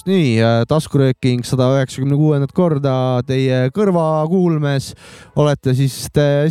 just 0.00 0.08
nii, 0.08 0.40
taskurööking 0.64 1.42
sada 1.44 1.66
üheksakümne 1.74 2.16
kuuendat 2.16 2.52
korda 2.56 3.20
teie 3.28 3.68
kõrvakuulmes. 3.74 4.94
olete 5.36 5.74
siis 5.76 6.08
te 6.08 6.48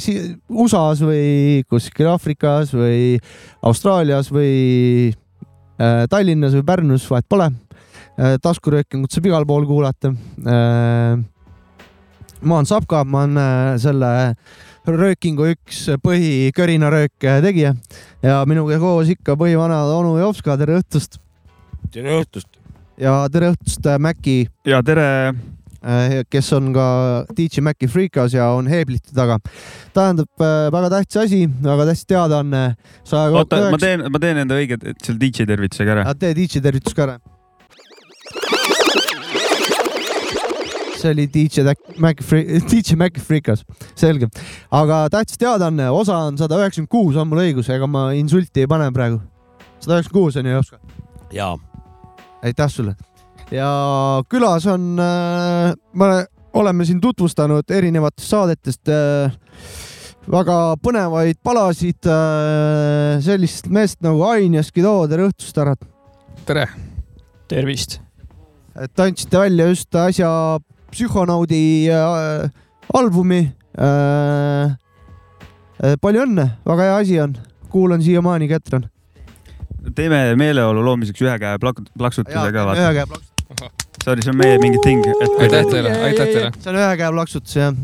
USA-s 0.50 1.02
või 1.02 1.64
kuskil 1.66 2.12
Aafrikas 2.12 2.74
või 2.74 3.18
Austraalias 3.66 4.30
või 4.30 5.10
äh, 5.82 6.06
Tallinnas 6.10 6.54
või 6.54 6.64
Pärnus, 6.64 7.10
vahet 7.10 7.26
pole 7.28 7.50
äh,. 8.20 8.38
taskuröökingut 8.38 9.12
saab 9.12 9.26
igal 9.26 9.46
pool 9.50 9.66
kuulata 9.66 10.14
äh,. 10.46 11.18
ma 12.42 12.56
olen 12.56 12.70
Sapka, 12.70 13.04
ma 13.04 13.24
olen 13.26 13.80
selle 13.80 14.14
röökingu 14.86 15.50
üks 15.56 15.88
põhikörinaröök 16.06 17.18
tegija 17.42 17.74
ja 18.22 18.46
minuga 18.46 18.78
koos 18.78 19.10
ikka 19.10 19.34
põhivana 19.34 19.88
onu 19.98 20.20
Jovska, 20.20 20.58
tere 20.58 20.78
õhtust. 20.84 21.18
tere 21.90 22.22
õhtust 22.22 22.59
ja 23.00 23.14
tere 23.32 23.54
õhtust, 23.54 23.86
äh, 23.88 23.98
Maci. 24.02 24.36
ja 24.68 24.82
tere 24.86 25.08
äh, 25.30 26.20
kes 26.32 26.52
on 26.58 26.72
ka 26.76 26.86
DJ 27.36 27.64
Maci 27.66 27.88
Freekas 27.92 28.36
ja 28.36 28.50
on 28.56 28.68
Heeblite 28.72 29.16
taga. 29.16 29.40
tähendab 29.96 30.44
äh, 30.44 30.68
väga 30.74 30.92
tähtis 30.98 31.22
asi, 31.24 31.42
väga 31.64 31.90
tähtis 31.90 32.06
teadaanne. 32.10 32.64
oota, 33.32 33.66
ma 33.72 33.82
teen, 33.82 34.06
ma 34.12 34.22
teen 34.22 34.44
enda 34.44 34.60
õige 34.60 34.80
selle 35.04 35.20
DJ 35.20 35.48
tervitusega 35.50 35.98
ära. 35.98 36.16
tee 36.20 36.34
DJ 36.36 36.64
tervitus 36.66 36.98
ka 36.98 37.08
ära. 37.08 37.20
see 41.00 41.14
oli 41.14 41.30
DJ 41.32 41.64
Maci 41.96 42.24
Free, 42.28 42.60
DJ 42.72 43.00
Maci 43.00 43.24
Freekas, 43.24 43.64
selge. 43.96 44.28
aga 44.72 45.06
tähtis 45.14 45.40
teadaanne, 45.40 45.88
osa 45.96 46.20
on 46.28 46.38
sada 46.42 46.60
üheksakümmend 46.60 46.92
kuus, 46.92 47.16
on 47.16 47.32
mul 47.32 47.46
õigus, 47.46 47.72
ega 47.72 47.88
ma 47.88 48.10
insulti 48.20 48.66
ei 48.66 48.68
pane 48.68 48.92
praegu. 48.92 49.24
sada 49.80 50.02
üheksakümmend 50.02 50.20
kuus 50.20 50.44
on 50.44 50.52
ju, 50.52 50.60
Jopska? 50.60 50.84
jaa 51.32 51.56
aitäh 52.44 52.70
sulle. 52.70 52.96
ja 53.52 53.70
külas 54.30 54.68
on 54.68 55.00
äh,, 55.00 55.74
me 55.94 56.28
oleme 56.54 56.86
siin 56.86 57.02
tutvustanud 57.02 57.72
erinevatest 57.72 58.30
saadetest 58.30 58.90
äh, 58.90 59.32
väga 60.32 60.76
põnevaid 60.84 61.40
palasid 61.44 62.06
äh,. 62.06 63.22
sellist 63.26 63.68
meest 63.68 64.02
nagu 64.06 64.24
Ain 64.30 64.54
ja 64.54 64.64
Skido, 64.64 65.08
tere 65.08 65.30
õhtust, 65.30 65.58
härrad. 65.58 65.82
tere. 66.46 66.68
tervist. 67.48 68.00
et 68.76 69.00
andsite 69.00 69.40
välja 69.40 69.68
just 69.68 69.96
äsja 69.96 70.60
Psühhonaudi 70.92 71.90
äh, 71.94 72.50
albumi 72.94 73.42
äh,. 73.80 74.78
palju 76.02 76.24
õnne, 76.28 76.50
väga 76.66 76.88
hea 76.88 76.96
asi 77.04 77.20
on, 77.24 77.36
kuulan 77.70 78.02
siiamaani, 78.04 78.48
Ketran 78.48 78.90
teeme 79.96 80.22
meeleolu 80.40 80.84
loomiseks 80.86 81.22
ühe 81.26 81.36
käe 81.42 81.60
plak-, 81.62 81.84
plaksutuse 81.98 82.52
ka 82.56 82.66
vaata. 82.70 82.82
ühe 82.82 82.94
käe 82.98 83.06
plaksutus. 83.10 83.86
Sorry, 84.04 84.24
see 84.24 84.32
on 84.32 84.38
meie 84.40 84.58
mingi 84.62 84.80
thing. 84.84 85.04
aitäh 85.42 85.66
teile, 85.72 85.92
aitäh 86.06 86.32
teile. 86.34 86.52
see 86.60 86.72
on 86.72 86.80
ühe 86.80 86.92
käe 87.02 87.12
plaksutus 87.16 87.56
jah. 87.58 87.76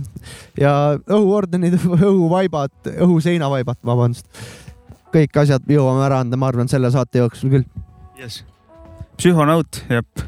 ja 0.60 0.74
õhuordenid, 1.18 1.78
õhuvaibad, 2.10 2.76
õhuseinavaibad, 2.94 3.82
vabandust. 3.86 4.28
kõik 5.16 5.42
asjad 5.44 5.68
jõuame 5.72 6.06
ära 6.08 6.22
anda, 6.24 6.40
ma 6.40 6.52
arvan, 6.52 6.72
selle 6.72 6.92
saate 6.94 7.24
jooksul 7.24 7.54
küll. 7.58 7.70
jess. 8.20 8.44
psühhonaut, 9.18 9.84
jep. 9.90 10.26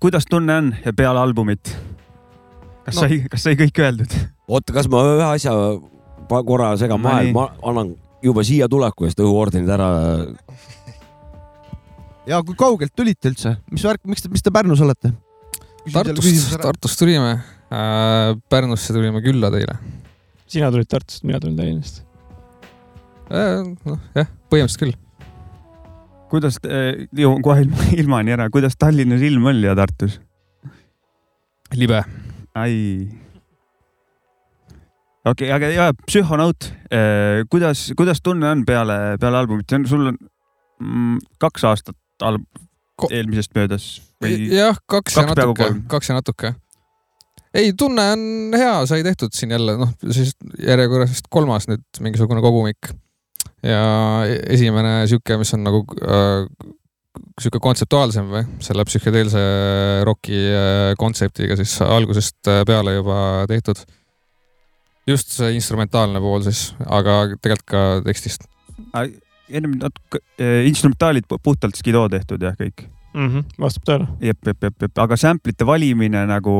kuidas 0.00 0.28
tunne 0.30 0.62
on 0.62 0.72
peale 0.96 1.22
albumit? 1.22 1.76
kas 2.86 2.96
no. 2.96 3.04
sai, 3.04 3.22
kas 3.30 3.46
sai 3.48 3.58
kõik 3.58 3.82
öeldud? 3.82 4.18
oota, 4.48 4.74
kas 4.76 4.90
ma 4.92 5.04
ühe 5.14 5.28
asja 5.30 5.54
korra 6.26 6.74
segan 6.80 7.02
vahele, 7.02 7.32
ma 7.36 7.48
annan 7.62 7.94
juba 8.26 8.44
siia 8.46 8.68
tuleku 8.70 9.06
eest 9.06 9.20
õhuordenid 9.22 9.70
ära. 9.72 9.88
ja 12.28 12.40
kui 12.46 12.58
kaugelt 12.58 12.94
tulite 12.96 13.32
üldse, 13.32 13.56
mis 13.72 13.86
värk, 13.86 14.02
miks 14.10 14.24
te, 14.24 14.32
mis 14.32 14.44
te 14.44 14.52
Pärnus 14.54 14.82
olete? 14.84 15.12
Tartust, 15.92 16.56
Tartust 16.62 16.98
tulime 16.98 17.36
äh,. 17.36 18.34
Pärnusse 18.50 18.94
tulime 18.94 19.22
külla 19.22 19.50
teile. 19.54 19.78
sina 20.50 20.70
tulid 20.74 20.90
Tartust, 20.90 21.24
mina 21.26 21.40
tulin 21.42 21.58
Tallinnast 21.58 22.02
äh,. 23.30 23.62
noh, 23.86 24.00
jah, 24.18 24.30
põhimõtteliselt 24.50 24.82
küll. 24.82 24.96
kuidas 26.32 26.58
äh,, 26.66 27.06
jõuan 27.14 27.44
kohe 27.46 27.66
ilma, 27.66 27.90
ilmani 28.02 28.36
ära, 28.38 28.50
kuidas 28.50 28.78
Tallinnas 28.78 29.22
ilm 29.26 29.52
oli 29.52 29.68
ja 29.68 29.76
Tartus? 29.78 30.18
libe. 31.74 32.02
ai 32.54 32.74
okei 35.26 35.48
okay,, 35.48 35.54
aga 35.56 35.70
ja 35.74 35.86
Psühhonaut, 36.06 36.68
eh, 36.90 37.42
kuidas, 37.50 37.88
kuidas 37.98 38.22
tunne 38.22 38.50
on 38.50 38.64
peale, 38.68 38.98
peale 39.20 39.40
albumit, 39.42 39.68
see 39.70 39.80
on, 39.80 39.88
sul 39.90 40.10
on 40.12 40.18
mm, 40.82 41.16
kaks 41.42 41.66
aastat 41.70 42.26
alb-, 42.26 42.46
eelmisest 43.10 43.56
möödas 43.58 43.88
või? 44.22 44.38
jah, 44.54 44.78
kaks, 44.88 45.18
ja 45.18 45.26
natuke, 45.30 45.72
kaks 45.90 46.12
ja 46.12 46.18
natuke. 46.18 46.54
ei, 47.56 47.72
tunne 47.78 48.06
on 48.14 48.22
hea, 48.56 48.78
sai 48.88 49.02
tehtud 49.06 49.34
siin 49.36 49.56
jälle, 49.56 49.76
noh, 49.80 49.92
siis 50.10 50.36
järjekorras 50.62 51.12
vist 51.16 51.28
kolmas 51.32 51.68
nüüd 51.70 51.84
mingisugune 52.06 52.44
kogumik. 52.44 52.92
ja 53.66 53.82
esimene 54.46 55.02
sihuke, 55.10 55.40
mis 55.42 55.54
on 55.58 55.66
nagu 55.66 55.82
äh, 56.06 56.46
sihuke 57.40 57.60
kontseptuaalsem 57.64 58.30
või 58.30 58.46
selle 58.64 58.84
psühhedeelse 58.86 59.44
roki 60.06 60.38
äh, 60.38 60.94
kontseptiga 61.00 61.56
siis 61.58 61.78
algusest 61.82 62.54
peale 62.68 62.98
juba 63.00 63.18
tehtud 63.50 63.82
just 65.06 65.36
see 65.36 65.54
instrumentaalne 65.56 66.20
pool 66.22 66.44
siis, 66.46 66.68
aga 66.86 67.18
tegelikult 67.38 67.70
ka 67.70 67.86
tekstist. 68.06 68.48
ennem 69.46 69.78
natuke 69.78 70.20
äh,, 70.42 70.66
instrumentaalid 70.66 71.28
puhtalt 71.30 71.78
Skido 71.78 72.06
tehtud 72.10 72.42
jah, 72.42 72.56
kõik 72.58 72.88
mm? 73.14 73.28
-hmm, 73.28 73.44
vastab 73.62 73.86
tõele. 73.88 74.06
jep, 74.20 74.38
jep, 74.46 74.62
jep, 74.62 74.78
jep, 74.82 74.98
aga 74.98 75.16
sample 75.16 75.54
ite 75.54 75.66
valimine 75.66 76.26
nagu, 76.28 76.54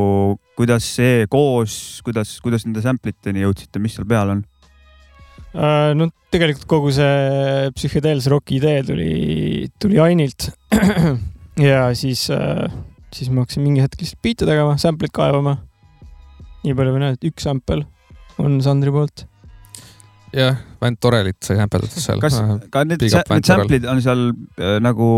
kuidas 0.56 0.86
see 0.98 1.26
koos, 1.30 2.00
kuidas, 2.06 2.38
kuidas 2.44 2.66
nende 2.66 2.82
sample 2.84 3.14
iteni 3.14 3.42
jõudsite, 3.42 3.82
mis 3.82 3.96
seal 3.98 4.06
peal 4.08 4.36
on? 4.36 4.44
Äh, 5.56 5.92
no 5.96 6.10
tegelikult 6.30 6.68
kogu 6.70 6.92
see 6.94 7.70
psühhedeelse 7.76 8.30
roki 8.30 8.60
idee 8.60 8.82
tuli, 8.86 9.10
tuli 9.80 10.00
Ainilt. 10.02 10.50
ja 11.70 11.88
siis, 11.96 12.28
äh, 12.30 12.70
siis 13.14 13.30
ma 13.32 13.44
hakkasin 13.44 13.64
mingi 13.64 13.82
hetk 13.82 14.00
lihtsalt 14.00 14.22
biite 14.22 14.48
tegema, 14.48 14.76
sample'id 14.80 15.14
kaevama. 15.16 15.58
nii 16.66 16.74
palju 16.74 16.96
või 16.96 17.04
näed, 17.04 17.22
üks 17.28 17.44
sample 17.46 17.84
on 18.42 18.60
Sandri 18.64 18.92
poolt. 18.94 19.26
jah, 20.36 20.58
Vent 20.82 21.00
Torelit 21.00 21.38
sai 21.44 21.58
hämperdatud 21.60 22.02
seal. 22.02 22.22
kas 22.22 22.38
ka 22.72 22.84
need, 22.84 23.04
need 23.06 23.48
sample'id 23.48 23.88
on 23.90 24.02
seal 24.04 24.28
äh, 24.32 24.76
nagu, 24.84 25.08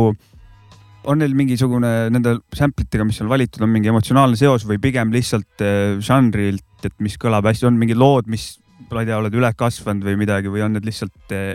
on 1.09 1.21
neil 1.23 1.35
mingisugune 1.39 1.93
nende 2.15 2.39
sample 2.55 2.87
itega, 2.87 3.07
mis 3.09 3.21
on 3.25 3.31
valitud, 3.33 3.65
on 3.65 3.73
mingi 3.73 3.91
emotsionaalne 3.93 4.39
seos 4.39 4.67
või 4.69 4.81
pigem 4.83 5.13
lihtsalt 5.15 5.65
äh, 5.65 5.99
žanrilt, 6.05 6.65
et 6.87 6.95
mis 7.03 7.19
kõlab 7.21 7.49
hästi, 7.51 7.69
on 7.71 7.79
mingid 7.81 7.99
lood, 7.99 8.31
mis 8.31 8.57
ma 8.89 9.03
ei 9.03 9.11
tea, 9.11 9.19
oled 9.19 9.35
üle 9.37 9.51
kasvanud 9.59 10.07
või 10.07 10.19
midagi 10.21 10.53
või 10.53 10.65
on 10.65 10.77
need 10.77 10.87
lihtsalt 10.89 11.35
äh, 11.35 11.53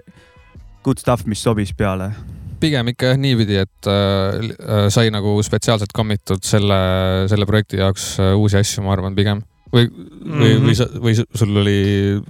good 0.84 1.00
stuff, 1.02 1.28
mis 1.30 1.44
sobis 1.44 1.74
peale? 1.78 2.12
pigem 2.64 2.94
ikka 2.94 3.10
jah 3.12 3.18
niipidi, 3.20 3.58
et 3.60 3.88
äh, 3.92 4.86
sai 4.94 5.10
nagu 5.12 5.36
spetsiaalselt 5.44 5.92
commit'ud 5.96 6.46
selle, 6.48 6.78
selle 7.32 7.48
projekti 7.50 7.82
jaoks 7.82 8.14
äh, 8.24 8.36
uusi 8.40 8.60
asju, 8.62 8.86
ma 8.86 8.94
arvan, 8.96 9.16
pigem 9.18 9.42
või, 9.74 9.88
või 9.90 10.28
mm, 10.30 10.44
-hmm. 10.44 10.68
või 10.68 10.76
sa, 10.78 10.88
või 11.06 11.16
sul 11.20 11.62
oli 11.64 11.78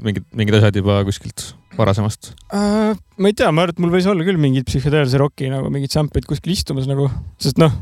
mingid, 0.05 0.27
mingid 0.35 0.59
asjad 0.59 0.79
juba 0.79 1.01
kuskilt 1.07 1.49
varasemast 1.77 2.31
äh,? 2.55 2.93
ma 2.93 3.31
ei 3.31 3.35
tea, 3.37 3.51
ma 3.51 3.65
arvan, 3.65 3.75
et 3.75 3.83
mul 3.83 3.93
võis 3.93 4.07
olla 4.09 4.25
küll 4.27 4.39
mingid 4.41 4.67
psühhedeelse 4.69 5.19
roki 5.21 5.51
nagu 5.51 5.71
mingid 5.73 5.93
sample'id 5.93 6.27
kuskil 6.29 6.55
istumas 6.55 6.87
nagu, 6.89 7.09
sest 7.41 7.59
noh, 7.61 7.73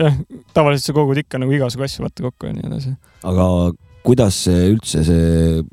jah, 0.00 0.20
tavaliselt 0.56 0.90
sa 0.90 0.96
kogud 0.96 1.20
ikka 1.22 1.40
nagu 1.42 1.54
igasugu 1.56 1.86
asju 1.86 2.04
vaata 2.04 2.28
kokku 2.28 2.50
ja 2.50 2.56
nii 2.56 2.68
edasi. 2.68 2.94
aga 3.26 3.48
kuidas 4.06 4.38
see 4.46 4.68
üldse 4.70 5.02
see 5.06 5.64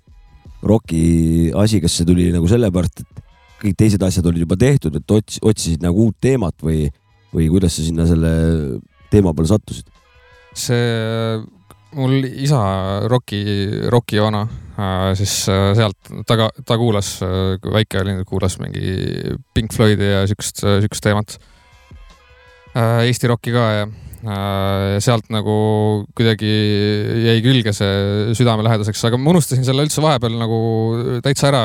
roki 0.63 1.51
asi, 1.59 1.81
kas 1.83 1.99
see 1.99 2.07
tuli 2.07 2.29
nagu 2.33 2.47
sellepärast, 2.49 3.03
et 3.03 3.23
kõik 3.63 3.79
teised 3.79 4.03
asjad 4.03 4.27
olid 4.29 4.45
juba 4.45 4.57
tehtud, 4.59 4.95
et 4.95 5.15
ots-, 5.15 5.41
otsisid 5.43 5.83
nagu 5.83 6.07
uut 6.07 6.15
teemat 6.23 6.55
või, 6.63 6.87
või 7.35 7.49
kuidas 7.51 7.77
sa 7.77 7.85
sinna 7.85 8.07
selle 8.07 8.31
teema 9.11 9.35
peale 9.35 9.51
sattusid? 9.51 9.91
see 10.53 11.41
mul 11.97 12.23
isa 12.25 12.59
roki, 13.09 13.41
roki 13.91 14.21
vana, 14.21 14.43
äh, 14.77 15.09
siis 15.17 15.33
äh, 15.51 15.71
sealt 15.77 16.11
ta 16.27 16.37
ka, 16.39 16.49
ta 16.65 16.77
kuulas, 16.79 17.15
äh, 17.25 17.55
kui 17.61 17.73
väike 17.73 18.01
oli, 18.03 18.15
kuulas 18.29 18.57
mingi 18.61 19.35
Pink 19.53 19.73
Floydi 19.75 20.11
ja 20.11 20.23
siukest, 20.29 20.63
siukest 20.63 21.05
teemat. 21.05 21.37
Eesti 22.73 23.29
rokki 23.29 23.51
ka 23.53 23.63
ja 23.69 23.81
sealt 25.03 25.27
nagu 25.29 25.55
kuidagi 26.17 26.49
jäi 27.27 27.35
külge 27.45 27.69
see 27.75 28.31
südamelähedaseks, 28.39 29.03
aga 29.05 29.19
ma 29.21 29.29
unustasin 29.29 29.67
selle 29.67 29.85
üldse 29.85 30.01
vahepeal 30.01 30.39
nagu 30.39 30.57
täitsa 31.21 31.51
ära. 31.51 31.61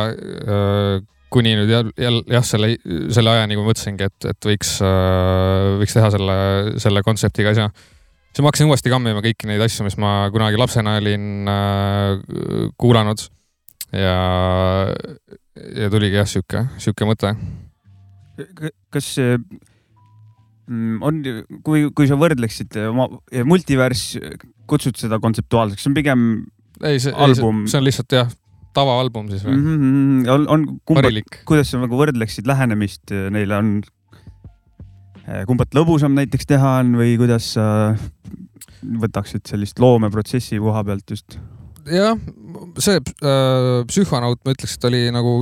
kuni 1.33 1.55
nüüd 1.57 1.73
jälle 1.73 2.21
jah, 2.29 2.45
selle, 2.45 2.75
selle 3.13 3.33
ajani, 3.33 3.57
kui 3.57 3.65
mõtlesingi, 3.71 4.05
et, 4.09 4.29
et 4.33 4.49
võiks, 4.51 4.75
võiks 5.81 5.97
teha 5.97 6.13
selle, 6.13 6.37
selle 6.81 7.03
kontseptiga 7.05 7.53
asja 7.57 7.71
siis 8.33 8.45
ma 8.45 8.51
hakkasin 8.51 8.71
uuesti 8.71 8.93
kammima 8.93 9.23
kõiki 9.25 9.49
neid 9.51 9.63
asju, 9.65 9.87
mis 9.87 9.99
ma 10.01 10.29
kunagi 10.35 10.61
lapsena 10.61 10.97
olin 11.01 11.49
äh, 11.51 12.73
kuulanud. 12.81 13.25
ja, 13.93 14.17
ja 15.77 15.89
tuligi 15.93 16.21
jah, 16.21 16.29
sihuke, 16.29 16.67
sihuke 16.83 17.09
mõte. 17.09 17.33
kas 18.95 19.15
mm, 20.69 21.01
on, 21.03 21.23
kui, 21.67 21.89
kui 21.91 22.11
sa 22.11 22.19
võrdleksid 22.21 22.77
oma 22.91 23.09
multivärss, 23.49 24.19
kutsud 24.69 25.01
seda 25.01 25.19
kontseptuaalseks, 25.23 25.83
see 25.83 25.91
on 25.91 25.97
pigem 25.97 26.29
ei, 26.85 27.01
see, 27.03 27.15
album. 27.17 27.65
see 27.71 27.81
on 27.81 27.89
lihtsalt 27.89 28.15
jah, 28.15 28.31
tavaalbum 28.77 29.31
siis 29.33 29.45
või 29.47 29.57
mm? 29.57 29.79
-hmm, 29.79 30.33
on, 30.35 30.49
on 30.55 30.67
kumba, 30.87 31.11
kuidas 31.49 31.73
sa 31.73 31.81
nagu 31.83 31.99
võrdleksid 31.99 32.47
lähenemist 32.47 33.15
neile, 33.35 33.59
on 33.59 33.79
kumbat 35.49 35.75
lõbusam 35.77 36.15
näiteks 36.17 36.49
teha 36.49 36.79
on 36.83 36.95
või 37.01 37.17
kuidas 37.21 37.53
sa 37.57 37.69
võtaksid 38.83 39.49
sellist 39.49 39.81
loomeprotsessi 39.83 40.61
koha 40.63 40.85
pealt 40.87 41.15
just? 41.15 41.39
jah, 41.89 42.19
see 42.83 42.99
äh, 43.01 43.85
psühhonaut, 43.89 44.41
ma 44.45 44.55
ütleks, 44.55 44.77
et 44.77 44.87
oli 44.89 45.03
nagu 45.15 45.33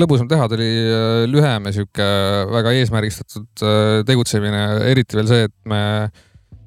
lõbusam 0.00 0.28
teha, 0.30 0.46
ta 0.48 0.56
oli 0.56 0.70
äh, 0.70 1.26
lühem 1.28 1.68
ja 1.68 1.74
sihuke 1.76 2.08
väga 2.54 2.74
eesmärgistatud 2.78 3.64
äh, 3.66 4.00
tegutsemine, 4.08 4.64
eriti 4.88 5.18
veel 5.18 5.30
see, 5.30 5.48
et 5.50 5.56
me 5.68 5.82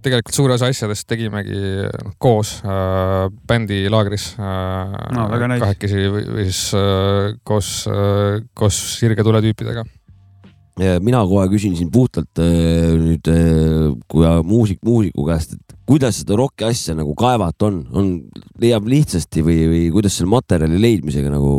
tegelikult 0.04 0.36
suure 0.36 0.58
osa 0.58 0.68
asjadest 0.72 1.08
tegimegi 1.10 1.58
noh, 1.58 2.14
koos 2.22 2.58
äh, 2.62 3.26
bändi 3.50 3.86
laagris 3.92 4.34
äh, 4.36 4.96
no, 5.16 5.28
kahekesi 5.32 6.06
või, 6.14 6.26
või 6.38 6.48
siis 6.50 6.64
äh, 6.78 7.34
koos 7.48 7.74
äh,, 7.90 8.44
koos 8.58 8.80
Sirge 9.00 9.26
Tule 9.26 9.42
tüüpidega 9.46 9.86
mina 10.78 11.22
kohe 11.30 11.46
küsin 11.52 11.76
siin 11.78 11.92
puhtalt 11.94 12.40
äh, 12.42 12.94
nüüd 12.98 13.28
äh, 13.30 13.92
kui 14.10 14.26
muusik 14.48 14.80
muusiku 14.86 15.28
käest, 15.28 15.54
et 15.54 15.76
kuidas 15.86 16.22
seda 16.24 16.38
rocki 16.40 16.66
asja 16.66 16.96
nagu 16.98 17.14
kaevata 17.18 17.68
on, 17.70 17.84
on, 17.94 18.10
leiab 18.62 18.88
lihtsasti 18.90 19.44
või, 19.46 19.60
või 19.70 19.84
kuidas 19.94 20.18
selle 20.18 20.32
materjali 20.34 20.82
leidmisega 20.82 21.30
nagu 21.30 21.54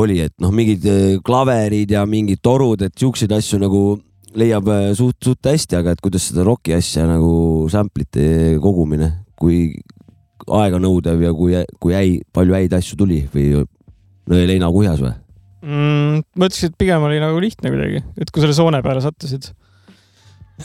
oli, 0.00 0.18
et 0.22 0.34
noh, 0.42 0.50
mingid 0.54 0.86
äh, 0.90 1.14
klaverid 1.22 1.94
ja 1.94 2.02
mingid 2.10 2.42
torud, 2.42 2.82
et 2.82 2.96
siukseid 2.98 3.30
asju 3.38 3.62
nagu 3.62 3.84
leiab 4.34 4.66
suht, 4.98 5.18
suht 5.22 5.46
hästi, 5.46 5.78
aga 5.78 5.94
et 5.94 6.02
kuidas 6.02 6.28
seda 6.30 6.42
rocki 6.46 6.74
asja 6.74 7.06
nagu 7.06 7.68
sample'ite 7.70 8.58
kogumine, 8.62 9.12
kui 9.38 9.72
aeganõudev 10.46 11.22
ja 11.22 11.32
kui, 11.34 11.54
kui 11.82 11.94
häi, 11.94 12.20
palju 12.34 12.54
häid 12.58 12.74
asju 12.78 12.98
tuli 12.98 13.24
või 13.30 13.50
jäi 14.30 14.46
leina 14.50 14.70
kuhjas 14.74 15.02
või? 15.02 15.14
Mm,? 15.64 16.22
ma 16.36 16.48
ütleks, 16.48 16.68
et 16.68 16.76
pigem 16.80 17.04
oli 17.06 17.20
nagu 17.22 17.40
lihtne 17.42 17.72
kuidagi, 17.72 18.02
et 18.20 18.32
kui 18.32 18.44
selle 18.44 18.56
soone 18.56 18.82
peale 18.84 19.02
sattusid. 19.04 19.50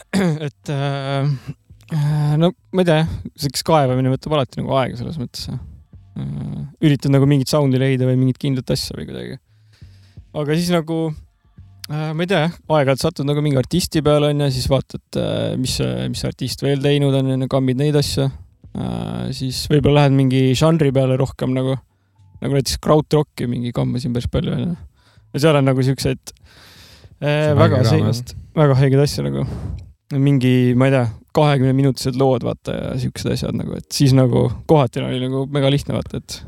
et 0.48 0.72
äh, 0.74 1.28
äh, 1.96 2.34
no 2.40 2.52
ma 2.76 2.84
ei 2.84 2.90
tea, 2.90 3.04
siukest 3.46 3.66
kaevamine 3.68 4.12
võtab 4.12 4.36
alati 4.36 4.60
nagu 4.60 4.76
aega 4.80 5.00
selles 5.00 5.20
mõttes 5.22 5.48
äh,. 5.52 5.62
üritad 6.84 7.12
nagu 7.12 7.28
mingit 7.28 7.52
sound'i 7.52 7.80
leida 7.80 8.08
või 8.08 8.20
mingit 8.20 8.40
kindlat 8.42 8.72
asja 8.76 8.96
või 8.98 9.08
kuidagi. 9.08 9.38
aga 10.36 10.58
siis 10.60 10.72
nagu 10.76 11.00
äh, 11.12 12.12
ma 12.12 12.26
ei 12.26 12.32
tea, 12.32 12.50
aeg-ajalt 12.68 13.06
satud 13.06 13.28
nagu 13.30 13.44
mingi 13.46 13.60
artisti 13.62 14.04
peale 14.04 14.34
onju, 14.34 14.52
siis 14.56 14.68
vaatad 14.72 15.22
äh,, 15.22 15.56
mis, 15.60 15.80
mis 16.12 16.28
artist 16.28 16.64
veel 16.66 16.84
teinud 16.84 17.16
on, 17.16 17.36
onju, 17.38 17.52
kammid 17.52 17.80
neid 17.80 17.96
asju 18.00 18.28
äh,. 18.28 19.32
siis 19.36 19.66
võib-olla 19.72 20.04
lähed 20.04 20.20
mingi 20.20 20.48
žanri 20.60 20.92
peale 20.96 21.20
rohkem 21.20 21.56
nagu 21.56 21.80
nagu 22.46 22.58
näiteks 22.58 22.80
krautrocki 22.84 23.50
mingi 23.50 23.74
kammasin 23.76 24.16
päris 24.16 24.30
palju 24.32 24.56
onju. 24.56 24.76
ja 25.34 25.44
seal 25.44 25.60
on 25.60 25.68
nagu 25.68 25.86
siukseid 25.86 26.34
äh, 27.20 27.52
väga 27.58 27.84
seinast, 27.90 28.36
väga 28.58 28.78
haigeid 28.80 29.06
asju 29.06 29.28
nagu. 29.28 29.46
mingi, 30.16 30.76
ma 30.78 30.90
ei 30.90 30.94
tea, 30.94 31.06
kahekümne 31.36 31.74
minutised 31.76 32.20
lood 32.20 32.46
vaata 32.46 32.76
ja 32.76 32.92
siuksed 33.02 33.34
asjad 33.34 33.58
nagu, 33.58 33.76
et 33.80 33.90
siis 33.94 34.14
nagu 34.16 34.48
kohati 34.70 35.02
oli 35.04 35.24
nagu 35.26 35.48
mega 35.52 35.72
lihtne 35.74 35.98
vaata, 35.98 36.22
et 36.22 36.44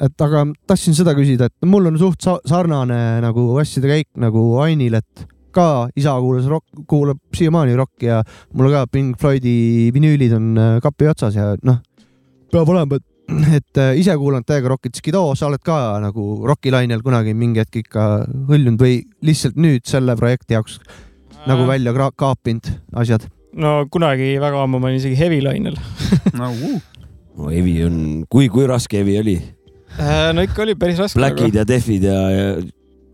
et 0.00 0.24
aga 0.24 0.46
tahtsin 0.70 0.96
seda 0.96 1.12
küsida, 1.16 1.50
et 1.50 1.68
mul 1.68 1.90
on 1.90 1.98
suht 2.00 2.24
sarnane 2.48 3.20
nagu 3.20 3.50
asjade 3.60 3.90
käik 3.90 4.08
nagu 4.22 4.44
Ainil, 4.64 4.96
et 4.96 5.26
ka 5.54 5.90
isa 5.98 6.14
kuulas 6.22 6.46
rock, 6.48 6.66
kuulab 6.88 7.18
siiamaani 7.36 7.76
rocki 7.78 8.08
ja 8.08 8.20
mul 8.54 8.70
ka 8.72 8.86
Pink 8.90 9.18
Floydi 9.20 9.90
vinüülid 9.94 10.34
on 10.36 10.50
äh, 10.56 10.76
kapi 10.82 11.10
otsas 11.10 11.36
ja 11.36 11.52
noh, 11.66 11.80
peab 12.52 12.70
olema, 12.70 13.00
et 13.00 13.06
et 13.58 13.80
äh, 13.80 13.92
ise 14.00 14.14
kuulanud 14.18 14.46
täiega 14.48 14.72
rokki, 14.72 14.90
ütles 14.92 15.04
Kido, 15.04 15.22
sa 15.38 15.48
oled 15.48 15.62
ka 15.64 15.98
nagu 16.02 16.26
rokilainel 16.48 17.04
kunagi 17.06 17.34
mingi 17.36 17.62
hetk 17.62 17.82
ikka 17.82 18.06
hõljunud 18.50 18.80
või 18.80 19.02
lihtsalt 19.26 19.60
nüüd 19.60 19.86
selle 19.88 20.16
projekti 20.20 20.56
jaoks 20.56 20.80
äh. 20.80 21.44
nagu 21.50 21.68
välja 21.68 21.94
kaapinud 21.94 22.72
asjad? 23.02 23.28
no 23.56 23.84
kunagi 23.90 24.36
väga 24.42 24.64
ammu 24.64 24.80
ma 24.80 24.90
olin 24.90 25.00
isegi 25.00 25.18
heavy 25.18 25.40
lainel 25.44 25.78
no, 26.38 26.50
uh. 26.50 26.76
no 27.38 27.50
heavy 27.50 27.80
on, 27.86 27.96
kui, 28.30 28.50
kui 28.52 28.68
raske 28.70 29.00
heavy 29.00 29.18
oli 29.22 29.38
äh,? 29.98 30.30
no 30.34 30.44
ikka 30.46 30.66
oli 30.66 30.76
päris 30.78 31.00
raske. 31.02 31.18
Blackid 31.18 31.50
nagu. 31.50 31.62
ja 31.62 31.66
Defid 31.68 32.06
ja, 32.06 32.20
ja 32.30 32.52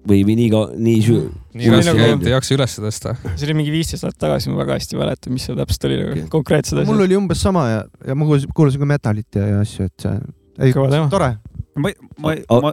või, 0.07 0.23
või 0.27 0.37
nii, 0.39 0.49
nii 0.87 1.01
süü-? 1.05 1.25
nii 1.57 1.73
raske 1.73 1.95
nagu... 1.97 2.27
ei 2.27 2.35
jaksa 2.35 2.55
üles 2.57 2.77
tõsta. 2.79 3.15
see 3.33 3.49
oli 3.49 3.57
mingi 3.61 3.75
viisteist 3.75 4.07
aastat 4.07 4.23
tagasi, 4.27 4.53
ma 4.53 4.63
väga 4.63 4.79
hästi 4.79 5.01
mäletan, 5.01 5.35
mis 5.37 5.47
see 5.49 5.59
täpselt 5.59 5.89
oli 5.89 5.99
nagu 6.01 6.29
konkreetsed 6.33 6.79
asjad. 6.79 6.91
mul 6.91 7.05
oli 7.07 7.19
umbes 7.19 7.43
sama 7.43 7.67
ja, 7.71 7.83
ja 8.07 8.17
ma 8.19 8.29
kuulasin, 8.29 8.53
kuulasin 8.57 8.83
ka 8.83 8.91
metalit 8.93 9.41
ja, 9.41 9.51
ja 9.53 9.65
asju, 9.65 9.89
et 9.91 10.07
see, 10.07 10.15
ei, 10.61 10.77
tore. 11.13 11.33
ma, 11.77 11.93
ma, 12.23 12.37
ma, 12.55 12.73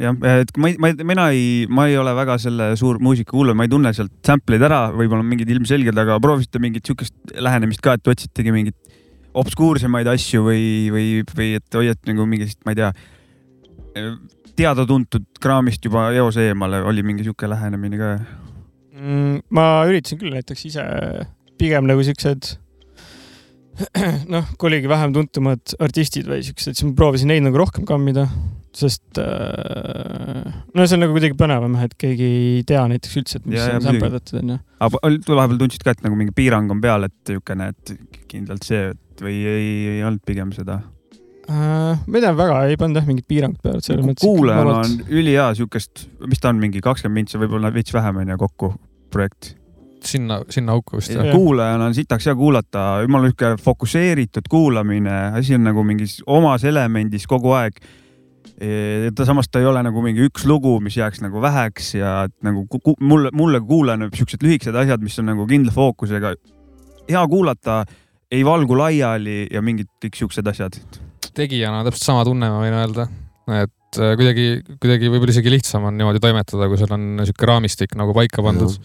jah, 0.00 0.18
et 0.42 0.52
ma, 0.60 0.72
ma, 0.82 0.92
mina 1.12 1.28
ei, 1.34 1.64
ma 1.70 1.88
ei 1.90 1.98
ole 2.00 2.14
väga 2.16 2.38
selle 2.42 2.72
suur 2.80 3.00
muusikakuulaja, 3.04 3.58
ma 3.58 3.68
ei 3.68 3.72
tunne 3.72 3.94
sealt 3.96 4.14
sample'id 4.26 4.64
ära, 4.66 4.86
võib-olla 4.94 5.26
mingid 5.26 5.50
ilmselged, 5.54 5.98
aga 6.04 6.18
proovisite 6.22 6.62
mingit 6.62 6.90
siukest 6.90 7.36
lähenemist 7.38 7.84
ka, 7.84 7.96
et 7.98 8.14
otsitegi 8.14 8.54
mingit 8.54 8.78
obskuursemaid 9.34 10.08
asju 10.12 10.44
või, 10.46 10.64
või, 10.94 11.08
või 11.34 11.50
et 11.58 11.78
hoiate 11.78 12.10
nagu 12.10 12.26
mingist, 12.30 12.60
ma 12.66 12.74
ei 12.74 12.82
tea 12.82 12.94
teada-tuntud 14.58 15.26
kraamist 15.42 15.84
juba 15.84 16.08
eos 16.16 16.38
eemale, 16.40 16.82
oli 16.86 17.04
mingi 17.06 17.26
sihuke 17.26 17.48
lähenemine 17.50 18.00
ka 18.00 18.10
mm,? 18.18 19.40
ma 19.54 19.68
üritasin 19.88 20.20
küll 20.20 20.34
näiteks 20.34 20.68
ise 20.70 20.84
pigem 21.60 21.88
nagu 21.90 22.04
siuksed 22.06 22.54
noh, 24.34 24.50
kui 24.58 24.70
oligi 24.70 24.90
vähem 24.90 25.14
tuntumad 25.14 25.74
artistid 25.82 26.28
või 26.30 26.44
siuksed, 26.46 26.76
siis 26.76 26.86
ma 26.86 26.94
proovisin 26.98 27.30
neid 27.32 27.42
nagu 27.42 27.58
rohkem 27.58 27.86
kammida, 27.88 28.28
sest 28.74 29.18
äh, 29.18 30.52
no 30.74 30.86
see 30.86 30.94
on 30.94 31.02
nagu 31.02 31.16
kuidagi 31.16 31.34
põnevam, 31.38 31.74
et 31.82 31.96
keegi 31.98 32.28
ei 32.28 32.62
tea 32.68 32.84
näiteks 32.90 33.18
üldse, 33.18 33.40
et 33.40 33.48
mis 33.50 33.58
ja, 33.58 33.72
on 33.74 33.86
sämperdatud 33.88 34.38
onju. 34.42 34.60
aga 34.86 35.02
vahepeal 35.02 35.60
tundsid 35.64 35.86
ka, 35.86 35.96
et 35.96 36.06
nagu 36.06 36.18
mingi 36.18 36.34
piirang 36.36 36.70
on 36.70 36.82
peal, 36.84 37.08
et 37.08 37.32
niisugune, 37.32 37.70
et 37.74 37.94
kindlalt 38.30 38.66
see, 38.66 38.92
et 38.94 39.24
või 39.26 39.40
ei, 39.42 39.70
ei 39.96 40.06
olnud 40.06 40.22
pigem 40.26 40.54
seda 40.54 40.78
äh,? 41.48 41.98
ma 42.06 42.18
ei 42.18 42.24
tea, 42.24 42.32
väga 42.36 42.62
ei 42.68 42.78
pannud 42.80 43.00
jah 43.00 43.08
mingit 43.08 43.28
piirangut 43.30 43.62
peale, 43.64 43.82
et 43.82 43.88
selles 43.88 44.06
mõttes. 44.06 44.24
kuulajana 44.24 44.78
on 44.84 44.96
ülihea 45.08 45.50
siukest, 45.58 46.06
mis 46.28 46.42
ta 46.42 46.52
on, 46.54 46.62
mingi 46.62 46.82
kakskümmend 46.84 47.24
mintsi, 47.24 47.40
võib-olla 47.42 47.72
veits 47.74 47.94
vähem 47.94 48.22
on 48.22 48.34
ju 48.34 48.40
kokku 48.46 48.72
projekt 49.14 49.54
sinna, 50.06 50.40
sinna 50.50 50.72
auku 50.72 50.98
vist 50.98 51.14
kuulajana 51.32 51.88
on 51.88 51.94
sitaks 51.96 52.28
hea 52.28 52.36
kuulata, 52.38 52.84
jumala 53.02 53.28
niisugune 53.28 53.58
fokusseeritud 53.62 54.48
kuulamine, 54.50 55.18
asi 55.38 55.56
on 55.56 55.64
nagu 55.64 55.84
mingis 55.86 56.20
omas 56.26 56.64
elemendis 56.68 57.28
kogu 57.30 57.54
aeg. 57.56 57.78
E, 58.60 59.10
ta 59.16 59.24
samas 59.26 59.48
ta 59.50 59.58
ei 59.58 59.66
ole 59.66 59.80
nagu 59.82 60.02
mingi 60.04 60.28
üks 60.28 60.44
lugu, 60.46 60.76
mis 60.84 60.98
jääks 60.98 61.22
nagu 61.24 61.40
väheks 61.42 61.94
ja 61.96 62.12
nagu 62.44 62.66
mulle, 63.00 63.32
mulle 63.34 63.60
kuulajana 63.60 64.10
siuksed 64.14 64.44
lühikesed 64.44 64.76
asjad, 64.78 65.02
mis 65.02 65.18
on 65.18 65.32
nagu 65.32 65.46
kindla 65.50 65.74
fookusega. 65.74 66.34
hea 67.08 67.24
kuulata, 67.28 67.84
ei 68.30 68.44
valgu 68.44 68.78
laiali 68.78 69.46
ja 69.50 69.62
mingid 69.62 69.90
kõik 70.04 70.20
siuksed 70.20 70.46
asjad 70.46 70.78
tegijana 71.36 71.84
täpselt 71.86 72.08
sama 72.08 72.24
tunne, 72.26 72.48
ma 72.50 72.62
võin 72.62 72.76
öelda, 72.78 73.06
et 73.60 74.00
äh, 74.00 74.16
kuidagi, 74.18 74.48
kuidagi 74.80 75.10
võib-olla 75.12 75.34
isegi 75.34 75.52
lihtsam 75.52 75.88
on 75.88 75.96
niimoodi 75.98 76.22
toimetada, 76.22 76.68
kui 76.70 76.80
sul 76.80 76.92
on 76.96 77.08
niisugune 77.20 77.50
raamistik 77.50 77.96
nagu 77.98 78.14
paika 78.16 78.44
pandud. 78.44 78.76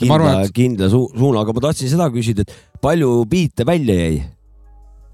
kindla, 0.00 0.16
arvan, 0.16 0.44
et... 0.46 0.54
kindla 0.56 0.88
su 0.92 1.04
suuna, 1.14 1.42
aga 1.44 1.54
ma 1.56 1.64
tahtsin 1.68 1.92
seda 1.92 2.08
küsida, 2.14 2.46
et 2.46 2.80
palju 2.82 3.22
biite 3.30 3.66
välja 3.68 3.98
jäi? 3.98 4.22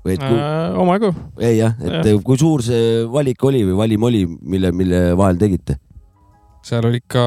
või 0.06 0.14
et 0.14 0.22
kui... 0.22 0.38
äh,? 0.38 0.78
omajagu. 0.84 1.12
jäi 1.42 1.58
jah, 1.58 1.74
et 1.82 1.98
ja. 2.12 2.22
kui 2.24 2.40
suur 2.40 2.64
see 2.64 3.04
valik 3.10 3.44
oli 3.50 3.64
või 3.66 3.76
valim 3.82 4.08
oli, 4.08 4.24
mille, 4.26 4.72
mille 4.72 5.02
vahel 5.18 5.40
tegite? 5.40 5.78
seal 6.64 6.86
oli 6.86 7.02
ikka, 7.02 7.22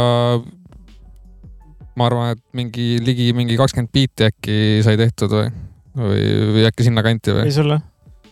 ma 2.00 2.08
arvan, 2.08 2.36
et 2.38 2.44
mingi 2.58 2.96
ligi 3.04 3.32
mingi 3.38 3.60
kakskümmend 3.60 3.92
biiti 3.94 4.28
äkki 4.32 4.58
sai 4.86 5.00
tehtud 5.00 5.34
või, 5.36 5.54
või, 5.98 6.28
või 6.58 6.68
äkki 6.72 6.88
sinnakanti 6.88 7.36
või? 7.36 7.48
võis 7.50 7.64
olla 7.64 7.82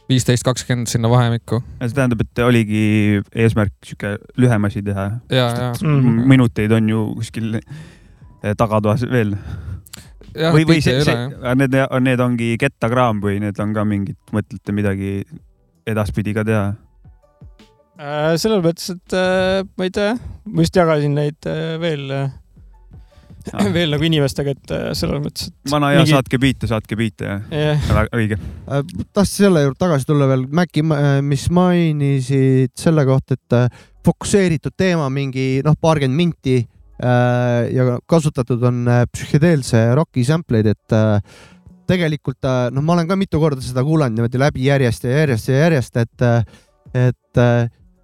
viisteist, 0.10 0.44
kakskümmend 0.48 0.90
sinna 0.90 1.10
vahemikku. 1.12 1.62
see 1.82 1.96
tähendab, 1.96 2.22
et 2.26 2.44
oligi 2.44 2.84
eesmärk 3.36 3.74
sihuke 3.86 4.18
lühem 4.38 4.66
asi 4.66 4.84
teha. 4.86 5.10
Mhm. 5.30 6.28
minuteid 6.28 6.72
on 6.72 6.90
ju 6.90 7.06
kuskil 7.20 7.60
eh, 7.60 8.56
tagatoas 8.58 9.06
veel. 9.10 9.36
või, 10.34 10.66
või 10.66 10.82
see, 10.82 11.02
see, 11.04 11.16
need, 11.56 11.78
need 12.06 12.20
ongi 12.20 12.56
kettakraam 12.62 13.22
või 13.22 13.40
need 13.44 13.60
on 13.60 13.74
ka 13.74 13.86
mingid, 13.86 14.18
mõtlete 14.36 14.76
midagi 14.76 15.14
edaspidi 15.90 16.34
ka 16.38 16.46
teha? 16.46 16.68
Äh, 18.00 18.36
selles 18.40 18.62
mõttes, 18.64 18.94
et 18.96 19.18
äh, 19.18 19.66
ma 19.76 19.88
ei 19.90 19.92
tea, 19.92 20.14
ma 20.48 20.64
just 20.64 20.78
jagasin 20.78 21.18
neid 21.18 21.50
äh, 21.50 21.74
veel 21.82 22.06
veel 23.78 23.94
nagu 23.94 24.06
inimestega, 24.06 24.56
et 24.56 24.74
äh, 24.76 24.88
selles 24.98 25.22
mõttes, 25.24 25.52
et. 25.52 25.72
vana 25.72 25.92
hea 25.94 26.02
mingi... 26.04 26.16
saatke 26.16 26.40
biite, 26.42 26.70
saatke 26.70 26.98
biite 27.00 27.28
jah 27.28 27.54
yeah.. 27.54 28.10
õige 28.16 28.40
äh,. 28.40 28.84
tahtsin 29.14 29.48
selle 29.48 29.64
juurde 29.66 29.80
tagasi 29.82 30.10
tulla 30.10 30.30
veel, 30.30 30.48
Mäkki, 30.60 30.84
äh, 30.96 31.12
mis 31.26 31.48
mainisid 31.54 32.74
selle 32.80 33.06
kohta, 33.10 33.38
et 33.38 33.80
fokusseeritud 34.06 34.76
teema 34.80 35.10
mingi 35.14 35.64
noh, 35.66 35.78
paarkümmend 35.80 36.18
minti 36.18 36.60
ja 37.00 37.84
kasutatud 38.12 38.64
on 38.68 38.80
psühhedeelse 39.14 39.86
roki 39.96 40.26
sampleid, 40.28 40.68
et 40.68 40.96
tegelikult 41.88 42.48
noh, 42.76 42.84
ma 42.84 42.98
olen 42.98 43.08
ka 43.08 43.16
mitu 43.16 43.40
korda 43.40 43.64
seda 43.64 43.86
kuulanud 43.88 44.18
niimoodi 44.18 44.42
läbi 44.42 44.66
järjest 44.66 45.08
ja 45.08 45.22
järjest 45.22 45.48
ja 45.48 45.62
järjest, 45.62 46.02
et, 46.02 46.26
et 47.08 47.40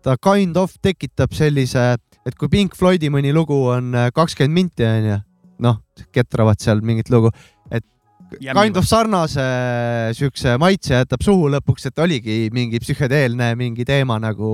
ta 0.06 0.16
kind 0.24 0.56
of 0.62 0.78
tekitab 0.80 1.36
sellise, 1.36 1.84
et 2.24 2.40
kui 2.40 2.52
Pink 2.54 2.80
Floydi 2.80 3.12
mõni 3.12 3.36
lugu 3.36 3.58
on 3.74 3.92
kakskümmend 4.16 4.56
minti 4.56 4.88
onju, 4.88 5.20
ketravad 6.14 6.60
seal 6.62 6.82
mingit 6.86 7.12
lugu, 7.14 7.32
et 7.72 7.86
kind 8.42 8.78
of 8.78 8.88
sarnase 8.90 9.46
siukse 10.18 10.58
maitse 10.62 10.96
jätab 10.96 11.24
suhu 11.25 11.50
lõpuks, 11.54 11.88
et 11.90 12.04
oligi 12.04 12.38
mingi 12.56 12.82
psühhedeelne 12.84 13.54
mingi 13.60 13.86
teema 13.88 14.18
nagu, 14.22 14.52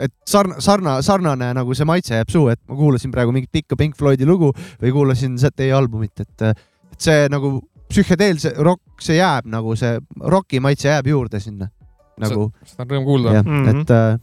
et 0.00 0.12
sarna-, 0.28 0.58
sarna-, 0.64 0.98
sarnane 1.04 1.52
nagu 1.56 1.76
see 1.76 1.88
maitse 1.88 2.16
jääb 2.18 2.32
suhu, 2.32 2.50
et 2.54 2.60
ma 2.68 2.78
kuulasin 2.78 3.14
praegu 3.14 3.34
mingit 3.36 3.52
pikka 3.52 3.78
Pink 3.78 3.96
Floydi 3.98 4.28
lugu 4.28 4.52
või 4.82 4.92
kuulasin 4.94 5.38
teie 5.54 5.72
albumit, 5.76 6.24
et, 6.24 6.50
et 6.92 7.00
see 7.08 7.26
nagu 7.32 7.58
psühhedeelse 7.90 8.56
rock, 8.66 8.82
see 9.00 9.20
jääb 9.20 9.46
nagu 9.50 9.76
see 9.78 9.98
roki 10.32 10.60
maitse 10.60 10.88
jääb 10.90 11.12
juurde 11.12 11.40
sinna 11.40 11.70
nagu. 12.20 12.48
seda 12.64 12.86
on 12.86 12.92
rõõm 12.94 13.06
kuulda. 13.06 13.42
Mm 13.42 13.64
-hmm. 13.64 13.82
et 13.82 13.90
äh, 13.90 14.18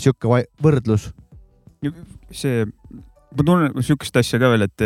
sihuke 0.00 0.44
võrdlus. 0.62 1.12
see, 2.30 2.64
ma 3.34 3.46
tunnen 3.46 3.82
sihukest 3.82 4.16
asja 4.20 4.40
ka 4.42 4.50
veel, 4.52 4.66
et 4.68 4.84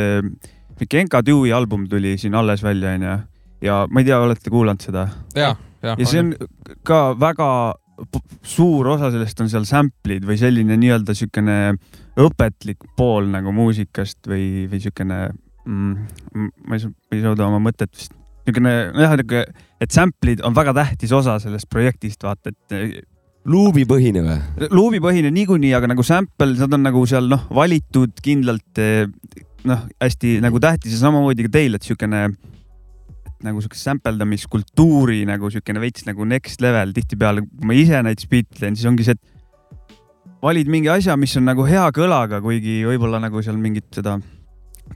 mingi 0.79 1.01
Enka 1.03 1.23
Dewey 1.27 1.53
album 1.55 1.89
tuli 1.91 2.17
siin 2.19 2.37
alles 2.39 2.63
välja, 2.63 2.95
onju. 2.97 3.17
ja 3.65 3.81
ma 3.91 4.01
ei 4.01 4.09
tea, 4.09 4.21
olete 4.23 4.51
kuulanud 4.51 4.85
seda? 4.85 5.09
ja, 5.37 5.55
ja. 5.83 5.95
ja 5.99 6.07
see 6.07 6.23
on 6.23 6.33
ka 6.87 7.03
väga 7.19 7.49
suur 8.47 8.87
osa 8.95 9.11
sellest 9.11 9.41
on 9.43 9.51
seal 9.51 9.67
sample'id 9.69 10.27
või 10.27 10.39
selline 10.39 10.77
nii-öelda 10.79 11.17
siukene 11.19 11.59
õpetlik 12.19 12.87
pool 12.99 13.27
nagu 13.33 13.53
muusikast 13.55 14.29
või, 14.31 14.69
või 14.71 14.81
siukene 14.83 15.19
mm,, 15.65 16.49
ma 16.67 16.79
ei 16.79 16.85
saa, 16.85 16.95
ei 17.15 17.23
suuda 17.25 17.49
oma 17.49 17.61
mõtet 17.63 17.91
vist, 17.95 18.15
niisugune 18.47 18.75
jah, 18.95 19.17
et 19.83 19.95
sample'id 19.95 20.45
on 20.47 20.57
väga 20.57 20.75
tähtis 20.79 21.15
osa 21.15 21.39
sellest 21.43 21.69
projektist, 21.71 22.23
vaata, 22.27 22.55
et 22.55 23.03
luubipõhine 23.49 24.23
või? 24.25 24.69
luubipõhine 24.75 25.33
niikuinii, 25.35 25.73
aga 25.77 25.91
nagu 25.91 26.05
sample, 26.07 26.53
nad 26.59 26.77
on 26.77 26.85
nagu 26.87 27.05
seal 27.09 27.31
noh, 27.31 27.47
valitud 27.55 28.21
kindlalt 28.25 28.83
noh, 29.69 29.89
hästi 30.03 30.39
nagu 30.45 30.61
tähtis 30.63 30.95
ja 30.95 31.03
samamoodi 31.07 31.49
ka 31.49 31.55
teil, 31.59 31.79
et 31.79 31.87
siukene 31.87 32.29
nagu 33.47 33.61
siukest 33.63 33.87
sämpeldamiskultuuri 33.87 35.23
nagu 35.29 35.51
siukene 35.55 35.83
veits 35.83 36.07
nagu 36.09 36.27
next 36.27 36.63
level 36.65 36.95
tihtipeale, 36.97 37.45
kui 37.47 37.71
ma 37.71 37.77
ise 37.79 38.01
näiteks 38.03 38.31
biiti 38.31 38.59
teen, 38.59 38.79
siis 38.79 38.89
ongi 38.91 39.07
see, 39.07 39.15
et 39.15 40.35
valid 40.43 40.71
mingi 40.71 40.91
asja, 40.91 41.17
mis 41.19 41.37
on 41.39 41.47
nagu 41.49 41.67
hea 41.69 41.85
kõlaga, 41.95 42.43
kuigi 42.43 42.81
võib-olla 42.87 43.23
nagu 43.23 43.43
seal 43.45 43.59
mingit 43.61 43.89
seda 43.95 44.19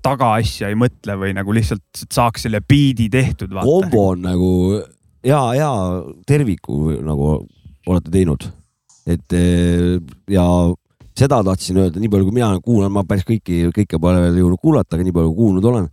tagaasja 0.03 0.71
ei 0.73 0.79
mõtle 0.79 1.17
või 1.21 1.35
nagu 1.37 1.55
lihtsalt 1.55 2.05
saaks 2.09 2.47
selle 2.47 2.63
biidi 2.65 3.09
tehtud. 3.13 3.53
kombo 3.63 4.09
on 4.15 4.23
nagu 4.25 4.53
hea, 5.23 5.43
hea 5.59 5.73
terviku 6.27 6.97
nagu 7.05 7.35
olete 7.87 8.11
teinud. 8.15 8.47
et 9.07 9.35
ja 10.31 10.45
seda 11.19 11.41
tahtsin 11.45 11.81
öelda, 11.83 12.01
nii 12.01 12.11
palju 12.13 12.29
kui 12.29 12.37
mina 12.37 12.53
kuulan, 12.65 12.93
ma 12.93 13.05
päris 13.09 13.27
kõiki, 13.29 13.67
kõike 13.75 14.01
pole 14.01 14.23
veel 14.25 14.41
jõudnud 14.41 14.61
kuulata, 14.63 14.97
aga 14.97 15.07
nii 15.07 15.17
palju 15.17 15.35
kuulnud 15.37 15.69
olen. 15.73 15.89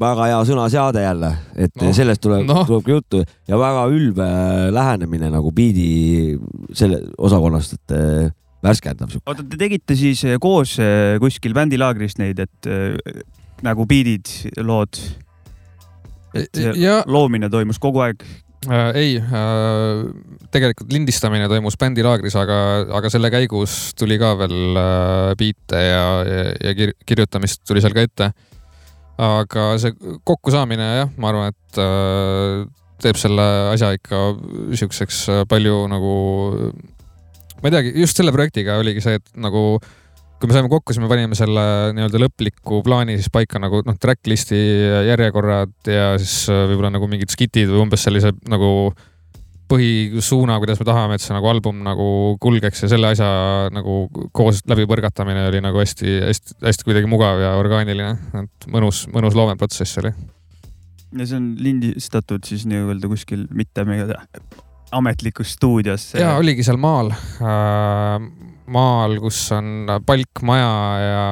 väga 0.00 0.26
hea 0.30 0.36
sõnaseade 0.48 1.02
jälle, 1.04 1.30
et 1.60 1.74
no, 1.76 1.90
sellest 1.96 2.22
tuleb 2.24 2.46
no., 2.48 2.62
tuleb 2.68 2.84
ka 2.86 2.94
juttu 2.94 3.22
ja 3.48 3.58
väga 3.60 3.86
ülbe 3.92 4.28
lähenemine 4.72 5.28
nagu 5.32 5.52
biidi 5.52 6.38
selle 6.72 7.02
osakonnast, 7.18 7.76
et 7.76 7.96
äh, 7.96 8.30
värskendav. 8.64 9.12
oota, 9.26 9.44
te 9.44 9.60
tegite 9.60 9.96
siis 9.98 10.24
äh, 10.24 10.38
koos 10.40 10.78
kuskil 11.20 11.56
bändilaagris 11.56 12.16
neid, 12.20 12.40
et 12.40 12.70
nagu 13.66 13.84
biidid, 13.86 14.30
lood? 14.64 15.02
et 16.32 16.62
ja... 16.80 17.02
loomine 17.06 17.50
toimus 17.52 17.80
kogu 17.82 18.00
aeg 18.06 18.24
äh,? 18.68 18.90
ei 18.98 19.16
äh,, 19.20 20.02
tegelikult 20.52 20.92
lindistamine 20.92 21.48
toimus 21.50 21.78
bändilaagris, 21.80 22.36
aga, 22.40 22.58
aga 22.98 23.12
selle 23.12 23.30
käigus 23.32 23.94
tuli 23.98 24.18
ka 24.20 24.34
veel 24.42 24.80
äh, 24.80 25.32
biite 25.40 25.82
ja, 25.84 26.04
ja, 26.26 26.44
ja 26.68 26.76
kir 26.76 26.94
kirjutamist 27.06 27.64
tuli 27.68 27.82
seal 27.84 27.96
ka 27.96 28.06
ette. 28.08 28.30
aga 29.20 29.70
see 29.80 29.96
kokkusaamine 30.24 30.90
jah, 31.02 31.10
ma 31.20 31.32
arvan, 31.32 31.54
et 31.54 31.80
äh, 31.82 32.66
teeb 33.00 33.20
selle 33.20 33.46
asja 33.72 33.94
ikka 33.96 34.22
siukseks 34.80 35.22
äh, 35.32 35.42
palju 35.48 35.86
nagu, 35.92 36.14
ma 37.60 37.68
ei 37.68 37.74
teagi, 37.76 37.96
just 38.04 38.20
selle 38.20 38.32
projektiga 38.36 38.80
oligi 38.80 39.04
see, 39.04 39.20
et 39.20 39.40
nagu 39.40 39.64
äh, 39.78 39.96
kui 40.40 40.48
me 40.48 40.56
saime 40.56 40.70
kokku, 40.72 40.94
siis 40.94 41.02
me 41.02 41.10
panime 41.10 41.36
selle 41.36 41.62
nii-öelda 41.96 42.20
lõpliku 42.22 42.80
plaani 42.84 43.18
siis 43.18 43.28
paika 43.32 43.60
nagu 43.60 43.82
noh, 43.84 43.96
track 44.00 44.24
list'i 44.30 44.58
järjekorrad 45.10 45.92
ja 45.92 46.14
siis 46.20 46.48
äh, 46.48 46.64
võib-olla 46.70 46.94
nagu 46.96 47.08
mingid 47.10 47.32
skitid 47.32 47.68
või 47.68 47.84
umbes 47.84 48.06
sellise 48.06 48.32
nagu 48.48 48.70
põhisuuna, 49.70 50.56
kuidas 50.58 50.80
me 50.80 50.86
tahame, 50.88 51.16
et 51.16 51.22
see 51.22 51.34
nagu 51.36 51.46
album 51.50 51.84
nagu 51.86 52.06
kulgeks 52.42 52.84
ja 52.84 52.90
selle 52.90 53.12
asja 53.14 53.28
nagu 53.74 54.02
koos 54.34 54.64
läbi 54.70 54.86
põrgatamine 54.90 55.44
oli 55.50 55.60
nagu 55.62 55.78
hästi-hästi-hästi 55.82 56.88
kuidagi 56.88 57.10
mugav 57.10 57.38
ja 57.42 57.52
orgaaniline, 57.60 58.16
et 58.42 58.68
mõnus, 58.72 59.04
mõnus 59.14 59.36
loomeprotsess 59.38 60.00
oli. 60.02 60.14
ja 61.20 61.26
see 61.26 61.38
on 61.38 61.52
lindistatud 61.60 62.48
siis 62.48 62.66
nii-öelda 62.70 63.12
kuskil 63.12 63.46
mitte 63.54 63.84
meie 63.86 64.08
ametlikus 64.96 65.54
stuudios? 65.54 66.14
ja 66.18 66.34
oligi 66.40 66.66
seal 66.66 66.80
maal 66.80 67.12
äh, 67.12 68.49
maal, 68.70 69.16
kus 69.22 69.38
on 69.56 69.88
palkmaja 70.06 70.70
ja 71.00 71.24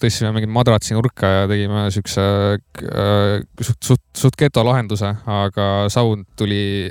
tõstsime 0.00 0.32
mingit 0.36 0.52
madratsi 0.52 0.96
nurka 0.96 1.30
ja 1.30 1.48
tegime 1.50 1.86
siukse 1.94 2.26
äh, 2.56 3.42
suht, 3.60 3.80
suht, 3.82 4.04
suht 4.16 4.38
geto 4.38 4.64
lahenduse, 4.66 5.14
aga 5.26 5.68
sound 5.92 6.26
tuli 6.38 6.90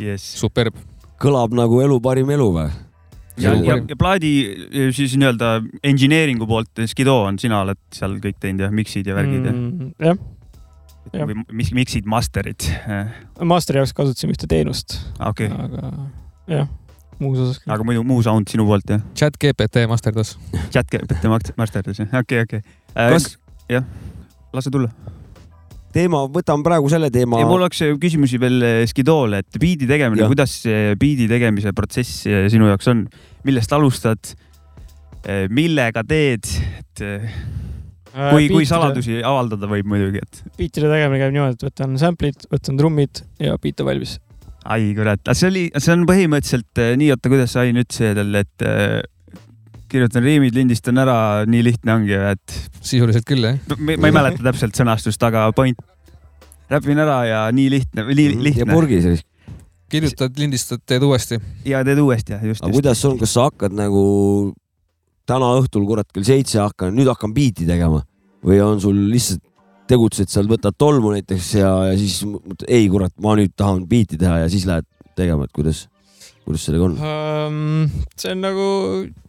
yes. 0.00 0.24
superb. 0.40 0.76
kõlab 1.20 1.54
nagu 1.56 1.80
elu 1.84 2.00
parim 2.04 2.32
elu 2.36 2.48
või? 2.56 2.66
ja, 3.40 3.54
ja, 3.54 3.78
ja 3.78 3.96
plaadi 3.98 4.32
siis 4.96 5.16
nii-öelda 5.20 5.54
engineering'u 5.86 6.48
poolt, 6.50 6.84
Skido 6.90 7.20
on, 7.28 7.38
sina 7.40 7.62
oled 7.64 7.80
seal 7.94 8.18
kõik 8.22 8.40
teinud 8.42 8.66
ja 8.66 8.74
mix'id 8.74 9.08
ja 9.08 9.16
värgid 9.16 9.46
mm, 9.52 9.94
ja? 10.02 10.16
jah. 11.14 11.30
või 11.30 11.40
mis 11.62 11.72
mix'id, 11.76 12.08
master'id? 12.10 12.68
Masteri 13.40 13.80
jaoks 13.80 13.96
kasutasime 13.96 14.36
ühte 14.36 14.50
teenust 14.50 14.98
okay.. 15.16 15.48
aga 15.48 15.94
jah 16.50 16.68
muus 17.20 17.38
osas. 17.44 17.62
aga 17.66 17.86
muidu 17.86 18.04
muu 18.06 18.24
sound 18.26 18.50
sinu 18.50 18.66
poolt 18.68 18.88
jah? 18.90 19.04
chat 19.18 19.38
GPT 19.40 19.86
masterdas. 19.90 20.36
chat 20.72 20.90
GPT 20.90 21.30
masterdas 21.30 22.02
jah, 22.02 22.10
okei 22.10 22.42
okay,, 22.42 22.44
okei 22.48 22.62
okay. 22.64 22.78
äh,. 22.96 23.14
kas? 23.14 23.32
jah, 23.70 23.86
lase 24.56 24.72
tulla 24.72 24.90
teema, 25.94 26.24
võtame 26.30 26.66
praegu 26.66 26.90
selle 26.92 27.10
teema. 27.14 27.40
mul 27.46 27.64
oleks 27.64 27.82
küsimusi 28.02 28.38
veel 28.42 28.60
äh, 28.66 28.82
Skidoole, 28.90 29.42
et 29.42 29.60
biidi 29.62 29.88
tegemine, 29.90 30.28
kuidas 30.30 30.54
see 30.64 30.94
biidi 31.00 31.26
tegemise 31.30 31.74
protsess 31.76 32.24
äh, 32.30 32.46
sinu 32.52 32.70
jaoks 32.70 32.90
on, 32.92 33.04
millest 33.46 33.74
alustad? 33.76 34.34
Äh, 35.20 35.44
millega 35.52 36.00
teed, 36.08 36.46
et 36.78 37.02
kui, 38.08 38.46
kui 38.48 38.64
saladusi 38.64 39.18
avaldada 39.26 39.68
võib 39.68 39.90
muidugi, 39.90 40.22
et. 40.22 40.42
biitide 40.56 40.88
tegemine 40.88 41.20
käib 41.20 41.34
niimoodi, 41.34 41.58
et 41.58 41.66
võtan 41.68 41.98
sample'id, 42.00 42.48
võtan 42.54 42.80
trummid 42.80 43.24
ja 43.42 43.58
biit 43.60 43.82
on 43.82 43.90
valmis 43.90 44.16
ai 44.64 44.90
kurat, 44.96 45.32
see 45.32 45.48
oli, 45.48 45.62
see 45.78 45.94
on 45.94 46.04
põhimõtteliselt 46.08 46.82
äh, 46.82 46.92
nii, 47.00 47.14
oota, 47.14 47.32
kuidas 47.32 47.56
nüüd 47.72 47.94
see 47.94 48.12
tal, 48.16 48.34
et 48.40 48.66
äh, 48.66 49.00
kirjutan 49.90 50.24
riimid, 50.24 50.54
lindistan 50.54 51.00
ära, 51.02 51.16
nii 51.50 51.64
lihtne 51.66 51.96
ongi, 51.96 52.18
et. 52.34 52.58
sisuliselt 52.80 53.26
küll 53.28 53.46
jah. 53.46 53.58
ma 53.80 53.96
ei 53.96 54.14
mäleta 54.14 54.44
täpselt 54.50 54.78
sõnastust, 54.78 55.22
aga 55.26 55.48
point. 55.56 55.80
räpin 56.70 57.00
ära 57.02 57.18
ja 57.26 57.42
nii 57.54 57.70
lihtne, 57.76 58.06
nii 58.06 58.28
mhm. 58.34 58.46
lihtne. 58.46 58.66
ja 58.66 58.70
purgi 58.70 59.00
siis. 59.06 59.24
kirjutad, 59.90 60.36
lindistad, 60.38 60.84
teed 60.86 61.06
uuesti. 61.06 61.40
ja 61.66 61.82
teed 61.86 62.02
uuesti 62.02 62.36
jah, 62.36 62.46
just. 62.52 62.64
aga 62.64 62.76
kuidas 62.76 63.04
on, 63.08 63.18
kas 63.20 63.34
sa 63.34 63.48
hakkad 63.48 63.74
nagu 63.76 64.04
täna 65.30 65.52
õhtul 65.60 65.86
kurat 65.88 66.08
kell 66.12 66.26
seitse 66.26 66.60
hakkan, 66.62 66.94
nüüd 66.94 67.10
hakkan 67.10 67.34
biiti 67.34 67.66
tegema 67.68 68.02
või 68.46 68.60
on 68.64 68.80
sul 68.82 68.96
lihtsalt 69.10 69.42
tegutsed 69.90 70.30
seal, 70.30 70.48
võtad 70.50 70.76
tolmu 70.78 71.14
näiteks 71.16 71.54
ja, 71.58 71.70
ja 71.90 71.96
siis 71.98 72.20
ei 72.68 72.86
kurat, 72.92 73.14
ma 73.22 73.34
nüüd 73.38 73.54
tahan 73.58 73.84
biiti 73.90 74.18
teha 74.20 74.44
ja 74.44 74.52
siis 74.52 74.66
lähed 74.68 74.86
tegema, 75.18 75.46
et 75.46 75.54
kuidas, 75.56 75.84
kuidas 76.46 76.66
sellega 76.68 76.86
on 76.86 76.96
um,? 77.00 77.90
see 78.20 78.32
on 78.34 78.44
nagu 78.44 78.68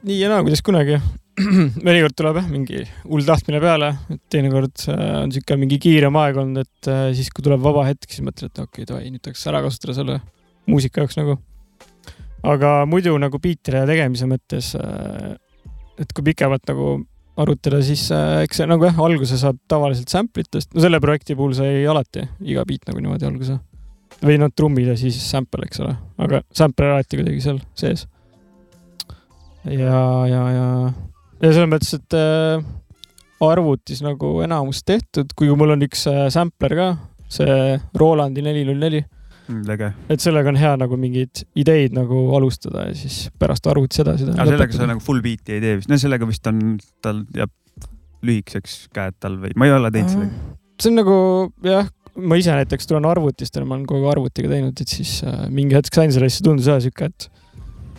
nii 0.08 0.22
ja 0.22 0.32
naa, 0.32 0.46
kuidas 0.46 0.64
kunagi. 0.66 1.00
mõnikord 1.88 2.14
tuleb 2.18 2.38
jah 2.42 2.48
mingi 2.52 2.82
hull 3.06 3.26
tahtmine 3.26 3.62
peale, 3.64 3.94
teinekord 4.34 4.84
äh, 4.92 5.06
on 5.24 5.32
sihuke 5.34 5.56
mingi 5.58 5.80
kiirem 5.82 6.18
aeg 6.20 6.42
olnud, 6.42 6.68
et 6.68 6.90
äh, 6.92 7.06
siis 7.18 7.32
kui 7.34 7.46
tuleb 7.46 7.64
vaba 7.64 7.86
hetk, 7.88 8.10
siis 8.12 8.26
mõtled, 8.26 8.52
et 8.52 8.60
okei 8.60 8.84
okay,, 8.84 8.90
davai, 8.90 9.08
nüüd 9.14 9.24
tahaks 9.24 9.46
ära 9.50 9.64
kasutada 9.64 9.96
selle 9.98 10.20
muusika 10.70 11.02
jaoks 11.02 11.18
nagu. 11.18 11.38
aga 12.52 12.82
muidu 12.90 13.16
nagu 13.22 13.40
biitide 13.42 13.86
tegemise 13.90 14.28
mõttes, 14.30 14.74
äh, 14.78 15.34
et 16.02 16.14
kui 16.14 16.28
pikemalt 16.32 16.68
nagu 16.70 17.00
arutada, 17.40 17.80
siis 17.86 18.08
äh, 18.16 18.42
eks 18.46 18.62
see 18.62 18.70
nagu 18.70 18.86
jah, 18.88 18.98
alguse 19.06 19.38
saab 19.40 19.60
tavaliselt 19.72 20.12
sample 20.12 20.44
itest, 20.44 20.72
no 20.76 20.84
selle 20.84 21.00
projekti 21.04 21.38
puhul 21.40 21.56
sai 21.58 21.86
alati 21.90 22.26
iga 22.44 22.66
beat 22.68 22.90
nagu 22.90 23.04
niimoodi 23.04 23.30
alguse. 23.30 23.60
või 24.22 24.36
noh, 24.42 24.52
trummid 24.54 24.92
ja 24.92 24.98
siis 25.00 25.18
sample, 25.24 25.66
eks 25.70 25.80
ole, 25.84 25.96
aga 26.22 26.44
sample 26.56 26.92
alati 26.92 27.22
kuidagi 27.22 27.44
seal 27.44 27.62
sees. 27.78 28.08
ja, 29.64 30.04
ja, 30.28 30.44
ja 30.58 30.68
ja 31.42 31.50
selles 31.50 31.70
mõttes, 31.72 31.96
et 31.98 32.18
äh, 32.18 32.62
arvutis 33.42 34.04
nagu 34.06 34.36
enamus 34.46 34.84
tehtud, 34.86 35.34
kuigi 35.38 35.58
mul 35.58 35.76
on 35.76 35.88
üks 35.88 36.06
äh, 36.12 36.28
sampler 36.34 36.78
ka, 36.78 36.90
see 37.32 37.80
Rolandi 37.98 38.44
neli 38.46 38.66
null 38.68 38.82
neli. 38.82 39.02
Äge. 39.72 39.92
et 40.10 40.24
sellega 40.24 40.52
on 40.52 40.60
hea 40.60 40.74
nagu 40.80 41.00
mingeid 41.00 41.44
ideid 41.60 41.96
nagu 41.98 42.24
alustada 42.38 42.88
ja 42.90 42.96
siis 42.98 43.24
pärast 43.40 43.68
arvutis 43.72 44.04
edasi 44.04 44.28
teha. 44.30 44.48
sellega 44.52 44.78
sa 44.78 44.90
nagu 44.90 45.04
full 45.04 45.24
beat'i 45.24 45.58
ei 45.58 45.64
tee 45.64 45.80
vist, 45.80 45.92
no 45.92 46.00
sellega 46.02 46.30
vist 46.30 46.48
on, 46.52 46.78
tal 47.04 47.24
jääb 47.38 47.54
lühikeseks 48.28 48.78
käed 48.94 49.18
tal 49.22 49.40
või, 49.42 49.56
ma 49.58 49.68
ei 49.68 49.76
ole 49.76 49.92
teinud 49.94 50.16
sellega. 50.16 50.56
see 50.82 50.94
on 50.94 51.00
nagu 51.02 51.18
jah, 51.66 51.92
ma 52.22 52.40
ise 52.40 52.56
näiteks 52.56 52.90
tulen 52.90 53.08
arvutist 53.10 53.56
ja 53.56 53.66
ma 53.66 53.78
olen 53.78 53.88
kogu 53.90 54.06
aeg 54.06 54.18
arvutiga 54.18 54.52
teinud, 54.52 54.82
et 54.82 54.98
siis 55.00 55.20
äh, 55.28 55.46
mingi 55.54 55.78
hetk 55.78 55.96
sain 55.96 56.14
selle, 56.14 56.30
siis 56.32 56.46
tundus 56.46 56.70
jah 56.70 56.82
sihuke, 56.84 57.12
et 57.12 57.30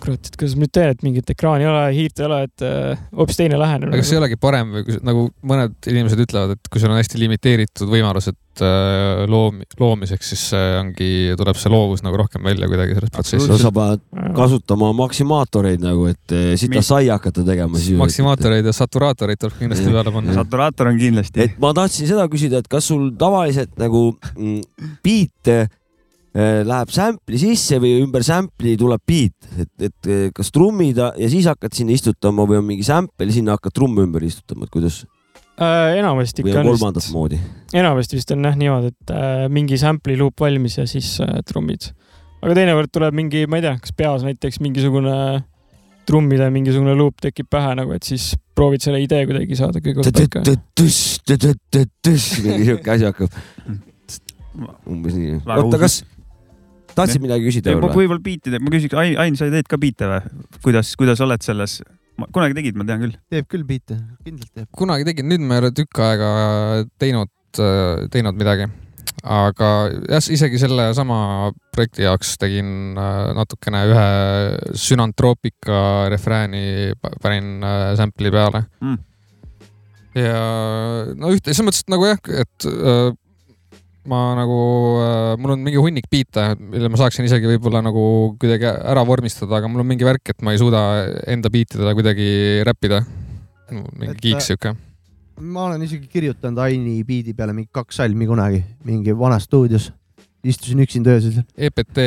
kurat, 0.03 0.29
et 0.29 0.37
kuidas 0.39 0.57
ma 0.57 0.67
nüüd 0.67 0.73
teen, 0.75 0.93
et 0.95 1.05
mingit 1.07 1.33
ekraani 1.35 1.67
ei 1.67 1.71
ole, 1.71 1.83
hiirt 1.97 2.21
ei 2.21 2.27
ole, 2.29 2.39
et 2.49 2.65
äh, 2.67 3.03
hoopis 3.17 3.39
teine 3.39 3.59
lähenemine. 3.61 3.95
aga 3.95 4.03
kas 4.03 4.13
ei 4.15 4.21
olegi 4.21 4.39
parem 4.41 4.73
või 4.75 4.97
nagu 5.07 5.27
mõned 5.53 5.91
inimesed 5.93 6.23
ütlevad, 6.27 6.57
et 6.57 6.71
kui 6.73 6.83
sul 6.83 6.93
on 6.93 6.99
hästi 6.99 7.21
limiteeritud 7.23 7.91
võimalused 7.91 8.63
äh, 8.67 9.25
loom-, 9.31 9.63
loomiseks, 9.81 10.33
siis 10.35 10.45
äh, 10.59 10.77
ongi, 10.81 11.11
tuleb 11.39 11.61
see 11.61 11.73
loovus 11.73 12.05
nagu 12.07 12.19
rohkem 12.21 12.45
välja 12.47 12.71
kuidagi 12.71 12.97
sellest 12.99 13.17
protsessist. 13.17 13.53
no 13.53 13.61
sa 13.63 13.73
pead 13.75 14.07
kasutama 14.39 14.93
maksimaatoreid 15.03 15.85
nagu, 15.85 16.09
et 16.13 16.37
äh, 16.37 16.55
sita 16.61 16.85
sai 16.87 17.11
hakata 17.13 17.47
tegema. 17.47 17.83
maksimaatoreid 18.03 18.71
ja 18.71 18.75
saturaatoreid 18.77 19.43
tuleb 19.43 19.61
kindlasti 19.61 19.93
peale 19.93 20.17
panna. 20.17 20.39
saturaator 20.41 20.93
on 20.93 20.99
kindlasti. 21.03 21.47
et 21.47 21.63
ma 21.63 21.75
tahtsin 21.77 22.11
seda 22.11 22.27
küsida, 22.33 22.63
et 22.63 22.73
kas 22.73 22.91
sul 22.91 23.11
tavaliselt 23.19 23.79
nagu 23.81 24.11
mm, 24.35 24.99
biite 25.05 25.63
Äh, 25.63 25.82
läheb 26.33 26.93
sample'i 26.93 27.39
sisse 27.41 27.77
või 27.83 27.99
ümber 28.01 28.25
sample'i 28.25 28.77
tuleb 28.81 29.03
beat, 29.09 29.49
et, 29.61 29.73
et 29.89 30.09
äh, 30.09 30.23
kas 30.33 30.49
trummida 30.55 31.11
ja 31.21 31.29
siis 31.29 31.49
hakkad 31.51 31.77
sinna 31.77 31.93
istutama 31.93 32.47
või 32.49 32.63
on 32.63 32.69
mingi 32.71 32.87
sample, 32.87 33.29
sinna 33.35 33.59
hakkad 33.59 33.75
trumme 33.77 34.07
ümber 34.07 34.25
istutama, 34.25 34.65
et 34.65 34.73
kuidas 34.73 35.03
äh,? 35.61 35.99
enamasti 36.01 36.45
ikka 36.45 36.63
on 36.63 36.71
kolmandat 36.73 37.05
vist, 37.05 37.13
moodi. 37.13 37.41
enamasti 37.77 38.17
vist 38.17 38.33
on 38.33 38.49
jah 38.49 38.57
niimoodi, 38.57 38.95
et 38.95 39.13
äh, 39.13 39.45
mingi 39.53 39.77
sample'i 39.81 40.17
luup 40.21 40.41
valmis 40.41 40.79
ja 40.81 40.87
siis 40.89 41.19
äh, 41.21 41.43
trummid. 41.49 41.91
aga 42.41 42.57
teinekord 42.57 42.95
tuleb 42.97 43.19
mingi, 43.21 43.45
ma 43.45 43.61
ei 43.61 43.67
tea, 43.69 43.77
kas 43.85 43.93
peas 43.97 44.25
näiteks 44.25 44.63
mingisugune 44.65 45.19
trummide 46.09 46.49
mingisugune 46.51 46.97
luup 46.97 47.21
tekib 47.23 47.47
pähe 47.53 47.77
nagu, 47.77 47.93
et 47.93 48.09
siis 48.09 48.33
proovid 48.57 48.81
selle 48.83 49.05
idee 49.05 49.27
kuidagi 49.29 49.61
saada 49.61 49.85
kõigepealt 49.85 50.17
paika. 50.17 50.41
mingi 52.41 52.73
siuke 52.73 52.97
asi 52.97 53.11
hakkab. 53.11 53.29
umbes 54.93 55.15
nii. 55.17 55.39
oota, 55.45 55.79
kas 55.81 56.03
tahtsid 56.97 57.25
midagi 57.25 57.49
küsida 57.49 57.73
võib-olla? 57.75 57.99
võib-olla 58.03 58.25
biitide, 58.25 58.61
ma 58.63 58.73
küsiks, 58.75 58.97
Ain, 58.99 59.17
Ain, 59.21 59.39
sa 59.39 59.49
teed 59.53 59.69
ka 59.71 59.79
biite 59.81 60.09
või? 60.11 60.23
kuidas, 60.65 60.95
kuidas 61.01 61.23
oled 61.25 61.45
selles? 61.45 61.81
kunagi 62.35 62.57
tegid, 62.59 62.79
ma 62.79 62.87
tean 62.89 63.03
küll. 63.07 63.19
teeb 63.33 63.49
küll 63.51 63.67
biite, 63.67 63.99
kindlalt 64.27 64.53
teeb. 64.53 64.69
kunagi 64.77 65.07
tegin, 65.09 65.29
nüüd 65.31 65.45
ma 65.45 65.59
ei 65.59 65.65
ole 65.65 65.73
tükk 65.77 66.01
aega 66.05 66.31
teinud, 67.03 67.33
teinud 68.13 68.39
midagi. 68.39 68.69
aga 69.23 69.71
jah, 70.11 70.29
isegi 70.35 70.61
sellesama 70.61 71.53
projekti 71.75 72.07
jaoks 72.07 72.35
tegin 72.43 72.99
äh, 72.99 73.31
natukene 73.37 73.85
ühe 73.91 74.07
Sünantroopika 74.83 76.11
refrääni, 76.13 76.93
panin 77.23 77.63
äh, 77.63 77.93
sample'i 77.99 78.33
peale 78.35 78.65
mm. 78.83 78.97
ja 80.19 80.41
no 81.15 81.31
ühte, 81.31 81.53
selles 81.53 81.69
mõttes, 81.69 81.85
et 81.85 81.95
nagu 81.95 82.09
jah, 82.09 82.23
et 82.43 82.69
äh, 82.69 83.13
ma 84.09 84.35
nagu, 84.35 84.59
äh, 84.99 85.35
mul 85.39 85.55
on 85.55 85.63
mingi 85.63 85.79
hunnik 85.79 86.09
biite, 86.11 86.53
mille 86.59 86.91
ma 86.91 86.99
saaksin 86.99 87.27
isegi 87.29 87.51
võib-olla 87.53 87.83
nagu 87.87 88.05
kuidagi 88.41 88.67
ära 88.67 89.05
vormistada, 89.07 89.61
aga 89.61 89.71
mul 89.71 89.85
on 89.85 89.91
mingi 89.93 90.07
värk, 90.07 90.33
et 90.35 90.43
ma 90.43 90.55
ei 90.55 90.61
suuda 90.63 90.81
enda 91.31 91.53
biitidele 91.53 91.95
kuidagi 91.99 92.31
räppida. 92.67 93.05
mingi 93.73 94.19
kiiks 94.21 94.51
sihuke. 94.51 94.75
ma 95.41 95.69
olen 95.69 95.83
isegi 95.83 96.09
kirjutanud 96.11 96.59
Aini 96.61 96.99
biidi 97.05 97.33
peale 97.35 97.55
mingi 97.57 97.71
kaks 97.73 98.03
salmi 98.03 98.27
kunagi, 98.27 98.65
mingi 98.85 99.15
vanas 99.17 99.47
stuudios. 99.49 99.93
Istusin 100.43 100.81
üksinda 100.83 101.13
öösel 101.15 101.37
seal. 101.37 101.45
EPT. 101.69 101.99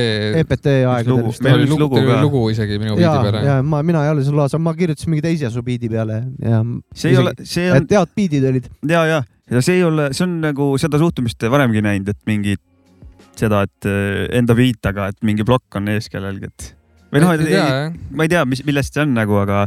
EPT 0.41 0.71
aegadel 0.73 1.21
vist. 1.29 1.43
meil 1.45 1.61
oli 1.61 1.69
lugu, 1.69 1.99
lugu, 1.99 2.17
lugu 2.21 2.41
isegi 2.51 2.79
minu 2.81 2.97
biidi 2.97 3.21
peale. 3.27 3.45
ja 3.45 3.61
ma, 3.63 3.79
mina 3.85 4.03
ei 4.05 4.11
ole 4.11 4.25
seal 4.27 4.35
loas, 4.35 4.57
ma 4.59 4.73
kirjutasin 4.75 5.13
mingi 5.13 5.23
teise 5.23 5.51
su 5.53 5.63
biidi 5.63 5.91
peale 5.91 6.19
ja. 6.43 6.59
see 6.91 7.13
ei 7.13 7.15
isegi, 7.15 7.23
ole, 7.23 7.47
see 7.47 7.71
on. 7.71 7.79
et 7.79 7.95
head 7.95 8.13
biidid 8.19 8.49
olid. 8.51 8.67
ja, 8.91 9.05
ja 9.13 9.23
ja 9.51 9.61
see 9.61 9.79
ei 9.79 9.83
ole, 9.85 10.09
see 10.15 10.25
on 10.25 10.39
nagu 10.43 10.71
seda 10.81 10.99
suhtumist 11.01 11.43
varemgi 11.51 11.83
näinud, 11.85 12.09
et 12.11 12.21
mingi 12.29 12.55
seda, 13.37 13.63
et 13.67 13.89
eh, 13.89 14.25
enda 14.39 14.55
beat, 14.57 14.81
aga 14.89 15.09
et 15.13 15.19
mingi 15.27 15.45
plokk 15.47 15.79
on 15.79 15.91
ees 15.93 16.09
kellelgi, 16.11 16.49
et 16.49 16.69
või 17.13 17.23
noh, 17.23 17.33
ma 18.15 18.25
ei 18.25 18.31
tea, 18.31 18.43
mis, 18.49 18.63
millest 18.67 18.95
see 18.95 19.05
on 19.05 19.13
nagu, 19.15 19.37
aga. 19.43 19.65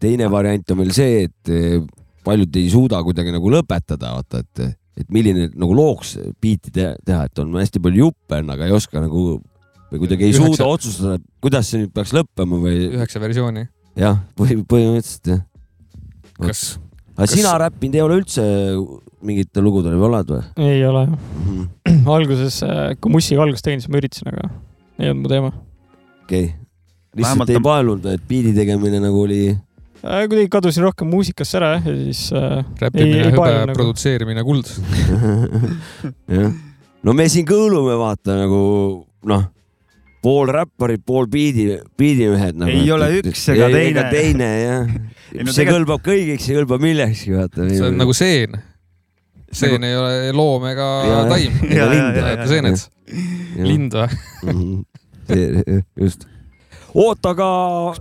teine 0.00 0.28
variant 0.30 0.70
on 0.72 0.82
veel 0.84 0.92
see, 0.94 1.24
et 1.26 1.52
eh, 1.52 1.80
paljud 2.24 2.60
ei 2.60 2.68
suuda 2.72 3.00
kuidagi 3.04 3.34
nagu 3.34 3.50
lõpetada, 3.52 4.14
vaata, 4.18 4.44
et, 4.44 4.77
et 4.98 5.08
milline 5.14 5.48
nagu 5.54 5.76
looks 5.76 6.16
biiti 6.42 6.72
te 6.74 6.92
teha, 7.06 7.24
et 7.28 7.42
on 7.42 7.54
hästi 7.58 7.82
palju 7.82 8.08
juppe, 8.08 8.40
aga 8.40 8.66
ei 8.66 8.74
oska 8.74 9.02
nagu 9.04 9.38
või 9.88 10.02
kuidagi 10.02 10.26
ei 10.26 10.34
Üheksa. 10.34 10.50
suuda 10.52 10.68
otsustada, 10.68 11.18
kuidas 11.44 11.70
see 11.70 11.82
nüüd 11.82 11.94
peaks 11.96 12.12
lõppema 12.16 12.60
või. 12.60 12.88
üheksa 12.98 13.22
versiooni. 13.22 13.66
jah, 13.98 14.20
põhi, 14.38 14.58
põhimõtteliselt 14.68 15.32
jah. 15.32 15.44
kas 16.38 16.64
aga 17.18 17.26
kas... 17.26 17.34
sina 17.34 17.54
räppinud 17.64 17.98
ei 17.98 18.04
ole 18.04 18.18
üldse 18.20 18.46
mingitel 19.26 19.64
lugudel 19.66 19.96
või 19.98 20.08
oled 20.10 20.34
või? 20.34 20.42
ei 20.68 20.84
ole 20.86 21.06
mm 21.08 21.14
-hmm. 21.48 22.02
alguses, 22.16 22.62
äh, 22.66 22.94
kui 23.00 23.12
Mussiga 23.12 23.42
algust 23.42 23.64
tegin, 23.66 23.82
siis 23.82 23.92
ma 23.92 24.00
üritasin, 24.02 24.30
aga 24.32 24.50
ei 24.98 25.10
olnud 25.10 25.24
mu 25.24 25.32
teema. 25.32 25.52
okei 26.24 26.44
okay., 26.44 26.54
lihtsalt 27.16 27.38
Vähemalt 27.38 27.50
ei 27.50 27.64
paelunud, 27.64 28.06
et 28.12 28.28
biidi 28.28 28.52
tegemine 28.54 29.00
nagu 29.02 29.24
oli? 29.24 29.56
Kuidagi 30.02 30.48
kadusin 30.52 30.86
rohkem 30.86 31.10
muusikasse 31.10 31.58
ära 31.60 31.74
jah, 31.76 31.90
ja 31.90 31.98
siis 31.98 32.24
äh,. 32.36 32.64
räppimine, 32.80 33.28
hõbe, 33.34 33.52
nagu... 33.58 33.76
produtseerimine, 33.76 34.46
kuld 34.46 34.72
jah, 36.38 36.50
no 37.02 37.14
me 37.18 37.28
siin 37.32 37.46
kõõlume 37.48 37.98
vaata 38.00 38.38
nagu 38.44 38.60
noh 39.28 39.46
pool 40.22 40.50
räpparid, 40.52 41.02
pool 41.06 41.28
biidi, 41.30 41.68
biidimehed 41.98 42.58
nagu,. 42.58 42.72
ei 42.74 42.90
ole 42.92 43.10
üks 43.20 43.44
ega 43.54 43.68
teine. 43.70 43.86
ega 43.92 44.08
teine 44.12 44.50
jah. 44.62 44.90
No, 45.28 45.52
see 45.52 45.60
tegelikult... 45.60 45.74
kõlbab 45.74 46.04
kõigiks, 46.06 46.44
see 46.48 46.54
kõlbab 46.56 46.80
millekski, 46.80 47.34
vaata. 47.36 47.66
see 47.68 47.84
on 47.84 47.98
nagu 48.00 48.14
seen. 48.16 48.54
seen 49.52 49.76
nagu... 49.76 49.90
ei 49.90 49.98
ole 50.00 50.30
loom 50.32 50.64
ega 50.70 50.86
taim. 51.28 51.58
näete 51.68 52.46
seened? 52.48 52.86
lind 53.60 53.98
või? 53.98 54.08
Mhm. 54.46 54.80
just. 56.00 56.24
Oota, 56.98 57.32
aga. 57.36 57.48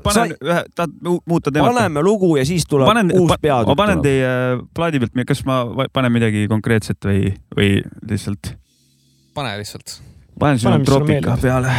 panen 0.04 0.34
sa... 0.34 0.50
ühe, 0.50 0.60
tahad 0.76 0.96
muuta 1.30 1.54
teemat? 1.54 1.74
paneme 1.74 2.04
lugu 2.06 2.34
ja 2.40 2.46
siis 2.48 2.68
tuleb 2.70 2.90
panen, 2.90 3.14
uus 3.16 3.32
pa, 3.32 3.40
peatükk. 3.42 3.72
ma 3.74 3.80
panen 3.80 4.04
teie 4.06 4.30
plaadi 4.78 5.02
pealt, 5.04 5.24
kas 5.30 5.44
ma 5.48 5.64
panen 5.94 6.14
midagi 6.16 6.46
konkreetset 6.52 7.10
või, 7.10 7.34
või 7.58 7.72
lihtsalt? 8.10 8.54
pane 9.38 9.58
lihtsalt 9.62 10.00
panen 10.40 10.62
sinna 10.62 10.80
troopika 10.86 11.38
peale 11.42 11.74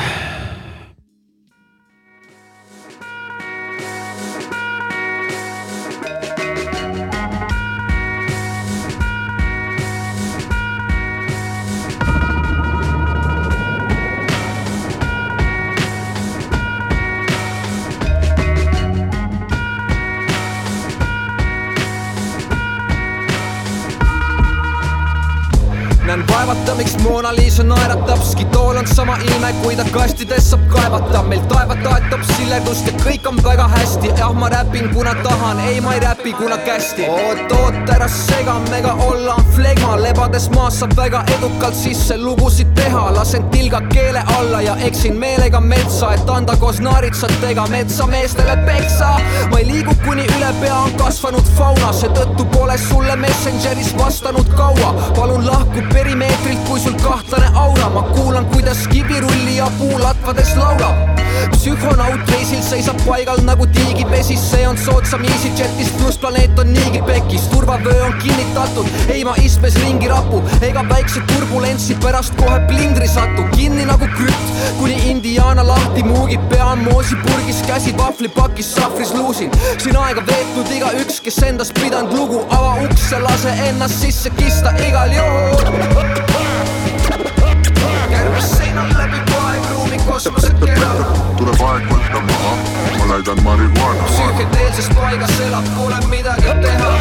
vaevata, 26.26 26.74
miks 26.74 26.96
Mona 27.02 27.33
Lisa 27.35 27.62
naeratab, 27.62 28.22
Skitool 28.24 28.76
on 28.76 28.87
sama 28.87 29.16
ilme, 29.16 29.52
kui 29.62 29.76
ta 29.76 29.85
kastides 29.92 30.50
saab 30.50 30.64
kaevata. 30.72 31.22
meil 31.22 31.40
taeva 31.50 31.76
toetab 31.83 32.22
silledust 32.33 32.87
ja 32.87 32.92
kõik 33.02 33.26
on 33.28 33.37
väga 33.44 33.68
hästi. 33.68 34.09
jah, 34.18 34.33
ma 34.35 34.48
räpin, 34.48 34.88
kuna 34.94 35.14
tahan, 35.22 35.61
ei, 35.61 35.81
ma 35.81 35.94
ei 35.94 36.00
räpi, 36.00 36.33
kuna 36.33 36.59
kästi. 36.59 37.07
oot, 37.09 37.52
oot, 37.61 37.90
ära 37.94 38.09
sega, 38.09 38.59
mega 38.70 38.92
olla 39.09 39.35
on 39.35 39.44
flegma, 39.54 39.96
lebades 40.02 40.48
maas 40.54 40.81
saab 40.81 40.96
väga 40.96 41.24
edukalt 41.37 41.74
sisse 41.74 42.16
lugusid 42.16 42.74
teha. 42.74 43.11
lasen 43.14 43.48
tilga 43.50 43.81
keele 43.92 44.22
alla 44.38 44.61
ja 44.62 44.76
eksin 44.76 45.16
meelega 45.16 45.61
metsa, 45.61 46.14
et 46.14 46.31
anda 46.31 46.57
koos 46.57 46.81
naaritsatega 46.81 47.66
metsameestele 47.70 48.57
peksa. 48.66 49.11
ma 49.50 49.59
ei 49.59 49.66
liigu, 49.66 49.94
kuni 50.04 50.26
üle 50.37 50.52
pea 50.61 50.76
on 50.76 50.92
kasvanud 50.98 51.54
fauna, 51.59 51.92
seetõttu 51.92 52.44
pole 52.57 52.78
sulle 52.78 53.16
Messengeris 53.16 53.94
vastanud 53.98 54.48
kaua. 54.57 54.94
palun 55.16 55.46
lahku 55.46 55.83
perimeetrilt 56.08 56.60
kui 56.64 56.80
sul 56.80 56.94
kahtlane 57.02 57.50
aura, 57.54 57.88
ma 57.92 58.02
kuulan, 58.02 58.46
kuidas 58.48 58.86
kibirulli 58.88 59.56
ja 59.56 59.66
puulatvades 59.78 60.54
laulab. 60.56 61.18
Psühhonaut 61.52 62.30
reisil 62.32 62.62
seisab 62.64 62.96
paigal 63.04 63.42
nagu 63.44 63.66
tiigipesis, 63.76 64.40
see 64.50 64.64
on 64.68 64.78
soodsam 64.80 65.24
EasyJetist, 65.28 65.98
pluss 65.98 66.18
planeet 66.18 66.58
on 66.58 66.72
niigi 66.72 67.02
pekis, 67.06 67.44
turvavöö 67.52 68.06
on 68.06 68.14
kinnitatud, 68.22 68.88
ei 69.12 69.24
ma 69.24 69.34
istmes 69.42 69.76
ringi 69.82 70.08
rapu, 70.08 70.40
ega 70.64 70.82
väikse 70.88 71.20
turbulentsi 71.28 71.98
pärast 72.02 72.34
kohe 72.40 72.56
plindri 72.70 73.08
satu, 73.08 73.44
kinni 73.52 73.84
nagu 73.90 74.08
krüpt, 74.16 74.56
kuni 74.80 74.96
Indiana 75.10 75.66
lahti 75.66 76.02
muugib, 76.08 76.48
pea 76.48 76.72
on 76.72 76.82
moosipurgis, 76.88 77.62
käsi 77.68 77.94
vahvlipakis, 77.98 78.72
sahvris 78.78 79.12
luusin, 79.14 79.52
siin 79.76 80.00
aega 80.00 80.24
veetnud 80.32 80.72
igaüks, 80.80 81.20
kes 81.20 81.42
endast 81.52 81.76
pidanud 81.82 82.16
lugu, 82.16 82.42
ava 82.48 82.78
uks 82.88 83.12
ja 83.12 83.22
lase 83.22 83.54
ennast 83.68 84.00
sisse 84.06 84.32
kista 84.40 84.74
igal 84.88 85.14
juhul. 85.20 85.88
Tuleb 91.38 91.61
aeg 91.62 91.85
võtta 91.90 92.20
maha, 92.29 92.53
ma 92.98 93.05
läidan 93.12 93.42
marihuana. 93.44 94.07
psüühikedeelses 94.11 94.88
paigas 94.96 95.35
elab, 95.46 95.68
pole 95.77 95.98
midagi 96.11 96.55
teha. 96.64 96.92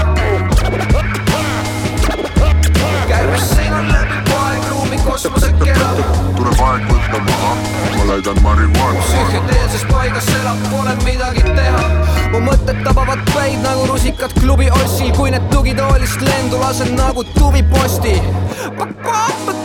kärbes 3.08 3.50
seinal 3.56 3.86
läbi 3.91 4.17
poegruumi 4.88 4.97
kosmosekera. 5.04 5.89
tuleb 6.36 6.62
aeg 6.67 6.84
võtta 6.89 7.19
maha, 7.28 7.52
ma 7.95 8.06
läidan 8.12 8.41
marihuana. 8.43 9.02
psüühikedeelses 9.02 9.86
paigas 9.91 10.28
elab, 10.39 10.60
pole 10.71 10.95
midagi 11.04 11.43
teha. 11.43 11.84
mu 12.32 12.39
mõtted 12.47 12.84
tabavad 12.84 13.23
päid 13.34 13.60
nagu 13.63 13.88
rusikad 13.91 14.34
klubi 14.39 14.69
ossil, 14.84 15.12
kui 15.17 15.32
need 15.32 15.50
tugitoolist 15.52 16.21
lendu 16.21 16.60
lasen 16.60 16.95
nagu 16.95 17.23
tuviposti. 17.23 18.21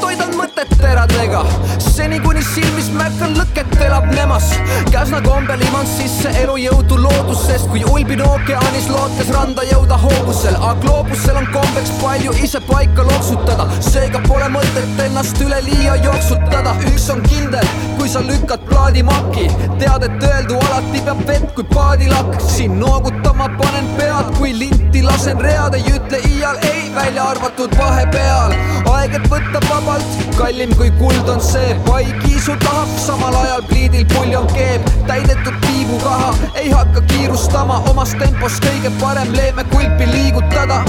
toidan 0.01 0.37
mõtet 0.63 0.79
teradega, 0.79 1.43
seni 1.81 2.19
kuni 2.23 2.43
silmis 2.43 2.89
märkan 2.95 3.35
lõket 3.35 3.73
elab 3.83 4.07
nemas. 4.15 4.51
Käsna 4.93 5.21
kombel 5.25 5.61
iman 5.69 5.87
sisse 5.87 6.31
elujõudu 6.43 6.99
loodusest, 7.03 7.69
kui 7.71 7.83
ulbin 7.91 8.23
ookeanis 8.23 8.89
lootes 8.91 9.31
randa 9.35 9.65
jõuda 9.67 9.99
hoovusel, 9.99 10.55
aga 10.61 10.75
gloobusel 10.85 11.41
on 11.41 11.49
kombeks 11.55 11.91
palju 12.03 12.35
ise 12.45 12.61
paika 12.69 13.07
loksutada, 13.09 13.67
seega 13.83 14.23
pole 14.29 14.49
mõtet 14.55 15.03
ennast 15.07 15.41
üleliia 15.43 15.97
jooksutada. 16.05 16.77
üks 16.93 17.09
on 17.11 17.23
kindel, 17.27 17.67
kui 17.99 18.09
sa 18.09 18.23
lükkad 18.23 18.63
plaadi 18.69 19.03
makki, 19.03 19.49
tead, 19.81 20.07
et 20.07 20.29
öeldu 20.31 20.61
alati 20.69 21.03
peab 21.03 21.27
vett 21.27 21.55
kui 21.57 21.65
paadilakk. 21.75 22.39
siin 22.41 22.79
noogutama 22.79 23.51
panen 23.59 23.91
pead, 23.99 24.37
kui 24.39 24.55
linti 24.59 25.03
lasen 25.03 25.41
read, 25.41 25.75
ei 25.75 25.97
ütle 25.97 26.23
iial 26.31 26.59
ei, 26.71 26.82
välja 26.95 27.25
arvatud 27.25 27.79
vahepeal. 27.79 28.53
aeg, 28.93 29.15
et 29.15 29.27
võtta 29.31 29.61
vabalt, 29.69 30.17
kallim 30.37 30.75
kui 30.77 30.91
kuld 30.99 31.29
on 31.29 31.41
see, 31.41 31.75
pai 31.87 32.05
kiisu 32.25 32.57
tahab, 32.65 32.91
samal 33.01 33.35
ajal 33.43 33.63
pliidil 33.69 34.05
puljon 34.13 34.47
keeb, 34.53 34.89
täidetud 35.07 35.57
tiibukaha, 35.67 36.33
ei 36.55 36.71
hakka 36.71 37.01
kiirustama, 37.13 37.81
omas 37.91 38.15
tempos 38.19 38.59
kõige 38.65 38.93
parem 39.01 39.33
leeme 39.37 39.65
kulpi 39.73 40.09
liigutada. 40.13 40.83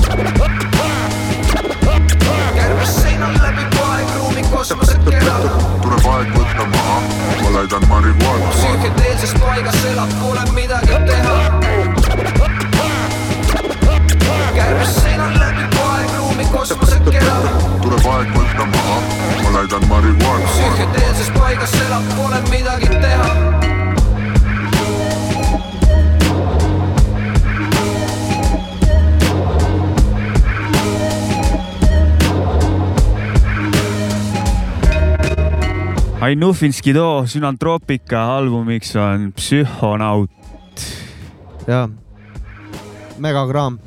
kärbes 2.55 2.95
seinal 3.01 3.33
läbi 3.43 3.65
poegruumi 3.77 4.43
kosmosekera. 4.51 5.37
tuleb 5.81 6.09
aeg 6.15 6.35
võtta 6.37 6.67
maha, 6.75 6.99
ma 7.43 7.53
läidan 7.59 7.87
marihuana. 7.87 8.51
psüühikedeelses 8.57 9.33
paigas 9.39 9.85
elab, 9.91 10.09
pole 10.21 10.51
midagi 10.51 10.99
teha. 11.07 11.37
kärbes 14.53 14.95
seinal 15.01 15.39
läbi 15.39 15.82
poegruumi 16.51 16.75
kosmosekera. 16.75 17.35
tuleb 17.81 18.05
aeg 18.07 18.31
võtta 18.35 18.65
maha, 18.65 18.97
ma 19.43 19.53
läidan 19.57 19.87
marihuana. 19.87 20.47
psüühikedeelses 20.47 21.31
paigas 21.37 21.73
elab, 21.85 22.03
pole 22.17 22.41
midagi 22.49 22.87
teha 22.87 23.61
Ainufinski 36.23 36.93
too 36.93 37.25
Sünantroopika 37.27 38.37
albumiks 38.37 38.95
on 38.95 39.33
Psühhonaut. 39.35 40.31
jaa, 41.67 41.89
megakraam. 43.17 43.79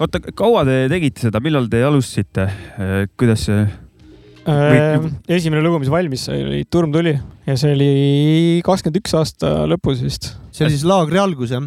Oota, 0.00 0.20
kaua 0.36 0.64
te 0.68 0.76
tegite 0.92 1.26
seda, 1.26 1.40
millal 1.44 1.68
te 1.72 1.82
alustasite, 1.86 2.46
kuidas 3.18 3.46
see? 3.48 3.64
Äh, 4.46 5.02
esimene 5.34 5.62
lugu, 5.64 5.80
mis 5.82 5.90
valmis 5.90 6.28
sai, 6.28 6.44
oli 6.46 6.60
Turm 6.70 6.92
tuli 6.94 7.16
ja 7.48 7.56
see 7.58 7.72
oli 7.74 7.88
kakskümmend 8.66 9.00
üks 9.00 9.16
aasta 9.18 9.64
lõpus 9.66 10.04
vist. 10.04 10.28
see 10.54 10.68
oli 10.68 10.76
siis 10.76 10.84
laagri 10.86 11.18
algus 11.18 11.50
jah? 11.50 11.64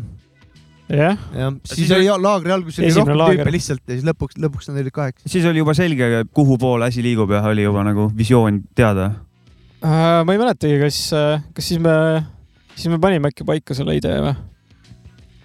jah. 0.88 1.18
jah, 1.36 1.58
siis 1.68 1.92
oli 1.98 2.08
laagri 2.08 2.56
algus 2.56 2.80
oli 2.80 2.94
rohkem 2.96 3.20
tüüpe 3.20 3.52
lihtsalt 3.58 3.84
ja 3.84 3.98
siis 3.98 4.08
lõpuks, 4.08 4.40
lõpuks 4.40 4.72
nad 4.72 4.80
olid 4.80 4.96
kaheksa. 4.96 5.28
siis 5.28 5.50
oli 5.50 5.60
juba 5.60 5.76
selge, 5.76 6.24
kuhu 6.32 6.56
poole 6.62 6.88
asi 6.88 7.04
liigub 7.04 7.36
ja 7.36 7.44
oli 7.52 7.68
juba 7.68 7.84
nagu 7.84 8.08
visioon 8.16 8.62
teada 8.80 9.10
äh,? 9.84 10.24
ma 10.24 10.32
ei 10.32 10.40
mäletagi, 10.40 10.80
kas, 10.80 11.02
kas 11.52 11.72
siis 11.74 11.84
me, 11.84 11.98
siis 12.78 12.88
me 12.94 13.02
panime 13.04 13.34
äkki 13.34 13.44
paika 13.44 13.76
selle 13.76 14.00
idee 14.00 14.24
või? 14.24 14.38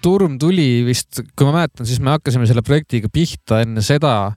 Turm 0.04 0.38
tuli 0.40 0.84
vist, 0.84 1.22
kui 1.32 1.48
ma 1.48 1.60
mäletan, 1.60 1.86
siis 1.88 2.00
me 2.02 2.12
hakkasime 2.14 2.48
selle 2.48 2.64
projektiga 2.66 3.08
pihta 3.12 3.62
enne 3.64 3.82
seda, 3.84 4.34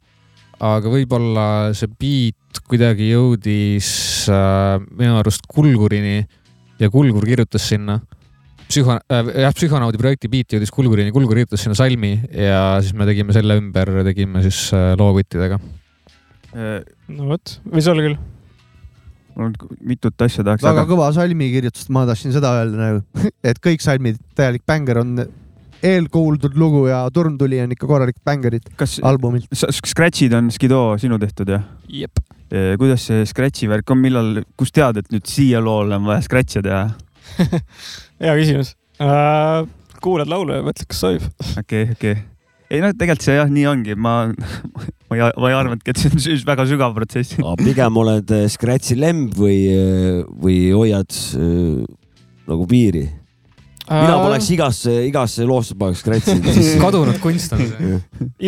aga 0.63 0.91
võib-olla 0.91 1.47
see 1.77 1.89
beat 1.99 2.61
kuidagi 2.67 3.11
jõudis 3.11 3.89
äh, 4.31 4.77
minu 4.97 5.17
arust 5.19 5.45
Kulgurini 5.51 6.21
ja 6.81 6.89
Kulgur 6.93 7.25
kirjutas 7.27 7.67
sinna 7.69 7.99
psühho- 8.67 8.97
äh,, 8.97 9.33
jah, 9.43 9.53
psühhonaudi 9.55 9.99
projekti 10.01 10.31
beat 10.31 10.55
jõudis 10.55 10.71
Kulgurini, 10.73 11.13
Kulgur 11.15 11.35
kirjutas 11.35 11.65
sinna 11.65 11.77
salmi 11.77 12.15
ja 12.31 12.79
siis 12.81 12.95
me 12.97 13.07
tegime 13.09 13.35
selle 13.35 13.59
ümber, 13.59 13.91
tegime 14.07 14.41
siis 14.47 14.69
äh, 14.77 14.93
loo 14.99 15.11
võttidega. 15.17 15.59
no 16.55 17.27
vot, 17.27 17.57
võis 17.69 17.89
olla 17.91 18.05
küll. 18.05 18.15
mul 19.37 19.51
mitut 19.85 20.23
asja 20.25 20.47
tahaks. 20.47 20.63
väga 20.65 20.85
aga... 20.85 20.89
kõva 20.89 21.11
salmi 21.13 21.51
kirjutust, 21.53 21.91
ma 21.93 22.07
tahtsin 22.09 22.33
seda 22.33 22.55
öelda 22.61 22.79
nagu, 22.79 23.27
et 23.51 23.59
kõik 23.61 23.83
salmid, 23.83 24.17
täielik 24.39 24.65
bänger 24.65 25.03
on 25.03 25.19
eelkuuldud 25.85 26.55
lugu 26.57 26.85
ja 26.89 27.03
Turm 27.13 27.37
tuli 27.37 27.59
on 27.61 27.73
ikka 27.75 27.89
korralik 27.89 28.17
bängerid 28.25 28.71
kas 28.79 28.97
albumilt. 29.05 29.49
Scratchid 29.53 30.33
on 30.37 30.51
Skido 30.53 30.81
sinu 31.01 31.19
tehtud 31.21 31.51
jah? 31.53 31.65
jep. 31.87 32.21
kuidas 32.79 33.07
see 33.09 33.25
Scratchi 33.27 33.67
värk 33.69 33.89
on, 33.91 33.99
millal, 34.01 34.31
kust 34.57 34.75
tead, 34.77 35.01
et 35.01 35.11
nüüd 35.13 35.27
siia 35.27 35.61
loole 35.63 35.97
on 35.99 36.07
vaja 36.07 36.23
Scratch'e 36.25 36.63
teha 36.65 36.87
hea 38.23 38.33
küsimus 38.39 38.73
uh,. 39.03 39.67
kuulad 40.01 40.29
laulu 40.31 40.55
ja 40.55 40.63
mõtled, 40.65 40.87
kas 40.89 41.03
sobib. 41.03 41.27
okei, 41.61 41.91
okei. 41.97 42.15
ei 42.71 42.81
no 42.83 42.93
tegelikult 42.93 43.27
see 43.27 43.37
jah, 43.37 43.51
nii 43.51 43.67
ongi, 43.69 43.97
ma, 43.99 44.15
ma 45.09 45.19
ei, 45.19 45.23
ma 45.27 45.51
ei 45.51 45.57
arvanudki, 45.59 45.93
et 45.93 46.01
see 46.01 46.37
on 46.37 46.43
väga 46.47 46.67
sügav 46.69 46.97
protsess. 46.97 47.37
pigem 47.63 48.01
oled 48.03 48.33
Scratchi 48.53 48.97
lemb 48.99 49.37
või, 49.37 49.61
või 50.41 50.59
hoiad 50.71 51.21
äh, 51.37 51.85
nagu 52.47 52.67
piiri 52.69 53.07
mina 53.87 54.17
poleks 54.19 54.49
igasse, 54.51 54.93
igasse 55.07 55.45
loosse 55.47 55.75
paneks 55.79 56.01
Scratchi 56.03 56.35
siis 56.57 56.73
kadunud 56.81 57.19
kunst 57.23 57.53
on 57.55 57.61
see. 57.63 57.99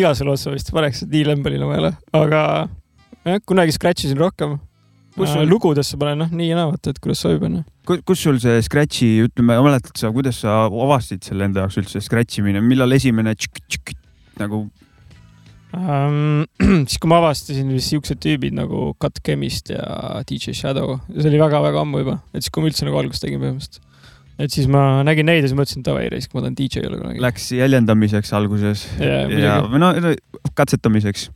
igasse 0.02 0.26
loosse 0.26 0.52
vist 0.52 0.72
paneks, 0.74 1.04
et 1.06 1.14
nii 1.14 1.28
lembeline 1.30 1.68
ma 1.68 1.76
ei 1.76 1.84
ole, 1.84 1.92
aga 2.16 2.42
jah, 3.24 3.40
kunagi 3.48 3.74
Scratchi 3.76 4.10
siin 4.10 4.20
rohkem. 4.20 4.58
kus 5.16 5.32
sul 5.32 5.48
lugudesse 5.50 5.98
panen, 6.00 6.20
noh, 6.22 6.28
nii 6.32 6.52
ja 6.52 6.58
naa, 6.60 6.70
vaata, 6.70 6.92
et 6.92 7.00
kuidas 7.02 7.22
sobib, 7.24 7.42
onju. 7.48 7.64
kus 8.08 8.20
sul 8.22 8.38
see 8.42 8.60
Scratchi, 8.64 9.08
ütleme, 9.26 9.56
mäletad 9.64 9.96
sa, 9.98 10.12
kuidas 10.14 10.42
sa 10.44 10.62
avastasid 10.68 11.24
selle 11.26 11.48
enda 11.48 11.64
jaoks 11.64 11.80
üldse 11.82 12.04
Scratchi 12.04 12.44
mine, 12.46 12.62
millal 12.64 12.92
esimene 12.96 13.34
tšik, 13.36 13.64
tšik, 13.66 13.96
nagu 14.40 14.62
um,? 15.74 16.46
siis, 16.86 17.00
kui 17.00 17.10
ma 17.10 17.18
avastasin 17.24 17.72
vist 17.74 17.92
siuksed 17.94 18.20
tüübid 18.22 18.56
nagu 18.56 18.90
Cut 19.02 19.20
Chemist 19.26 19.72
ja 19.72 20.20
DJ 20.28 20.54
Shadow, 20.56 20.98
see 21.16 21.30
oli 21.32 21.40
väga-väga 21.42 21.84
ammu 21.84 22.04
juba, 22.04 22.20
et 22.34 22.44
siis, 22.44 22.52
kui 22.52 22.64
ma 22.64 22.70
üldse 22.70 22.88
nagu 22.88 23.00
algust 23.00 23.24
tegin 23.24 23.42
põhimõtteliselt 23.42 23.88
et 24.40 24.54
siis 24.54 24.68
ma 24.70 25.02
nägin 25.06 25.28
neid 25.28 25.42
ja 25.42 25.48
siis 25.48 25.56
mõtlesin, 25.58 25.84
davai, 25.86 26.08
raisk, 26.12 26.32
ma 26.34 26.44
tahan 26.44 26.56
DJ 26.58 26.86
olla 26.88 27.00
kunagi. 27.00 27.22
Läks 27.24 27.50
jäljendamiseks 27.56 28.32
alguses 28.36 28.86
ja, 29.00 29.24
ja 29.28 29.56
no, 29.68 29.92
no 29.92 30.14
katsetamiseks. 30.58 31.28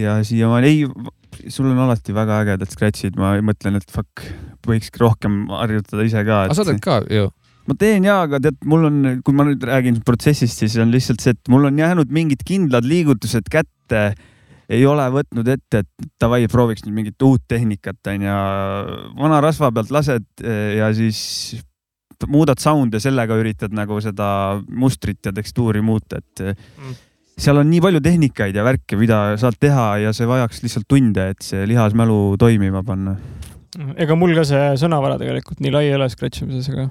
ja 0.00 0.18
siiamaani, 0.26 0.70
ei, 0.70 1.50
sul 1.52 1.68
on 1.70 1.82
alati 1.86 2.14
väga 2.16 2.40
ägedad 2.44 2.72
scratch'id, 2.72 3.18
ma 3.20 3.34
mõtlen, 3.44 3.80
et 3.80 3.92
fuck, 3.92 4.24
võiks 4.68 4.92
rohkem 5.00 5.44
harjutada 5.52 6.06
ise 6.06 6.24
ka 6.24 6.46
et.... 6.46 6.52
aga 6.52 6.58
sa 6.58 6.66
teed 6.68 6.80
ka 6.84 7.02
ju? 7.12 7.28
ma 7.68 7.76
teen 7.78 8.08
ja, 8.08 8.22
aga 8.24 8.40
tead, 8.48 8.58
mul 8.68 8.88
on, 8.88 8.98
kui 9.24 9.36
ma 9.36 9.46
nüüd 9.48 9.68
räägin 9.68 10.00
protsessist, 10.06 10.64
siis 10.64 10.78
on 10.80 10.94
lihtsalt 10.94 11.22
see, 11.24 11.36
et 11.36 11.52
mul 11.52 11.68
on 11.68 11.78
jäänud 11.78 12.12
mingid 12.14 12.44
kindlad 12.48 12.88
liigutused 12.88 13.50
kätte 13.52 14.10
ei 14.68 14.84
ole 14.84 15.06
võtnud 15.12 15.48
ette, 15.48 15.80
et 15.80 16.08
davai, 16.20 16.42
prooviks 16.52 16.84
nüüd 16.84 16.96
mingit 16.98 17.24
uut 17.24 17.44
tehnikat, 17.48 18.00
onju. 18.12 18.34
vana 19.16 19.40
rasva 19.44 19.70
pealt 19.72 19.92
lased 19.94 20.26
ja 20.44 20.90
siis 20.96 21.20
muudad 22.26 22.58
sound'e, 22.62 23.00
sellega 23.02 23.36
üritad 23.38 23.74
nagu 23.76 24.00
seda 24.02 24.58
mustrit 24.68 25.22
ja 25.28 25.32
tekstuuri 25.34 25.82
muuta, 25.84 26.18
et 26.18 26.42
mm. 26.42 26.96
seal 27.38 27.60
on 27.60 27.68
nii 27.70 27.82
palju 27.84 28.02
tehnikaid 28.04 28.56
ja 28.58 28.64
värke, 28.66 28.98
mida 28.98 29.20
saad 29.40 29.58
teha 29.60 29.90
ja 30.02 30.14
see 30.16 30.26
vajaks 30.28 30.64
lihtsalt 30.64 30.88
tunde, 30.90 31.28
et 31.34 31.44
see 31.46 31.66
lihasmälu 31.70 32.36
toimima 32.40 32.82
panna. 32.86 33.18
ega 34.00 34.16
mul 34.18 34.34
ka 34.38 34.46
see 34.48 34.72
sõnavara 34.80 35.20
tegelikult 35.20 35.62
nii 35.62 35.74
lai 35.74 35.86
ei 35.90 35.94
ole 35.98 36.08
scratch 36.10 36.42
imises, 36.42 36.72
aga 36.74 36.88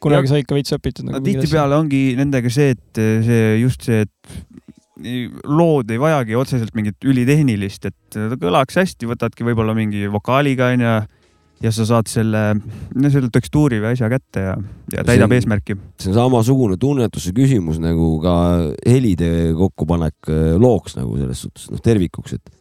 kunagi 0.00 0.30
sai 0.30 0.44
ikka 0.44 0.56
veits 0.56 0.76
õpitud 0.76 1.08
nagu. 1.08 1.24
tihtipeale 1.24 1.76
ongi 1.76 2.02
nendega 2.18 2.52
see, 2.52 2.76
et 2.76 3.04
see 3.26 3.54
just 3.60 3.88
see, 3.88 4.04
et 4.06 5.40
lood 5.48 5.90
ei 5.90 6.00
vajagi 6.00 6.36
otseselt 6.36 6.74
mingit 6.76 7.08
ülitehnilist, 7.08 7.88
et 7.88 8.18
ta 8.18 8.36
kõlaks 8.36 8.76
hästi, 8.76 9.08
võtadki 9.08 9.46
võib-olla 9.48 9.74
mingi 9.76 10.06
vokaaliga 10.12 10.70
onju 10.74 10.94
ja 11.60 11.72
sa 11.74 11.86
saad 11.88 12.08
selle, 12.10 12.44
no 12.94 13.10
selle 13.12 13.28
tekstuuri 13.32 13.80
või 13.82 13.92
asja 13.94 14.08
kätte 14.12 14.44
ja, 14.46 14.54
ja 14.94 15.04
täidab 15.04 15.28
see 15.28 15.28
on, 15.28 15.36
eesmärki. 15.38 15.76
see 16.00 16.12
on 16.12 16.16
samasugune 16.16 16.78
tunnetuse 16.80 17.34
küsimus 17.36 17.80
nagu 17.82 18.14
ka 18.22 18.36
helide 18.86 19.52
kokkupanek 19.58 20.32
äh, 20.32 20.54
looks 20.60 20.96
nagu 20.98 21.18
selles 21.20 21.44
suhtes 21.44 21.68
noh 21.72 21.82
tervikuks, 21.84 22.38
et 22.38 22.56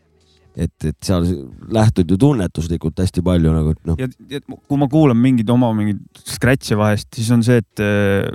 et, 0.60 0.76
et 0.84 0.98
seal 1.06 1.24
lähtud 1.72 2.10
ju 2.10 2.18
tunnetuslikult 2.20 3.00
hästi 3.00 3.24
palju 3.24 3.54
nagu, 3.54 3.74
noh. 3.88 4.00
ja, 4.02 4.10
ja 4.32 4.42
kui 4.44 4.80
ma 4.82 4.90
kuulan 4.92 5.20
mingeid 5.20 5.50
oma 5.54 5.72
mingeid 5.78 6.24
scratch'e 6.28 6.76
vahest, 6.80 7.08
siis 7.16 7.30
on 7.32 7.46
see, 7.46 7.62
et 7.62 7.84
äh, 7.86 8.28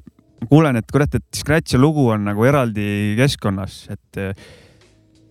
kuulen, 0.49 0.79
et 0.81 0.89
kurat, 0.93 1.19
et 1.19 1.27
scratch'i 1.37 1.81
lugu 1.81 2.07
on 2.15 2.25
nagu 2.31 2.47
eraldi 2.49 2.87
keskkonnas, 3.19 3.83
et 3.93 4.23
äh, 4.23 4.33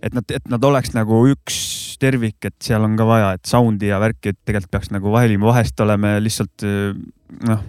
et 0.04 0.16
nad, 0.16 0.36
et 0.36 0.52
nad 0.52 0.66
oleks 0.68 0.92
nagu 0.96 1.22
üks 1.32 1.58
tervik, 2.02 2.40
et 2.50 2.56
seal 2.64 2.84
on 2.84 2.98
ka 3.00 3.08
vaja, 3.08 3.32
et 3.38 3.48
sound'i 3.48 3.92
ja 3.92 4.02
värki, 4.04 4.34
et 4.34 4.40
tegelikult 4.44 4.74
peaks 4.76 4.92
nagu 4.92 5.14
vahelima, 5.14 5.48
vahest 5.48 5.80
oleme 5.84 6.18
lihtsalt 6.24 6.66
noh, 7.48 7.64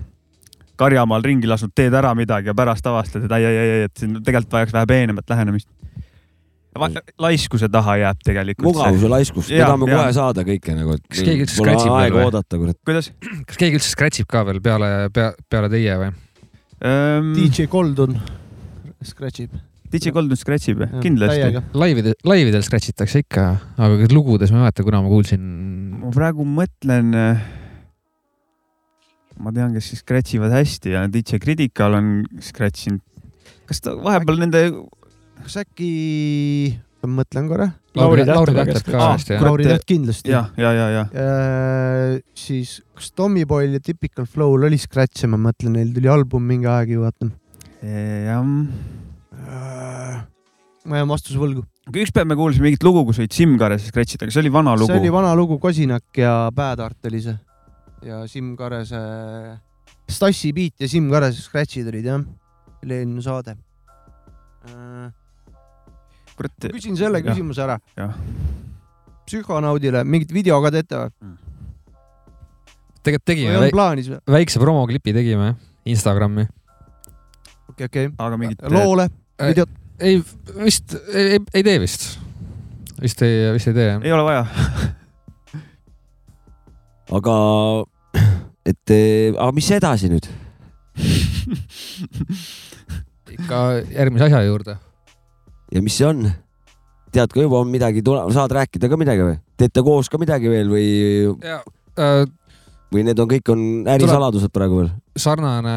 karjamaal 0.80 1.22
ringi 1.24 1.48
lasknud, 1.50 1.74
teed 1.76 1.94
ära 1.94 2.12
midagi 2.18 2.50
ja 2.50 2.56
pärast 2.58 2.86
avastad, 2.90 3.26
et 3.26 3.34
ai, 3.34 3.44
ai, 3.46 3.58
ai, 3.60 3.80
et 3.88 4.00
siin 4.00 4.18
tegelikult 4.18 4.58
vajaks 4.58 4.74
vähe 4.74 4.90
peenemat 4.90 5.30
lähenemist. 5.30 5.68
laiskuse 7.22 7.68
taha 7.70 7.96
jääb 8.00 8.24
tegelikult. 8.26 8.72
mugavuse 8.72 9.10
laiskus, 9.12 9.50
tahame 9.52 9.86
kohe 9.92 10.08
saada 10.16 10.42
kõike 10.48 10.74
nagu, 10.74 10.96
et. 10.98 11.04
kas 11.06 11.22
keegi 11.22 11.46
üldse 11.46 11.60
scratch 11.60 11.86
ib 11.86 11.94
veel 11.94 12.16
või? 12.16 12.24
oodata, 12.26 12.58
kurat. 12.58 12.80
kuidas? 12.90 13.12
kas 13.46 13.60
keegi 13.60 13.78
üldse 13.78 13.92
scratch 13.94 14.24
ib 14.24 14.30
ka 14.34 14.42
veel 14.48 14.58
peale, 14.64 14.90
peale 15.14 15.70
teie 15.70 16.00
või 16.00 16.10
um...? 16.10 17.30
DJ 17.38 17.70
Koldun 17.70 18.18
scratch 19.06 19.46
ib 19.46 19.54
DJ 19.94 20.10
Golden 20.10 20.34
scratch 20.34 20.72
ib, 20.72 20.80
kindlasti. 21.04 21.60
laivide, 21.78 22.16
laividel 22.26 22.64
scratch 22.66 22.90
itakse 22.90 23.20
ikka, 23.22 23.44
aga 23.78 24.08
lugudes 24.10 24.50
ma 24.50 24.58
ei 24.58 24.64
mäleta, 24.64 24.82
kuna 24.86 25.02
ma 25.04 25.10
kuulsin. 25.12 25.44
ma 26.02 26.10
praegu 26.14 26.46
mõtlen. 26.48 27.12
ma 29.38 29.52
tean, 29.54 29.76
kes 29.76 29.92
scratch 30.00 30.34
ivad 30.34 30.54
hästi 30.56 30.96
ja 30.96 31.04
DJ 31.06 31.38
Critical 31.42 31.94
on 32.00 32.08
scratch 32.42 32.90
inud. 32.90 33.04
kas 33.70 33.84
ta 33.84 33.94
vahepeal 33.94 34.42
nende. 34.42 34.64
kas 35.44 35.60
äkki, 35.62 35.92
ma 37.04 37.12
mõtlen 37.20 37.46
korra. 37.52 37.70
Lauri 37.94 38.26
Täht 38.26 38.90
ka 38.90 39.12
hästi, 39.12 39.36
jah? 39.36 39.46
Lauri 39.46 39.68
Täht 39.68 39.86
kindlasti. 39.86 40.34
ja, 40.34 40.48
ja, 40.58 40.74
ja, 40.74 40.88
ja. 40.90 41.06
Äh, 41.14 42.18
siis 42.34 42.80
kas 42.98 43.14
Tommy 43.14 43.46
Boy'l 43.46 43.78
ja 43.78 43.84
Typical 43.84 44.26
Flow'l 44.26 44.66
oli 44.66 44.80
scratch'e, 44.82 45.30
ma 45.30 45.38
mõtlen, 45.38 45.78
neil 45.78 45.94
tuli 45.94 46.10
album 46.10 46.50
mingi 46.50 46.66
aeg 46.66 46.96
ju 46.96 47.06
vaata. 47.06 47.30
jah 47.84 48.42
ma 50.84 51.00
jään 51.00 51.08
vastuse 51.08 51.40
võlgu. 51.40 51.64
aga 51.88 52.00
ükspäev 52.02 52.28
me 52.28 52.36
kuulsime 52.38 52.68
mingit 52.68 52.84
lugu, 52.84 53.04
kus 53.08 53.20
olid 53.22 53.34
Siim 53.34 53.56
Kares 53.60 53.88
scratch'id, 53.88 54.24
aga 54.24 54.34
see 54.34 54.42
oli 54.44 54.52
vana 54.52 54.74
lugu. 54.76 54.90
see 54.90 55.00
oli 55.00 55.12
vana 55.12 55.34
lugu, 55.36 55.58
Kosinak 55.62 56.20
ja 56.20 56.50
Bad-Art 56.54 57.10
oli 57.10 57.22
see. 57.24 57.36
ja 58.04 58.22
Siim 58.28 58.54
Karese, 58.58 59.00
Stassi 60.10 60.52
beat 60.56 60.84
ja 60.84 60.88
Siim 60.90 61.08
Karese 61.12 61.44
scratch'id 61.44 61.88
olid 61.92 62.10
jah, 62.10 62.24
oli 62.84 62.98
eelmine 62.98 63.24
saade 63.24 63.56
äh,. 64.68 65.08
kurat. 66.36 66.68
küsin 66.68 66.98
selle 67.00 67.22
ja. 67.22 67.30
küsimuse 67.30 67.64
ära. 67.64 67.78
psühhonaudile 69.24 70.04
mingit 70.04 70.32
video 70.36 70.60
ka 70.64 70.72
teete 70.74 71.00
või 71.00 71.12
mm.? 71.14 71.36
tegelikult 73.04 73.28
tegime, 73.28 74.12
väikse 74.28 74.60
promoklipi 74.60 75.16
tegime 75.16 75.54
Instagrami. 75.84 76.44
okei 76.44 77.72
okay,, 77.72 77.86
okei 77.88 78.06
okay.. 78.12 78.16
aga 78.26 78.40
mingit. 78.40 78.64
loole, 78.72 79.08
videot 79.40 79.70
ei, 80.00 80.22
vist 80.64 80.96
ei, 81.14 81.38
ei 81.54 81.62
tee 81.62 81.80
vist. 81.82 82.18
vist 83.00 83.22
ei, 83.22 83.52
vist 83.54 83.68
ei 83.70 83.74
tee. 83.76 83.98
ei 84.02 84.12
ole 84.12 84.24
vaja 84.26 84.46
aga, 87.18 87.36
et, 88.66 88.94
aga 89.34 89.50
mis 89.56 89.70
edasi 89.76 90.10
nüüd 90.12 90.26
ikka 93.34 93.60
järgmise 93.90 94.24
asja 94.28 94.42
juurde. 94.46 94.76
ja 95.74 95.82
mis 95.82 95.96
see 95.98 96.08
on? 96.08 96.18
tead 97.14 97.30
ka 97.30 97.42
juba 97.42 97.60
on 97.62 97.70
midagi, 97.70 98.02
saad 98.34 98.50
rääkida 98.54 98.88
ka 98.90 98.96
midagi 98.98 99.22
või? 99.26 99.36
teete 99.58 99.82
koos 99.86 100.08
ka 100.10 100.18
midagi 100.18 100.50
veel 100.50 100.68
või? 100.70 100.86
Äh, 101.44 102.24
või 102.92 103.04
need 103.06 103.20
on 103.22 103.30
kõik 103.30 103.50
on 103.52 103.64
ärisaladused 103.94 104.52
praegu 104.54 104.82
veel? 104.82 104.90
sarnane, 105.16 105.74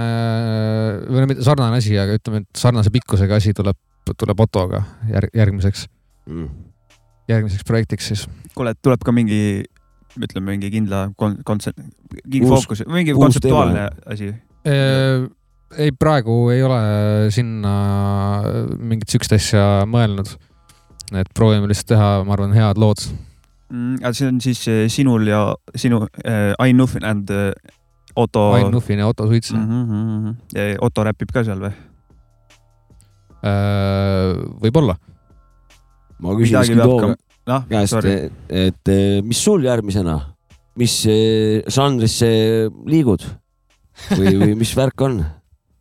või 1.08 1.24
no 1.24 1.30
mitte 1.30 1.46
sarnane 1.46 1.80
asi, 1.82 1.96
aga 2.00 2.18
ütleme, 2.18 2.44
et 2.44 2.62
sarnase 2.62 2.94
pikkusega 2.94 3.38
asi 3.38 3.54
tuleb 3.58 3.78
tuleb 4.18 4.40
Ottoga 4.40 4.84
järg, 5.12 5.34
järgmiseks 5.36 5.88
mm., 6.30 6.52
järgmiseks 7.28 7.66
projektiks 7.68 8.12
siis. 8.14 8.28
kuule, 8.56 8.72
et 8.76 8.82
tuleb 8.84 9.04
ka 9.04 9.14
mingi, 9.16 9.66
ütleme 10.16 10.54
mingi 10.54 10.72
kindla 10.74 11.08
kon-, 11.20 11.40
kontsept, 11.48 11.82
mingi 12.24 12.48
fookus, 12.48 12.86
mingi 12.88 13.16
kontseptuaalne 13.18 13.90
asi 14.08 14.32
ei, 15.76 15.92
praegu 16.00 16.38
ei 16.54 16.64
ole 16.64 16.82
sinna 17.34 17.74
mingit 18.78 19.12
siukest 19.12 19.36
asja 19.38 19.64
mõelnud. 19.90 20.30
et 21.16 21.30
proovime 21.36 21.70
lihtsalt 21.70 21.94
teha, 21.94 22.10
ma 22.28 22.36
arvan, 22.36 22.56
head 22.56 22.80
lood 22.80 23.04
mm,. 23.70 24.14
see 24.14 24.28
on 24.28 24.40
siis 24.42 24.62
eh, 24.68 24.86
sinul 24.92 25.28
ja 25.28 25.42
sinu 25.76 26.04
äh, 26.24 26.54
Ain 26.60 26.78
Nuffin 26.78 27.06
and 27.06 27.30
äh, 27.30 27.52
Otto. 28.16 28.52
Ain 28.54 28.72
Nuffin 28.72 29.00
ja 29.00 29.08
Otto 29.08 29.28
Suits 29.28 29.54
mm. 29.54 29.68
-hmm. 29.68 30.36
ja 30.56 30.78
Otto 30.82 31.04
räpib 31.04 31.32
ka 31.34 31.44
seal 31.44 31.62
või? 31.62 31.74
Äh, 33.46 34.34
võib-olla. 34.64 34.98
ma 36.20 36.34
küsisingi 36.34 36.82
too 36.82 37.14
no, 37.48 37.64
käest, 37.70 37.94
et 38.50 38.90
mis 39.24 39.44
sul 39.44 39.64
järgmisena, 39.64 40.18
mis 40.78 41.06
eh, 41.06 41.64
žanrisse 41.70 42.30
liigud 42.86 43.24
või, 44.18 44.34
või 44.42 44.56
mis 44.58 44.74
värk 44.78 45.02
on 45.06 45.22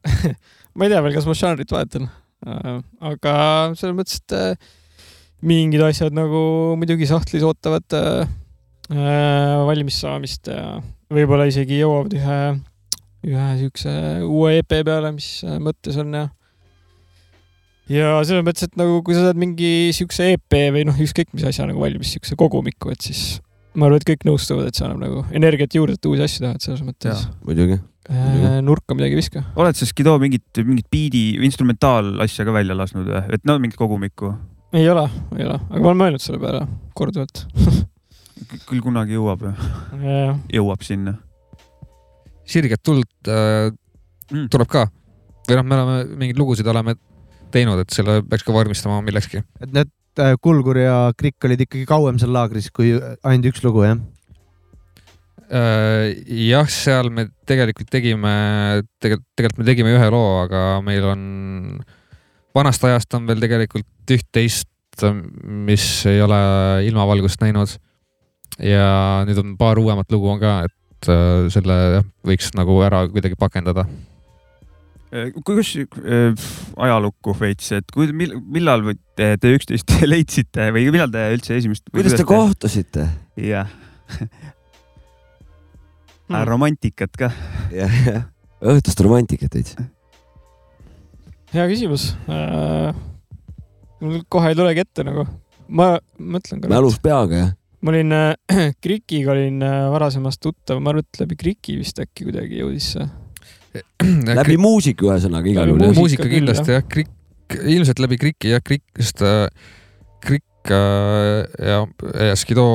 ma 0.76 0.86
ei 0.86 0.92
tea 0.92 1.02
veel, 1.04 1.16
kas 1.16 1.26
ma 1.28 1.36
žanrit 1.36 1.72
vahetan, 1.72 2.08
äh, 2.46 2.78
aga 3.10 3.36
selles 3.78 3.96
mõttes, 3.96 4.20
et 4.22 4.36
äh, 4.36 4.74
mingid 5.44 5.82
asjad 5.84 6.14
nagu 6.16 6.40
muidugi 6.80 7.08
sahtlis 7.08 7.44
ootavad 7.46 7.98
valmis 9.66 9.98
saamist 10.00 10.48
ja 10.48 10.78
võib-olla 11.12 11.46
isegi 11.50 11.80
jõuavad 11.80 12.14
ühe, 12.16 12.40
ühe 13.26 13.48
siukse 13.60 13.92
uue 14.26 14.60
EP 14.60 14.78
peale, 14.86 15.12
mis 15.14 15.40
mõttes 15.62 15.98
on 16.00 16.14
ja 16.14 16.26
ja 17.90 18.14
selles 18.26 18.44
mõttes, 18.46 18.66
et 18.66 18.78
nagu 18.78 19.00
kui 19.06 19.16
sa 19.16 19.28
saad 19.28 19.40
mingi 19.40 19.92
siukse 19.96 20.32
EP 20.34 20.56
või 20.74 20.86
noh, 20.88 20.96
ükskõik 21.02 21.34
mis 21.36 21.46
asja 21.46 21.68
nagu 21.68 21.82
valmis, 21.82 22.14
siukse 22.16 22.38
kogumiku, 22.38 22.90
et 22.94 23.04
siis 23.06 23.38
ma 23.76 23.86
arvan, 23.88 24.00
et 24.00 24.08
kõik 24.08 24.26
nõustuvad, 24.26 24.70
et 24.70 24.78
see 24.78 24.86
annab 24.86 25.04
nagu 25.04 25.22
energiat 25.36 25.76
juurde, 25.76 25.98
et 25.98 26.10
uusi 26.10 26.24
asju 26.26 26.44
teha, 26.44 26.56
et 26.56 26.66
selles 26.66 26.82
mõttes. 26.86 27.26
muidugi 27.46 27.78
äh,. 28.10 28.58
nurka 28.64 28.96
midagi 28.98 29.18
viska. 29.18 29.44
oled 29.58 29.78
sa 29.78 29.88
Skido 29.88 30.16
mingit, 30.22 30.48
mingit 30.64 30.90
biidi, 30.90 31.26
instrumentaalasja 31.46 32.46
ka 32.48 32.54
välja 32.56 32.76
lasknud 32.78 33.06
või, 33.10 33.22
et 33.36 33.46
no 33.46 33.58
mingit 33.62 33.78
kogumikku? 33.78 34.34
Ei 34.74 34.88
ole, 34.90 35.06
ei 35.36 35.46
ole, 35.46 35.60
aga 35.70 35.82
ma 35.82 35.92
olen 35.92 36.02
mõelnud 36.02 36.22
selle 36.22 36.40
peale 36.42 36.64
korduvalt 36.96 37.46
küll 38.68 38.82
kunagi 38.84 39.16
jõuab 39.16 39.46
ju 39.46 39.54
jõuab 40.58 40.84
sinna. 40.86 41.16
sirget 42.46 42.82
tuld 42.82 43.30
äh, 43.30 43.70
mm. 44.30 44.48
tuleb 44.52 44.70
ka 44.70 44.86
või 45.46 45.60
noh, 45.60 45.66
me 45.66 45.78
oleme 45.78 46.18
mingeid 46.22 46.40
lugusid 46.40 46.66
oleme 46.70 46.96
teinud, 47.54 47.80
et 47.82 47.94
selle 47.94 48.20
peaks 48.26 48.44
ka 48.46 48.54
vormistama 48.54 48.98
millekski. 49.06 49.42
et 49.62 49.72
need 49.72 49.92
äh, 50.22 50.34
Kulgur 50.42 50.78
ja 50.80 50.98
Krikk 51.18 51.46
olid 51.48 51.62
ikkagi 51.66 51.86
kauem 51.88 52.20
seal 52.22 52.34
laagris 52.34 52.70
kui 52.74 52.94
ainult 52.96 53.50
üks 53.52 53.62
lugu, 53.66 53.84
jah? 53.86 54.00
Äh, 55.46 56.16
jah, 56.48 56.66
seal 56.72 57.12
me 57.14 57.28
tegelikult 57.46 57.90
tegime, 57.92 58.32
tegelikult, 58.98 59.28
tegelikult 59.38 59.62
me 59.62 59.68
tegime 59.68 59.94
ühe 59.94 60.10
loo, 60.10 60.40
aga 60.42 60.62
meil 60.86 61.06
on, 61.12 61.22
vanast 62.56 62.84
ajast 62.88 63.14
on 63.18 63.28
veel 63.28 63.42
tegelikult 63.42 64.16
üht-teist, 64.16 64.68
mis 65.44 65.84
ei 66.08 66.22
ole 66.24 66.40
ilmavalgust 66.88 67.42
näinud. 67.44 67.76
ja 68.62 69.22
nüüd 69.28 69.38
on 69.42 69.56
paar 69.60 69.78
uuemat 69.78 70.12
lugu 70.12 70.30
on 70.32 70.40
ka, 70.40 70.58
et 70.64 71.08
äh, 71.12 71.48
selle 71.52 72.04
võiks 72.24 72.54
nagu 72.56 72.78
ära 72.86 73.04
kuidagi 73.12 73.36
pakendada 73.36 73.84
kuidas 75.44 75.74
äh, 75.76 76.46
ajalukku 76.76 77.34
veits, 77.38 77.70
et 77.76 77.92
kui, 77.94 78.08
millal 78.12 78.94
te, 79.16 79.36
te 79.40 79.52
üksteist 79.54 79.92
leidsite 80.12 80.70
või 80.74 80.88
millal 80.90 81.12
te 81.12 81.26
üldse 81.36 81.56
esimest? 81.60 81.84
kuidas 81.92 82.16
te 82.16 82.24
kohtusite? 82.26 83.08
jah 83.36 83.68
hmm. 86.28 86.42
romantikat 86.48 87.16
ka. 87.18 87.30
jah, 87.74 88.00
jah, 88.06 88.24
õhtust 88.74 89.00
romantikat 89.04 89.54
veits. 89.54 89.76
Hea 91.54 91.66
küsimus 91.70 92.10
äh,. 92.30 92.94
mul 94.02 94.24
kohe 94.32 94.50
ei 94.52 94.58
tulegi 94.58 94.82
ette 94.82 95.04
nagu. 95.06 95.26
ma 95.68 95.96
mõtlen 96.18 96.62
korra. 96.62 96.72
mälus 96.74 96.98
peaga, 97.02 97.42
jah? 97.42 97.52
ma 97.82 97.92
olin 97.94 98.16
äh,, 98.16 98.72
Krikiga 98.84 99.32
olin 99.34 99.62
äh, 99.62 99.86
varasemast 99.92 100.42
tuttav, 100.42 100.80
ma 100.82 100.92
arvan, 100.92 101.06
et 101.06 101.22
läbi 101.22 101.38
Kriki 101.38 101.78
vist 101.80 102.00
äkki 102.02 102.28
kuidagi 102.28 102.62
jõudis 102.62 102.90
see. 102.96 103.08
läbi 104.40 104.58
muusika 104.60 105.06
ühesõnaga 105.06 105.52
igal 105.52 105.72
juhul. 105.72 105.88
muusika 105.96 106.28
kindlasti 106.30 106.76
jah, 106.76 106.84
Krik, 106.90 107.10
ilmselt 107.62 108.02
läbi 108.02 108.20
Kriki 108.20 108.54
jah, 108.54 108.64
Krik, 108.64 108.84
sest 108.98 109.22
äh, 109.26 109.46
Krik 110.24 110.72
äh, 110.72 111.42
ja, 111.72 111.82
ja 112.30 112.38
Skido 112.38 112.66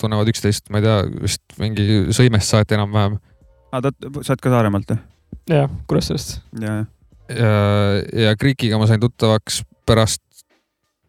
tunnevad 0.00 0.30
üksteist, 0.32 0.68
ma 0.74 0.82
ei 0.82 0.88
tea, 0.88 0.98
vist 1.22 1.60
mingi 1.62 1.86
sõimest 2.12 2.52
saati 2.52 2.76
enam-vähem. 2.76 3.20
aa, 3.72 3.84
ta, 3.84 3.94
sa 4.20 4.34
oled 4.34 4.42
ka 4.44 4.52
Saaremaalt 4.52 4.92
või? 4.94 5.00
jah, 5.52 5.70
Kuressaarest. 5.90 6.40
ja, 6.60 6.82
ja, 7.36 7.54
ja 8.26 8.34
Krikiga 8.38 8.78
ma 8.80 8.88
sain 8.90 9.02
tuttavaks 9.02 9.62
pärast, 9.88 10.22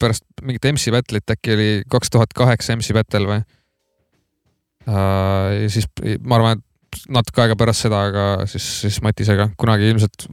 pärast 0.02 0.26
mingit 0.42 0.66
MC 0.72 0.94
battle'it, 0.94 1.36
äkki 1.36 1.56
oli 1.56 1.70
kaks 1.92 2.14
tuhat 2.14 2.34
kaheksa 2.36 2.78
MC 2.78 2.96
battle 2.96 3.30
või 3.30 3.42
uh,. 4.88 4.96
ja 5.64 5.68
siis 5.72 5.88
ma 6.24 6.40
arvan, 6.40 6.60
et 6.60 7.06
natuke 7.14 7.44
aega 7.44 7.58
pärast 7.60 7.88
seda, 7.88 8.02
aga 8.10 8.26
siis, 8.50 8.66
siis 8.84 9.00
Matisega 9.06 9.50
kunagi 9.60 9.90
ilmselt 9.90 10.28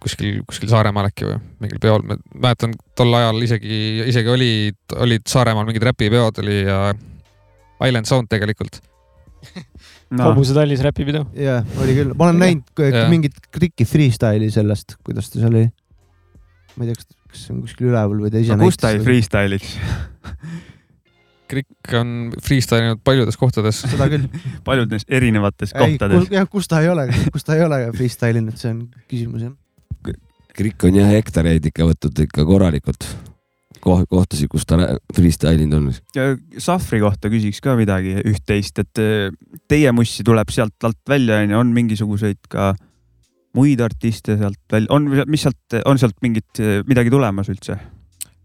kuskil, 0.00 0.40
kuskil 0.48 0.70
Saaremaal 0.70 1.10
äkki 1.10 1.28
või 1.28 1.38
mingil 1.64 1.80
peol, 1.82 2.04
ma 2.06 2.16
mäletan 2.34 2.74
tol 2.98 3.12
ajal 3.16 3.40
isegi, 3.44 3.80
isegi 4.08 4.32
olid, 4.32 4.78
olid 4.96 5.26
Saaremaal 5.28 5.68
mingid 5.68 5.84
räpipeod 5.90 6.40
oli 6.44 6.62
ja 6.64 6.80
Island 7.86 8.08
Sound 8.08 8.30
tegelikult 8.32 8.80
no.. 10.10 10.30
hobuse 10.30 10.56
tallis 10.56 10.82
räpipidu. 10.84 11.24
jah 11.34 11.60
yeah,, 11.60 11.78
oli 11.82 11.96
küll, 11.98 12.14
ma 12.16 12.28
olen 12.28 12.42
näinud 12.44 12.82
yeah. 12.86 13.06
mingit 13.12 13.38
Kriki 13.54 13.86
freestyle'i 13.88 14.50
sellest, 14.54 14.98
kuidas 15.06 15.30
ta 15.30 15.42
seal 15.42 15.54
oli. 15.54 15.68
ma 16.76 16.86
ei 16.86 16.90
tea, 16.90 16.98
kas, 17.00 17.10
kas 17.30 17.46
see 17.46 17.54
on 17.54 17.62
kuskil 17.66 17.92
üleval 17.92 18.24
või 18.24 18.32
ta 18.32 18.42
ise 18.42 18.56
no, 18.56 18.62
näitas. 18.62 18.76
kus 18.76 18.84
ta 18.84 18.92
ei 18.94 19.04
freestyle'iks 19.06 19.78
Krikk 21.50 21.94
on 21.98 22.10
freestyle 22.38 22.92
inud 22.92 23.00
paljudes 23.02 23.38
kohtades. 23.38 23.80
seda 23.82 24.06
küll 24.12 24.28
paljudes 24.68 25.06
erinevates 25.10 25.74
ei, 25.74 25.96
kohtades. 25.96 26.28
jah, 26.30 26.46
kus 26.50 26.70
ta 26.70 26.82
ei 26.84 26.92
ole, 26.92 27.08
kus 27.34 27.46
ta 27.46 27.56
ei 27.58 27.64
ole 27.66 27.80
freestyle 27.96 28.42
inud, 28.44 28.58
see 28.60 28.70
on 28.74 28.84
küsimus 29.10 29.48
jah. 29.48 29.56
Krikk 30.54 30.86
on 30.86 30.96
jah 30.98 31.10
hektareid 31.10 31.66
ikka 31.70 31.86
võtnud 31.88 32.22
ikka 32.26 32.44
korralikult 32.46 33.06
koht, 33.84 34.06
kohtasid, 34.10 34.50
kus 34.52 34.66
ta 34.68 34.78
freestyle 35.14 35.64
inud 35.64 35.78
on. 35.78 35.88
ja 36.16 36.30
Sahvri 36.60 37.00
kohta 37.02 37.30
küsiks 37.32 37.62
ka 37.64 37.76
midagi 37.78 38.16
üht-teist, 38.20 38.82
et 38.82 39.02
äh, 39.02 39.30
teie 39.70 39.92
mussi 39.96 40.26
tuleb 40.26 40.52
sealt 40.54 40.88
alt 40.88 41.00
välja, 41.08 41.40
onju, 41.44 41.58
on 41.60 41.72
mingisuguseid 41.76 42.40
ka 42.52 42.72
muid 43.58 43.80
artiste 43.84 44.38
sealt 44.40 44.60
välja, 44.72 44.92
on, 44.94 45.08
mis 45.30 45.46
sealt, 45.46 45.80
on 45.84 46.00
sealt 46.00 46.18
mingit, 46.24 46.62
midagi 46.90 47.12
tulemas 47.12 47.50
üldse 47.52 47.78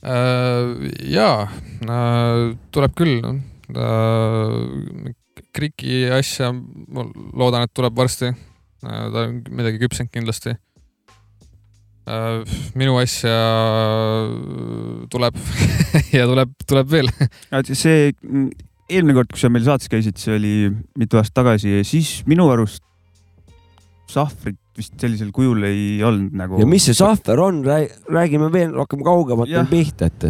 äh,? 0.06 0.90
jaa 1.12 1.46
äh,, 1.46 2.56
tuleb 2.72 2.98
küll 2.98 3.22
äh,. 3.26 5.14
Kriki 5.56 6.06
asja, 6.12 6.50
ma 6.52 7.06
loodan, 7.36 7.64
et 7.64 7.72
tuleb 7.76 7.96
varsti 7.96 8.34
ta 8.86 9.26
on 9.26 9.42
midagi 9.56 9.80
küpsenud 9.82 10.12
kindlasti 10.14 10.56
minu 12.78 13.00
asja 13.02 13.36
tuleb 15.16 15.40
ja 16.18 16.28
tuleb, 16.30 16.52
tuleb 16.68 16.92
veel. 16.92 17.12
see 17.72 18.12
eelmine 18.90 19.16
kord, 19.18 19.32
kui 19.32 19.42
sa 19.42 19.52
meil 19.54 19.66
saates 19.66 19.90
käisid, 19.92 20.20
see 20.22 20.36
oli 20.38 20.56
mitu 21.00 21.20
aastat 21.22 21.42
tagasi, 21.42 21.80
siis 21.88 22.20
minu 22.30 22.48
arust 22.54 22.84
sahvrit 24.12 24.60
vist 24.76 24.98
sellisel 25.00 25.32
kujul 25.36 25.64
ei 25.66 26.04
olnud 26.06 26.36
nagu. 26.36 26.60
ja 26.60 26.68
mis 26.70 26.86
see 26.90 26.98
sahver 26.98 27.40
on, 27.42 27.64
räägime 27.66 28.52
veel 28.54 28.76
rohkem 28.76 29.02
kaugemalt 29.06 29.72
pihta, 29.72 30.12
et 30.12 30.28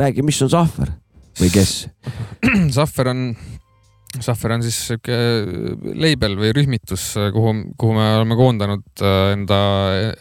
räägi, 0.00 0.26
mis 0.26 0.40
on 0.44 0.50
sahver 0.52 0.92
või 1.40 1.52
kes 1.54 1.74
sahver 2.78 3.14
on 3.14 3.24
Sahver 4.18 4.56
on 4.56 4.62
siis 4.66 4.74
sihuke 4.88 5.16
label 6.02 6.32
või 6.40 6.48
rühmitus, 6.56 7.12
kuhu, 7.30 7.52
kuhu 7.78 7.92
me 7.94 8.08
oleme 8.16 8.34
koondanud 8.34 9.02
äh, 9.06 9.18
enda, 9.36 9.58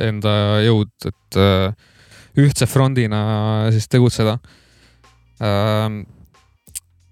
enda 0.06 0.34
jõud, 0.62 0.91
et 1.10 1.38
äh, 1.41 1.88
ühtse 2.38 2.68
frondina 2.70 3.70
siis 3.74 3.88
tegutseda. 3.89 4.38
Ähm, 5.42 6.04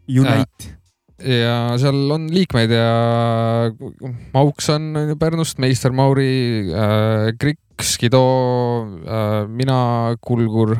Unite. 0.07 0.75
Äh, 1.17 1.41
ja 1.41 1.55
seal 1.81 2.11
on 2.13 2.27
liikmeid 2.29 2.69
ja 2.69 3.71
Mauks 4.35 4.69
on 4.69 5.15
Pärnust, 5.17 5.57
Meister 5.57 5.91
Mauri, 5.91 6.69
Krikk, 7.41 7.81
Skido, 7.81 8.21
mina, 9.49 9.79
Kulgur, 10.21 10.75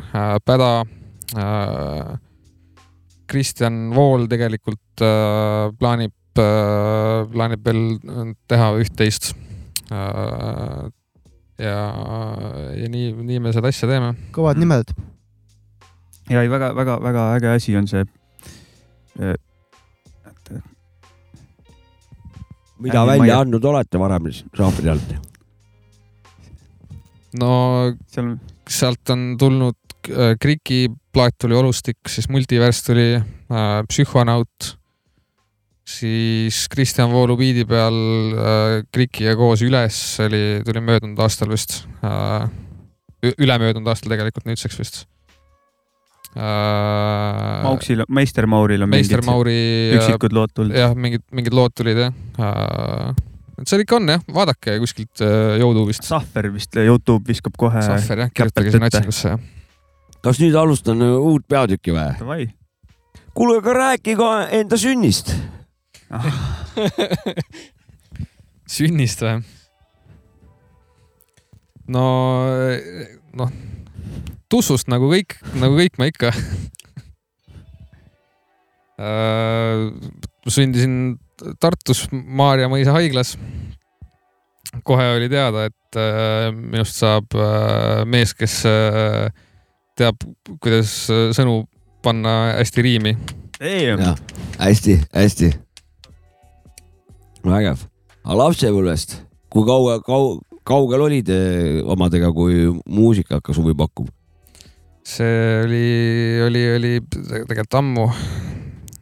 Päda 0.45 0.71
Kristjan 3.27 3.91
Vool 3.95 4.27
tegelikult 4.31 5.03
äh, 5.03 5.67
plaanib 5.79 6.39
äh,, 6.39 7.25
plaanib 7.33 7.65
veel 7.67 7.83
teha 8.47 8.71
üht-teist 8.79 9.33
äh,. 9.91 10.87
Ja, 11.57 11.77
ja 12.77 12.89
nii, 12.89 13.11
nii 13.27 13.41
me 13.43 13.53
seda 13.55 13.71
asja 13.71 13.89
teeme. 13.89 14.13
kõvad 14.35 14.59
nimed. 14.61 14.93
ja 16.29 16.43
ei, 16.43 16.51
väga-väga-väga 16.51 17.27
äge 17.37 17.53
asi 17.55 17.77
on 17.79 17.89
see 17.89 18.05
äh,. 19.21 19.35
mida 22.77 23.05
välja 23.05 23.23
maja. 23.23 23.39
andnud 23.41 23.65
olete 23.65 23.99
varem 23.99 24.29
Žaapri 24.31 24.93
alt? 24.93 25.17
no 27.41 27.51
seal... 28.07 28.35
sealt 28.69 29.15
on 29.15 29.29
tulnud 29.39 29.77
äh, 30.11 30.35
Kriki 30.39 30.87
plaat 31.13 31.37
tuli 31.41 31.57
Olustik, 31.57 31.97
siis 32.07 32.29
Multivers 32.29 32.83
tuli 32.85 33.15
äh,, 33.17 33.81
Psühhonaut, 33.89 34.76
siis 35.87 36.65
Kristjan 36.71 37.11
Voolu 37.13 37.37
biidi 37.39 37.63
peal 37.67 37.97
äh, 38.35 38.71
Krikiga 38.93 39.37
koos 39.39 39.63
Üles 39.65 39.99
oli, 40.25 40.61
tuli 40.67 40.81
möödunud 40.83 41.19
aastal 41.23 41.51
vist 41.53 41.79
äh,, 42.03 42.49
ülemöödunud 43.37 43.87
aastal 43.93 44.11
tegelikult 44.13 44.49
nüüdseks 44.49 44.79
vist 44.81 44.99
äh,. 46.35 47.63
Mauksil, 47.63 48.03
Meister 48.09 48.49
Mauril 48.51 48.83
on 48.83 48.91
Meister 48.91 49.21
mingid 49.23 49.31
Mauri, 49.31 49.59
üksikud 49.97 50.35
lood 50.35 50.53
tulnud. 50.53 50.75
jah, 50.77 50.95
mingid, 50.95 51.23
mingid 51.31 51.55
lood 51.55 51.75
tulid 51.77 52.03
jah 52.03 52.11
äh, 52.43 53.13
et 53.57 53.71
seal 53.71 53.85
ikka 53.87 54.01
on 54.01 54.11
jah, 54.17 54.25
vaadake 54.29 54.77
kuskilt 54.83 55.23
äh, 55.25 55.55
Youtube'ist. 55.63 56.05
Sahver 56.05 56.51
vist, 56.53 56.75
Youtube 56.77 57.31
viskab 57.31 57.55
kohe. 57.57 57.81
Sahver 57.81 58.27
jah, 58.27 58.33
kirjutage 58.35 58.75
sinna 58.75 58.91
otsingusse 58.91 59.31
jah 59.33 59.45
kas 60.27 60.39
nüüd 60.41 60.55
alustan 60.59 61.01
äh, 61.03 61.15
uut 61.15 61.45
peatükki 61.47 61.93
või? 61.95 62.47
kuule, 63.37 63.59
aga 63.61 63.75
rääkige 63.81 64.31
enda 64.59 64.79
sünnist 64.79 65.31
sünnist 68.77 69.23
või? 69.23 69.41
no, 71.91 72.03
noh, 73.39 73.49
tussust 74.51 74.87
nagu 74.91 75.09
kõik, 75.11 75.37
nagu 75.59 75.73
kõik 75.79 75.93
ma 75.99 76.05
ikka 76.11 76.29
äh, 79.03 79.75
sündisin 80.47 80.93
Tartus 81.61 82.07
Maarja 82.11 82.67
mõisa 82.71 82.91
haiglas. 82.95 83.29
kohe 84.83 85.05
oli 85.15 85.29
teada, 85.29 85.65
et 85.69 85.99
äh, 85.99 86.51
minust 86.51 86.95
saab 86.97 87.25
mees, 88.09 88.33
kes 88.33 88.63
teab, 89.97 90.21
kuidas 90.61 90.91
äh, 91.11 91.29
sõnu 91.35 91.61
panna 92.05 92.53
hästi 92.57 92.85
riimi. 92.85 93.15
hästi, 94.59 94.99
hästi. 95.13 95.51
Vägev. 97.53 97.85
aga 98.23 98.37
lapsepõlvest, 98.41 99.17
kui 99.53 99.65
kaua, 99.67 99.99
kau-, 100.05 100.39
kaugel 100.67 101.05
olid 101.07 101.31
äh, 101.33 101.79
omadega, 101.87 102.31
kui 102.35 102.67
muusika 102.85 103.39
hakkas 103.39 103.61
huvi 103.61 103.75
pakkuma? 103.77 104.13
see 105.07 105.61
oli, 105.63 105.85
oli, 106.43 106.61
oli 106.75 106.89
tegelikult 107.07 107.77
ammu. 107.79 108.09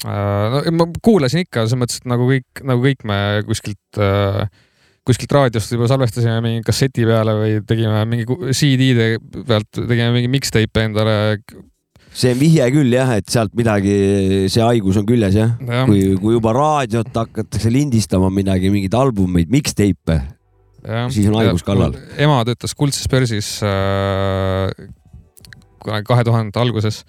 Äh, 0.05 0.53
no 0.53 0.61
ma 0.77 0.85
kuulasin 1.01 1.47
ikka 1.47 1.65
selles 1.65 1.81
mõttes, 1.81 2.03
et 2.03 2.09
nagu 2.11 2.27
kõik, 2.29 2.61
nagu 2.61 2.85
kõik 2.85 3.07
me 3.09 3.17
kuskilt 3.47 3.97
äh, 3.97 4.45
kuskilt 5.05 5.33
raadiost 5.37 5.73
juba 5.73 5.87
salvestasime 5.89 6.39
mingi 6.41 6.65
kasseti 6.65 7.05
peale 7.05 7.35
või 7.37 7.57
tegime 7.69 8.01
mingi 8.09 8.25
CD-de 8.57 9.09
pealt, 9.45 9.69
tegime 9.77 10.11
mingi 10.15 10.31
mixtape 10.33 10.85
endale. 10.89 11.17
See 12.15 12.31
on 12.31 12.39
vihje 12.39 12.67
küll 12.73 12.95
jah, 12.95 13.11
et 13.19 13.27
sealt 13.31 13.53
midagi, 13.57 13.95
see 14.51 14.63
haigus 14.63 14.99
on 15.01 15.07
küljes 15.07 15.35
jah. 15.35 15.55
Ja. 15.59 15.83
kui, 15.89 16.13
kui 16.21 16.37
juba 16.37 16.53
raadiot 16.55 17.11
hakatakse 17.15 17.71
lindistama 17.73 18.31
midagi, 18.33 18.71
mingeid 18.73 18.95
albumeid, 18.97 19.51
mixtape'e, 19.53 20.19
siis 21.13 21.27
on 21.31 21.39
haigus 21.41 21.65
kallal. 21.67 21.97
ema 22.21 22.39
töötas 22.47 22.75
Kuldses 22.77 23.09
Börsis 23.11 23.57
äh, 23.65 24.71
kunagi 25.85 26.07
kahe 26.07 26.25
tuhandete 26.27 26.61
alguses. 26.61 27.03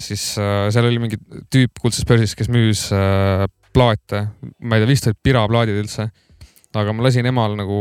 Siis 0.00 0.32
äh, 0.42 0.68
seal 0.74 0.88
oli 0.88 1.00
mingi 1.02 1.18
tüüp 1.54 1.78
Kuldses 1.80 2.06
Börsis, 2.08 2.34
kes 2.38 2.50
müüs 2.52 2.88
äh, 2.94 3.46
plaate, 3.74 4.26
ma 4.62 4.76
ei 4.76 4.84
tea, 4.84 4.90
vist 4.90 5.08
olid 5.10 5.20
piraplaadid 5.24 5.78
üldse. 5.80 6.10
Aga 6.74 6.94
ma 6.94 7.06
lasin 7.06 7.26
emal 7.30 7.54
nagu 7.58 7.78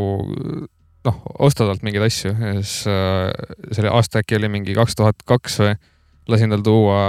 noh, 1.03 1.17
osta 1.41 1.65
talt 1.67 1.83
mingeid 1.85 2.05
asju. 2.05 2.33
Ja 2.37 2.53
siis 2.59 2.83
äh, 2.89 3.31
selle 3.73 3.91
aasta 3.93 4.21
äkki 4.21 4.37
oli 4.37 4.51
mingi 4.53 4.77
kaks 4.77 4.97
tuhat 4.99 5.25
kaks 5.29 5.59
või 5.63 5.73
lasin 6.31 6.53
tal 6.53 6.63
tuua 6.65 6.99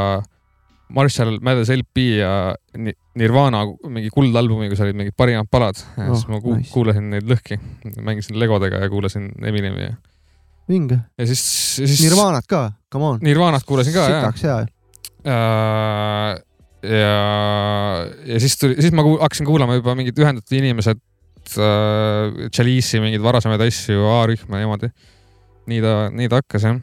Marshall 0.94 1.38
Mathers 1.42 1.70
LP 1.74 2.04
ja 2.20 2.54
Nirvana 3.18 3.62
mingi 3.88 4.10
kuldalbumiga, 4.14 4.72
kus 4.74 4.82
olid 4.84 4.98
mingid 4.98 5.16
parimad 5.16 5.48
palad 5.50 5.78
ja 5.80 6.08
oh, 6.08 6.16
siis 6.16 6.28
ma 6.30 6.40
ku 6.44 6.56
nice. 6.58 6.70
kuulasin 6.74 7.08
neid 7.14 7.28
lõhki, 7.30 7.58
mängisin 8.04 8.38
legodega 8.40 8.82
ja 8.84 8.90
kuulasin 8.92 9.30
Eminemi 9.40 9.86
ja. 9.88 9.94
vinge. 10.70 11.00
ja 11.18 11.28
siis, 11.30 11.42
siis. 11.80 12.02
Nirvanat 12.04 12.48
ka, 12.50 12.66
come 12.92 13.14
on. 13.14 13.22
Nirvanat 13.24 13.66
kuulasin 13.66 13.96
ka, 13.96 14.08
jah. 14.10 14.20
sitaks 14.20 14.46
hea 14.46 14.58
uh, 15.24 16.34
ja, 16.84 17.16
ja 18.28 18.40
siis 18.44 18.58
tuli, 18.60 18.78
siis 18.80 18.94
ma 18.94 19.06
hakkasin 19.06 19.48
kuulama 19.48 19.78
juba 19.78 19.96
mingid 19.98 20.18
ühendatud 20.20 20.58
inimesed 20.58 21.00
äh,, 21.56 22.48
Chalice'i 22.52 23.02
mingeid 23.02 23.24
varasemaid 23.24 23.64
asju, 23.66 24.04
A-rühma 24.18 24.60
niimoodi. 24.60 24.92
nii 25.70 25.80
ta, 25.84 25.94
nii 26.12 26.28
ta 26.28 26.42
hakkas 26.42 26.68
jah. 26.68 26.80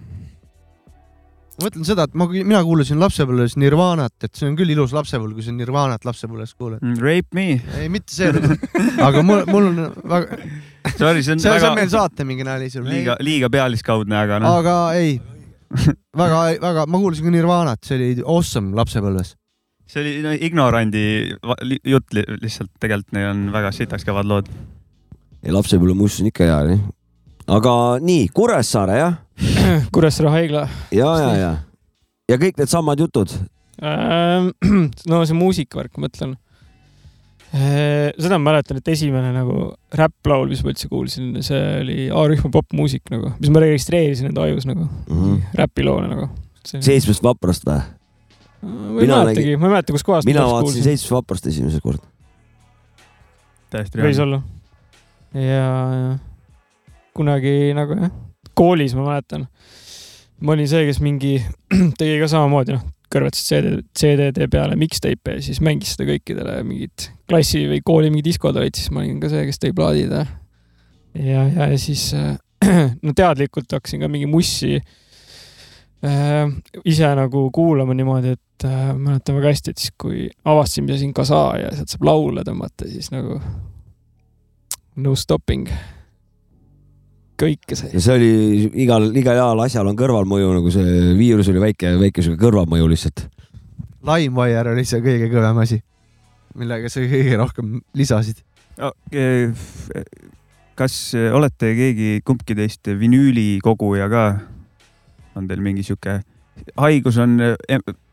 Ma 1.57 1.67
mõtlen 1.67 1.87
seda, 1.87 2.05
et 2.07 2.15
ma, 2.17 2.27
mina 2.31 2.61
kuulasin 2.65 3.01
lapsepõlves 3.01 3.57
Nirvanat, 3.59 4.15
et 4.23 4.37
see 4.37 4.47
on 4.49 4.55
küll 4.59 4.73
ilus 4.73 4.93
lapsepõlv, 4.95 5.35
kui 5.37 5.45
sa 5.45 5.55
Nirvanat 5.55 6.07
lapsepõlves 6.07 6.55
kuulad 6.55 6.83
mm,. 6.83 7.01
Rape 7.03 7.37
me. 7.37 7.47
ei, 7.79 7.89
mitte 7.91 8.15
see 8.15 8.31
aga 9.07 9.25
mul, 9.25 9.43
mul 9.51 9.69
on 9.71 9.81
väga. 10.13 10.39
Sorry, 10.95 11.21
see 11.21 11.35
on 11.35 11.43
see, 11.43 11.51
väga. 11.51 11.59
see 11.59 11.69
on 11.69 11.77
meil 11.81 11.91
saate 11.91 12.25
mingi 12.27 12.47
nali 12.47 12.71
seal. 12.73 12.87
liiga, 12.87 13.17
liiga 13.23 13.51
pealiskaudne, 13.53 14.17
aga 14.17 14.39
noh. 14.41 14.61
aga 14.61 14.79
ei 14.97 15.19
väga, 16.21 16.41
väga, 16.63 16.87
ma 16.87 17.03
kuulasin 17.03 17.27
ka 17.27 17.35
Nirvanat, 17.35 17.83
see 17.85 17.99
oli 17.99 18.25
awesome 18.25 18.75
lapsepõlves 18.79 19.35
see 19.91 20.01
oli 20.01 20.13
no, 20.23 20.31
ignorandi 20.31 21.03
jutt 21.83 22.15
li 22.15 22.23
lihtsalt, 22.39 22.71
tegelikult 22.79 23.15
neil 23.17 23.31
on 23.33 23.43
väga 23.53 23.73
sitaks 23.75 24.07
kõvad 24.07 24.29
lood. 24.29 24.49
ja 25.43 25.55
lapsepõlvemuss 25.55 26.21
on 26.23 26.31
ikka 26.31 26.47
hea, 26.47 26.59
jah. 26.71 26.89
Aga 27.51 27.73
nii, 28.03 28.29
Kuressaare, 28.35 28.99
jah 28.99 29.17
Kuressaare 29.95 30.31
haigla. 30.35 30.67
ja, 30.95 31.09
ja, 31.19 31.33
ja, 31.39 31.51
ja 32.31 32.39
kõik 32.41 32.61
needsamad 32.61 33.01
jutud 33.01 33.33
ähm,. 33.81 34.51
no 35.09 35.23
see 35.25 35.37
muusikavärk, 35.37 35.95
ma 35.97 36.05
mõtlen. 36.05 36.35
Äh, 37.51 38.11
seda 38.15 38.37
ma 38.37 38.51
mäletan, 38.51 38.77
et 38.79 38.91
esimene 38.93 39.33
nagu 39.35 39.71
räpplaul, 39.97 40.51
mis 40.51 40.61
ma 40.63 40.71
üldse 40.71 40.87
kuulsin, 40.91 41.33
see 41.43 41.63
oli 41.81 41.97
A-rühma 42.15 42.51
popmuusik 42.53 43.11
nagu, 43.11 43.33
mis 43.41 43.51
ma 43.51 43.63
registreerisin 43.63 44.29
enda 44.29 44.45
ajus 44.47 44.69
nagu 44.69 44.85
mm 44.85 45.17
-hmm. 45.17 45.41
räpiloona 45.59 46.13
nagu. 46.13 46.29
seitsmest 46.63 47.23
vaprast 47.25 47.67
või? 47.67 47.81
ma 48.61 49.01
ei 49.01 49.07
mäletagi, 49.09 49.57
ma 49.57 49.67
ei 49.67 49.75
mäleta, 49.75 49.91
kuskohast. 49.91 50.29
mina 50.29 50.45
vaatasin 50.47 50.83
Seitsmes 50.83 51.11
vaprast 51.11 51.47
esimese 51.47 51.81
korda. 51.83 52.05
täiesti 53.69 53.97
reaalne. 53.97 54.13
võis 54.13 54.23
olla. 54.23 54.41
ja, 55.33 55.73
ja 55.97 56.30
kunagi 57.17 57.71
nagu 57.77 57.97
jah, 57.97 58.11
koolis 58.57 58.95
ma 58.97 59.07
mäletan, 59.09 59.47
ma 60.41 60.55
olin 60.55 60.69
see, 60.69 60.85
kes 60.89 61.01
mingi 61.03 61.37
tegi 61.99 62.19
ka 62.21 62.29
samamoodi, 62.31 62.77
noh, 62.77 62.85
kõrvetas 63.11 63.43
CD, 63.43 63.81
CD-de 63.97 64.47
peale 64.51 64.77
mixtape'e 64.79 65.39
ja 65.39 65.43
siis 65.43 65.59
mängis 65.63 65.95
seda 65.95 66.07
kõikidele 66.07 66.61
mingid 66.67 67.09
klassi 67.29 67.65
või 67.67 67.81
kooli 67.83 68.11
mingid 68.11 68.31
diskod 68.31 68.59
olid, 68.59 68.77
siis 68.77 68.91
ma 68.93 69.03
olin 69.03 69.19
ka 69.23 69.31
see, 69.31 69.43
kes 69.49 69.59
tõi 69.59 69.75
plaadid 69.75 70.15
ja, 70.15 70.25
ja, 71.19 71.45
ja 71.59 71.79
siis 71.81 72.11
no 73.05 73.15
teadlikult 73.17 73.71
hakkasin 73.75 74.05
ka 74.05 74.09
mingi 74.11 74.29
mussi 74.31 74.77
äh, 76.05 76.45
ise 76.85 77.11
nagu 77.17 77.47
kuulama 77.53 77.95
niimoodi, 77.97 78.35
et 78.37 78.67
äh, 78.67 78.93
mäletan 78.97 79.37
väga 79.39 79.53
hästi, 79.53 79.73
et 79.73 79.83
siis 79.83 79.95
kui 79.99 80.29
avastasime 80.45 80.97
siin 80.99 81.13
Kasa 81.17 81.43
ja 81.61 81.73
sealt 81.75 81.93
saab 81.93 82.07
laule 82.07 82.45
tõmmata, 82.47 82.87
siis 82.89 83.11
nagu 83.13 83.39
no 85.01 85.15
stopping. 85.15 85.67
Kõike 87.41 87.77
sai. 87.77 87.91
ja 87.95 88.01
see 88.03 88.17
oli 88.17 88.31
igal, 88.85 89.09
igal 89.17 89.39
heal 89.39 89.63
asjal 89.65 89.89
on 89.89 89.97
kõrvalmõju, 89.99 90.51
nagu 90.57 90.73
see 90.73 91.13
viirus 91.17 91.49
oli 91.51 91.63
väike, 91.63 91.95
väike 92.01 92.25
sihuke 92.25 92.41
kõrvalmõju 92.43 92.89
lihtsalt. 92.91 93.25
LimeWire 94.07 94.73
oli 94.73 94.85
see 94.87 95.03
kõige 95.03 95.29
kõvem 95.33 95.61
asi, 95.63 95.81
millega 96.57 96.89
sa 96.91 97.03
kõige 97.05 97.37
rohkem 97.41 97.79
lisasid 97.97 98.41
no,. 98.79 98.93
kas 100.81 100.97
olete 101.13 101.75
keegi, 101.77 102.11
kumbki 102.25 102.57
teist 102.57 102.87
vinüülikoguja 102.87 104.09
ka? 104.11 104.25
on 105.35 105.47
teil 105.47 105.61
mingi 105.63 105.83
sihuke 105.87 106.19
haigus 106.77 107.17
on 107.21 107.39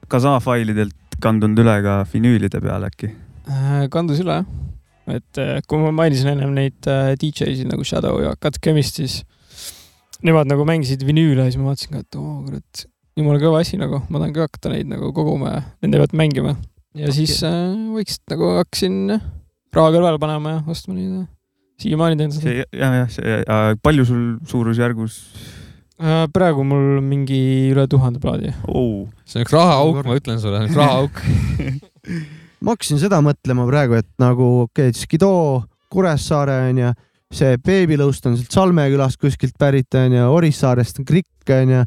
Kasa 0.08 0.38
failidelt 0.40 1.18
kandunud 1.20 1.60
üle 1.60 1.74
ka 1.84 1.98
vinüülide 2.08 2.62
peale 2.64 2.88
äkki? 2.88 3.10
Äh, 3.48 3.88
kandus 3.92 4.22
üle 4.22 4.38
jah, 4.38 4.67
et 5.14 5.40
äh, 5.40 5.58
kui 5.68 5.80
ma 5.82 5.92
mainisin 5.94 6.32
ennem 6.34 6.54
neid 6.56 6.88
äh, 6.90 7.14
DJ-sid 7.20 7.70
nagu 7.70 7.86
Shadow 7.86 8.20
ja 8.22 8.34
Cut 8.42 8.60
Chemist, 8.64 9.00
siis 9.00 9.22
nemad 10.24 10.50
nagu 10.50 10.66
mängisid 10.68 11.04
vinüüle 11.06 11.46
ja 11.46 11.52
siis 11.52 11.60
ma 11.60 11.72
vaatasin 11.72 11.94
ka, 11.94 12.04
et 12.04 12.18
oo 12.18 12.34
kurat, 12.46 12.84
jumala 13.18 13.42
kõva 13.42 13.62
asi 13.64 13.80
nagu, 13.80 14.02
ma 14.08 14.22
tahan 14.22 14.34
ka 14.36 14.48
hakata 14.48 14.74
neid 14.74 14.90
nagu 14.90 15.12
koguma 15.16 15.54
ja 15.54 15.64
nende 15.84 16.02
pealt 16.02 16.16
mängima. 16.18 16.56
ja 16.98 17.08
okay. 17.08 17.18
siis 17.20 17.38
äh, 17.46 17.74
võiks 17.94 18.20
nagu 18.30 18.54
hakkasin 18.58 19.00
raha 19.74 19.94
kõrvale 19.94 20.20
panema 20.22 20.58
ja 20.58 20.64
ostma 20.66 20.96
neid. 20.98 21.28
siiamaani 21.82 22.20
teen 22.20 22.34
seda. 22.34 22.58
jah, 22.74 22.98
jah, 23.02 23.14
see, 23.14 23.40
palju 23.84 24.08
sul 24.08 24.26
suurusjärgus 24.50 25.22
Äh, 25.98 26.28
praegu 26.30 26.62
mul 26.62 27.00
mingi 27.02 27.72
üle 27.72 27.82
tuhande 27.90 28.20
plaadi 28.22 28.52
oh.. 28.70 29.08
see 29.26 29.40
on 29.40 29.42
üks 29.42 29.54
rahaauk, 29.56 29.96
ma 30.06 30.14
ütlen 30.14 30.38
sulle, 30.38 30.60
üks 30.68 30.76
rahaauk 30.78 31.18
ma 32.64 32.74
hakkasin 32.74 33.00
seda 33.02 33.20
mõtlema 33.24 33.66
praegu, 33.68 33.98
et 34.00 34.08
nagu 34.22 34.48
okei 34.64 34.90
okay,, 34.90 34.96
Skido 34.96 35.32
Kuressaare 35.92 36.58
onju, 36.68 36.92
see 37.34 37.60
beebilõust 37.64 38.26
on 38.28 38.36
sealt 38.38 38.54
Salme 38.54 38.88
külast 38.92 39.20
kuskilt 39.20 39.56
pärit 39.60 39.94
onju, 39.96 40.26
Orissaarest 40.38 41.00
on 41.02 41.08
Krikk 41.08 41.54
onju. 41.54 41.84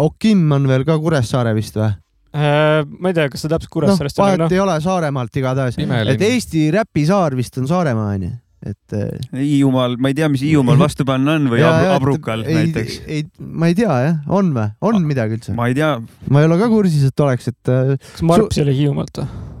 Okim 0.00 0.46
on 0.56 0.68
veel 0.70 0.86
ka 0.88 0.96
Kuressaare 1.00 1.52
vist 1.56 1.76
või? 1.76 1.90
Äh, 2.32 2.80
ma 2.88 3.10
ei 3.10 3.16
tea, 3.18 3.26
kas 3.28 3.44
ta 3.44 3.50
täpselt 3.52 3.74
Kuressaarest 3.74 4.16
no, 4.16 4.22
on. 4.22 4.30
vahet 4.30 4.44
no. 4.46 4.48
ei 4.54 4.62
ole, 4.62 4.78
Saaremaalt 4.80 5.36
igatahes. 5.36 5.76
et 5.76 6.24
Eesti 6.30 6.70
räpisaar 6.72 7.36
vist 7.36 7.60
on 7.60 7.68
Saaremaa 7.68 8.14
onju 8.14 8.32
et. 8.62 8.94
Äh, 8.94 9.38
Hiiumaal, 9.42 9.96
ma 10.00 10.12
ei 10.12 10.16
tea, 10.16 10.28
mis 10.32 10.44
Hiiumaal 10.46 10.80
vastu 10.86 11.06
panna 11.08 11.36
on 11.38 11.48
või 11.52 11.62
ja, 11.62 11.72
abru, 11.96 12.14
Abrukal 12.14 12.44
ei, 12.46 12.58
näiteks. 12.60 12.98
ei, 13.06 13.24
ma 13.42 13.70
ei 13.70 13.78
tea 13.78 13.96
jah, 14.06 14.20
on 14.30 14.52
või, 14.56 14.68
on 14.88 15.00
ma, 15.00 15.06
midagi 15.12 15.38
üldse? 15.38 15.56
ma 15.58 15.68
ei 15.70 15.78
tea. 15.78 15.94
ma 16.30 16.42
ei 16.42 16.50
ole 16.50 16.60
ka 16.62 16.70
kursis, 16.72 17.08
et 17.10 17.24
oleks, 17.26 17.50
et. 17.52 17.72
Äh, 17.72 17.96
kas 17.98 18.28
Marps 18.28 18.62
oli 18.62 18.76
Hiiumaalt 18.78 19.22
või? 19.22 19.51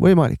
Võimalik. 0.00 0.40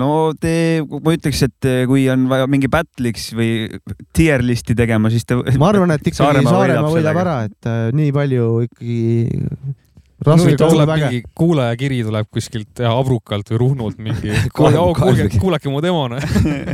no 0.00 0.30
te, 0.40 0.80
ma 0.86 1.16
ütleks, 1.16 1.42
et 1.48 1.68
äh, 1.68 1.82
kui 1.90 2.06
on 2.12 2.28
vaja 2.30 2.48
mingi 2.50 2.70
battle'iks 2.70 3.30
või 3.36 3.80
tier 4.16 4.44
list'i 4.44 4.76
tegema, 4.78 5.10
siis 5.12 5.26
te. 5.28 5.38
ma 5.58 5.70
arvan, 5.72 5.92
et 5.96 6.04
ikkagi 6.06 6.22
Saaremaa 6.22 6.56
võidab, 6.62 6.90
võidab 6.94 7.22
ära, 7.24 7.36
et 7.50 7.70
äh, 7.70 7.86
nii 7.96 8.14
palju 8.14 8.50
ikkagi 8.68 8.98
mingi 10.20 11.22
kuulajakiri 11.34 12.02
tuleb 12.04 12.28
kuskilt 12.32 12.80
Abrukalt 12.84 13.48
või 13.52 13.60
Ruhnult 13.62 14.00
mingi 14.02 14.34
kuulge, 14.56 15.28
kuulake 15.40 15.72
mu 15.72 15.80
demo 15.80 16.06
noh. 16.12 16.20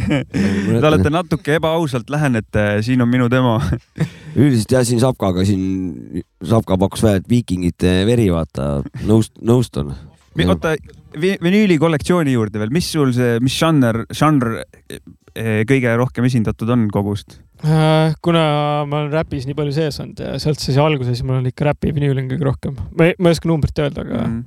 Te 0.80 0.82
olete 0.82 1.12
natuke 1.14 1.58
ebaausalt 1.60 2.10
lähenete, 2.10 2.82
siin 2.86 3.04
on 3.04 3.10
minu 3.10 3.30
demo. 3.30 3.60
üldiselt 4.40 4.74
jah, 4.74 4.86
siin 4.86 5.00
Sapkaga 5.02 5.46
siin, 5.46 6.24
Sapka 6.42 6.78
pakkus 6.80 7.06
välja, 7.06 7.22
et 7.22 7.30
viikingite 7.30 8.00
veri, 8.08 8.26
vaata, 8.34 8.80
nõust-, 9.06 9.38
nõustun. 9.46 9.94
oota, 10.42 10.74
vinüüli 11.20 11.78
kollektsiooni 11.80 12.34
juurde 12.34 12.60
veel, 12.62 12.72
mis 12.74 12.88
sul 12.92 13.12
see, 13.16 13.36
mis 13.44 13.56
žanr, 13.56 14.04
žanr 14.14 14.60
eh, 14.60 15.62
kõige 15.68 15.94
rohkem 15.98 16.26
esindatud 16.28 16.70
on 16.72 16.86
kogust? 16.92 17.38
Äh, 17.64 18.12
kuna 18.24 18.42
ma 18.88 19.02
olen 19.02 19.14
räpis 19.14 19.46
nii 19.48 19.56
palju 19.56 19.72
sees 19.76 19.96
olnud 20.02 20.20
ja 20.20 20.34
sealt 20.42 20.60
siis 20.60 20.76
alguses 20.80 21.22
mul 21.24 21.40
on 21.40 21.48
ikka 21.48 21.70
räpi 21.70 21.94
vinüül 21.96 22.20
on 22.20 22.28
kõige 22.28 22.48
rohkem. 22.48 22.76
ma 22.98 23.08
ei, 23.08 23.16
ma 23.18 23.30
ei 23.30 23.38
oska 23.38 23.48
numbrit 23.48 23.80
öelda, 23.80 24.04
aga 24.04 24.24
mm. 24.26 24.42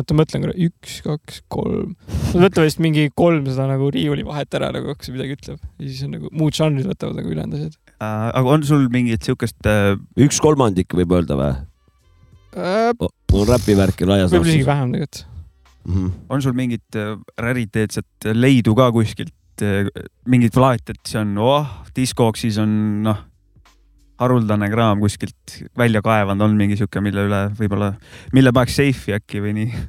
oota, 0.00 0.16
ma 0.16 0.22
mõtlen 0.22 0.46
korra, 0.46 0.54
üks, 0.66 0.96
kaks, 1.04 1.44
kolm. 1.52 1.92
Võtavad 2.32 2.66
vist 2.66 2.82
mingi 2.82 3.06
kolmsada 3.14 3.68
nagu 3.70 3.90
riiuli 3.94 4.26
vahet 4.26 4.58
ära 4.58 4.72
nagu, 4.74 4.96
kui 4.98 5.06
see 5.06 5.14
midagi 5.14 5.38
ütleb. 5.38 5.60
ja 5.78 5.86
siis 5.86 6.02
on 6.08 6.16
nagu 6.18 6.32
muud 6.34 6.58
žanrid 6.58 6.88
võtavad 6.90 7.20
nagu 7.20 7.30
ülejäänud 7.30 7.60
asjad 7.60 7.76
uh,. 7.76 8.32
aga 8.32 8.56
on 8.56 8.66
sul 8.66 8.88
mingit 8.94 9.30
siukest 9.30 9.70
uh...? 9.70 9.94
üks 10.26 10.42
kolmandik 10.42 10.98
võib 10.98 11.14
öelda 11.14 11.38
või 11.38 11.52
uh,? 12.58 13.14
mul 13.30 13.46
räpivärki 13.52 14.10
laias 14.10 14.26
laastus. 14.26 14.40
võib-olla 14.40 14.56
isegi 14.56 14.68
vähem 14.72 14.98
tegelikult 14.98 15.33
mm. 15.84 15.94
-hmm. 15.94 16.12
on 16.28 16.42
sul 16.42 16.52
mingit 16.52 16.98
rariteetset 17.38 18.32
leidu 18.32 18.74
ka 18.74 18.92
kuskilt? 18.92 19.34
Eh, 19.62 19.86
mingit 20.26 20.54
plaati, 20.54 20.90
et 20.90 21.06
see 21.06 21.20
on, 21.20 21.36
oh, 21.38 21.66
Discogsis 21.94 22.56
on 22.58 23.02
noh, 23.04 23.20
haruldane 24.18 24.66
kraam 24.70 25.02
kuskilt 25.02 25.58
välja 25.78 26.02
kaevanud 26.02 26.42
on 26.42 26.56
mingi 26.58 26.78
sihuke, 26.78 27.02
mille 27.04 27.26
üle 27.28 27.42
võib-olla, 27.58 27.92
mille 28.34 28.52
paneks 28.54 28.80
seifi 28.80 29.14
äkki 29.14 29.42
või 29.44 29.54
nii? 29.60 29.84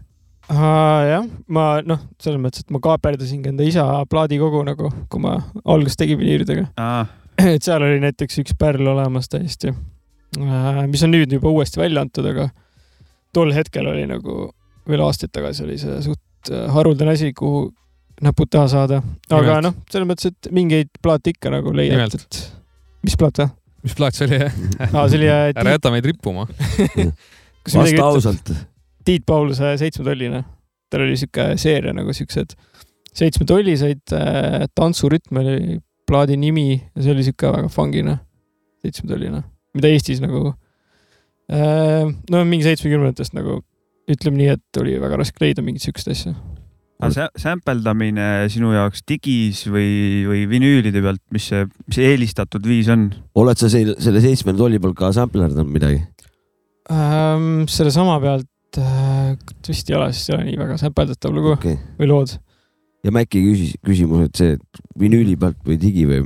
jah, 0.50 1.26
ma 1.50 1.66
noh, 1.86 2.04
selles 2.22 2.42
mõttes, 2.42 2.66
et 2.66 2.74
ma 2.74 2.82
kaaperdasingi 2.84 3.50
enda 3.50 3.66
isa 3.66 3.86
plaadikogu 4.10 4.62
nagu, 4.68 4.92
kui 5.10 5.24
ma 5.24 5.40
alguses 5.64 5.98
tegin 5.98 6.20
vinüülidega. 6.22 6.68
et 7.56 7.66
seal 7.66 7.86
oli 7.86 7.98
näiteks 8.04 8.44
üks 8.44 8.54
pärl 8.60 8.86
olemas 8.94 9.30
täiesti, 9.32 9.74
äh, 10.38 10.84
mis 10.92 11.04
on 11.06 11.14
nüüd 11.16 11.34
juba 11.34 11.50
uuesti 11.50 11.82
välja 11.82 12.06
antud, 12.06 12.30
aga 12.30 12.52
tol 13.34 13.54
hetkel 13.56 13.90
oli 13.90 14.06
nagu 14.10 14.52
veel 14.90 15.04
aastaid 15.06 15.34
tagasi 15.36 15.66
oli 15.66 15.78
see 15.82 15.98
suht 16.06 16.52
äh, 16.52 16.68
haruldane 16.74 17.16
asi, 17.16 17.32
kuhu 17.38 17.68
näpud 18.26 18.50
taha 18.52 18.68
saada. 18.72 19.02
aga 19.34 19.60
noh, 19.66 19.76
selles 19.92 20.08
mõttes, 20.10 20.32
et 20.32 20.52
mingeid 20.56 20.92
plaate 21.04 21.34
ikka 21.36 21.52
nagu 21.54 21.74
leiad, 21.76 22.16
et 22.16 22.42
mis 23.06 23.18
plaat 23.20 23.42
või? 23.44 23.50
mis 23.86 23.98
plaat 23.98 24.18
see 24.18 24.28
oli 24.30 24.40
aa, 24.42 25.08
see 25.10 25.20
oli 25.20 25.32
ära 25.62 25.76
jäta 25.76 25.92
meid 25.94 26.08
rippuma 26.10 26.48
vasta 27.76 28.06
ausalt. 28.06 28.54
Tiit 29.06 29.22
Pauluse 29.26 29.76
seitsmetolline, 29.78 30.40
tal 30.90 31.04
oli 31.06 31.18
sihuke 31.20 31.52
seeria 31.62 31.94
nagu 31.94 32.14
siuksed 32.16 32.56
seitsmetolliseid 33.16 34.14
äh, 34.16 34.66
tantsurütm 34.76 35.40
oli 35.40 35.80
plaadi 36.08 36.38
nimi 36.38 36.74
ja 36.76 37.04
see 37.04 37.14
oli 37.14 37.26
sihuke 37.26 37.52
väga 37.54 37.70
fungine 37.72 38.18
seitsmetolline, 38.86 39.42
mida 39.78 39.92
Eestis 39.92 40.22
nagu 40.24 40.50
äh, 41.52 42.04
no 42.32 42.44
mingi 42.48 42.68
seitsmekümnendatest 42.68 43.38
nagu 43.38 43.62
ütleme 44.12 44.42
nii, 44.42 44.52
et 44.56 44.82
oli 44.82 44.98
väga 45.02 45.20
raske 45.22 45.42
leida 45.44 45.64
mingit 45.66 45.86
siukest 45.86 46.12
asja. 46.14 46.34
aga 47.02 47.12
see 47.12 47.44
sämpeldamine 47.44 48.28
sinu 48.54 48.72
jaoks 48.76 49.04
digis 49.10 49.66
või, 49.68 50.24
või 50.30 50.46
vinüülide 50.50 51.02
pealt, 51.04 51.22
mis 51.36 51.50
see, 51.52 51.66
mis 51.88 52.00
see 52.00 52.12
eelistatud 52.14 52.66
viis 52.70 52.90
on? 52.94 53.10
oled 53.42 53.60
sa 53.60 53.70
selle, 53.72 53.98
selle 54.04 54.24
seitsme 54.24 54.56
tolli 54.58 54.80
peal 54.82 54.96
ka 54.98 55.12
samplerdanud 55.16 55.72
midagi? 55.72 56.04
Ähm, 56.94 57.66
sellesama 57.72 58.20
pealt 58.24 58.80
äh, 58.82 59.34
vist 59.68 59.90
ei 59.90 59.98
ole, 59.98 60.12
sest 60.14 60.32
ei 60.32 60.38
ole 60.38 60.50
nii 60.52 60.62
väga 60.62 60.80
säpeldatav 60.86 61.34
lugu 61.34 61.56
okei 61.56 61.76
okay.. 61.80 61.96
või 62.00 62.12
lood. 62.14 62.38
ja 63.06 63.14
Mäkki 63.16 63.42
küsis, 63.44 63.76
küsimus, 63.86 64.30
et 64.30 64.42
see 64.42 64.56
vinüüli 65.02 65.36
pealt 65.42 65.60
või 65.66 65.82
digi 65.82 66.08
või? 66.10 66.24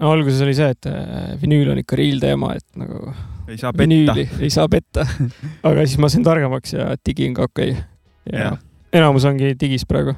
alguses 0.00 0.40
oli 0.46 0.56
see, 0.56 0.72
et 0.72 0.88
äh, 0.88 1.34
vinüül 1.42 1.70
on 1.74 1.82
ikka 1.82 1.98
real 2.00 2.22
teema, 2.22 2.54
et 2.56 2.80
nagu 2.80 3.12
ei 3.50 3.58
saa 3.58 3.72
petta. 3.72 4.16
ei 4.40 4.50
saa 4.50 4.68
petta. 4.70 5.06
aga 5.68 5.86
siis 5.86 6.00
ma 6.02 6.10
sain 6.12 6.26
targemaks 6.26 6.74
ja 6.76 6.90
digi 7.06 7.28
on 7.30 7.38
ka 7.38 7.48
okei 7.50 7.72
okay.. 7.74 7.84
ja 8.32 8.56
enamus 8.96 9.26
ongi 9.28 9.54
digis 9.60 9.86
praegu. 9.88 10.14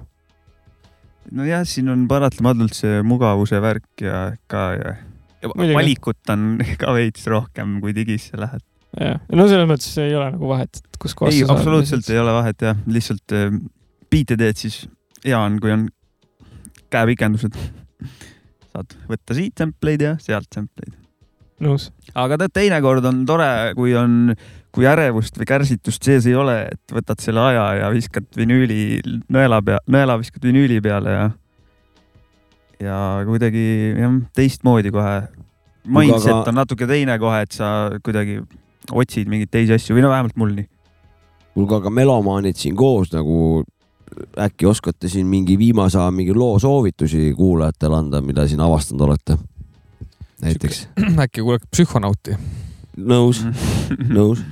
nojah, 1.30 1.64
siin 1.68 1.88
on 1.92 2.04
paratamatult 2.10 2.76
see 2.76 3.00
mugavuse 3.06 3.60
värk 3.62 4.04
ja 4.04 4.24
ka 4.50 4.64
ja, 4.76 4.94
ja 5.42 5.52
valikut 5.74 6.34
on 6.34 6.56
ka 6.80 6.94
veits 6.96 7.26
rohkem, 7.30 7.78
kui 7.84 7.94
digisse 7.96 8.40
lähed. 8.40 8.64
jah, 9.00 9.20
no 9.32 9.48
selles 9.50 9.68
mõttes 9.70 9.92
ei 10.02 10.16
ole 10.18 10.32
nagu 10.36 10.50
vahet, 10.50 10.82
et 10.82 11.00
kus 11.02 11.16
kohas 11.18 11.36
ei, 11.36 11.46
absoluutselt 11.48 12.08
ei 12.12 12.20
ole 12.22 12.34
vahet 12.36 12.66
jah, 12.68 12.80
lihtsalt 12.86 13.36
äh, 13.38 13.52
biite 14.12 14.36
teed, 14.40 14.58
siis 14.60 14.82
hea 15.24 15.38
on, 15.38 15.60
kui 15.62 15.72
on 15.72 15.86
käepikendused. 16.92 17.56
saad 18.72 18.98
võtta 19.08 19.36
siit 19.36 19.56
sampleid 19.60 20.04
ja 20.04 20.16
sealt 20.20 20.48
sampleid. 20.52 21.01
nõus. 21.62 21.90
aga 22.14 22.38
tead, 22.42 22.54
teinekord 22.60 23.06
on 23.08 23.22
tore, 23.28 23.50
kui 23.78 23.94
on, 23.98 24.34
kui 24.74 24.88
ärevust 24.88 25.38
või 25.38 25.48
kärsitust 25.48 26.04
sees 26.04 26.26
ei 26.30 26.34
ole, 26.38 26.56
et 26.72 26.96
võtad 26.96 27.22
selle 27.22 27.44
aja 27.52 27.66
ja 27.82 27.92
viskad 27.94 28.26
vinüüli 28.36 29.00
nõela 29.32 29.62
pea, 29.64 29.80
nõela 29.92 30.18
viskad 30.20 30.44
vinüüli 30.48 30.80
peale 30.84 31.16
ja 31.16 31.30
ja 32.82 32.98
kuidagi 33.26 33.94
jah, 33.94 34.18
teistmoodi 34.34 34.90
kohe. 34.94 35.22
Mindset 35.82 36.30
aga- 36.32 36.50
on 36.50 36.58
natuke 36.60 36.86
teine 36.86 37.14
kohe, 37.18 37.42
et 37.42 37.54
sa 37.54 37.90
kuidagi 38.02 38.40
otsid 38.90 39.30
mingeid 39.30 39.50
teisi 39.50 39.74
asju 39.74 39.96
või 39.96 40.04
no 40.04 40.10
vähemalt 40.10 40.36
mul 40.38 40.54
nii. 40.56 40.68
kuulge, 41.54 41.76
aga 41.76 41.90
melomaanid 41.90 42.56
siin 42.56 42.76
koos 42.76 43.12
nagu 43.12 43.62
äkki 44.40 44.66
oskate 44.66 45.08
siin 45.08 45.26
mingi 45.26 45.58
viimase 45.58 45.98
aja 45.98 46.10
mingi 46.10 46.34
loo 46.34 46.58
soovitusi 46.58 47.32
kuulajatele 47.36 47.96
anda, 47.96 48.20
mida 48.20 48.46
siin 48.48 48.60
avastanud 48.60 49.08
olete? 49.08 49.36
näiteks. 50.42 50.86
äkki 51.24 51.44
kuuleks 51.44 51.68
psühhonauti. 51.72 52.36
nõus, 52.98 53.42
nõus. 54.16 54.42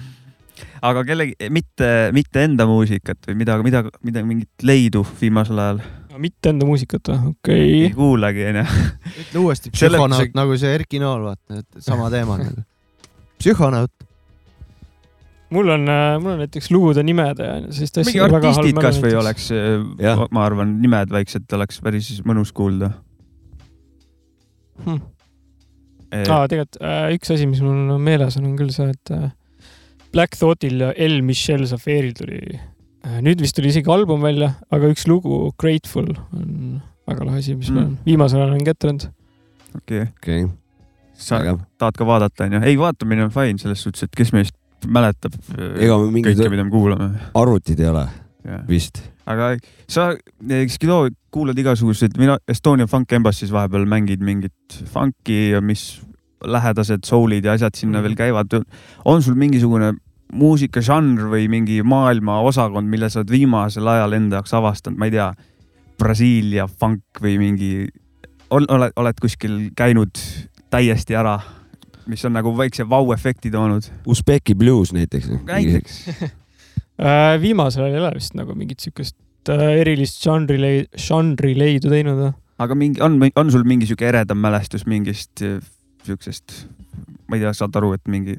aga 0.83 1.05
kellegi, 1.09 1.37
mitte, 1.53 2.11
mitte 2.17 2.45
enda 2.49 2.67
muusikat 2.71 3.29
või 3.29 3.41
mida, 3.43 3.57
mida, 3.65 3.85
mida 4.07 4.25
mingit 4.27 4.67
leidu 4.67 5.05
viimasel 5.21 5.59
ajal 5.61 5.83
mitte 6.21 6.53
enda 6.53 6.67
muusikat 6.69 7.09
või? 7.13 7.33
okei 7.33 7.59
ei 7.61 7.81
okay.. 7.87 7.95
kuulagi 7.97 8.45
onju. 8.51 8.65
ütle 9.25 9.43
uuesti 9.45 9.73
psühhonaut 9.75 10.21
see- 10.27 10.37
nagu 10.37 10.57
see 10.61 10.75
Erki 10.77 11.01
Nool, 11.03 11.27
vaata, 11.31 11.63
et 11.63 11.83
sama 11.85 12.11
teema 12.13 12.39
nagu. 12.41 12.65
psühhonaut. 13.41 13.93
mul 15.51 15.75
on, 15.77 15.87
mul 16.23 16.35
on 16.37 16.43
näiteks 16.45 16.71
lugude 16.75 17.05
nimed 17.07 17.41
ja 17.45 17.55
sellist 17.71 18.03
asja. 18.03 18.09
mingi 18.11 18.25
artistid 18.27 18.83
kasvõi. 18.85 19.15
oleks 19.21 19.49
Jah., 20.01 20.27
ma 20.31 20.45
arvan, 20.47 20.77
nimed 20.83 21.13
väiksed 21.15 21.57
oleks 21.59 21.81
päris 21.85 22.13
mõnus 22.29 22.53
kuulda 22.57 22.93
Hmm. 24.81 25.01
Eh, 26.11 26.27
aa, 26.27 26.49
tegelikult 26.51 26.81
äh, 26.83 27.07
üks 27.15 27.31
asi, 27.31 27.47
mis 27.47 27.61
mul 27.63 27.95
on 27.95 28.03
meeles 28.03 28.37
on, 28.41 28.49
on 28.51 28.57
küll 28.59 28.73
see, 28.75 28.89
et 28.91 29.13
äh, 29.15 29.29
Black 30.11 30.35
Thoughtil 30.39 30.81
ja 30.83 30.91
L 31.07 31.21
Michelle 31.23 31.69
Safiril 31.71 32.15
tuli 32.19 32.41
äh,, 32.59 33.21
nüüd 33.23 33.43
vist 33.43 33.55
tuli 33.55 33.71
isegi 33.71 33.91
album 33.95 34.25
välja, 34.27 34.57
aga 34.75 34.91
üks 34.91 35.07
lugu, 35.07 35.53
Grateful 35.61 36.11
on 36.35 36.81
väga 37.07 37.29
lahe 37.29 37.43
asi, 37.45 37.55
mis 37.59 37.71
Mm. 37.71 37.77
ma 37.95 38.09
viimasel 38.09 38.41
ajal 38.43 38.57
olen 38.57 38.67
kätte 38.67 38.89
löönud. 38.91 39.07
okei, 39.77 40.03
okei 40.09 40.45
okay., 40.45 40.57
sa 41.15 41.39
vägev. 41.39 41.63
tahad 41.79 42.01
ka 42.01 42.07
vaadata 42.09 42.49
onju? 42.49 42.63
ei, 42.67 42.79
vaatamine 42.79 43.29
on 43.29 43.31
fine 43.35 43.59
selles 43.63 43.83
suhtes, 43.87 44.09
et 44.09 44.17
kes 44.17 44.33
meist 44.35 44.57
mäletab 44.87 45.37
ega 45.79 45.99
me 46.01 46.11
mingid 46.11 46.35
kõike, 46.35 46.51
mida 46.51 46.65
me 46.67 46.75
kuulame. 46.75 47.11
arvutid 47.35 47.81
ei 47.81 47.91
ole 47.93 48.07
vist. 48.69 49.03
Aga 49.31 49.55
sa, 49.91 50.11
Skilo, 50.73 51.05
kuulad 51.35 51.59
igasuguseid, 51.59 52.19
mina 52.21 52.39
Estonia 52.51 52.89
Funk 52.91 53.13
Embassy's 53.17 53.53
vahepeal 53.55 53.87
mängid 53.89 54.23
mingit 54.25 54.81
funk'i 54.91 55.51
ja 55.55 55.61
mis 55.65 56.01
lähedased 56.41 57.05
soul'id 57.07 57.45
ja 57.45 57.55
asjad 57.57 57.77
sinna 57.77 58.03
veel 58.03 58.17
käivad. 58.17 58.55
on 59.05 59.23
sul 59.23 59.37
mingisugune 59.39 59.93
muusikažanr 60.33 61.27
või 61.31 61.49
mingi 61.51 61.81
maailma 61.83 62.41
osakond, 62.47 62.89
mille 62.89 63.11
sa 63.11 63.21
oled 63.21 63.33
viimasel 63.35 63.89
ajal 63.89 64.15
enda 64.17 64.39
jaoks 64.39 64.55
avastanud, 64.55 64.99
ma 64.99 65.09
ei 65.09 65.17
tea, 65.17 65.31
Brasiilia 66.01 66.65
funk 66.65 67.21
või 67.21 67.37
mingi, 67.37 67.73
oled, 68.51 68.93
oled 68.97 69.19
kuskil 69.21 69.59
käinud 69.77 70.17
täiesti 70.73 71.17
ära, 71.19 71.37
mis 72.09 72.25
on 72.25 72.33
nagu 72.39 72.55
väikse 72.57 72.87
vau-efekti 72.89 73.51
toonud? 73.53 73.91
Usbeki 74.09 74.55
blues 74.55 74.95
näiteks. 74.97 75.29
näiteks. 75.45 75.99
Äh, 77.01 77.35
viimasel 77.41 77.87
ajal 77.87 77.97
ei 77.97 78.05
ole 78.05 78.15
vist 78.19 78.37
nagu 78.37 78.55
mingit 78.59 78.85
siukest 78.85 79.17
äh, 79.49 79.81
erilist 79.81 80.21
žanri, 80.25 80.85
žanri 81.01 81.55
leidu 81.57 81.93
teinud 81.93 82.31
aga 82.61 82.77
mingi, 82.77 83.01
on, 83.05 83.19
on 83.37 83.53
sul 83.53 83.65
mingi 83.69 83.89
sihuke 83.89 84.09
eredam 84.11 84.41
mälestus 84.43 84.85
mingist 84.89 85.43
eh, 85.45 85.61
siuksest, 86.07 86.65
ma 87.29 87.39
ei 87.39 87.45
tea, 87.45 87.53
saad 87.57 87.77
aru, 87.81 87.95
et 87.97 88.11
mingi 88.11 88.37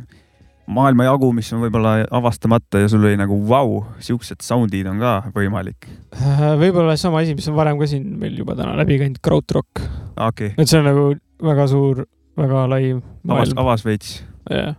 maailmajagu, 0.71 1.31
mis 1.35 1.49
on 1.55 1.63
võib-olla 1.65 1.95
avastamata 2.13 2.83
ja 2.83 2.89
sul 2.91 3.03
oli 3.03 3.17
nagu 3.19 3.35
vau, 3.49 3.81
siuksed 4.03 4.45
sound'id 4.45 4.87
on 4.91 5.01
ka 5.01 5.15
võimalik. 5.35 5.89
Äh, 6.15 6.45
võib-olla 6.61 6.95
sama 7.01 7.23
asi, 7.25 7.35
mis 7.37 7.49
on 7.51 7.57
varem 7.57 7.81
ka 7.81 7.89
siin 7.89 8.05
meil 8.21 8.37
juba 8.37 8.55
täna 8.59 8.77
läbi 8.79 8.99
käinud, 9.01 9.19
krautrock. 9.25 9.81
okei 9.81 10.53
okay., 10.53 10.55
et 10.57 10.69
see 10.69 10.79
on 10.79 10.87
nagu 10.91 11.07
väga 11.41 11.67
suur, 11.71 12.05
väga 12.39 12.67
lai 12.71 12.93
avas, 12.93 13.03
maailm. 13.33 13.65
avas 13.65 13.85
veits. 13.87 14.21
jah. 14.49 14.77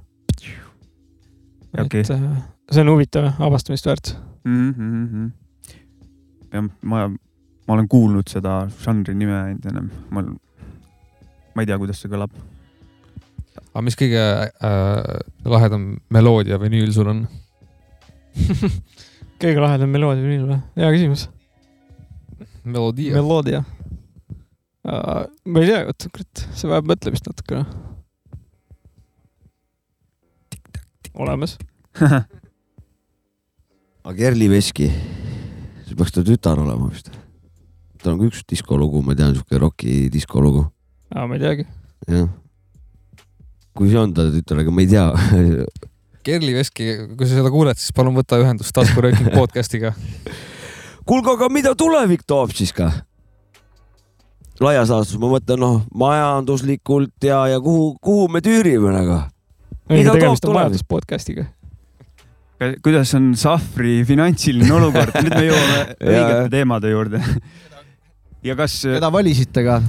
Okei. 1.80 2.04
äh, 2.12 2.24
see 2.72 2.80
on 2.80 2.92
huvitav, 2.92 3.32
avastamist 3.38 3.86
väärt. 3.86 4.16
Mm 4.44 4.72
-hmm. 4.72 5.30
jah, 6.52 6.64
ma, 6.82 7.08
ma 7.66 7.74
olen 7.74 7.88
kuulnud 7.88 8.28
seda 8.28 8.68
žanri 8.84 9.14
nime 9.14 9.36
ainult 9.36 9.66
ennem, 9.66 9.90
ma, 10.10 10.22
ma 11.54 11.62
ei 11.62 11.66
tea, 11.66 11.78
kuidas 11.78 12.00
see 12.02 12.10
kõlab. 12.10 12.32
aga 13.74 13.82
mis 13.82 13.96
kõige 13.96 14.18
äh, 14.20 15.20
lahedam 15.44 15.96
meloodia 16.10 16.60
vinüül 16.60 16.92
sul 16.92 17.06
on? 17.06 17.28
kõige 19.42 19.60
lahedam 19.60 19.88
meloodia 19.88 20.22
vinüül 20.24 20.48
või? 20.48 20.60
hea 20.76 20.90
küsimus. 20.96 21.28
meloodia. 22.64 23.14
meloodia. 23.14 23.64
ma 25.44 25.60
ei 25.60 25.66
tea, 25.66 25.86
oota, 25.86 26.08
kurat, 26.10 26.46
see 26.52 26.68
vajab 26.68 26.86
mõtlemist 26.90 27.26
natukene. 27.30 27.64
olemas. 31.24 31.58
aga 34.02 34.16
Kerli 34.18 34.48
Veski, 34.50 34.88
see 35.86 35.96
peaks 35.98 36.14
ta 36.14 36.24
tütar 36.26 36.58
olema 36.58 36.88
vist. 36.90 37.10
tal 38.02 38.16
on 38.16 38.22
ka 38.22 38.30
üks 38.32 38.42
diskolugu, 38.50 39.02
ma 39.06 39.14
tean, 39.14 39.36
sihuke 39.36 39.60
roki 39.62 40.08
diskolugu, 40.10 40.64
aa, 41.14 41.28
ma 41.30 41.38
ei 41.38 41.42
teagi. 41.44 41.66
jah. 42.10 42.26
kui 43.78 43.92
see 43.92 44.00
on 44.00 44.14
ta 44.16 44.26
tütar, 44.34 44.64
aga 44.64 44.74
ma 44.74 44.82
ei 44.82 44.90
tea. 44.90 45.06
Kerli 46.26 46.54
Veski, 46.54 46.90
kui 47.18 47.26
sa 47.26 47.38
seda 47.38 47.50
kuuled, 47.50 47.78
siis 47.78 47.94
palun 47.94 48.14
võta 48.14 48.38
ühendust 48.42 48.74
taskurööking 48.74 49.32
podcast'iga. 49.38 49.94
kuulge, 51.06 51.36
aga 51.36 51.50
mida 51.50 51.74
tulevik 51.78 52.26
toob 52.26 52.54
siis 52.58 52.74
ka? 52.74 52.90
laias 54.62 54.90
laastus 54.90 55.18
ma 55.18 55.30
mõtlen, 55.32 55.58
noh, 55.58 55.80
majanduslikult 55.98 57.22
ja, 57.26 57.40
ja 57.50 57.58
kuhu, 57.62 57.96
kuhu 58.02 58.28
me 58.30 58.42
tüürime 58.42 58.92
nagu. 58.94 59.24
Mida 59.90 60.14
tegemist 60.14 60.42
toob 60.42 60.54
on 60.54 60.60
majandus 60.60 60.86
podcast'iga. 60.86 61.48
Kuidas 62.84 63.14
on 63.18 63.32
Sahvri 63.38 64.00
finantsiline 64.08 64.70
olukord, 64.76 65.16
nüüd 65.24 65.34
me 65.34 65.46
jõuame 65.48 65.80
õigete 66.12 66.52
teemade 66.52 66.92
juurde. 66.92 67.22
ja 68.46 68.56
kas, 68.58 68.78
keda 68.86 69.10
valisite 69.14 69.64
ka? 69.66 69.80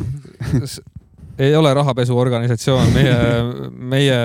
ei 1.43 1.53
ole 1.57 1.73
rahapesuorganisatsioon, 1.73 2.93
meie, 2.93 3.19
meie, 3.73 4.17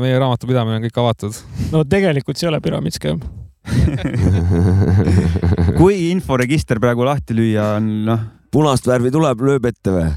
meie 0.00 0.20
raamatupidamine 0.20 0.80
on 0.80 0.86
kõik 0.88 1.00
avatud. 1.04 1.40
no 1.72 1.84
tegelikult 1.88 2.40
see 2.40 2.48
ei 2.48 2.54
ole 2.54 2.60
püramiidskeem. 2.64 3.22
kui 5.80 6.10
inforegister 6.10 6.80
praegu 6.82 7.06
lahti 7.08 7.36
lüüa 7.36 7.70
on, 7.78 7.88
noh, 8.08 8.28
punast 8.52 8.88
värvi 8.88 9.12
tuleb, 9.14 9.48
lööb 9.48 9.72
ette 9.72 9.94
või? 9.94 10.12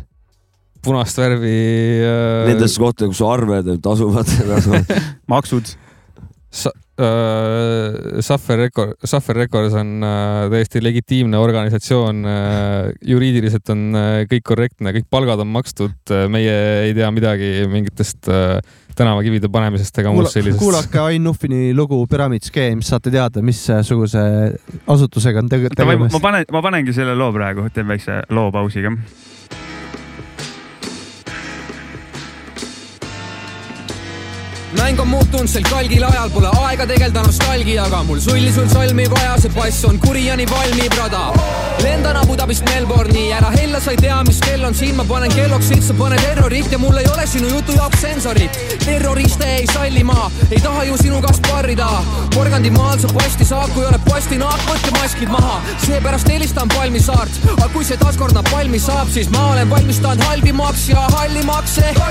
punast 0.87 1.17
värvi 1.19 1.53
äh,. 2.05 2.45
Nendesse 2.47 2.79
kohtadesse, 2.79 3.11
kus 3.11 3.21
arved 3.27 3.87
asuvad. 3.91 4.93
maksud, 5.33 5.73
äh, 6.99 8.21
Suffer 8.21 8.57
Record, 8.57 8.95
Suffer 9.03 9.35
Records 9.35 9.75
on 9.77 10.03
äh, 10.03 10.47
täiesti 10.53 10.81
legitiimne 10.83 11.37
organisatsioon 11.39 12.25
äh,. 12.25 12.91
juriidiliselt 13.05 13.69
on 13.73 13.85
äh, 13.95 14.23
kõik 14.31 14.45
korrektne, 14.47 14.93
kõik 14.95 15.07
palgad 15.09 15.43
on 15.43 15.51
makstud 15.53 16.13
äh,, 16.13 16.25
meie 16.31 16.57
ei 16.87 16.95
tea 16.97 17.09
midagi 17.13 17.51
mingitest 17.71 18.29
äh, 18.31 18.59
tänavakivide 18.97 19.49
panemisest 19.53 20.01
ega 20.01 20.11
muust 20.13 20.37
sellisest. 20.37 20.61
kuulake 20.61 20.99
Ain 21.03 21.23
Nuffini 21.23 21.73
lugu 21.77 21.99
Pyramid 22.09 22.45
Scheme, 22.47 22.81
saate 22.85 23.13
teada, 23.13 23.43
missuguse 23.45 24.23
asutusega 24.87 25.43
on 25.43 25.51
tege 25.53 25.71
tegemist. 25.75 26.15
ma 26.17 26.23
panen, 26.23 26.49
ma 26.51 26.63
panengi 26.65 26.95
selle 26.95 27.15
loo 27.17 27.31
praegu, 27.35 27.69
teen 27.73 27.87
väikse 27.89 28.23
loo 28.33 28.49
mäng 34.87 34.99
on 34.99 35.07
muutunud 35.07 35.49
sel 35.51 35.65
kalgil 35.67 36.03
ajal, 36.07 36.29
pole 36.31 36.47
aega 36.63 36.85
tegeleda 36.87 37.19
nostalgiaga, 37.25 37.97
mul 38.07 38.19
sulli 38.23 38.51
sul 38.55 38.69
salmi 38.71 39.07
vaja, 39.11 39.33
see 39.41 39.51
pass 39.51 39.83
on 39.85 39.97
kuri 39.99 40.21
ja 40.25 40.35
nii 40.39 40.47
valmi, 40.47 40.87
brada. 40.93 41.23
lendan 41.83 42.15
Abu 42.15 42.37
Dhabist 42.39 42.63
Melbourne'i, 42.69 43.25
ära 43.35 43.49
hella, 43.51 43.81
sa 43.83 43.91
ei 43.91 43.99
tea, 43.99 44.21
mis 44.27 44.39
kell 44.45 44.63
on, 44.63 44.75
siin 44.75 44.95
ma 44.95 45.03
panen 45.09 45.33
kelloks, 45.35 45.67
siit 45.67 45.83
sa 45.83 45.95
paned 45.97 46.23
terrorit 46.23 46.71
ja 46.71 46.79
mul 46.79 46.95
ei 47.01 47.09
ole 47.11 47.27
sinu 47.27 47.49
jutu 47.51 47.75
jaoks 47.75 47.99
sensorit. 48.01 48.59
terroriste 48.85 49.49
ei 49.57 49.67
salli 49.73 50.03
ma, 50.07 50.29
ei 50.49 50.61
taha 50.63 50.87
ju 50.87 50.95
sinuga 51.01 51.33
sparrida. 51.35 51.89
Porgandi 52.35 52.71
maal 52.71 52.99
sa 53.03 53.11
posti 53.11 53.45
saad, 53.45 53.73
kui 53.75 53.83
oled 53.85 54.07
postinaak, 54.07 54.63
võtke 54.69 54.93
maskid 55.01 55.33
maha, 55.33 55.59
seepärast 55.83 56.31
helistan 56.31 56.71
Palmisaart. 56.75 57.41
aga 57.57 57.69
kui 57.75 57.83
see 57.83 57.99
taaskord 57.99 58.39
napalmi 58.39 58.79
saab, 58.79 59.11
siis 59.11 59.27
ma 59.35 59.49
olen 59.51 59.69
valmistanud 59.69 60.23
halvimaks 60.31 60.89
ja 60.93 61.09
hallimaks 61.17 61.77
ehk 61.89 62.05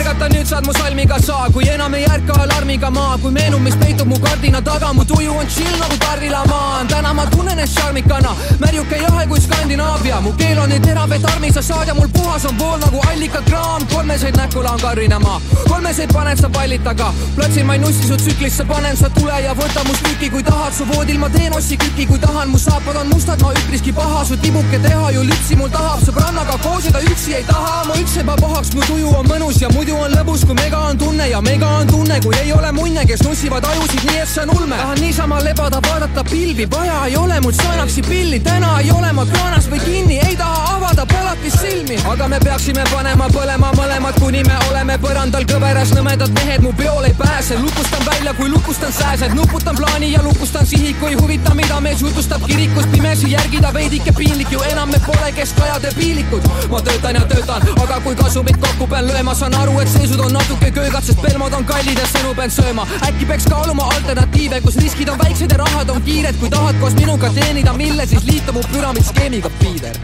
ärgata, 0.00 0.28
nüüd 0.32 0.48
saad 0.48 0.66
mu 0.66 0.72
salmiga 0.76 1.18
saa, 1.22 1.48
kui 1.52 1.66
enam 1.80 1.94
ei 1.94 2.04
ärka 2.04 2.34
alarmiga 2.42 2.90
maa, 2.92 3.16
kui 3.22 3.30
meenub, 3.32 3.62
mis 3.64 3.76
peitub 3.80 4.08
mu 4.08 4.18
kardina 4.20 4.60
taga, 4.60 4.92
mu 4.92 5.04
tuju 5.04 5.32
on 5.32 5.46
chill 5.48 5.76
nagu 5.80 5.96
Tarvila 6.02 6.42
maa. 6.50 6.84
täna 6.92 7.14
ma 7.14 7.24
tunnen 7.32 7.56
ennast 7.56 7.78
šarmikana, 7.78 8.34
märjuke 8.60 8.96
jahe 9.20 9.28
kui 9.28 9.40
Skandinaavia, 9.40 10.20
mu 10.20 10.32
keel 10.32 10.58
on 10.58 10.68
nii 10.72 10.80
terav, 10.80 11.12
et 11.12 11.24
armi 11.32 11.50
sa 11.52 11.62
saad 11.62 11.88
ja 11.88 11.94
mul 11.94 12.08
puhas 12.12 12.44
on 12.48 12.58
vool 12.58 12.78
nagu 12.80 13.00
allikakraam. 13.10 13.86
kolmeseid 13.92 14.36
näkku 14.36 14.62
laan 14.62 14.80
karrinema, 14.80 15.40
kolmeseid 15.68 16.12
paned 16.12 16.40
sa 16.40 16.48
pallid 16.48 16.82
taga, 16.84 17.12
platsil 17.36 17.64
ma 17.64 17.74
ei 17.74 17.80
nussi 17.80 18.06
su 18.06 18.16
tsüklisse, 18.16 18.64
panen 18.64 18.96
sa 18.96 19.10
tule 19.10 19.40
ja 19.40 19.54
võta 19.54 19.84
must 19.88 20.04
tüki, 20.06 20.30
kui 20.30 20.42
tahad, 20.42 20.72
su 20.72 20.86
voodil 20.88 21.18
ma 21.18 21.28
teen 21.30 21.56
ossi 21.56 21.76
küki, 21.76 22.06
kui 22.06 22.18
tahan, 22.18 22.48
mu 22.48 22.58
saapad 22.58 22.96
on 22.96 23.08
mustad, 23.12 23.42
ma 23.42 23.52
üpriski 23.52 23.92
paha, 23.92 24.24
su 24.24 24.36
tibuke 24.36 24.78
teha 24.78 25.10
ju 25.16 25.24
lüpsi 25.28 25.56
mul 25.56 25.68
tahab, 25.68 26.00
sõbrannaga 26.06 26.56
koos 26.64 26.88
ta 26.92 27.00
üksi 27.04 27.36
ei 27.40 27.44
taha, 27.44 27.84
ma 27.88 27.96
üldse 28.00 28.22
ei 28.22 28.26
pahaks, 28.40 28.72
mu 28.74 28.82
tuju 28.88 29.12
on 29.18 29.28
mõnus 29.28 29.60
ja 29.60 29.68
muidu 29.74 29.96
on 29.96 30.14
lõbus, 30.16 30.44
kui 30.46 30.56
mega 30.58 30.80
on 30.90 30.98
tunne. 30.98 31.28
Ja 31.30 31.40
mega 31.44 31.68
on 31.80 31.86
tunne, 31.86 32.18
kui 32.24 32.34
ei 32.40 32.52
ole 32.52 32.72
munne, 32.72 33.04
kes 33.06 33.22
nussivad 33.26 33.64
ajusid 33.64 34.06
nii, 34.08 34.18
et 34.22 34.28
see 34.28 34.42
on 34.42 34.54
ulme. 34.56 34.76
tahan 34.76 35.00
niisama 35.00 35.40
lebada, 35.44 35.80
vaadata 35.86 36.24
pilvi, 36.24 36.66
vaja 36.70 37.04
ei 37.06 37.16
ole 37.16 37.40
mul 37.40 37.52
saanaksi 37.52 38.02
pilli, 38.08 38.40
täna 38.40 38.78
ei 38.80 38.90
ole 38.90 39.09
ma 39.12 39.24
kraanas 39.26 39.66
või 39.70 39.80
kinni, 39.82 40.18
ei 40.22 40.36
taha 40.36 40.76
avada 40.76 41.04
polatis 41.06 41.54
silmi. 41.60 41.96
aga 42.12 42.28
me 42.28 42.38
peaksime 42.40 42.84
panema 42.92 43.26
põlema 43.34 43.70
mõlemad, 43.74 44.18
kuni 44.22 44.42
me 44.46 44.56
oleme 44.70 44.96
põrandal 45.02 45.46
kõveras, 45.50 45.90
nõmedad 45.96 46.30
mehed 46.36 46.62
mu 46.62 46.72
peole 46.78 47.08
ei 47.08 47.14
pääse. 47.18 47.58
lukustan 47.58 48.04
välja, 48.06 48.34
kui 48.34 48.48
lukustan 48.48 48.92
sääsed, 48.92 49.34
nuputan 49.34 49.76
plaani 49.76 50.12
ja 50.12 50.22
lukustan 50.22 50.66
sihiku, 50.66 51.06
ei 51.06 51.14
huvita, 51.14 51.54
mida 51.54 51.80
mees 51.80 52.02
jutustab 52.02 52.46
kirikus 52.46 52.86
pimesi 52.92 53.32
järgida 53.32 53.72
veidike 53.74 54.12
piinlik 54.12 54.52
ju 54.52 54.62
enam 54.70 54.90
me 54.90 55.00
pole 55.06 55.32
keskkajade 55.32 55.90
piilikud. 55.96 56.46
ma 56.70 56.80
töötan 56.80 57.14
ja 57.14 57.24
töötan, 57.26 57.62
aga 57.82 58.00
kui 58.00 58.14
kasumit 58.14 58.56
kokku 58.56 58.86
pean 58.86 59.06
lööma, 59.06 59.34
saan 59.34 59.54
aru, 59.54 59.78
et 59.80 59.88
seisud 59.88 60.20
on 60.20 60.32
natuke 60.32 60.70
köögad, 60.70 61.04
sest 61.04 61.22
pelmod 61.22 61.52
on 61.52 61.64
kallid 61.64 61.98
ja 61.98 62.06
sõnu 62.06 62.34
pean 62.36 62.50
sööma. 62.50 62.86
äkki 63.08 63.26
peaks 63.26 63.46
kaaluma 63.50 63.90
alternatiive, 63.96 64.60
kus 64.60 64.76
riskid 64.76 65.08
on 65.08 65.18
väiksed 65.18 65.50
ja 65.50 65.58
rahad 65.64 65.90
on 65.90 66.02
kiired, 66.02 66.38
kui 66.38 66.50
tahad 66.50 66.78
koos 66.80 66.94
minuga 66.94 67.30
teenida 67.34 67.72
mille, 67.72 68.06
siis 68.06 68.24
liitu 68.24 68.52
mu 68.52 68.62
püramiidskeemiga, 69.00 69.50
Piider. 69.60 69.96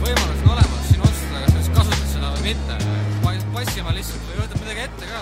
võimalus 0.00 0.42
on 0.44 0.52
olemas 0.54 0.86
sinu 0.88 1.04
otsustada, 1.04 1.48
kas 1.52 1.66
sa 1.66 1.72
kasutad 1.76 2.08
seda 2.12 2.30
või 2.34 2.42
mitte. 2.48 2.76
passima 3.54 3.92
lihtsalt 3.94 4.24
või 4.28 4.38
võtad 4.40 4.60
midagi 4.62 4.80
ette 4.84 5.08
ka. 5.10 5.20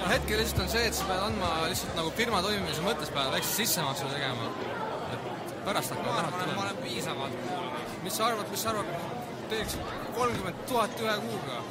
no 0.00 0.10
hetkel 0.10 0.38
lihtsalt 0.40 0.62
on 0.62 0.68
see, 0.68 0.84
et 0.86 0.94
sa 0.94 1.04
pead 1.08 1.24
andma 1.26 1.50
lihtsalt 1.68 1.96
nagu 1.98 2.12
firma 2.16 2.42
toimimise 2.42 2.84
mõttes 2.84 3.10
pead 3.10 3.32
väikse 3.32 3.52
sissemaksu 3.56 4.10
tegema. 4.12 4.50
et 5.12 5.54
pärast 5.64 5.90
hakkavad 5.90 6.20
rahad 6.20 6.38
tulema. 6.38 6.54
ma 6.54 6.62
olen 6.68 6.76
piisavalt 6.84 7.40
kuulnud. 7.42 7.98
mis 8.04 8.16
sa 8.16 8.26
arvad, 8.26 8.50
mis 8.50 8.62
sa 8.62 8.70
arvad, 8.70 8.86
teeks 9.50 9.78
kolmkümmend 10.14 10.64
tuhat 10.68 11.00
ühe 11.00 11.16
kuuga 11.26 11.62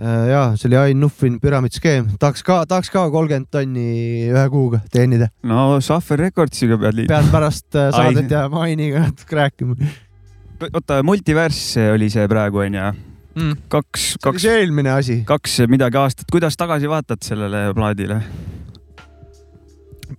ja 0.00 0.42
see 0.58 0.68
oli 0.68 0.78
Ain 0.78 1.00
Nuffin 1.00 1.36
püramiidskeem, 1.40 2.08
tahaks 2.20 2.42
ka, 2.46 2.64
tahaks 2.68 2.90
ka 2.90 3.04
kolmkümmend 3.14 3.46
tonni 3.54 3.86
ühe 4.32 4.44
kuuga 4.50 4.80
teenida. 4.92 5.28
no 5.46 5.80
Suffer 5.84 6.18
Recordsiga 6.18 6.78
pead 6.80 6.98
liituma. 6.98 7.20
pead 7.20 7.32
pärast 7.32 7.78
äh, 7.78 7.90
saadet 7.94 8.30
ja 8.30 8.48
Mainiga 8.50 9.04
natuke 9.06 9.38
rääkima. 9.38 9.76
oota, 10.72 11.02
Multiverse 11.06 11.92
oli 11.94 12.10
see 12.10 12.26
praegu 12.30 12.64
onju 12.64 12.80
mm.? 13.34 13.60
kaks, 13.68 14.14
kaks. 14.22 14.42
see 14.42 14.50
oli 14.50 14.64
eelmine 14.64 14.90
asi. 14.94 15.20
kaks 15.28 15.60
midagi 15.70 16.00
aastat, 16.00 16.26
kuidas 16.32 16.58
tagasi 16.58 16.90
vaatad 16.90 17.22
sellele 17.22 17.68
plaadile 17.74 18.18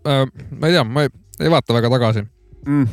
äh,? 0.05 0.23
ma 0.59 0.69
ei 0.69 0.77
tea, 0.77 0.85
ma 0.87 1.03
ei, 1.03 1.11
ei 1.41 1.51
vaata 1.51 1.75
väga 1.75 1.91
tagasi 1.97 2.23
mm. 2.63 2.87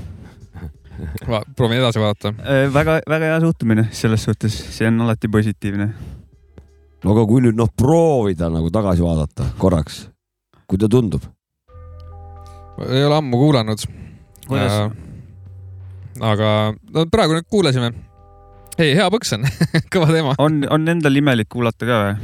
Proovin 1.57 1.79
edasi 1.79 2.03
vaadata 2.03 2.35
äh,. 2.43 2.67
väga, 2.75 2.99
väga 3.07 3.31
hea 3.31 3.39
suhtumine 3.47 3.87
selles 3.95 4.27
suhtes, 4.27 4.59
see 4.75 4.91
on 4.91 5.01
alati 5.07 5.31
positiivne 5.31 5.93
no 7.03 7.15
aga 7.15 7.25
kui 7.29 7.43
nüüd 7.45 7.59
noh, 7.59 7.71
proovida 7.77 8.51
nagu 8.53 8.71
tagasi 8.73 9.05
vaadata 9.05 9.49
korraks, 9.61 10.05
kui 10.71 10.81
ta 10.81 10.91
tundub? 10.91 11.25
ei 12.89 13.05
ole 13.05 13.19
ammu 13.19 13.39
kuulanud. 13.39 13.83
Äh, 14.53 14.79
aga 16.33 16.49
no 16.95 17.07
praegu 17.13 17.37
nüüd 17.37 17.49
kuulasime. 17.51 17.93
ei, 18.79 18.95
hea 18.97 19.09
põks 19.13 19.35
on 19.37 19.47
kõva 19.93 20.11
teema. 20.13 20.37
on, 20.43 20.63
on 20.71 20.89
endal 20.89 21.17
imelik 21.19 21.51
kuulata 21.53 21.89
ka 21.89 21.99
või? 22.05 22.15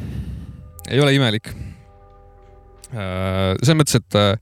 ei 0.88 1.02
ole 1.04 1.14
imelik 1.18 1.50
äh,. 2.94 3.54
selles 3.60 3.76
mõttes, 3.76 3.98
et 4.00 4.18
äh, 4.18 4.32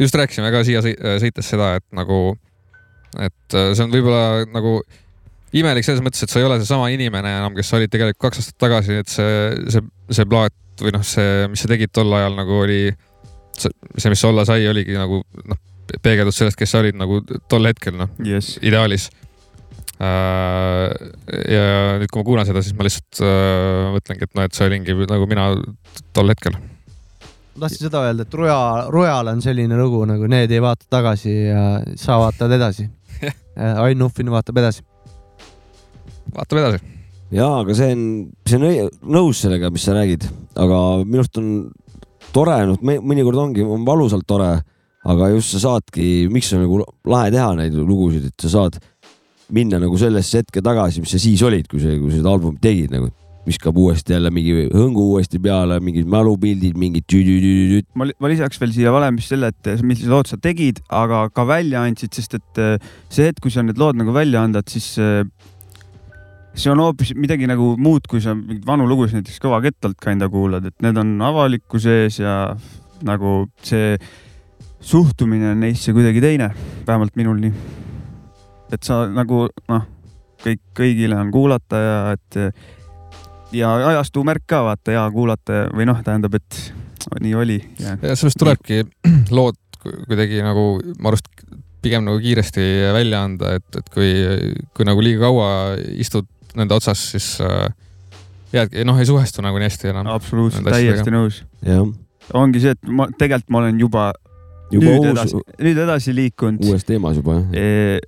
just 0.00 0.16
rääkisime 0.18 0.50
ka 0.52 0.64
siia 0.66 0.82
sõites 0.82 1.52
seda, 1.52 1.76
et 1.78 1.86
nagu, 1.96 2.34
et 3.18 3.56
äh, 3.56 3.70
see 3.74 3.86
on 3.86 3.94
võib-olla 3.94 4.44
nagu 4.50 4.80
imelik 5.56 5.86
selles 5.86 6.02
mõttes, 6.04 6.22
et 6.24 6.32
sa 6.32 6.40
ei 6.40 6.46
ole 6.46 6.58
seesama 6.60 6.90
inimene 6.94 7.32
enam, 7.40 7.54
kes 7.56 7.70
sa 7.70 7.78
olid 7.78 7.92
tegelikult 7.92 8.28
kaks 8.28 8.42
aastat 8.42 8.58
tagasi, 8.62 8.98
et 9.02 9.10
see, 9.10 9.38
see, 9.72 9.86
see 10.12 10.28
plaat 10.30 10.84
või 10.84 10.94
noh, 10.94 11.04
see, 11.06 11.48
mis 11.50 11.64
sa 11.64 11.70
tegid 11.70 11.92
tol 11.94 12.12
ajal 12.16 12.36
nagu 12.38 12.60
oli, 12.64 12.82
see, 13.58 14.12
mis 14.12 14.24
olla 14.28 14.46
sai, 14.48 14.64
oligi 14.70 14.96
nagu 14.96 15.22
noh, 15.50 15.60
peegeldus 16.04 16.38
sellest, 16.40 16.58
kes 16.58 16.70
sa 16.70 16.84
olid 16.84 16.98
nagu 16.98 17.20
tol 17.50 17.66
hetkel 17.66 17.96
noh 17.98 18.12
yes., 18.24 18.54
ideaalis 18.62 19.08
äh,. 20.00 20.86
ja 21.50 21.64
nüüd, 22.00 22.10
kui 22.10 22.22
ma 22.22 22.26
kuulan 22.28 22.48
seda, 22.48 22.62
siis 22.64 22.76
ma 22.78 22.86
lihtsalt 22.86 23.22
äh, 23.26 23.88
mõtlengi, 23.96 24.28
et 24.28 24.38
noh, 24.38 24.46
et 24.46 24.56
see 24.56 24.68
olingi 24.70 24.96
nagu 25.10 25.26
mina 25.30 25.50
tol 26.16 26.30
hetkel 26.30 26.54
ma 26.54 27.66
tahtsin 27.66 27.88
seda 27.88 28.04
öelda, 28.06 28.24
et 28.24 28.38
Ruja, 28.38 28.60
Rujal 28.94 29.34
on 29.34 29.42
selline 29.44 29.76
lugu 29.80 30.04
nagu 30.08 30.30
Need 30.30 30.54
ei 30.54 30.62
vaata 30.62 30.86
tagasi 30.90 31.34
ja 31.50 31.64
sa 31.98 32.20
vaatad 32.22 32.54
edasi 32.56 32.86
Ain 33.82 33.98
Nuffin 33.98 34.30
vaatab 34.32 34.62
edasi 34.62 34.86
vaatame 36.34 36.64
edasi. 36.64 36.80
ja, 37.36 37.48
aga 37.60 37.76
see 37.78 37.92
on, 37.94 38.04
see 38.48 38.58
on 38.58 38.90
nõus 39.16 39.42
sellega, 39.44 39.70
mis 39.74 39.86
sa 39.86 39.96
räägid, 39.96 40.26
aga 40.60 40.80
minu 41.04 41.22
arust 41.22 41.40
on 41.40 41.50
tore, 42.34 42.58
noh, 42.70 42.80
mõnikord 42.82 43.40
ongi, 43.46 43.64
on 43.66 43.86
valusalt 43.86 44.26
tore, 44.28 44.52
aga 45.10 45.30
just 45.34 45.54
sa 45.54 45.62
saadki, 45.66 46.28
miks 46.32 46.52
on 46.54 46.64
nagu 46.66 46.82
lahe 47.08 47.30
teha 47.34 47.52
neid 47.58 47.76
lugusid, 47.78 48.30
et 48.30 48.46
sa 48.46 48.52
saad 48.58 48.80
minna 49.50 49.80
nagu 49.82 49.96
sellesse 49.98 50.44
hetke 50.44 50.62
tagasi, 50.62 51.02
mis 51.02 51.14
sa 51.14 51.18
siis 51.22 51.42
olid, 51.46 51.66
kui 51.70 51.82
sa, 51.82 51.94
kui 51.98 52.12
seda 52.14 52.30
albumit 52.30 52.62
tegid 52.62 52.92
nagu 52.94 53.10
viskab 53.46 53.76
uuesti 53.80 54.14
jälle 54.14 54.30
mingi 54.34 54.66
hõngu 54.68 55.04
uuesti 55.14 55.40
peale, 55.42 55.78
mingid 55.82 56.08
mälupildid, 56.10 56.76
mingid 56.78 57.06
tüdüdüdüd. 57.10 57.88
ma, 57.96 58.06
ma 58.20 58.30
lisaks 58.30 58.60
veel 58.60 58.74
siia 58.74 58.92
valemist 58.94 59.32
selle, 59.32 59.50
et 59.50 59.70
millised 59.80 60.10
lood 60.12 60.28
sa 60.30 60.38
tegid, 60.40 60.82
aga 60.92 61.24
ka 61.34 61.46
välja 61.48 61.84
andsid, 61.88 62.12
sest 62.16 62.36
et 62.38 62.60
eh, 62.60 62.90
see 63.08 63.30
hetk, 63.30 63.40
kui 63.44 63.54
sa 63.54 63.64
need 63.64 63.80
lood 63.80 63.98
nagu 63.98 64.14
välja 64.14 64.44
andad, 64.44 64.68
siis 64.70 64.92
eh, 65.00 65.24
see 66.54 66.70
on 66.72 66.82
hoopis 66.82 67.12
midagi 67.18 67.48
nagu 67.50 67.74
muud, 67.80 68.06
kui 68.10 68.22
sa 68.22 68.34
mingeid 68.36 68.66
vanu 68.66 68.88
lugusid 68.90 69.20
näiteks 69.20 69.38
Kõva 69.42 69.60
kettalt 69.64 69.98
kinda 70.02 70.28
kuulad, 70.32 70.66
et 70.66 70.76
need 70.84 70.98
on 71.00 71.14
avalikkuse 71.30 72.02
ees 72.04 72.20
ja 72.22 72.34
nagu 73.06 73.44
see 73.66 73.94
suhtumine 74.80 75.54
neisse 75.58 75.92
kuidagi 75.96 76.22
teine, 76.24 76.50
vähemalt 76.86 77.16
minul 77.20 77.40
nii. 77.40 77.52
et 78.72 78.82
sa 78.86 79.02
nagu 79.10 79.46
noh, 79.68 79.86
kõik, 80.44 80.60
kõigile 80.78 81.18
on 81.18 81.32
kuulata 81.34 81.80
ja 81.80 81.96
et 82.14 82.38
ja 83.52 83.72
ajastu 83.90 84.22
märk 84.26 84.46
ka 84.48 84.62
vaata 84.66 84.94
hea 84.94 85.06
kuulata 85.14 85.64
või 85.74 85.88
noh, 85.90 85.98
tähendab, 86.06 86.36
et 86.38 86.60
nii 87.20 87.34
oli. 87.34 87.58
ja 87.80 88.14
sellest 88.14 88.38
tulebki 88.40 88.84
lood 89.36 89.58
kuidagi 89.80 90.42
nagu 90.44 90.74
ma 91.00 91.10
arust 91.10 91.30
pigem 91.80 92.04
nagu 92.04 92.20
kiiresti 92.20 92.92
välja 92.92 93.22
anda, 93.24 93.54
et, 93.56 93.68
et 93.76 93.88
kui, 93.92 94.10
kui 94.76 94.84
nagu 94.84 95.00
liiga 95.04 95.28
kaua 95.28 95.48
istud 95.96 96.28
nende 96.58 96.76
otsas, 96.76 97.02
siis 97.12 97.32
äh, 97.44 97.68
jäädki, 98.54 98.84
noh, 98.88 98.98
ei 98.98 99.08
suhestu 99.08 99.44
nagu 99.44 99.60
nii 99.60 99.68
hästi 99.70 99.92
enam. 99.92 100.08
absoluutselt, 100.14 100.70
täiesti 100.70 101.14
nõus. 101.14 101.42
ongi 102.34 102.62
see, 102.62 102.76
et 102.76 102.90
ma 102.90 103.08
tegelikult 103.10 103.52
ma 103.54 103.62
olen 103.64 103.82
juba, 103.82 104.06
juba 104.72 104.86
nüüd 104.86 105.04
uus, 105.04 105.12
edasi, 105.12 105.44
nüüd 105.66 105.84
edasi 105.84 106.16
liikunud. 106.16 106.64
uues 106.70 106.86
teemas 106.88 107.20
juba 107.20 107.38
jah 107.40 107.54
E, 107.54 108.00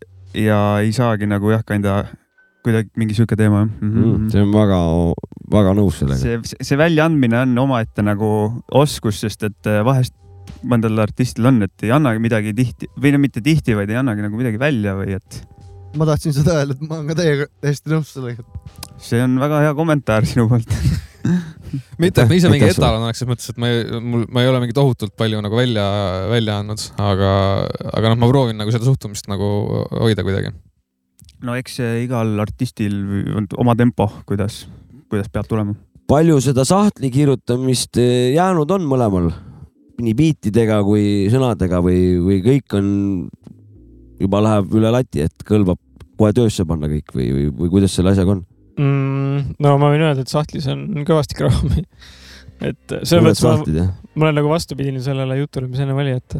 ja 0.47 0.59
ei 0.83 0.93
saagi 0.97 1.29
nagu 1.31 1.53
jah, 1.53 1.65
kanda 1.67 2.03
kuidagi 2.63 2.93
mingi 2.99 3.19
sihuke 3.19 3.39
teema 3.39 3.65
jah 3.65 3.71
mm 3.71 3.93
mm, 3.93 4.03
-hmm. 4.03 4.33
see 4.33 4.43
on 4.43 4.53
väga, 4.55 4.81
väga 5.59 5.77
nõus 5.79 6.03
sellega. 6.03 6.21
see, 6.23 6.59
see 6.61 6.79
väljaandmine 6.79 7.45
on 7.47 7.59
omaette 7.67 8.03
nagu 8.03 8.33
oskus, 8.71 9.23
sest 9.27 9.49
et 9.51 9.71
äh, 9.71 9.85
vahest 9.85 10.15
mõndal 10.67 10.99
artistil 11.03 11.47
on, 11.47 11.63
et 11.67 11.87
ei 11.87 11.91
annagi 11.95 12.23
midagi 12.23 12.55
tihti 12.55 12.89
või 12.99 13.15
no 13.15 13.19
mitte 13.23 13.43
tihti, 13.43 13.77
vaid 13.79 13.91
ei 13.91 13.99
annagi 13.99 14.23
nagu 14.25 14.39
midagi 14.39 14.59
välja 14.61 14.95
või 14.99 15.17
et 15.19 15.43
ma 15.99 16.09
tahtsin 16.09 16.35
seda 16.37 16.59
öelda, 16.61 16.77
et 16.77 16.85
ma 16.87 16.99
olen 16.99 17.11
ka 17.11 17.17
teiega 17.19 17.49
täiesti 17.63 17.93
nõus 17.93 18.13
sellega. 18.17 18.45
see 19.03 19.23
on 19.25 19.37
väga 19.43 19.63
hea 19.67 19.75
kommentaar 19.77 20.27
sinu 20.29 20.49
poolt. 20.51 20.73
mitte, 22.03 22.25
et 22.25 22.31
ma 22.31 22.37
ise 22.39 22.51
mingi 22.53 22.69
etalon 22.71 23.07
oleks, 23.07 23.23
selles 23.23 23.33
mõttes, 23.33 23.53
et 23.53 23.61
ma 23.61 23.71
ei, 23.71 23.85
mul, 24.01 24.27
ma 24.33 24.45
ei 24.45 24.51
ole 24.51 24.63
mingi 24.65 24.77
tohutult 24.77 25.15
palju 25.19 25.41
nagu 25.45 25.59
välja, 25.59 25.85
välja 26.33 26.59
andnud, 26.63 26.89
aga, 27.03 27.31
aga 27.93 28.13
noh, 28.13 28.21
ma 28.23 28.31
proovin 28.33 28.61
nagu 28.61 28.75
seda 28.75 28.89
suhtumist 28.89 29.31
nagu 29.33 29.49
hoida 30.01 30.27
kuidagi. 30.27 30.53
no 31.47 31.57
eks 31.59 31.81
igal 32.03 32.35
artistil 32.43 32.99
on 33.39 33.49
oma 33.63 33.77
tempo, 33.79 34.09
kuidas, 34.29 34.65
kuidas 35.13 35.31
peab 35.33 35.49
tulema. 35.51 35.77
palju 36.11 36.41
seda 36.45 36.67
sahtli 36.69 37.13
kirjutamist 37.15 38.01
eh, 38.01 38.35
jäänud 38.37 38.79
on 38.79 38.87
mõlemal? 38.89 39.33
nii 40.03 40.15
biitidega 40.19 40.81
kui 40.87 41.29
sõnadega 41.31 41.79
või, 41.85 42.17
või 42.25 42.39
kõik 42.43 42.75
on, 42.79 42.87
juba 44.23 44.43
läheb 44.45 44.73
üle 44.79 44.93
lati, 44.95 45.27
et 45.27 45.47
kõlbab 45.49 45.81
kohe 46.21 46.33
töösse 46.37 46.67
panna 46.69 46.91
kõik 46.91 47.15
või, 47.17 47.29
või, 47.35 47.47
või 47.59 47.77
kuidas 47.77 47.97
selle 47.97 48.15
asjaga 48.15 48.37
on? 48.37 48.43
mm,. 48.79 49.55
no 49.63 49.77
ma 49.81 49.93
võin 49.93 50.05
öelda, 50.07 50.25
et 50.25 50.33
sahtlis 50.33 50.69
on 50.73 51.05
kõvasti 51.09 51.39
kraami. 51.39 51.85
et 52.71 52.97
selles 53.03 53.43
mõttes 53.43 53.45
ma, 53.47 53.87
ma 54.15 54.29
olen 54.29 54.41
nagu 54.41 54.53
vastupidine 54.53 55.03
sellele 55.05 55.39
jutule, 55.43 55.71
mis 55.71 55.83
enne 55.83 55.97
oli, 55.97 56.17
et, 56.21 56.37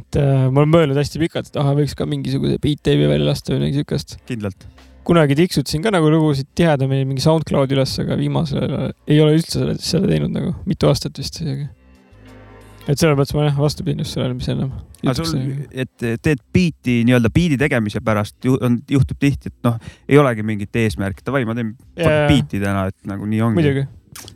et 0.00 0.20
äh, 0.20 0.46
ma 0.48 0.62
olen 0.62 0.72
mõelnud 0.74 1.00
hästi 1.00 1.22
pikalt, 1.22 1.50
et 1.50 1.60
ahah, 1.60 1.76
võiks 1.78 1.96
ka 1.98 2.08
mingisuguse 2.08 2.60
beat 2.62 2.82
tape'i 2.84 3.10
välja 3.10 3.30
lasta 3.30 3.54
või 3.54 3.64
midagi 3.64 3.82
siukest. 3.82 4.18
kindlalt. 4.30 4.68
kunagi 5.04 5.36
tiksutasin 5.36 5.84
ka 5.84 5.92
nagu 5.94 6.10
lugusid 6.12 6.48
tihedamini 6.56 7.08
mingi 7.08 7.24
SoundCloudi 7.24 7.76
üles, 7.76 7.96
aga 8.00 8.18
viimasel 8.20 8.62
ajal 8.64 8.92
ei 9.08 9.20
ole 9.20 9.38
üldse 9.38 9.74
seda 9.80 10.08
teinud 10.08 10.32
nagu 10.32 10.54
mitu 10.68 10.90
aastat 10.90 11.18
vist 11.20 11.40
isegi. 11.42 11.68
Et 12.88 13.00
selles 13.00 13.16
mõttes 13.16 13.34
ma 13.36 13.46
jah, 13.46 13.56
vastupidine 13.58 14.04
just 14.04 14.16
sellele, 14.16 14.36
mis 14.36 14.48
ennem. 14.52 14.70
aga 15.04 15.16
sul, 15.18 15.42
et 15.72 16.06
teed 16.24 16.40
biiti 16.54 17.00
nii-öelda 17.08 17.30
biidi 17.34 17.58
tegemise 17.60 18.02
pärast 18.04 18.36
ju, 18.44 18.56
on, 18.64 18.78
juhtub 18.90 19.20
tihti, 19.20 19.52
et 19.52 19.66
noh, 19.66 19.78
ei 20.08 20.20
olegi 20.20 20.46
mingit 20.46 20.80
eesmärki, 20.84 21.24
davai, 21.26 21.44
ma 21.48 21.56
teen 21.56 21.74
Jaa. 22.00 22.24
biiti 22.30 22.60
täna, 22.62 22.88
et 22.92 22.98
nagu 23.08 23.28
nii 23.28 23.42
ongi. 23.46 23.60
muidugi. 23.60 23.86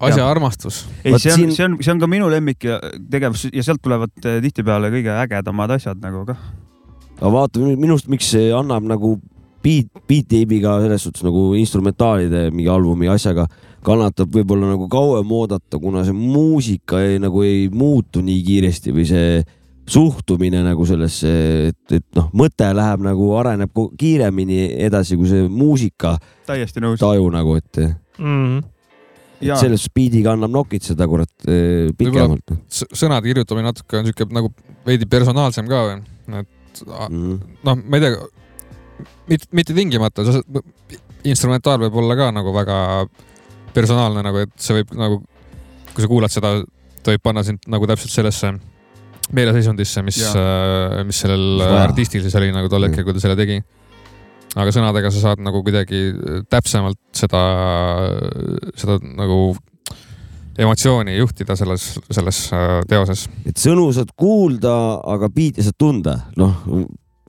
asja 0.08 0.28
armastus. 0.28 0.84
ei, 1.04 1.16
see 1.16 1.32
on 1.34 1.42
siin-, 1.42 1.56
see 1.56 1.66
on, 1.68 1.78
see 1.84 1.94
on 1.94 2.02
ka 2.02 2.10
minu 2.10 2.30
lemmik 2.32 2.68
ja 2.68 2.80
tegevus 3.10 3.48
ja 3.52 3.64
sealt 3.66 3.82
tulevad 3.84 4.14
eh, 4.24 4.40
tihtipeale 4.44 4.92
kõige 4.94 5.14
ägedamad 5.26 5.76
asjad 5.76 6.00
nagu 6.04 6.24
kah. 6.28 6.40
aga 7.18 7.34
vaata 7.34 7.74
minust, 7.76 8.08
miks 8.12 8.32
see 8.32 8.52
annab 8.54 8.88
nagu 8.88 9.18
beat, 9.64 9.90
beat 10.08 10.28
tape'iga 10.30 10.78
selles 10.84 11.04
suhtes 11.04 11.26
nagu 11.26 11.50
instrumentaalide 11.58 12.48
mingi 12.54 12.70
albumi 12.72 13.10
asjaga 13.12 13.48
kannatab 13.86 14.32
võib-olla 14.34 14.72
nagu 14.72 14.88
kauem 14.90 15.30
oodata, 15.32 15.78
kuna 15.80 16.04
see 16.06 16.16
muusika 16.16 17.02
ei, 17.04 17.20
nagu 17.22 17.44
ei 17.46 17.68
muutu 17.72 18.22
nii 18.24 18.42
kiiresti 18.46 18.94
või 18.96 19.06
see 19.08 19.38
suhtumine 19.88 20.60
nagu 20.66 20.84
sellesse, 20.88 21.30
et, 21.70 21.94
et 21.96 22.04
noh, 22.18 22.26
mõte 22.36 22.66
läheb 22.76 23.06
nagu 23.06 23.30
areneb 23.40 23.78
kiiremini 23.98 24.66
edasi 24.84 25.16
kui 25.16 25.30
see 25.30 25.46
muusika 25.48 26.18
täiesti 26.48 26.82
nõus. 26.84 27.00
taju 27.00 27.30
nagu, 27.32 27.56
et, 27.56 27.80
et 27.80 28.20
mm.. 28.20 28.60
ja 29.48 29.56
selles 29.62 29.86
speediga 29.88 30.34
annab 30.36 30.52
nokitseda 30.58 31.08
kurat 31.08 31.48
eh, 31.48 31.88
pikemalt. 31.96 32.52
sõnade 32.68 33.24
kirjutamine 33.30 33.70
natuke 33.70 34.02
on 34.02 34.10
siuke 34.10 34.28
nagu 34.34 34.52
veidi 34.84 35.08
personaalsem 35.08 35.68
ka 35.70 35.84
või, 35.86 35.98
et 36.42 36.54
Mm. 36.86 37.38
noh, 37.64 37.78
ma 37.88 37.98
ei 37.98 38.04
tea, 38.04 38.26
mitte, 39.30 39.48
mitte 39.56 39.74
tingimata, 39.74 40.22
instrumentaal 41.26 41.80
võib 41.86 41.96
olla 42.02 42.16
ka 42.18 42.28
nagu 42.34 42.52
väga 42.54 42.76
personaalne 43.78 44.24
nagu, 44.26 44.42
et 44.46 44.52
see 44.60 44.80
võib 44.80 44.92
nagu, 44.98 45.22
kui 45.94 46.04
sa 46.04 46.10
kuulad 46.10 46.34
seda, 46.34 46.56
ta 47.02 47.14
võib 47.14 47.24
panna 47.24 47.46
sind 47.46 47.64
nagu 47.70 47.88
täpselt 47.88 48.14
sellesse 48.14 48.52
meeleseisundisse, 49.34 50.02
mis, 50.06 50.20
mis 51.08 51.18
sellel 51.24 51.48
Mis 51.58 51.64
vaja. 51.64 51.82
artistil 51.84 52.24
siis 52.24 52.36
oli 52.38 52.48
nagu 52.54 52.70
tol 52.72 52.86
hetkel, 52.88 53.04
kui 53.04 53.16
ta 53.16 53.24
selle 53.24 53.36
tegi. 53.38 53.58
aga 54.58 54.72
sõnadega 54.72 55.10
sa 55.12 55.20
saad 55.26 55.42
nagu 55.44 55.60
kuidagi 55.62 56.00
täpsemalt 56.50 56.98
seda, 57.16 57.42
seda 58.80 58.96
nagu 59.04 59.52
emotsiooni 60.58 61.16
juhtida 61.18 61.56
selles, 61.56 61.84
selles 62.10 62.40
äh, 62.52 62.80
teoses. 62.90 63.26
et 63.46 63.60
sõnu 63.60 63.88
saad 63.94 64.10
kuulda, 64.18 64.72
aga 65.06 65.30
biiti 65.32 65.64
saad 65.64 65.78
tunda, 65.78 66.16
noh, 66.38 66.64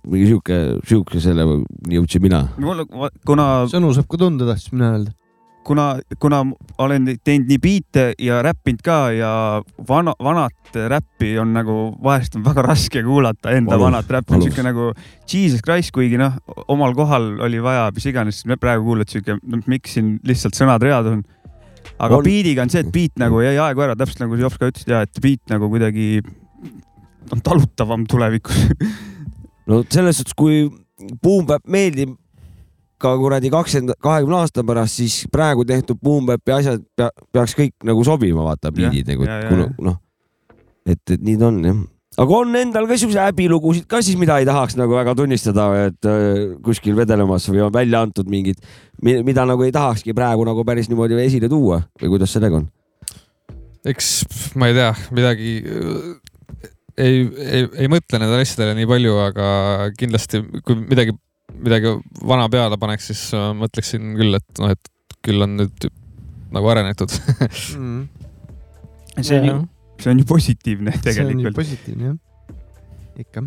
mingi 0.09 0.31
sihuke, 0.31 0.57
sihuke 0.87 1.21
selle 1.23 1.45
jõudsin 1.91 2.23
mina. 2.25 2.45
mul, 2.57 2.85
kuna, 3.27 3.49
sõnu 3.71 3.93
saab 3.97 4.09
ka 4.09 4.21
tunda, 4.25 4.49
tahtsin 4.49 4.77
mina 4.79 4.93
öelda. 4.95 5.15
kuna, 5.63 5.99
kuna 6.19 6.43
olen 6.77 7.07
teinud 7.23 7.49
nii 7.49 7.59
biite 7.61 8.05
ja 8.21 8.41
räppinud 8.45 8.81
ka 8.85 8.97
ja 9.13 9.31
vana, 9.89 10.13
vanat 10.23 10.77
räppi 10.91 11.33
on 11.41 11.53
nagu 11.53 11.75
vahest 12.03 12.37
on 12.37 12.43
väga 12.45 12.63
raske 12.65 13.03
kuulata 13.05 13.53
enda 13.57 13.75
Valus, 13.75 13.85
vanat 13.85 14.11
räppi, 14.15 14.33
valus. 14.33 14.49
siuke 14.49 14.65
nagu 14.65 14.91
Jesus 15.29 15.61
Christ, 15.65 15.91
kuigi 15.95 16.19
noh, 16.21 16.37
omal 16.67 16.95
kohal 16.97 17.31
oli 17.45 17.61
vaja 17.63 17.89
mis 17.95 18.07
iganes, 18.09 18.43
praegu 18.61 18.85
kuulad 18.87 19.11
siuke, 19.11 19.37
miks 19.67 19.97
siin 19.97 20.17
lihtsalt 20.27 20.57
sõnad 20.57 20.85
read 20.85 21.11
on. 21.11 21.23
aga 21.99 22.15
On- 22.17 22.23
biidiga 22.23 22.63
on 22.63 22.69
see, 22.69 22.83
et 22.85 22.91
biit 22.93 23.17
nagu 23.19 23.41
jäi 23.43 23.57
aegu 23.57 23.85
ära, 23.85 23.95
täpselt 23.99 24.25
nagu 24.25 24.37
Jops 24.39 24.57
ka 24.57 24.71
ütles 24.71 24.87
ja 24.87 25.01
et 25.05 25.21
biit 25.21 25.41
nagu 25.49 25.69
kuidagi 25.69 26.21
on 27.31 27.41
talutavam 27.45 28.05
tulevikus. 28.09 28.65
no 29.69 29.83
selles 29.89 30.17
suhtes, 30.21 30.33
kui 30.37 30.67
Boom 31.23 31.45
Bap 31.47 31.63
meeldib 31.67 32.15
ka 32.99 33.13
kuradi 33.19 33.51
kakskümmend, 33.53 33.95
kahekümne 34.03 34.41
aasta 34.41 34.63
pärast, 34.67 34.99
siis 34.99 35.21
praegu 35.31 35.65
tehtud 35.67 35.99
Boom 36.03 36.27
Bapi 36.29 36.55
asjad 36.55 36.83
pea, 36.97 37.09
peaks 37.33 37.55
kõik 37.57 37.75
nagu 37.87 38.03
sobima, 38.07 38.43
vaata 38.47 38.73
biidid 38.75 39.09
nagu, 39.13 39.27
noh, 39.85 39.97
et, 40.85 41.01
et 41.05 41.23
nii 41.23 41.37
ta 41.39 41.49
on 41.49 41.61
jah. 41.65 41.79
aga 42.25 42.39
on 42.41 42.59
endal 42.59 42.89
ka 42.89 42.97
siukseid 42.99 43.21
häbilugusid 43.23 43.87
ka 43.89 44.01
siis, 44.05 44.19
mida 44.19 44.39
ei 44.41 44.47
tahaks 44.49 44.75
nagu 44.79 44.97
väga 44.97 45.15
tunnistada, 45.17 45.69
et 45.87 46.09
äh, 46.09 46.57
kuskil 46.65 46.97
vedelemas 46.97 47.47
või 47.51 47.63
on 47.67 47.73
välja 47.75 48.03
antud 48.05 48.29
mingid, 48.31 48.59
mida 49.01 49.47
nagu 49.47 49.63
ei 49.63 49.75
tahakski 49.75 50.15
praegu 50.17 50.47
nagu 50.47 50.65
päris 50.67 50.91
niimoodi 50.91 51.19
esile 51.23 51.51
tuua 51.51 51.83
või 52.01 52.17
kuidas 52.17 52.35
sellega 52.35 52.59
on? 52.61 52.67
eks 53.87 54.09
ma 54.59 54.67
ei 54.67 54.75
tea, 54.75 54.91
midagi 55.15 55.55
äh, 55.63 56.17
ei, 56.99 57.23
ei, 57.23 57.65
ei 57.85 57.89
mõtle 57.91 58.19
nendele 58.19 58.43
asjadele 58.43 58.75
nii 58.77 58.87
palju, 58.89 59.15
aga 59.23 59.47
kindlasti 59.99 60.41
kui 60.65 60.77
midagi, 60.81 61.15
midagi 61.57 61.95
vana 62.25 62.49
peale 62.51 62.77
paneks, 62.81 63.09
siis 63.11 63.23
äh, 63.37 63.49
mõtleksin 63.57 64.13
küll, 64.19 64.37
et 64.37 64.61
noh, 64.61 64.75
et 64.75 64.91
küll 65.25 65.43
on 65.45 65.57
nüüd 65.59 65.89
nagu 66.55 66.71
arenetud. 66.71 67.13
see 69.19 69.39
on 69.39 69.49
ju, 69.49 69.57
see 69.99 70.13
on 70.13 70.21
ju 70.21 70.27
positiivne 70.29 70.93
see 70.95 71.11
on 71.11 71.17
ju 71.17 71.25
tegelikult. 71.33 71.57
positiivne 71.59 72.11
jah, 72.11 72.15
ikka. 73.19 73.43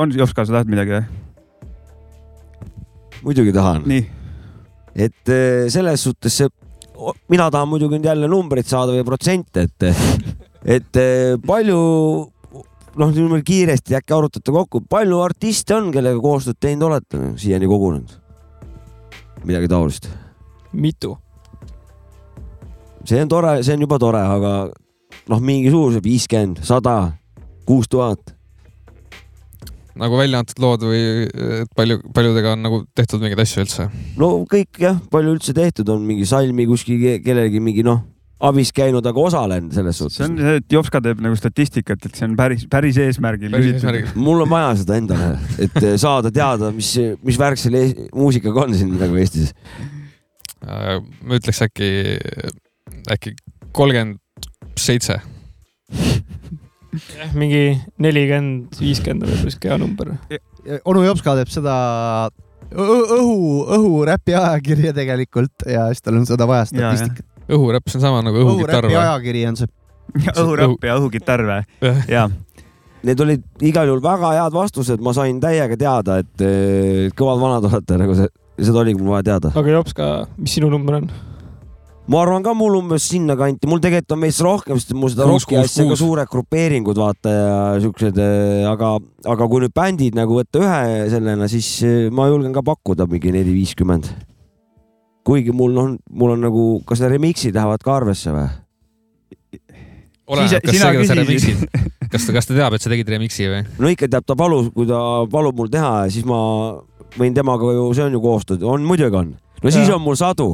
on 0.00 0.14
Jops 0.16 0.34
ka, 0.36 0.46
sa 0.46 0.58
tahad 0.58 0.72
midagi 0.72 0.96
või? 0.96 1.04
muidugi 3.22 3.52
tahan. 3.54 3.86
et 4.94 5.28
eh, 5.30 5.68
selles 5.72 6.02
suhtes 6.02 6.40
see, 6.40 6.50
mina 7.32 7.48
tahan 7.50 7.70
muidugi 7.70 7.98
nüüd 7.98 8.08
jälle 8.10 8.30
numbreid 8.30 8.68
saada 8.68 8.94
või 8.96 9.06
protsente, 9.06 9.66
et, 9.68 9.86
et 10.78 11.00
eh, 11.00 11.36
palju, 11.46 11.78
noh, 12.98 13.12
niimoodi 13.12 13.44
kiiresti 13.46 13.96
äkki 13.98 14.14
arutate 14.16 14.52
kokku, 14.52 14.82
palju 14.90 15.20
artiste 15.24 15.76
on, 15.76 15.90
kellega 15.94 16.20
koostööd 16.22 16.58
teinud 16.60 16.90
olete 16.90 17.20
siiani 17.40 17.70
kogunenud? 17.70 18.18
midagi 19.44 19.68
taolist. 19.68 20.08
mitu? 20.72 21.16
see 23.04 23.22
on 23.22 23.28
tore, 23.28 23.56
see 23.62 23.74
on 23.74 23.82
juba 23.86 23.98
tore, 23.98 24.20
aga 24.20 24.52
noh, 25.30 25.42
mingi 25.42 25.72
suurus, 25.72 25.98
viiskümmend, 26.04 26.62
sada, 26.66 27.16
kuus 27.66 27.88
tuhat. 27.90 28.34
nagu 29.98 30.16
välja 30.16 30.40
antud 30.40 30.62
lood 30.62 30.86
või 30.88 31.02
et 31.62 31.72
palju, 31.76 31.98
paljudega 32.16 32.54
on 32.56 32.62
nagu 32.64 32.78
tehtud 32.96 33.20
mingeid 33.20 33.42
asju 33.44 33.64
üldse? 33.64 33.88
no 34.20 34.30
kõik 34.48 34.80
jah, 34.80 35.00
palju 35.12 35.36
üldse 35.36 35.56
tehtud 35.56 35.88
on, 35.92 36.04
mingi 36.06 36.28
salmi 36.28 36.68
kuskil 36.68 37.00
ke- 37.02 37.20
kellelgi 37.24 37.60
mingi 37.60 37.84
noh, 37.86 38.04
abis 38.42 38.72
käinud, 38.74 39.06
aga 39.06 39.22
osalenud 39.22 39.74
selles 39.74 39.98
see 39.98 40.06
suhtes 40.08 40.24
on. 40.26 40.36
see, 40.40 40.56
et 40.60 40.74
Jops 40.74 40.90
ka 40.92 41.00
teeb 41.04 41.20
nagu 41.22 41.38
statistikat, 41.38 42.08
et 42.08 42.18
see 42.18 42.26
on 42.26 42.36
päris, 42.38 42.64
päris 42.70 42.98
eesmärgil. 43.02 43.54
mul 44.18 44.44
on 44.44 44.50
vaja 44.50 44.72
seda 44.82 44.98
endale, 44.98 45.32
et 45.62 45.78
eh, 45.82 45.96
saada 46.00 46.32
teada, 46.34 46.72
mis, 46.74 46.90
mis 47.22 47.38
värk 47.40 47.60
selle 47.60 47.84
ees- 47.86 48.08
muusikaga 48.10 48.66
on 48.66 48.74
siin 48.78 48.94
nagu 48.98 49.18
Eestis. 49.22 49.54
Äh, 50.62 50.98
ma 51.22 51.38
ütleks 51.38 51.62
äkki, 51.66 51.90
äkki 53.14 53.34
kolmkümmend 53.74 54.18
seitse. 54.78 55.20
jah, 55.92 57.34
mingi 57.38 57.76
nelikümmend, 58.02 58.78
viiskümmend 58.80 59.26
on 59.26 59.32
võib-olla 59.34 59.54
siuke 59.54 59.70
hea 59.70 59.80
number. 59.80 60.14
onu 60.84 61.04
Jops 61.06 61.22
ka 61.24 61.36
teeb 61.38 61.50
seda 61.52 61.74
õhu, 62.72 63.36
õhuräpi 63.76 64.34
ajakirja 64.38 64.94
tegelikult 64.96 65.66
ja 65.68 65.88
siis 65.92 66.04
tal 66.04 66.18
on 66.20 66.26
seda 66.28 66.48
vaja 66.48 66.66
statistikat. 66.70 67.26
õhuräpp, 67.48 67.90
see 67.90 68.00
on 68.00 68.06
sama 68.06 68.22
nagu 68.26 68.42
õhukitarr 68.42 68.86
õhuräpi 68.86 68.94
või? 68.94 69.02
ajakiri 69.02 69.44
on 69.50 69.60
see. 69.60 69.72
õhuräpp 70.36 70.88
ja 70.88 70.96
õhukitarr 71.00 71.46
või? 71.48 71.60
jaa, 72.16 72.28
Need 73.02 73.18
olid 73.18 73.66
igal 73.66 73.88
juhul 73.90 74.02
väga 74.02 74.30
head 74.36 74.54
vastused, 74.54 75.02
ma 75.02 75.10
sain 75.16 75.40
täiega 75.42 75.74
teada, 75.78 76.20
et 76.22 76.44
eh, 76.46 77.10
kõvad 77.18 77.40
vanad 77.42 77.66
olete, 77.66 77.98
nagu 77.98 78.14
see, 78.14 78.30
seda 78.62 78.78
oligi 78.84 79.02
mul 79.02 79.16
vaja 79.16 79.26
teada. 79.32 79.50
aga 79.58 79.74
Jops 79.74 79.96
ka, 79.98 80.10
mis 80.38 80.54
sinu 80.54 80.70
number 80.70 81.00
on? 81.00 81.10
ma 82.12 82.20
arvan 82.22 82.42
ka 82.46 82.54
mul 82.54 82.76
umbes 82.78 83.08
sinnakanti, 83.10 83.66
mul 83.70 83.82
tegelikult 83.82 84.14
on 84.14 84.22
meist 84.22 84.42
rohkem, 84.42 84.78
sest 84.78 84.94
mul 84.98 85.10
seda 85.10 85.26
rocki 85.26 85.58
asja 85.58 85.86
ka 85.86 85.98
suured 85.98 86.30
grupeeringud 86.30 86.98
vaata 86.98 87.34
ja 87.34 87.58
siuksed, 87.82 88.18
aga, 88.70 88.94
aga 89.34 89.50
kui 89.50 89.64
nüüd 89.64 89.74
bändid 89.74 90.18
nagu 90.18 90.38
võtta 90.38 90.62
ühe 90.62 91.08
sellena, 91.10 91.50
siis 91.50 91.72
eh, 91.86 92.06
ma 92.14 92.30
julgen 92.30 92.54
ka 92.54 92.62
pakkuda 92.70 93.10
mingi 93.10 93.34
neli, 93.34 93.54
viiskümmend. 93.58 94.10
Kuigi 95.26 95.54
mul 95.54 95.76
on, 95.78 95.96
mul 96.10 96.34
on 96.34 96.44
nagu, 96.48 96.66
kas 96.88 97.02
need 97.02 97.14
remix'id 97.14 97.56
lähevad 97.56 97.84
ka 97.84 97.96
arvesse 98.00 98.34
või? 98.34 98.48
oleneb, 100.32 100.64
kas 100.64 100.76
sina 100.76 100.90
sa 101.06 101.16
tegid 101.16 101.28
küsisid. 101.28 101.62
remix'i, 101.62 102.08
kas 102.12 102.26
ta, 102.26 102.34
kas 102.36 102.48
ta 102.48 102.56
teab, 102.56 102.76
et 102.76 102.84
sa 102.84 102.92
tegid 102.92 103.12
remix'i 103.14 103.48
või? 103.50 103.62
no 103.78 103.92
ikka 103.92 104.08
teab, 104.10 104.26
ta 104.26 104.36
palus, 104.38 104.70
kui 104.74 104.88
ta 104.88 104.98
palub 105.32 105.58
mul 105.58 105.70
teha, 105.72 105.94
siis 106.12 106.26
ma 106.28 106.40
võin 107.18 107.36
temaga 107.36 107.72
ju, 107.76 107.88
see 107.96 108.06
on 108.06 108.16
ju 108.16 108.22
koostöö, 108.24 108.60
on 108.74 108.86
muidugi 108.88 109.18
on. 109.18 109.32
no 109.62 109.74
siis 109.74 109.88
Jaa. 109.88 109.98
on 109.98 110.04
mul 110.04 110.18
sadu, 110.18 110.48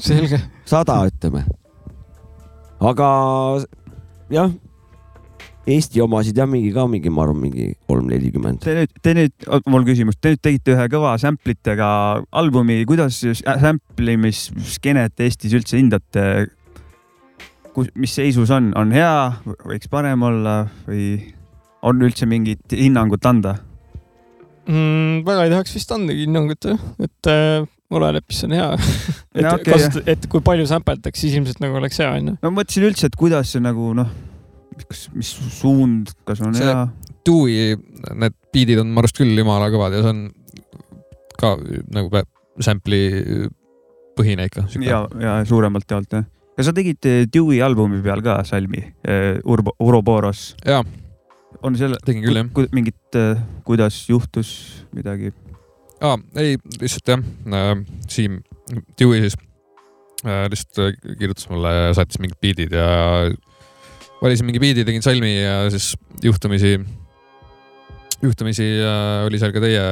selge. 0.00 0.40
sada 0.68 1.00
ütleme. 1.10 1.44
aga 2.80 3.08
jah, 4.32 4.52
Eesti 5.68 6.00
omasid 6.00 6.38
jah, 6.40 6.48
mingi 6.48 6.70
ka 6.72 6.86
mingi, 6.88 7.10
ma 7.12 7.26
arvan, 7.26 7.42
mingi 7.42 7.66
kolm-nelikümmend. 7.88 8.62
te 8.64 8.74
nüüd, 8.78 8.94
te 9.04 9.12
nüüd, 9.16 9.34
mul 9.68 9.84
küsimus, 9.84 10.16
te 10.16 10.32
nüüd 10.32 10.40
tegite 10.42 10.72
ühe 10.72 10.86
kõva 10.92 11.12
sample 11.20 11.52
itega 11.52 11.90
albumi, 12.32 12.80
kuidas 12.88 13.20
sample 13.44 14.16
imissskeenet 14.16 15.20
Eestis 15.20 15.54
üldse 15.56 15.76
hindate? 15.76 16.24
kus, 17.74 17.90
mis 17.94 18.14
seisus 18.16 18.50
on, 18.54 18.72
on 18.78 18.94
hea, 18.94 19.12
võiks 19.68 19.90
parem 19.92 20.24
olla 20.26 20.54
või 20.88 21.34
on 21.86 22.00
üldse 22.02 22.26
mingit 22.28 22.72
hinnangut 22.74 23.26
anda? 23.28 23.58
mm,. 24.66 25.20
väga 25.26 25.44
ei 25.44 25.52
tahaks 25.52 25.76
vist 25.76 25.92
andagi 25.94 26.24
hinnangut, 26.26 26.66
et 27.04 27.30
äh, 27.30 27.68
oleneb, 27.90 28.24
mis 28.30 28.42
on 28.46 28.56
hea. 28.56 28.72
et 29.36 29.44
No 29.44 29.54
okay, 29.54 29.74
kasut-, 29.74 30.02
et 30.10 30.26
kui 30.30 30.42
palju 30.44 30.66
sampletakse, 30.70 31.20
siis 31.24 31.36
ilmselt 31.38 31.62
nagu 31.62 31.78
oleks 31.80 32.00
hea, 32.02 32.10
onju. 32.18 32.36
no 32.42 32.52
mõtlesin 32.54 32.88
üldse, 32.90 33.10
et 33.10 33.18
kuidas 33.18 33.54
see 33.54 33.62
nagu 33.64 33.92
noh, 33.96 34.10
kas, 34.88 35.06
mis 35.14 35.30
suund, 35.60 36.12
kas 36.28 36.40
on 36.44 36.54
See- 36.56 36.66
hea? 36.66 36.88
Dewey, 37.26 37.76
need 38.16 38.36
beat'id 38.54 38.80
on 38.80 38.88
minu 38.88 39.02
arust 39.02 39.18
küll 39.18 39.36
jumala 39.36 39.68
kõvad 39.72 39.92
ja 39.92 40.02
see 40.04 40.12
on 40.14 40.22
ka 41.40 41.54
nagu 41.92 42.22
sample'i 42.64 43.48
põhine 44.16 44.46
ikka. 44.48 44.66
ja, 44.84 45.02
ja 45.20 45.34
suuremalt 45.48 45.90
jaolt 45.90 46.16
jah. 46.16 46.24
kas 46.56 46.68
sa 46.68 46.74
tegid 46.76 47.04
eh, 47.08 47.26
Dewey 47.32 47.60
albumi 47.64 48.00
peal 48.04 48.24
ka 48.24 48.40
salmi, 48.48 48.82
Urbo, 49.44 49.76
Uroboros? 49.80 50.54
jaa, 50.64 50.82
on 51.62 51.76
selle, 51.76 52.00
tegin 52.04 52.24
küll 52.24 52.40
jah. 52.40 52.72
mingit, 52.76 53.20
kuidas 53.68 54.02
juhtus 54.08 54.50
midagi? 54.96 55.32
aa, 56.00 56.16
ei, 56.40 56.56
lihtsalt 56.80 57.14
jah 57.14 57.20
äh,, 57.52 57.84
Siim, 58.08 58.40
Dewey 58.98 59.24
siis 59.26 59.36
äh, 60.24 60.46
lihtsalt 60.50 60.82
äh, 60.88 61.16
kirjutas 61.18 61.48
mulle 61.52 61.72
ja 61.76 61.94
saatis 61.96 62.20
mingid 62.22 62.40
beat'id 62.42 62.76
ja 62.76 62.88
valisin 64.22 64.48
mingi 64.48 64.60
beat'i, 64.62 64.84
tegin 64.86 65.04
salmi 65.04 65.32
ja 65.36 65.62
siis 65.72 65.94
juhtumisi, 66.24 66.76
juhtumisi 68.22 68.66
äh, 68.84 69.26
oli 69.26 69.40
seal 69.40 69.54
ka 69.54 69.62
teie 69.64 69.84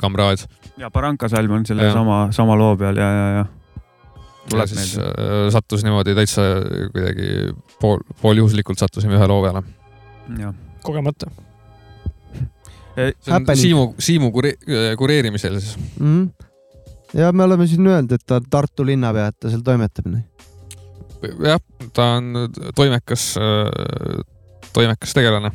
kamraad 0.00 0.46
ja 0.80 0.90
Barranca 0.90 1.28
salm 1.28 1.58
on 1.58 1.66
selle 1.66 1.88
Jah. 1.88 1.96
sama, 1.96 2.26
sama 2.32 2.56
loo 2.58 2.76
peal 2.76 2.96
ja, 3.00 3.08
ja, 3.12 3.26
ja. 3.36 3.46
ja 4.58 4.66
siis 4.66 4.96
meelde. 4.96 5.10
äh, 5.10 5.48
sattus 5.52 5.84
niimoodi 5.84 6.14
täitsa 6.16 6.46
kuidagi 6.92 7.28
pool, 7.80 8.00
pooljuhuslikult 8.22 8.80
sattusime 8.80 9.18
ühe 9.18 9.28
loo 9.28 9.42
peale. 9.44 9.62
kogemata. 10.82 11.30
see 12.96 13.34
on. 13.34 13.46
Siimu, 13.54 13.94
Siimu 13.98 14.32
kure-, 14.32 14.56
kureerimisel 14.98 15.60
siis. 15.60 15.76
mm.. 16.00 16.28
ja 17.14 17.32
me 17.32 17.44
oleme 17.44 17.66
siin 17.66 17.86
öelnud, 17.86 18.12
et 18.12 18.26
ta 18.26 18.40
on 18.40 18.48
Tartu 18.50 18.86
linnapea, 18.86 19.26
et 19.32 19.40
ta 19.40 19.52
seal 19.52 19.64
toimetab. 19.64 20.08
jah, 21.44 21.62
ta 21.96 22.10
on 22.18 22.48
toimekas, 22.76 23.34
toimekas 24.72 25.16
tegelane. 25.16 25.50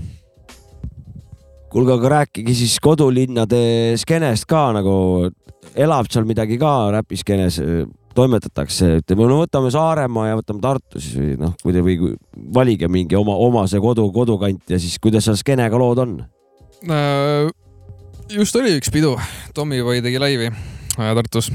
kuulge, 1.72 1.93
aga 1.93 2.09
rääkige 2.18 2.53
siis 2.55 2.80
kodulinnade 2.84 3.95
skeenest 4.01 4.45
ka 4.49 4.72
nagu, 4.76 5.30
elab 5.76 6.09
seal 6.12 6.26
midagi 6.28 6.57
ka 6.59 6.91
räpiskeenes, 6.97 7.62
toimetatakse, 8.16 8.97
ütleme, 9.01 9.28
no 9.30 9.39
võtame 9.43 9.72
Saaremaa 9.72 10.28
ja 10.30 10.38
võtame 10.39 10.62
Tartu 10.64 10.99
siis 10.99 11.16
või 11.16 11.38
noh, 11.39 11.55
kui 11.62 11.76
te 11.76 11.84
või 11.86 12.14
valige 12.55 12.89
mingi 12.91 13.16
oma, 13.16 13.38
oma 13.39 13.66
see 13.72 13.82
kodu, 13.84 14.07
kodukant 14.12 14.72
ja 14.72 14.80
siis 14.82 14.97
kuidas 15.01 15.28
seal 15.28 15.39
skeenega 15.39 15.80
lood 15.80 16.03
on? 16.03 16.18
Äh, 16.91 17.51
just 18.36 18.55
oli 18.59 18.76
üks 18.80 18.91
pidu, 18.93 19.16
Tommyboy 19.55 20.03
tegi 20.03 20.22
laivi 20.22 20.51
äh, 20.51 21.14
Tartus. 21.16 21.51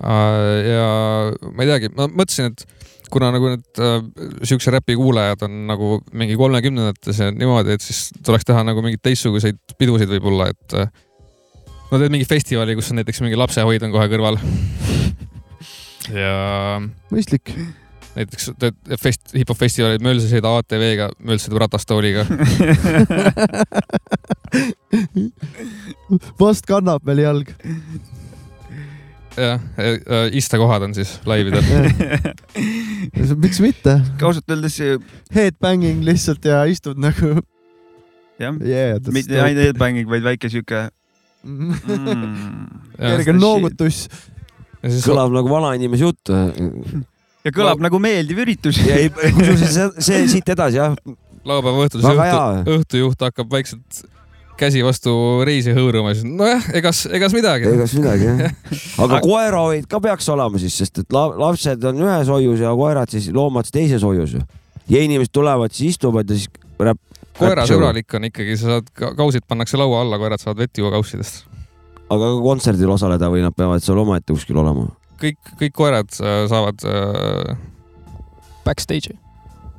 Ja 0.00 0.86
ma 1.50 1.64
ei 1.64 1.68
teagi, 1.68 1.90
ma 1.96 2.06
mõtlesin, 2.08 2.54
et 2.54 2.64
kuna 3.10 3.30
nagu 3.34 3.50
need 3.52 3.80
äh, 3.82 3.98
siukse 4.46 4.70
räpi 4.72 4.94
kuulajad 4.98 5.42
on 5.46 5.52
nagu 5.68 5.86
mingi 6.16 6.36
kolmekümnendates 6.38 7.18
ja 7.20 7.30
niimoodi, 7.34 7.76
et 7.76 7.84
siis 7.84 8.00
tuleks 8.26 8.46
teha 8.48 8.62
nagu 8.66 8.82
mingeid 8.84 9.02
teistsuguseid 9.04 9.58
pidusid 9.78 10.10
võib-olla, 10.14 10.44
et 10.54 10.76
äh, 10.78 10.90
no 11.90 11.98
teed 11.98 12.12
mingi 12.14 12.28
festivali, 12.28 12.76
kus 12.78 12.90
on 12.92 12.96
näiteks 13.00 13.20
mingi 13.24 13.38
lapsehoid 13.38 13.82
on 13.86 13.94
kohe 13.94 14.06
kõrval. 14.12 14.36
ja 16.22 16.34
mõistlik. 17.10 17.46
näiteks 18.14 18.44
teed 18.62 18.76
fest-, 19.02 19.34
hip-hop 19.36 19.58
festivalid, 19.58 20.02
Mölse 20.04 20.26
sõida 20.30 20.48
ATV-ga, 20.60 21.06
Mölse 21.26 21.42
sõidab 21.48 21.62
ratastooliga. 21.66 22.22
vast 26.42 26.64
kannab 26.70 27.00
veel 27.06 27.20
jalg. 27.26 27.48
jah, 29.36 29.62
istekohad 30.36 30.88
on 30.88 30.96
siis 30.96 31.18
laividel. 31.28 31.62
miks 33.44 33.60
mitte? 33.62 34.00
ausalt 34.22 34.50
öeldes 34.50 34.80
Headbanging 35.34 36.04
lihtsalt 36.06 36.44
ja 36.44 36.64
istud 36.70 36.98
nagu 37.00 37.38
jah, 38.40 38.56
yeah,. 38.64 38.98
mitte 39.12 39.40
ainult 39.40 39.68
headbanging, 39.68 40.08
vaid 40.10 40.24
väike 40.24 40.50
sihuke 40.52 40.88
mm.. 41.44 41.74
mm,. 41.84 42.68
kerge 42.98 43.34
noogutus. 43.36 44.04
ja 44.80 44.92
siis 44.92 45.06
kõlab 45.06 45.34
nagu 45.34 45.52
vanainimese 45.52 46.06
jutt. 46.06 46.32
ja 47.44 47.54
kõlab 47.54 47.82
nagu 47.84 48.00
meeldiv 48.02 48.44
üritus. 48.46 48.80
kusjuures 48.80 49.66
see, 49.76 49.90
see 50.10 50.22
siit 50.36 50.54
edasi 50.56 50.80
jah, 50.80 50.96
laupäeva 51.44 51.86
õhtul 51.86 52.04
see 52.04 52.16
õhtu, 52.16 52.78
õhtujuht 52.78 53.28
hakkab 53.28 53.52
vaikselt 53.52 54.04
käsi 54.60 54.82
vastu 54.84 55.12
reisi 55.46 55.72
hõõruma, 55.76 56.12
siis 56.16 56.26
nojah, 56.28 56.66
egas, 56.76 57.04
egas 57.16 57.34
midagi. 57.36 57.68
egas 57.70 57.94
midagi 57.96 58.28
jah. 58.28 58.56
aga 59.06 59.20
koerahoid 59.24 59.86
ka 59.90 60.00
peaks 60.04 60.28
olema 60.32 60.60
siis, 60.62 60.76
sest 60.82 61.02
et 61.04 61.16
la- 61.16 61.30
lapsed 61.40 61.84
on 61.90 62.02
ühes 62.04 62.32
hoius 62.32 62.62
ja 62.64 62.72
koerad 62.76 63.12
siis, 63.12 63.30
loomad 63.34 63.68
siis 63.68 63.76
teises 63.78 64.04
hoius 64.06 64.36
ju. 64.36 64.42
ja 64.92 65.04
inimesed 65.06 65.32
tulevad 65.32 65.72
siis 65.76 65.96
istuvad 65.96 66.28
ja 66.30 66.36
siis 66.36 66.50
räpp. 66.80 67.00
koerasõbralik 67.40 68.18
on 68.18 68.28
ikkagi, 68.28 68.58
sa 68.60 68.76
saad, 68.76 68.92
kausid 69.16 69.46
pannakse 69.48 69.80
laua 69.80 70.02
alla, 70.04 70.20
koerad 70.20 70.42
saavad 70.42 70.66
vett 70.66 70.82
juua 70.82 70.92
kaussidest. 70.98 71.46
aga 72.10 72.30
ka 72.36 72.38
kontserdil 72.44 72.92
osaleda 72.92 73.32
või 73.32 73.44
nad 73.46 73.56
peavad 73.56 73.82
seal 73.84 73.98
omaette 74.04 74.36
kuskil 74.36 74.60
olema? 74.60 74.90
kõik, 75.20 75.40
kõik 75.64 75.76
koerad 75.76 76.20
äh, 76.20 76.44
saavad 76.52 76.84
äh, 76.88 77.56
Backstage'i. 78.64 79.16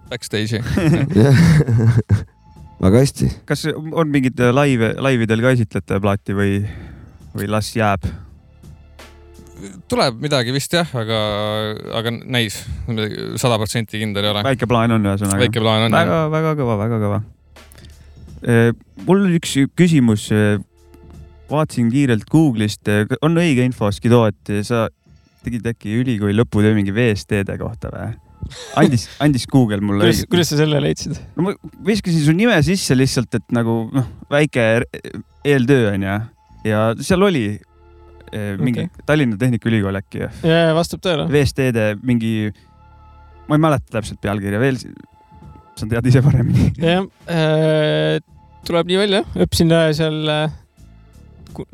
backstage'i. 0.10 0.62
väga 2.82 3.04
hästi. 3.04 3.30
kas 3.46 3.68
on 3.74 4.12
mingeid 4.12 4.42
laive, 4.54 4.94
laividel 5.02 5.44
ka 5.44 5.54
esitlete 5.56 6.00
plaati 6.04 6.36
või, 6.38 6.60
või 7.36 7.50
las 7.52 7.72
jääb? 7.76 8.08
tuleb 9.92 10.18
midagi 10.24 10.54
vist 10.56 10.74
jah, 10.74 10.90
aga, 10.98 11.20
aga 12.00 12.14
näis, 12.18 12.64
sada 13.42 13.60
protsenti 13.62 14.02
kindel 14.02 14.26
ei 14.26 14.34
ole. 14.34 14.46
väike 14.48 14.70
plaan 14.70 14.96
on 14.98 15.06
ühesõnaga. 15.06 15.44
väike 15.46 15.62
plaan 15.62 15.88
on 15.88 15.98
väga, 15.98 16.24
väga 16.34 16.56
kõva, 16.60 16.80
väga 16.82 17.02
kõva. 17.04 17.22
mul 19.06 19.28
oli 19.28 19.38
üks 19.42 19.54
küsimus. 19.78 20.30
vaatasin 21.52 21.92
kiirelt 21.92 22.26
Google'ist, 22.32 22.88
on 23.22 23.38
õige 23.38 23.66
info, 23.68 23.92
Skido, 23.92 24.24
et 24.26 24.66
sa 24.66 24.88
tegid 25.44 25.66
äkki 25.68 25.98
ülikooli 26.00 26.38
lõputöö 26.38 26.74
mingi 26.78 26.94
VST-de 26.96 27.58
kohta 27.60 27.92
või? 27.94 28.14
andis, 28.80 29.08
andis 29.24 29.48
Google 29.52 29.82
mulle 29.86 30.08
kuidas, 30.08 30.24
kuidas 30.32 30.52
sa 30.54 30.60
selle 30.62 30.82
leidsid? 30.84 31.18
no 31.38 31.48
ma 31.48 31.56
viskasin 31.88 32.24
su 32.26 32.36
nime 32.36 32.58
sisse 32.66 32.98
lihtsalt, 32.98 33.40
et 33.40 33.56
nagu 33.56 33.84
noh, 33.94 34.08
väike 34.32 34.68
eeltöö 35.48 35.92
onju 35.94 36.18
ja 36.68 36.82
seal 37.02 37.28
oli 37.28 37.46
eh, 37.56 38.56
mingi 38.62 38.88
okay. 38.88 39.06
Tallinna 39.08 39.40
Tehnikaülikool 39.42 40.02
äkki 40.02 40.26
jaa, 40.26 40.74
vastab 40.78 41.04
tõele. 41.06 41.28
VST-de 41.32 41.94
mingi, 42.06 42.52
ma 43.48 43.58
ei 43.58 43.66
mäleta 43.68 43.98
täpselt 43.98 44.22
pealkirja 44.24 44.62
veel, 44.62 44.80
sa 45.80 45.88
tead 45.90 46.12
ise 46.12 46.24
paremini. 46.26 46.72
jah, 46.86 47.06
tuleb 48.68 48.92
nii 48.92 49.00
välja, 49.02 49.24
õppisin 49.36 49.74
äh, 49.76 49.90
seal 49.98 50.20
äh, 50.32 50.58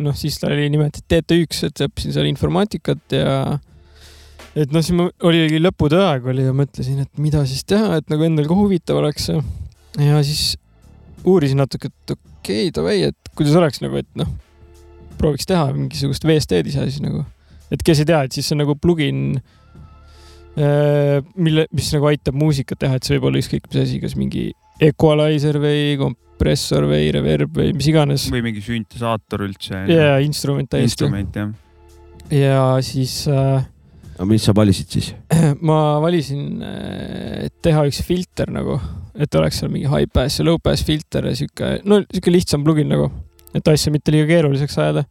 noh, 0.04 0.16
siis 0.18 0.40
ta 0.40 0.50
oli 0.52 0.68
nimetati 0.74 1.04
TT1, 1.12 1.70
et 1.70 1.86
õppisin 1.88 2.16
seal 2.16 2.30
informaatikat 2.30 3.18
ja 3.18 3.34
et 4.58 4.74
noh, 4.74 4.84
siis 4.84 4.96
ma 4.98 5.08
oli 5.28 5.60
lõputöö 5.62 6.04
aeg 6.08 6.28
oli 6.32 6.48
ja 6.48 6.56
mõtlesin, 6.56 7.04
et 7.04 7.22
mida 7.22 7.44
siis 7.50 7.66
teha, 7.68 8.00
et 8.00 8.10
nagu 8.12 8.26
endal 8.26 8.50
ka 8.50 8.58
huvitav 8.58 9.00
oleks 9.02 9.30
ja, 9.30 10.22
siis 10.26 10.58
uurisin 11.28 11.62
natuke, 11.62 11.92
et 11.92 12.16
okei 12.16 12.68
okay,, 12.68 12.74
davai, 12.76 13.00
et 13.12 13.32
kuidas 13.38 13.58
oleks 13.60 13.82
nagu, 13.84 14.00
et 14.02 14.10
noh, 14.20 14.30
prooviks 15.20 15.50
teha 15.50 15.70
mingisugust 15.76 16.26
VST-d 16.28 16.72
ise 16.72 16.88
siis 16.90 17.04
nagu, 17.04 17.24
et 17.74 17.84
kes 17.86 18.04
ei 18.04 18.10
tea, 18.10 18.24
et 18.26 18.38
siis 18.38 18.48
see 18.48 18.58
on 18.58 18.64
nagu 18.64 18.78
plugin, 18.82 19.40
mille, 20.58 21.68
mis 21.76 21.92
nagu 21.94 22.10
aitab 22.10 22.38
muusikat 22.38 22.82
teha, 22.82 22.98
et 22.98 23.06
see 23.06 23.18
võib 23.18 23.30
olla 23.30 23.42
ükskõik 23.44 23.68
mis 23.70 23.82
asi, 23.84 24.00
kas 24.02 24.18
mingi 24.18 24.50
equalizer 24.82 25.60
või 25.62 25.98
kompressor 26.02 26.88
või 26.90 27.12
reverb 27.14 27.54
või 27.58 27.74
mis 27.78 27.90
iganes. 27.92 28.28
või 28.34 28.44
mingi 28.50 28.64
süntisaator 28.66 29.46
üldse. 29.46 29.86
ja 29.90 30.18
instrument 30.26 30.70
täiesti. 30.70 30.94
instrument 30.94 31.38
jah. 31.38 31.54
ja 32.34 32.62
siis 32.86 33.20
äh, 33.30 33.66
aga 34.18 34.28
mis 34.30 34.46
sa 34.48 34.56
valisid 34.58 34.92
siis? 34.98 35.12
ma 35.70 36.00
valisin, 36.04 36.62
et 37.46 37.54
teha 37.64 37.86
üks 37.90 38.02
filter 38.06 38.52
nagu, 38.54 38.80
et 39.18 39.40
oleks 39.40 39.62
seal 39.62 39.72
mingi 39.74 39.90
high 39.92 40.10
pass 40.14 40.42
ja 40.42 40.48
low 40.48 40.60
pass 40.64 40.86
filter 40.86 41.30
ja 41.30 41.36
sihuke, 41.38 41.78
no 41.86 42.02
sihuke 42.06 42.34
lihtsam 42.34 42.66
plugin 42.66 42.90
nagu, 42.92 43.12
et 43.56 43.74
asja 43.74 43.94
mitte 43.94 44.14
liiga 44.14 44.30
keeruliseks 44.32 44.78
ajada. 44.82 45.06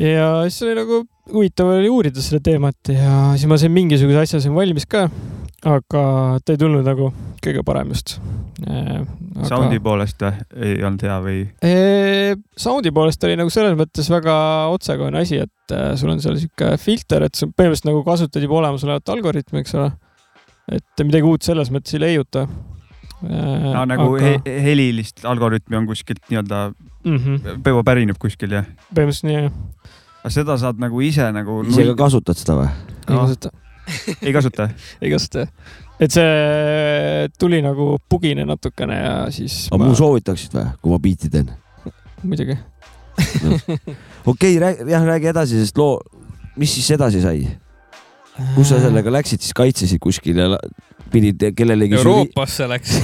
ja 0.00 0.28
siis 0.48 0.64
oli 0.66 0.78
nagu 0.80 1.02
huvitav 1.32 1.68
oli 1.76 1.90
uurida 1.92 2.24
seda 2.24 2.40
teemat 2.42 2.90
ja 2.90 3.32
siis 3.36 3.46
ma 3.50 3.60
sain 3.60 3.72
mingisuguse 3.74 4.24
asja 4.24 4.40
sain 4.42 4.56
valmis 4.56 4.88
ka, 4.88 5.06
aga 5.62 6.02
ta 6.42 6.54
ei 6.54 6.58
tulnud 6.58 6.86
nagu 6.86 7.08
kõige 7.42 7.62
parem 7.66 7.92
just. 7.94 8.16
Soundi 9.48 9.78
poolest 9.82 10.22
või? 10.22 10.32
ei 10.66 10.74
olnud 10.84 11.04
hea 11.06 11.18
või? 11.22 11.38
Sound'i 12.58 12.92
poolest 12.94 13.22
oli 13.26 13.36
nagu 13.38 13.50
selles 13.52 13.76
mõttes 13.78 14.10
väga 14.12 14.34
otsekohene 14.74 15.22
asi, 15.22 15.40
et 15.42 15.74
äh, 15.74 15.92
sul 15.98 16.12
on 16.12 16.22
seal 16.22 16.36
sihuke 16.40 16.74
filter, 16.82 17.26
et 17.26 17.38
sa 17.38 17.48
põhimõtteliselt 17.48 17.90
nagu 17.90 18.02
kasutad 18.06 18.44
juba 18.44 18.58
olemasolevat 18.60 19.14
algoritmi, 19.14 19.62
eks 19.62 19.74
ole. 19.78 19.90
et 20.72 21.04
midagi 21.06 21.26
uut 21.26 21.46
selles 21.46 21.72
mõttes 21.74 21.96
ei 21.96 22.04
leiuta. 22.04 22.46
no 23.22 23.86
nagu 23.86 24.16
aga... 24.18 24.34
he 24.46 24.58
helilist 24.66 25.24
algoritmi 25.26 25.78
on 25.78 25.86
kuskilt 25.86 26.22
nii-öelda 26.28 26.72
mm 27.04 27.16
-hmm., 27.16 27.58
juba 27.66 27.82
pärineb 27.86 28.18
kuskil 28.18 28.58
jah? 28.58 28.66
põhimõtteliselt 28.90 29.30
nii 29.30 29.36
jah. 29.36 29.52
aga 30.22 30.36
seda 30.38 30.58
saad 30.58 30.82
nagu 30.82 31.00
ise 31.00 31.30
nagu. 31.32 31.62
ise 31.70 31.86
ka 31.92 31.98
kasutad 32.04 32.38
seda 32.38 32.58
või? 32.58 32.70
ei 33.06 33.14
kasuta. 33.14 33.54
ei 34.26 34.34
kasuta? 34.34 34.68
ei 35.00 35.12
kasuta. 35.12 35.46
et 36.02 36.14
see 36.14 37.28
tuli 37.38 37.62
nagu 37.64 37.96
bugine 38.10 38.46
natukene 38.48 38.98
ja 38.98 39.16
siis. 39.34 39.66
aga 39.70 39.82
ma... 39.82 39.90
mul 39.90 39.98
soovitaksid 39.98 40.58
või, 40.58 40.68
kui 40.82 40.94
ma 40.94 41.00
biiti 41.02 41.32
teen? 41.32 41.50
muidugi 42.22 42.58
okei 44.26 44.56
okay,, 44.56 44.76
jah, 44.88 45.04
räägi 45.04 45.32
edasi, 45.32 45.60
sest 45.60 45.78
loo, 45.78 45.98
mis 46.60 46.72
siis 46.78 46.90
edasi 46.96 47.22
sai? 47.24 47.44
kus 48.56 48.70
sa 48.72 48.80
sellega 48.80 49.12
läksid, 49.12 49.42
siis 49.44 49.54
kaitsesid 49.56 50.00
kuskil 50.00 50.38
ja 50.40 50.56
pidid 51.12 51.42
kellelegi. 51.56 51.98
Euroopasse 51.98 52.68
läks 52.70 52.94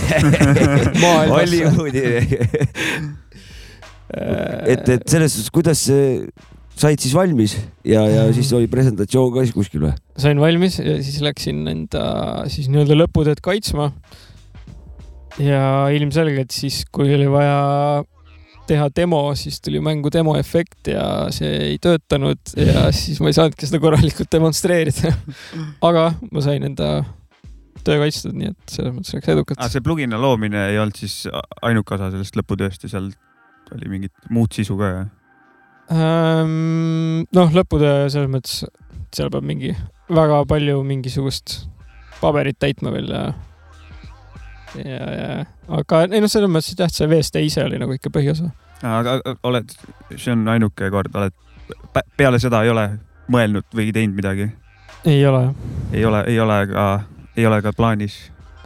Hollywoodi 1.35 2.05
et, 4.73 4.89
et 4.89 5.05
selles 5.05 5.35
suhtes, 5.35 5.51
kuidas 5.53 5.83
said 6.79 7.03
siis 7.03 7.15
valmis 7.17 7.57
ja, 7.87 8.03
ja 8.07 8.27
siis 8.35 8.51
oli 8.57 8.69
presentatsioon 8.71 9.33
ka 9.35 9.45
siis 9.47 9.57
kuskil 9.57 9.87
või? 9.89 9.95
sain 10.21 10.41
valmis 10.43 10.79
ja 10.81 10.99
siis 11.03 11.21
läksin 11.25 11.65
enda 11.71 12.05
siis 12.53 12.71
nii-öelda 12.71 12.99
lõputööd 12.99 13.43
kaitsma. 13.45 13.91
ja 15.43 15.63
ilmselgelt 15.95 16.55
siis, 16.55 16.85
kui 16.93 17.11
oli 17.15 17.29
vaja 17.31 17.59
teha 18.69 18.89
demo, 18.95 19.23
siis 19.39 19.63
tuli 19.65 19.81
mängu 19.81 20.11
demo 20.13 20.35
efekt 20.39 20.91
ja 20.93 21.05
see 21.35 21.51
ei 21.71 21.79
töötanud 21.83 22.53
ja 22.57 22.89
siis 22.99 23.21
ma 23.23 23.33
ei 23.33 23.39
saanudki 23.39 23.69
seda 23.69 23.81
korralikult 23.83 24.31
demonstreerida. 24.33 25.15
aga 25.89 26.11
ma 26.31 26.45
sain 26.45 26.67
enda 26.69 26.99
töö 27.87 28.03
kaitstud, 28.03 28.35
nii 28.37 28.53
et 28.53 28.75
selles 28.75 28.95
mõttes 28.95 29.17
läks 29.17 29.33
edukalt. 29.35 29.63
see 29.73 29.85
plugina 29.85 30.21
loomine 30.21 30.69
ei 30.73 30.83
olnud 30.83 30.99
siis 30.99 31.25
ainuke 31.65 31.97
osa 31.97 32.13
sellest 32.15 32.37
lõputööst 32.39 32.85
ja 32.87 32.93
seal 32.97 33.11
oli 33.75 33.91
mingit 33.91 34.29
muud 34.33 34.53
sisu 34.55 34.77
ka 34.81 34.93
jah? 34.93 35.09
ähm,? 35.93 37.25
noh, 37.35 37.53
lõputöö 37.55 38.09
selles 38.13 38.31
mõttes, 38.33 38.63
seal 39.15 39.31
peab 39.33 39.47
mingi 39.49 39.75
väga 40.13 40.43
palju 40.49 40.83
mingisugust 40.87 41.61
paberit 42.21 42.59
täitma 42.61 42.93
veel 42.95 43.11
ja, 43.13 43.25
ja, 44.85 45.11
ja 45.15 45.29
aga 45.79 46.05
ei 46.09 46.23
noh, 46.23 46.31
selles 46.31 46.51
mõttes 46.53 46.79
jah, 46.79 46.93
see 46.93 47.09
VST 47.11 47.45
ise 47.49 47.65
oli 47.65 47.81
nagu 47.81 47.95
ikka 47.97 48.13
põhiosa. 48.15 48.51
aga 48.85 49.19
oled, 49.49 49.75
see 50.17 50.33
on 50.35 50.47
ainuke 50.55 50.91
kord, 50.95 51.15
oled 51.17 51.37
peale 52.17 52.41
seda 52.43 52.63
ei 52.65 52.73
ole 52.73 52.89
mõelnud 53.33 53.69
või 53.77 53.93
teinud 53.95 54.17
midagi? 54.19 54.51
ei 55.09 55.21
ole 55.27 55.49
ei 55.93 56.05
ole, 56.05 56.25
ei 56.29 56.41
ole 56.41 56.63
ka, 56.73 56.89
ei 57.37 57.47
ole 57.49 57.61
ka 57.65 57.73
plaanis 57.77 58.19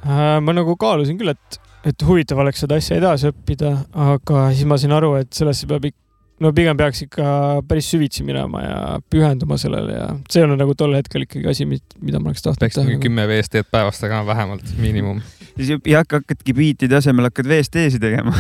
äh,? 0.04 0.38
ma 0.42 0.54
nagu 0.56 0.76
kaalusin 0.80 1.18
küll, 1.20 1.34
et, 1.34 1.60
et 1.86 2.06
huvitav 2.06 2.42
oleks 2.42 2.62
seda 2.64 2.78
asja 2.80 2.98
edasi 2.98 3.30
õppida, 3.30 3.76
aga 4.10 4.48
siis 4.54 4.68
ma 4.68 4.78
sain 4.80 4.94
aru, 4.96 5.14
et 5.22 5.32
sellesse 5.36 5.70
peab 5.70 5.90
ikka 5.90 6.01
no 6.42 6.52
pigem 6.56 6.78
peaks 6.78 7.04
ikka 7.06 7.26
päris 7.68 7.88
süvitsi 7.92 8.24
minema 8.26 8.62
ja 8.64 8.78
pühenduma 9.10 9.58
sellele 9.60 9.94
ja 9.94 10.08
see 10.32 10.42
olnud 10.44 10.60
nagu 10.60 10.74
tol 10.78 10.94
hetkel 10.96 11.26
ikkagi 11.26 11.48
asi, 11.52 11.66
mida 11.68 12.20
ma 12.20 12.32
oleks 12.32 12.44
tahtnud 12.44 12.62
peaks 12.62 12.80
mingi 12.82 13.02
kümme 13.04 13.26
VST-d 13.30 13.68
päevas 13.70 14.00
tegema 14.02 14.26
vähemalt, 14.26 14.64
miinimum. 14.82 15.20
siis 15.56 15.74
ei 15.76 15.96
hakka, 15.96 16.22
hakkadki 16.22 16.54
biitide 16.56 16.98
asemel 16.98 17.28
hakkad 17.28 17.50
VST-si 17.52 18.00
tegema 18.02 18.34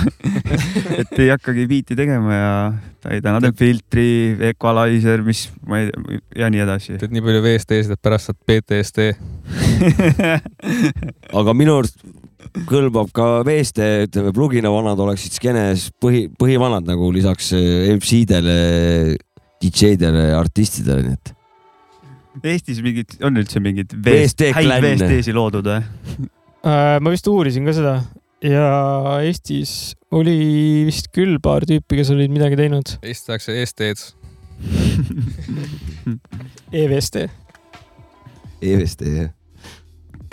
et 1.00 1.12
ei 1.18 1.30
hakkagi 1.32 1.66
biiti 1.70 1.98
tegema 1.98 2.38
ja 2.38 2.54
täna 3.02 3.38
teeb 3.42 3.58
filtri, 3.58 4.08
equalizer, 4.52 5.22
mis 5.26 5.46
ma 5.66 5.82
ei 5.82 5.90
ja 6.38 6.50
nii 6.52 6.64
edasi. 6.64 6.98
teed 7.00 7.14
nii 7.14 7.24
palju 7.24 7.44
VST-sid, 7.46 7.94
et 7.96 8.02
pärast 8.02 8.30
saad 8.30 8.40
PTSD 8.48 9.12
aga 11.40 11.56
minu 11.56 11.78
arust 11.80 12.02
kõlbab 12.68 13.12
ka 13.16 13.26
VST, 13.46 13.84
ütleme 14.08 14.32
plugina 14.36 14.70
vanad 14.72 15.00
oleksid 15.00 15.36
skeenes 15.38 15.88
põhi, 16.02 16.26
põhivanad 16.38 16.86
nagu 16.88 17.08
lisaks 17.14 17.52
MC-dele, 17.54 18.56
DJ-dele, 19.62 20.26
artistidele, 20.36 21.06
nii 21.06 21.16
et. 21.18 21.32
Eestis 22.52 22.80
mingid, 22.84 23.18
on 23.24 23.36
üldse 23.40 23.60
mingid 23.60 23.92
VST 23.92 24.52
häid. 24.56 24.72
VST-si 24.84 25.34
loodud 25.36 25.68
või? 25.68 25.82
äh,. 26.64 26.96
ma 27.02 27.12
vist 27.12 27.28
uurisin 27.28 27.68
ka 27.68 27.74
seda 27.76 27.98
ja 28.44 28.64
Eestis 29.24 29.92
oli 30.12 30.86
vist 30.88 31.12
küll 31.12 31.38
paar 31.44 31.66
tüüpi, 31.68 32.00
kes 32.00 32.12
olid 32.14 32.32
midagi 32.32 32.58
teinud. 32.60 32.96
Eestis 33.02 33.28
tehakse 33.28 33.56
EST-d. 33.60 34.10
EVST, 36.82 37.22
EVST 38.62 39.06
jah 39.10 39.30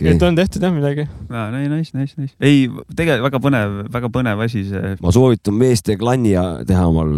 et 0.07 0.23
on 0.23 0.37
tehtud 0.37 0.63
jah 0.63 0.73
midagi. 0.73 1.07
aa, 1.29 1.49
nice, 1.51 1.91
nice, 1.97 2.15
nice. 2.17 2.33
ei, 2.39 2.67
tegelikult 2.95 3.27
väga 3.27 3.43
põnev, 3.43 3.77
väga 3.91 4.11
põnev 4.13 4.43
asi 4.45 4.65
see. 4.69 4.95
ma 5.03 5.13
soovitan 5.15 5.59
VST 5.59 5.99
klanni 5.99 6.33
ja 6.35 6.45
teha 6.67 6.87
omal 6.89 7.13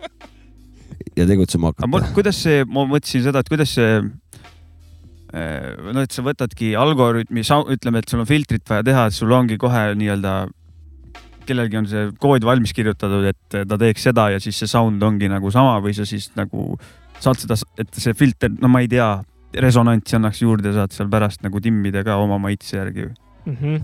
ja 1.18 1.26
tegutsema 1.26 1.72
hakata. 1.72 2.12
kuidas 2.16 2.42
see, 2.44 2.64
ma 2.68 2.86
mõtlesin 2.88 3.26
seda, 3.26 3.42
et 3.42 3.52
kuidas 3.52 3.74
see 3.78 4.00
no 5.30 6.02
et 6.02 6.14
sa 6.14 6.24
võtadki 6.26 6.72
algoritmi, 6.78 7.44
ütleme, 7.74 8.02
et 8.02 8.10
sul 8.10 8.22
on 8.22 8.28
filtrit 8.28 8.64
vaja 8.66 8.86
teha, 8.86 9.06
et 9.06 9.16
sul 9.16 9.30
ongi 9.34 9.58
kohe 9.60 9.84
nii-öelda, 9.98 10.34
kellelgi 11.46 11.78
on 11.78 11.86
see 11.90 12.08
kood 12.22 12.44
valmis 12.46 12.74
kirjutatud, 12.74 13.28
et 13.30 13.58
ta 13.70 13.78
teeks 13.78 14.08
seda 14.10 14.28
ja 14.34 14.40
siis 14.42 14.58
see 14.58 14.70
sound 14.70 15.02
ongi 15.06 15.30
nagu 15.30 15.52
sama 15.54 15.78
või 15.82 15.94
sa 15.96 16.06
siis 16.08 16.30
nagu 16.38 16.74
saad 17.20 17.42
seda, 17.42 17.58
et 17.78 17.90
see 17.94 18.16
filter, 18.16 18.52
no 18.58 18.70
ma 18.72 18.82
ei 18.82 18.90
tea, 18.90 19.08
resonantsi 19.58 20.16
annaks 20.18 20.42
juurde, 20.44 20.72
saad 20.74 20.94
seal 20.94 21.10
pärast 21.10 21.42
nagu 21.46 21.60
timmida 21.62 22.04
ka 22.06 22.18
oma 22.22 22.38
maitse 22.42 22.76
järgi. 22.76 23.08
mm. 23.46 23.56
-hmm. 23.56 23.80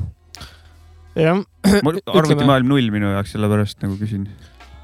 jah. 1.23 1.43
arvutimaailm 2.21 2.69
null 2.69 2.91
minu 2.95 3.11
jaoks, 3.14 3.35
sellepärast 3.35 3.83
nagu 3.83 3.97
küsin. 3.99 4.29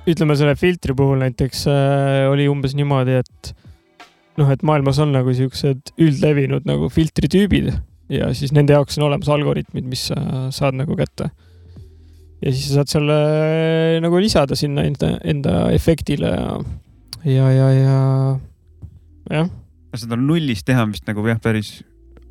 ütleme 0.07 0.37
selle 0.37 0.57
filtri 0.57 0.95
puhul 0.95 1.23
näiteks 1.23 1.67
äh, 1.71 2.31
oli 2.31 2.49
umbes 2.49 2.75
niimoodi, 2.75 3.21
et 3.23 3.55
noh, 4.39 4.51
et 4.51 4.63
maailmas 4.63 4.99
on 4.99 5.13
nagu 5.13 5.35
siuksed 5.35 5.95
üldlevinud 6.01 6.67
nagu 6.67 6.89
filtritüübid 6.89 7.73
ja 8.11 8.33
siis 8.35 8.53
nende 8.53 8.75
jaoks 8.75 8.99
on 8.99 9.07
olemas 9.07 9.29
algoritmid, 9.29 9.87
mis 9.87 10.09
sa 10.11 10.51
saad 10.51 10.75
nagu 10.75 10.97
kätte. 10.97 11.31
ja 12.43 12.53
siis 12.53 12.69
sa 12.69 12.81
saad 12.81 12.91
selle 12.91 14.01
nagu 14.03 14.19
lisada 14.19 14.59
sinna 14.59 14.83
enda, 14.83 15.19
enda 15.25 15.71
efektile 15.71 16.33
ja, 16.35 16.67
ja, 17.25 17.51
ja, 17.55 17.71
ja 17.71 17.99
jah 19.31 19.51
seda 20.01 20.19
nullist 20.19 20.67
teha 20.69 20.85
on 20.87 20.93
vist 20.95 21.09
nagu 21.09 21.25
jah, 21.29 21.41
päris. 21.43 21.83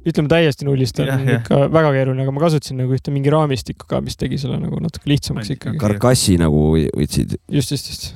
ütleme 0.07 0.32
täiesti 0.32 0.66
nullist 0.66 0.99
on 1.01 1.09
Jah, 1.12 1.22
ja, 1.22 1.38
jah. 1.38 1.43
ikka 1.43 1.70
väga 1.74 1.93
keeruline, 1.97 2.26
aga 2.26 2.34
ma 2.34 2.43
kasutasin 2.43 2.82
nagu 2.82 2.95
ühte 2.97 3.14
mingi 3.14 3.34
raamistikku 3.34 3.89
ka, 3.89 4.01
mis 4.01 4.18
tegi 4.18 4.39
selle 4.41 4.57
nagu 4.62 4.82
natuke 4.82 5.12
lihtsamaks 5.12 5.53
ikkagi. 5.57 5.82
karkassi 5.82 6.38
nagu 6.41 6.64
võtsid. 6.76 7.38
just, 7.51 7.76
just, 7.76 7.91
just. 7.91 8.16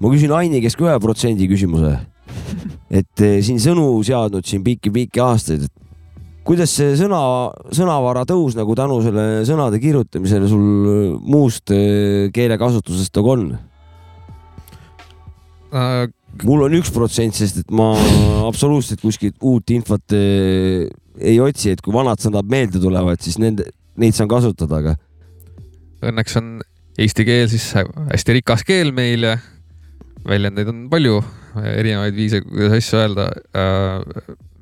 ma 0.00 0.12
küsin 0.12 0.32
Aini 0.36 0.62
käest 0.64 0.80
ka 0.80 0.88
ühe 0.88 1.00
protsendi 1.02 1.48
küsimuse. 1.50 1.98
et 3.00 3.22
eh, 3.24 3.38
siin 3.44 3.60
sõnu 3.62 3.90
seadnud 4.06 4.46
siin 4.46 4.64
pikki-pikki 4.64 5.20
aastaid, 5.22 5.68
et 5.68 5.86
kuidas 6.46 6.72
see 6.78 6.94
sõna, 6.98 7.20
sõnavara 7.74 8.24
tõus 8.28 8.56
nagu 8.58 8.74
tänu 8.78 8.98
selle 9.04 9.26
sõnade 9.48 9.80
kirjutamisele 9.82 10.48
sul 10.50 11.16
muust 11.26 11.72
eh, 11.74 12.28
keelekasutusest 12.34 13.20
nagu 13.20 13.34
on? 13.36 13.48
Äh, 16.42 16.46
mul 16.46 16.66
on 16.66 16.76
üks 16.78 16.92
protsent, 16.94 17.36
sest 17.38 17.62
et 17.62 17.72
ma 17.74 17.92
absoluutselt 18.46 19.02
kuskilt 19.02 19.36
uut 19.44 19.72
infot 19.74 20.16
eh, 20.16 20.86
ei 21.16 21.40
otsi, 21.40 21.72
et 21.72 21.82
kui 21.84 21.94
vanad 21.94 22.20
sõnad 22.22 22.48
meelde 22.50 22.80
tulevad, 22.82 23.20
siis 23.24 23.38
nende, 23.42 23.68
neid 24.00 24.16
saan 24.16 24.30
kasutada, 24.30 24.82
aga 24.82 24.96
õnneks 26.06 26.38
on 26.40 26.56
eesti 27.00 27.26
keel 27.28 27.48
siis 27.52 27.70
hästi 27.76 28.38
rikas 28.38 28.64
keel 28.68 28.92
meil 28.96 29.24
ja 29.24 29.36
väljendeid 30.26 30.68
on 30.72 30.86
palju, 30.92 31.20
erinevaid 31.56 32.16
viise, 32.16 32.42
kuidas 32.44 32.76
asju 32.76 33.00
öelda. 33.00 33.26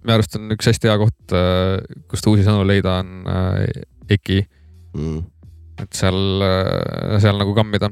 minu 0.05 0.14
arust 0.14 0.37
on 0.39 0.53
üks 0.55 0.68
hästi 0.68 0.91
hea 0.91 0.97
koht, 1.01 1.37
kust 2.11 2.27
uusi 2.29 2.45
sõnu 2.47 2.66
leida, 2.68 2.99
on 3.01 3.31
äh, 3.31 3.85
EKI, 4.14 4.43
mm, 4.95 5.22
et 5.83 5.97
seal, 5.97 6.45
seal 7.25 7.41
nagu 7.41 7.55
kammida. 7.57 7.89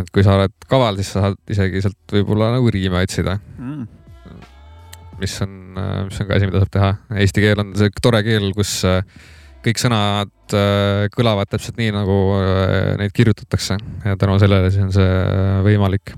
Et 0.00 0.08
kui 0.14 0.24
sa 0.24 0.38
oled 0.38 0.54
kaval, 0.70 0.96
siis 1.00 1.12
sa 1.12 1.26
saad 1.26 1.52
isegi 1.52 1.82
sealt 1.84 2.16
võib-olla 2.16 2.52
nagu 2.54 2.70
riime 2.72 3.02
otsida, 3.04 3.36
mm.. 3.58 3.84
mis 5.20 5.36
on, 5.44 5.60
mis 6.08 6.22
on 6.22 6.30
ka 6.30 6.38
asi, 6.38 6.48
mida 6.48 6.64
saab 6.64 6.72
teha. 6.78 6.90
Eesti 7.24 7.44
keel 7.44 7.60
on 7.62 7.76
see 7.78 7.92
tore 8.02 8.22
keel, 8.26 8.48
kus 8.56 8.80
äh, 8.88 9.04
kõik 9.62 9.78
sõnad 9.78 10.56
äh, 10.56 11.06
kõlavad 11.14 11.50
täpselt 11.50 11.78
nii, 11.78 11.92
nagu 11.94 12.16
äh, 12.38 12.94
neid 13.00 13.14
kirjutatakse 13.14 13.78
ja 13.78 14.16
tänu 14.18 14.38
sellele 14.42 14.70
siis 14.72 14.86
on 14.88 14.92
see 14.94 15.06
äh, 15.06 15.60
võimalik. 15.66 16.14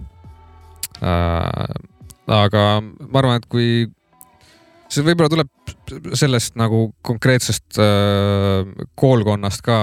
aga 2.25 2.63
ma 2.81 3.21
arvan, 3.21 3.37
et 3.37 3.47
kui 3.51 3.91
see 4.95 5.05
võib-olla 5.07 5.31
tuleb 5.33 6.15
sellest 6.17 6.55
nagu 6.59 6.87
konkreetsest 7.05 7.79
äh, 7.83 8.65
koolkonnast 8.99 9.65
ka, 9.65 9.77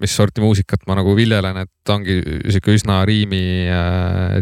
mis 0.00 0.14
sorti 0.16 0.42
muusikat 0.44 0.86
ma 0.88 0.96
nagu 0.98 1.14
viljelen, 1.18 1.62
et 1.64 1.92
ongi 1.94 2.20
sihuke 2.48 2.74
üsna 2.78 3.00
riimi 3.08 3.44
äh, 3.70 4.40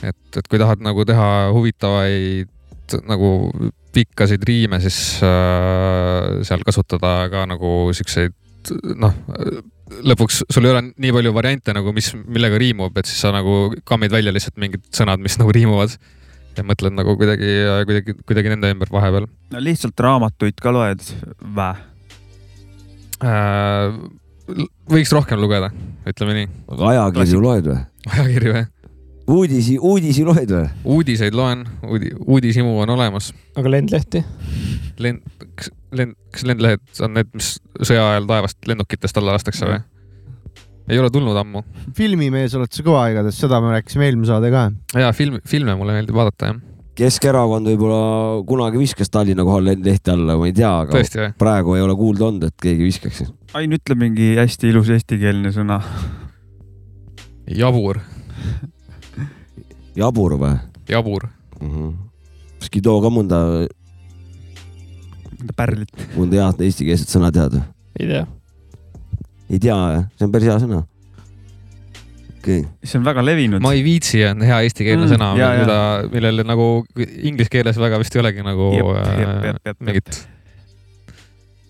et, 0.00 0.22
et 0.36 0.46
kui 0.48 0.60
tahad 0.60 0.82
nagu 0.84 1.04
teha 1.08 1.50
huvitavaid 1.54 2.98
nagu 3.06 3.30
pikkasid 3.94 4.44
riime, 4.46 4.80
siis 4.82 5.18
äh, 5.26 6.40
seal 6.46 6.62
kasutada 6.66 7.14
ka 7.32 7.44
nagu 7.50 7.90
siukseid 7.96 8.36
noh, 9.00 9.14
lõpuks 10.06 10.44
sul 10.52 10.66
ei 10.66 10.74
ole 10.74 10.82
nii 10.92 11.12
palju 11.16 11.32
variante 11.34 11.74
nagu, 11.74 11.92
mis, 11.96 12.12
millega 12.26 12.58
riimub, 12.60 12.96
et 13.00 13.08
siis 13.08 13.22
sa 13.24 13.32
nagu 13.34 13.72
kammid 13.88 14.12
välja 14.12 14.34
lihtsalt 14.34 14.58
mingid 14.60 14.84
sõnad, 14.94 15.22
mis 15.22 15.38
nagu 15.40 15.54
riimuvad 15.54 15.96
ja 16.58 16.64
mõtled 16.66 16.96
nagu 16.96 17.14
kuidagi, 17.18 17.52
kuidagi, 17.88 18.16
kuidagi 18.26 18.52
nende 18.54 18.72
ümber 18.74 18.90
vahepeal 18.92 19.28
no 19.28 19.62
lihtsalt 19.62 20.00
raamatuid 20.06 20.58
ka 20.62 20.72
loed 20.74 21.04
vä? 21.56 21.70
äh,. 23.24 23.96
võiks 24.90 25.14
rohkem 25.14 25.40
lugeda, 25.42 25.70
ütleme 26.10 26.36
nii. 26.40 26.50
aga 26.74 26.92
ajakirju 26.94 27.42
loed 27.44 27.70
või? 27.70 27.80
ajakirju 28.10 28.54
jah, 28.56 28.70
uudisi, 29.30 29.78
uudisi 29.78 30.26
loed 30.26 30.56
või? 30.56 30.66
uudiseid 30.96 31.36
loen, 31.38 31.66
uudi-, 31.86 32.14
uudishimu 32.26 32.78
on 32.84 32.96
olemas. 32.96 33.32
aga 33.56 33.76
lendlehti? 33.76 34.24
lend, 35.00 35.22
kas 35.54 35.70
lend, 35.96 36.18
kas 36.34 36.44
lendlehed 36.46 37.02
on 37.04 37.16
need, 37.18 37.30
mis 37.34 37.56
sõja 37.80 38.04
ajal 38.12 38.28
taevast 38.30 38.70
lennukitest 38.70 39.20
alla 39.20 39.36
lastakse 39.36 39.68
või? 39.68 39.80
Ei 40.90 40.98
ole 40.98 41.10
tulnud 41.14 41.36
ammu. 41.38 41.62
filmimees 41.96 42.56
oled 42.58 42.72
sa 42.74 42.84
kõva 42.86 43.06
igatahes, 43.12 43.38
seda 43.38 43.60
me 43.62 43.76
rääkisime 43.76 44.08
eelmine 44.08 44.30
saade 44.30 44.50
ka. 44.52 44.66
ja 44.98 45.12
film, 45.16 45.40
filme 45.48 45.76
mulle 45.78 45.96
meeldib 45.96 46.18
vaadata 46.18 46.52
jah, 46.52 46.60
Keskerakond 47.00 47.64
võib-olla 47.70 48.40
kunagi 48.44 48.80
viskas 48.80 49.08
Tallinna 49.08 49.44
kohal 49.46 49.70
lehti 49.70 50.10
alla, 50.12 50.34
ma 50.36 50.48
ei 50.50 50.52
tea, 50.56 50.72
aga 50.82 50.92
tõesti 50.92 51.28
praegu 51.40 51.76
ei 51.78 51.84
ole 51.84 51.94
kuulda 51.96 52.26
olnud, 52.26 52.50
et 52.50 52.56
keegi 52.60 52.84
viskaks. 52.84 53.22
Ain, 53.56 53.72
ütle 53.72 53.96
mingi 53.96 54.34
hästi 54.36 54.68
ilus 54.68 54.90
eestikeelne 54.92 55.54
sõna. 55.54 55.78
jabur, 57.48 58.02
jabur 59.96 60.36
või 60.42 60.58
jabur. 60.90 61.28
mm? 61.60 61.70
-hmm. 61.70 61.94
äkki 62.66 62.82
too 62.82 63.00
ka 63.00 63.10
mõnda, 63.14 63.38
pärlit. 65.56 65.94
mõnda 66.16 66.44
head 66.44 66.66
eestikeelset 66.66 67.08
sõna 67.08 67.32
tead 67.32 67.56
või? 67.56 67.64
ei 68.00 68.06
tea. 68.12 68.26
Ei 69.50 69.58
tea, 69.58 69.76
see 70.16 70.26
on 70.26 70.32
päris 70.34 70.50
hea 70.50 70.56
sõna. 70.62 70.80
okei 72.40 72.60
okay., 72.62 72.66
see 72.86 72.98
on 73.00 73.06
väga 73.06 73.24
levinud. 73.26 73.62
ma 73.64 73.72
ei 73.76 73.84
viitsi 73.86 74.22
on 74.28 74.44
hea 74.46 74.60
eestikeelne 74.66 75.06
Mm, 75.06 75.14
sõna, 75.14 75.30
mida, 75.36 75.78
millele 76.12 76.44
nagu 76.46 76.68
inglise 76.98 77.52
keeles 77.52 77.80
väga 77.80 77.98
vist 78.02 78.16
ei 78.16 78.22
olegi 78.22 78.44
nagu 78.46 78.70
Jep, 78.76 78.92
äh, 79.00 79.16
jep, 79.22 79.32
jep, 79.48 79.64
jep, 79.70 79.80
mingit. 79.88 80.20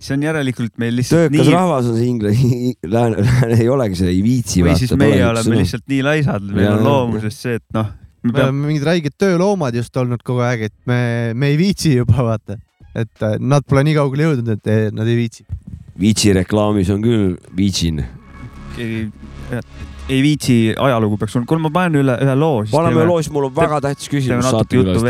see 0.00 0.16
on 0.16 0.26
järelikult 0.28 0.76
meil 0.80 0.98
lihtsalt 1.00 1.28
töökas 1.28 1.46
nii 1.46 1.56
rahvas 1.56 1.88
on 1.90 1.96
see 1.98 2.10
inglise, 2.10 2.52
lääne, 2.96 3.24
lääne 3.26 3.60
ei 3.60 3.72
olegi 3.72 4.02
see, 4.02 4.12
ei 4.12 4.20
viitsi. 4.26 4.64
või 4.66 4.76
siis 4.80 4.94
meie 5.00 5.24
oleme 5.28 5.62
lihtsalt 5.62 5.88
nii 5.90 6.04
laisad, 6.06 6.52
meil 6.52 6.74
on 6.76 6.86
loomuses 6.86 7.42
see, 7.46 7.60
et 7.60 7.76
noh, 7.76 7.92
me 8.26 8.36
oleme 8.36 8.66
mingid 8.68 8.84
räiged 8.84 9.16
tööloomad 9.20 9.76
just 9.80 9.96
olnud 9.96 10.20
kogu 10.26 10.44
aeg, 10.44 10.68
et 10.68 10.76
me, 10.90 11.00
me 11.32 11.54
ei 11.54 11.56
viitsi 11.60 11.96
juba 11.96 12.28
vaata, 12.34 12.60
et 12.92 13.24
äh, 13.24 13.38
nad 13.40 13.64
pole 13.64 13.86
nii 13.88 13.96
kaugele 13.96 14.28
jõudnud, 14.28 14.56
et 14.58 14.92
nad 14.92 15.08
ei 15.08 15.16
viitsi. 15.24 15.48
Viitsi 16.00 16.32
reklaamis 16.36 16.90
on 16.90 17.02
küll 17.04 17.36
viitsin. 17.56 18.04
ei, 18.78 20.22
viitsi 20.22 20.74
ajalugu 20.78 21.18
peaks 21.20 21.36
olema, 21.36 21.48
kuule 21.50 21.64
ma 21.66 21.72
panen 21.74 22.00
üle 22.02 22.16
ühe 22.24 22.36
loo. 22.38 22.64
paneme 22.72 23.04
loo, 23.04 23.20
siis 23.22 23.32
mul 23.34 23.50
on 23.50 23.56
väga 23.56 23.80
tähtis 23.88 24.10
küsimus 24.12 24.48
natuke 24.48 24.80
juttu 24.80 25.04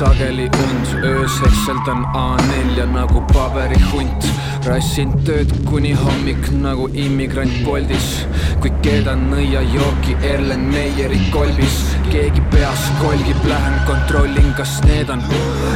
sageli 0.00 0.44
und, 0.44 1.04
öös 1.04 1.40
hekseldan 1.40 2.04
A4 2.04 2.86
nagu 2.92 3.20
paberihunt. 3.32 4.24
rassin 4.64 5.12
tööd 5.24 5.50
kuni 5.68 5.92
hommik 5.92 6.48
nagu 6.62 6.86
immigrant 6.94 7.52
Boltis, 7.64 8.06
kui 8.60 8.72
keedan 8.84 9.26
nõiajooki 9.32 10.16
Erlen 10.30 10.64
Meieri 10.72 11.20
kolbis. 11.34 11.76
keegi 12.12 12.40
peas 12.54 12.86
kolgib, 13.02 13.44
lähen 13.44 13.76
kontrollin, 13.86 14.54
kas 14.56 14.80
need 14.88 15.12
on 15.12 15.20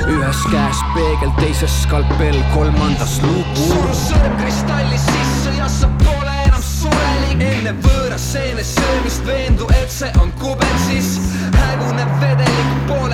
ühes 0.08 0.40
käes 0.52 0.80
peegel, 0.94 1.32
teises 1.42 1.82
skalpell, 1.82 2.40
kolmandas 2.54 3.20
luup. 3.26 3.54
suru 3.56 3.94
sõrm 4.06 4.40
kristalli 4.40 4.98
sisse 5.04 5.56
ja 5.58 5.68
sa 5.68 5.92
pole 6.04 6.40
enam 6.46 6.62
surelik 6.62 7.44
enne 7.52 7.76
võõra 7.84 8.18
seene 8.18 8.64
söömist 8.64 9.26
veendu, 9.26 9.68
et 9.82 9.90
see 9.90 10.12
on 10.22 10.32
kubetsis 10.40 11.18
hägune 11.60 12.08
vedelik 12.20 12.53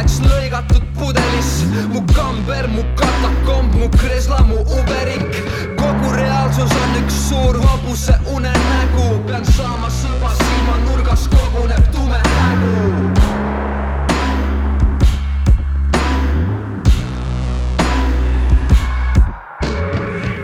pooleks 0.00 0.20
lõigatud 0.24 0.84
pudelis. 0.96 1.64
Mu 1.92 2.00
kamber, 2.14 2.68
mu 2.68 2.82
katakomb, 2.96 3.74
mu 3.74 3.88
kresla, 3.90 4.40
mu 4.48 4.60
uberik 4.64 5.42
kogu 5.76 6.12
reaalsus 6.16 6.72
on 6.72 6.96
üks 7.02 7.16
suur 7.28 7.58
hobuse 7.60 8.14
unenägu. 8.32 9.20
Pean 9.26 9.44
saama 9.44 9.90
sõba 9.90 10.32
silmanurgas 10.38 11.28
koguneb 11.28 11.84
tume 11.92 12.16
hägu 12.16 13.10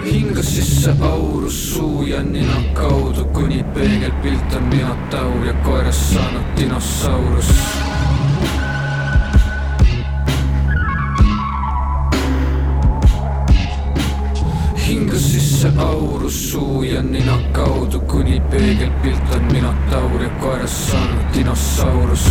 hingas 0.04 0.52
sisse 0.52 0.92
aurus 1.00 1.56
suu 1.72 2.04
ja 2.06 2.22
nina 2.22 2.60
kaudu, 2.74 3.24
kuni 3.32 3.64
peegelpilt 3.74 4.52
on 4.56 4.68
minotaur 4.68 5.46
ja 5.46 5.56
koerast 5.64 6.12
saanud 6.12 6.56
dinosaurus. 6.56 7.50
Sisse 15.56 15.72
aurus 15.78 16.50
suu 16.50 16.82
ja 16.82 17.02
nina 17.02 17.38
kaudu, 17.52 18.00
kuni 18.00 18.40
peegelpilt 18.40 19.34
on 19.36 19.44
minotaur 19.52 20.22
ja 20.22 20.28
koerast 20.28 20.90
saanud 20.90 21.34
dinosaurus. 21.34 22.26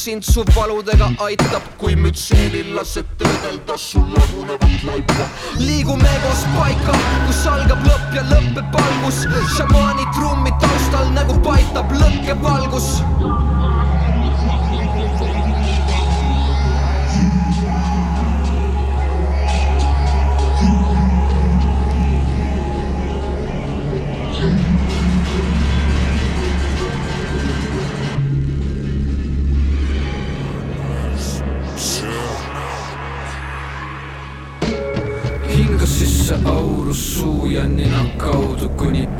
Sind 0.00 0.24
su 0.24 0.42
valudega 0.56 1.08
aitab 1.26 1.64
kui 1.80 1.94
mütseelil 2.02 2.70
lased 2.76 3.08
töödelda 3.20 3.76
sul 3.76 4.06
lagunevat 4.14 4.86
laipa 4.88 5.26
liigume 5.58 6.14
koos 6.24 6.46
paika 6.54 6.96
kus 7.26 7.42
algab 7.52 7.84
lõpp 7.90 8.16
ja 8.16 8.24
lõpeb 8.32 8.80
algus. 8.86 9.22
Šamaani 9.58 10.08
trummi 10.16 10.56
taustal 10.64 11.12
nagu 11.20 11.36
paitab 11.44 11.92
lõkkevalgus 12.00 12.92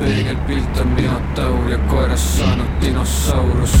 peegelpilt 0.01 0.79
on 0.81 0.87
minotaur 0.87 1.69
ja 1.69 1.77
koerast 1.77 2.37
saanud 2.37 2.81
dinosaurus. 2.81 3.77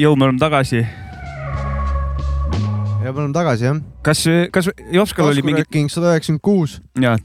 Jõu, 0.00 0.16
me 0.16 0.28
oleme 0.28 0.40
tagasi. 0.40 0.84
ja 3.00 3.12
me 3.12 3.18
oleme 3.18 3.34
tagasi 3.36 3.68
jah. 3.68 3.82
kas, 4.06 4.24
kas 4.52 4.70
Jopskal 4.92 5.32
oli 5.32 5.44
mingi? 5.44 5.66
King 5.68 5.92
sada 5.92 6.14
üheksakümmend 6.14 6.44
kuus. 6.44 6.78
jah 7.00 7.18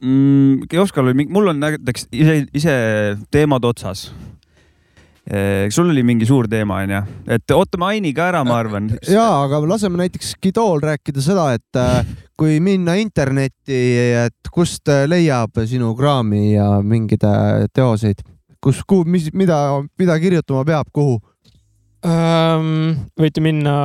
mm,. 0.00 0.68
Jopskal 0.72 1.08
oli 1.08 1.18
mingi, 1.18 1.34
mul 1.34 1.50
on 1.50 1.62
näiteks 1.62 2.08
ise, 2.14 2.44
ise 2.54 2.76
teemad 3.34 3.66
otsas 3.66 4.10
sul 5.72 5.88
oli 5.88 6.02
mingi 6.04 6.26
suur 6.28 6.44
teema 6.52 6.82
onju, 6.82 6.98
et 7.32 7.52
ootame 7.56 7.86
Ainiga 7.94 8.26
ära, 8.28 8.42
ma 8.44 8.58
arvan. 8.60 8.90
ja, 9.08 9.24
aga 9.46 9.62
laseme 9.64 9.96
näiteks 10.02 10.34
Gidool 10.36 10.82
rääkida 10.84 11.22
seda, 11.24 11.46
et 11.56 11.78
äh, 11.80 12.04
kui 12.36 12.58
minna 12.60 12.98
internetti, 13.00 13.78
et 14.20 14.52
kust 14.52 14.92
leiab 15.08 15.64
sinu 15.64 15.94
kraami 15.96 16.50
ja 16.58 16.68
mingeid 16.84 17.24
teoseid, 17.72 18.20
kus, 18.60 18.82
kuhu, 18.84 19.08
mis, 19.08 19.30
mida, 19.32 19.80
mida 19.96 20.18
kirjutama 20.20 20.60
peab, 20.68 20.92
kuhu 20.92 21.22
ähm,? 22.08 23.06
võite 23.20 23.44
minna 23.44 23.76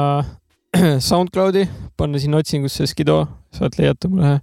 SoundCloudi, 1.09 1.65
panna 1.97 2.21
sinna 2.21 2.41
otsingusse 2.41 2.87
Skido, 2.89 3.23
sealt 3.55 3.79
leiate 3.79 4.11
mu 4.11 4.21
lehe. 4.21 4.41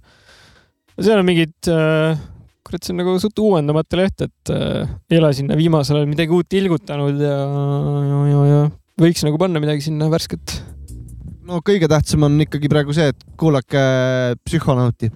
seal 0.97 1.21
on 1.21 1.27
mingid 1.27 1.71
äh, 1.71 2.17
kurat, 2.67 2.83
see 2.83 2.93
on 2.93 2.99
nagu 3.01 3.15
suht 3.21 3.39
uuendamata 3.39 3.99
leht, 3.99 4.25
et 4.25 4.51
äh, 4.53 4.89
ei 5.11 5.21
ole 5.21 5.31
sinna 5.37 5.57
viimasel 5.59 6.01
ajal 6.01 6.09
midagi 6.09 6.35
uut 6.35 6.57
ilgutanud 6.59 7.21
ja, 7.23 7.37
ja, 7.37 8.19
ja, 8.31 8.43
ja 8.51 8.65
võiks 9.01 9.23
nagu 9.25 9.37
panna 9.39 9.61
midagi 9.63 9.85
sinna 9.87 10.09
värsket. 10.11 10.57
no 11.47 11.61
kõige 11.65 11.89
tähtsam 11.89 12.25
on 12.27 12.39
ikkagi 12.43 12.69
praegu 12.71 12.95
see, 12.95 13.11
et 13.13 13.27
kuulake 13.39 13.83
Psühhonauti. 14.45 15.11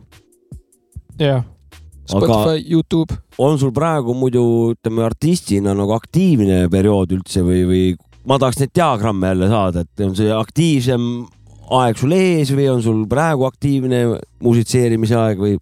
jah. 1.20 1.44
Spotify, 2.12 2.60
Youtube. 2.68 3.14
on 3.40 3.60
sul 3.60 3.72
praegu 3.72 4.14
muidu 4.18 4.44
ütleme 4.74 5.04
artistina 5.06 5.74
nagu 5.78 5.94
aktiivne 5.96 6.66
periood 6.72 7.14
üldse 7.16 7.44
või, 7.46 7.62
või 7.70 7.84
ma 8.28 8.38
tahaks 8.40 8.62
neid 8.62 8.74
diagramme 8.76 9.32
jälle 9.32 9.50
saada, 9.52 9.86
et 9.86 10.06
on 10.06 10.16
see 10.18 10.32
aktiivsem 10.36 11.08
aeg 11.72 12.00
sul 12.00 12.14
ees 12.16 12.52
või 12.54 12.68
on 12.72 12.84
sul 12.84 13.04
praegu 13.10 13.48
aktiivne 13.48 14.04
musitseerimise 14.44 15.18
aeg 15.18 15.42
või? 15.42 15.58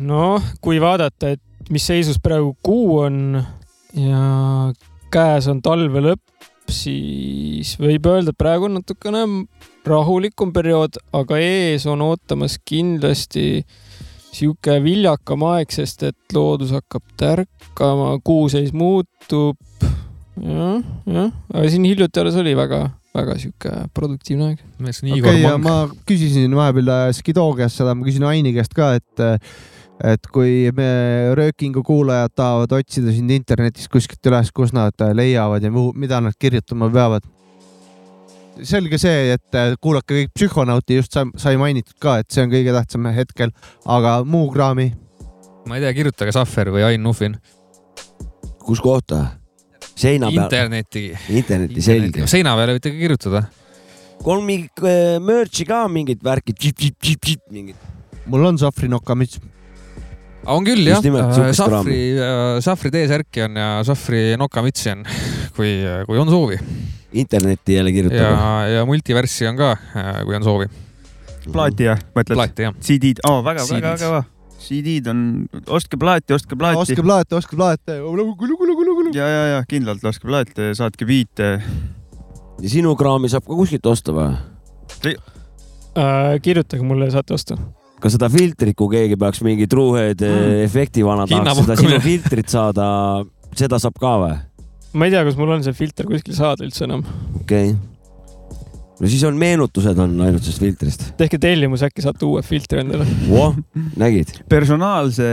noh, 0.00 0.42
kui 0.64 0.80
vaadata, 0.80 1.34
et 1.36 1.70
mis 1.70 1.84
seisus 1.86 2.18
praegu 2.22 2.54
kuu 2.64 3.00
on 3.04 3.40
ja 3.94 4.24
käes 5.12 5.48
on 5.50 5.60
talve 5.62 6.02
lõpp, 6.04 6.48
siis 6.70 7.74
võib 7.80 8.06
öelda, 8.08 8.32
et 8.32 8.40
praegu 8.40 8.68
on 8.68 8.78
natukene 8.78 9.24
rahulikum 9.86 10.54
periood, 10.54 11.00
aga 11.16 11.38
ees 11.42 11.86
on 11.90 12.02
ootamas 12.04 12.58
kindlasti 12.64 13.64
sihuke 14.30 14.78
viljakam 14.84 15.44
aeg, 15.50 15.72
sest 15.74 16.04
et 16.06 16.36
loodus 16.36 16.72
hakkab 16.76 17.04
tärkama, 17.20 18.14
kuuseis 18.24 18.72
muutub. 18.72 19.58
Jah, 20.40 20.80
jah, 21.06 21.32
aga 21.52 21.66
siin 21.72 21.84
hiljuti 21.88 22.22
alles 22.22 22.38
oli 22.40 22.54
väga, 22.56 22.84
väga 23.16 23.36
sihuke 23.40 23.72
produktiivne 23.96 24.50
aeg. 24.50 24.62
okei 24.80 25.18
okay,, 25.18 25.42
ja 25.42 25.56
ma 25.60 25.82
küsisin 26.08 26.54
vahepeal 26.56 27.12
Skido 27.16 27.46
käest 27.58 27.80
seda, 27.80 27.94
ma 27.94 28.06
küsin 28.06 28.26
Aini 28.28 28.54
käest 28.56 28.74
ka, 28.76 28.94
et 29.00 29.26
et 30.00 30.30
kui 30.32 30.70
me 30.72 30.86
röökingu 31.36 31.82
kuulajad 31.84 32.32
tahavad 32.32 32.72
otsida 32.78 33.12
sind 33.12 33.32
internetis 33.34 33.88
kuskilt 33.92 34.30
üles, 34.30 34.48
kus 34.54 34.72
nad 34.72 34.96
leiavad 35.16 35.66
ja 35.66 35.72
mida 35.72 36.22
nad 36.24 36.36
kirjutama 36.40 36.88
peavad. 36.92 37.26
selge 38.62 38.98
see, 39.00 39.34
et 39.36 39.58
kuulake 39.80 40.16
kõik 40.16 40.32
Psühhonauti, 40.36 40.96
just 40.98 41.16
sai 41.40 41.56
mainitud 41.60 41.96
ka, 42.00 42.18
et 42.20 42.30
see 42.32 42.44
on 42.44 42.50
kõige 42.52 42.74
tähtsam 42.76 43.08
hetkel, 43.12 43.52
aga 43.84 44.20
muu 44.24 44.48
kraami? 44.52 44.90
ma 45.68 45.76
ei 45.76 45.84
tea, 45.84 45.92
kirjutage 46.00 46.32
Sahver 46.32 46.72
või 46.72 46.86
Ain 46.88 47.04
Nuffin. 47.04 47.36
kus 48.64 48.80
kohta? 48.80 49.39
Seina 50.00 50.30
peal? 50.30 50.44
interneti. 50.44 51.04
interneti, 51.28 51.84
selge. 51.84 52.26
seina 52.30 52.56
peale 52.58 52.76
võite 52.78 52.92
ka 52.92 52.98
kirjutada. 52.98 53.44
on 54.24 54.44
mingit 54.46 54.84
äh, 54.84 55.16
merch'i 55.22 55.66
ka 55.68 55.86
mingit 55.88 56.22
värki? 56.24 56.56
mingit? 57.50 57.88
mul 58.26 58.50
on 58.50 58.60
Sahvri 58.60 58.90
nokamüts 58.90 59.40
on 60.48 60.64
küll 60.64 60.88
jah, 60.88 61.02
Sahvri, 61.56 61.98
Sahvri 62.64 62.92
T-särki 62.94 63.44
on 63.44 63.58
ja 63.60 63.68
Sahvri 63.84 64.22
nokamütsi 64.40 64.92
on, 64.94 65.04
kui, 65.56 65.74
kui 66.08 66.20
on 66.20 66.32
soovi. 66.32 66.58
internetti 67.12 67.74
jälle 67.74 67.92
kirjutada. 67.92 68.30
ja, 68.30 68.68
ja 68.78 68.86
multiverssi 68.88 69.48
on 69.50 69.60
ka, 69.60 69.74
kui 70.24 70.36
on 70.36 70.46
soovi. 70.46 70.70
plaati 71.52 71.90
jah, 71.90 72.04
mõtled? 72.16 72.60
CD-d 72.80 73.24
oh,, 73.28 73.42
väga, 73.44 73.66
väga 73.68 73.96
kõva. 74.00 74.24
CD-d 74.60 75.10
on, 75.12 75.24
ostke 75.72 75.98
plaati, 76.00 76.34
ostke 76.36 76.58
plaati. 76.58 76.82
ostke 76.84 77.04
plaati, 77.04 77.36
ostke 77.38 77.56
plaati. 77.56 77.98
ja, 79.16 79.26
ja, 79.26 79.42
ja 79.54 79.64
kindlalt 79.68 80.04
ostke 80.04 80.28
plaati, 80.28 80.70
saatke 80.76 81.08
biite. 81.08 81.50
ja 82.60 82.72
sinu 82.72 82.94
kraami 82.96 83.30
saab 83.32 83.46
ka 83.48 83.56
kuskilt 83.56 83.86
osta 83.88 84.14
või? 84.16 84.32
Äh, 85.96 86.36
kirjutage 86.44 86.84
mulle, 86.86 87.10
saate 87.12 87.34
osta 87.34 87.58
kas 88.00 88.16
seda 88.16 88.30
filtrit, 88.32 88.76
kui 88.78 88.94
keegi 88.94 89.16
peaks 89.20 89.42
mingi 89.44 89.66
Truehead 89.68 90.22
mm. 90.24 90.62
efekti 90.64 91.04
vana 91.04 91.26
tahaks 91.28 91.60
seda 91.60 91.76
sinu 91.76 91.98
filtrit 92.00 92.48
saada, 92.48 92.86
seda 93.56 93.80
saab 93.82 93.98
ka 94.00 94.14
või? 94.22 94.38
ma 94.92 95.06
ei 95.06 95.14
tea, 95.14 95.22
kas 95.26 95.36
mul 95.38 95.52
on 95.54 95.64
see 95.66 95.76
filter 95.76 96.08
kuskil 96.08 96.36
saada 96.36 96.66
üldse 96.66 96.86
enam. 96.88 97.04
okei 97.42 97.72
okay. 97.74 97.99
No 99.00 99.10
siis 99.10 99.24
on 99.28 99.38
meenutused 99.40 99.98
on 100.02 100.14
ainult 100.26 100.44
sellest 100.44 100.64
filtrist. 100.64 101.06
tehke 101.20 101.40
tellimus, 101.40 101.84
äkki 101.86 102.04
saate 102.04 102.26
uue 102.28 102.44
filtri 102.46 102.84
endale 102.84 103.08
oh,. 103.32 103.56
nägid? 104.00 104.34
personaalse 104.50 105.26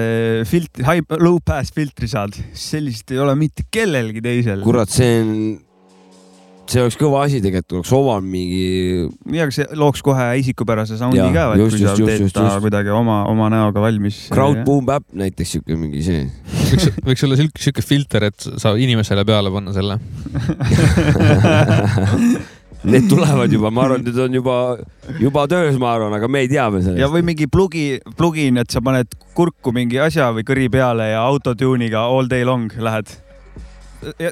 filtri, 0.48 0.88
high, 0.88 1.19
low 1.22 1.39
pass 1.44 1.73
filtri 1.76 2.10
saad, 2.11 2.35
sellist 2.57 3.11
ei 3.15 3.22
ole 3.23 3.35
mitte 3.39 3.68
kellelgi 3.72 4.23
teisel. 4.23 4.64
kurat, 4.65 4.91
see 4.94 5.15
on 5.22 5.34
see 6.68 6.81
oleks 6.84 6.98
kõva 6.99 7.22
asi 7.26 7.39
tegelikult, 7.44 7.77
oleks 7.80 7.91
omal 7.95 8.23
mingi. 8.23 9.07
ja, 9.31 9.45
aga 9.45 9.56
see 9.56 9.68
looks 9.80 10.03
kohe 10.06 10.26
isikupärase 10.41 10.98
sound'i 10.99 11.22
ja, 11.22 11.30
ka, 11.31 11.45
et 11.56 11.64
kui 11.64 11.80
sa 11.80 11.95
teed 11.95 12.26
just, 12.26 12.35
ta 12.35 12.44
just. 12.48 12.64
kuidagi 12.65 12.91
oma, 12.94 13.22
oma 13.31 13.48
näoga 13.53 13.84
valmis. 13.84 14.26
Crowd 14.34 14.64
Boom 14.68 14.91
App 14.91 15.07
näiteks 15.18 15.57
siuke 15.57 15.80
mingi 15.80 16.03
see. 16.06 16.27
võiks, 16.73 16.91
võiks 17.07 17.26
olla 17.27 17.39
siuke, 17.39 17.64
siuke 17.69 17.85
filter, 17.85 18.27
et 18.31 18.49
saab 18.60 18.80
inimesele 18.84 19.23
peale 19.27 19.53
panna 19.53 19.76
selle 19.76 19.99
Need 22.86 23.08
tulevad 23.10 23.52
juba, 23.52 23.72
ma 23.74 23.88
arvan, 23.88 24.04
need 24.06 24.18
on 24.22 24.36
juba, 24.38 24.56
juba 25.20 25.45
töös, 25.49 25.80
ma 25.82 25.95
arvan, 25.95 26.14
aga 26.14 26.28
me 26.30 26.44
ei 26.45 26.52
tea 26.52 26.68
veel 26.70 26.84
ja 26.84 26.91
sellest. 26.91 27.14
või 27.16 27.26
mingi 27.32 27.48
plugi, 27.49 27.86
plugin, 28.20 28.60
et 28.62 28.74
sa 28.74 28.84
paned 28.86 29.18
kurku 29.38 29.74
mingi 29.74 29.98
asja 30.02 30.30
või 30.36 30.45
kõri 30.45 30.68
peale 30.74 31.10
ja 31.10 31.24
autotune'iga 31.26 32.06
all 32.06 32.30
day 32.30 32.45
long 32.45 32.70
lähed. 32.78 33.10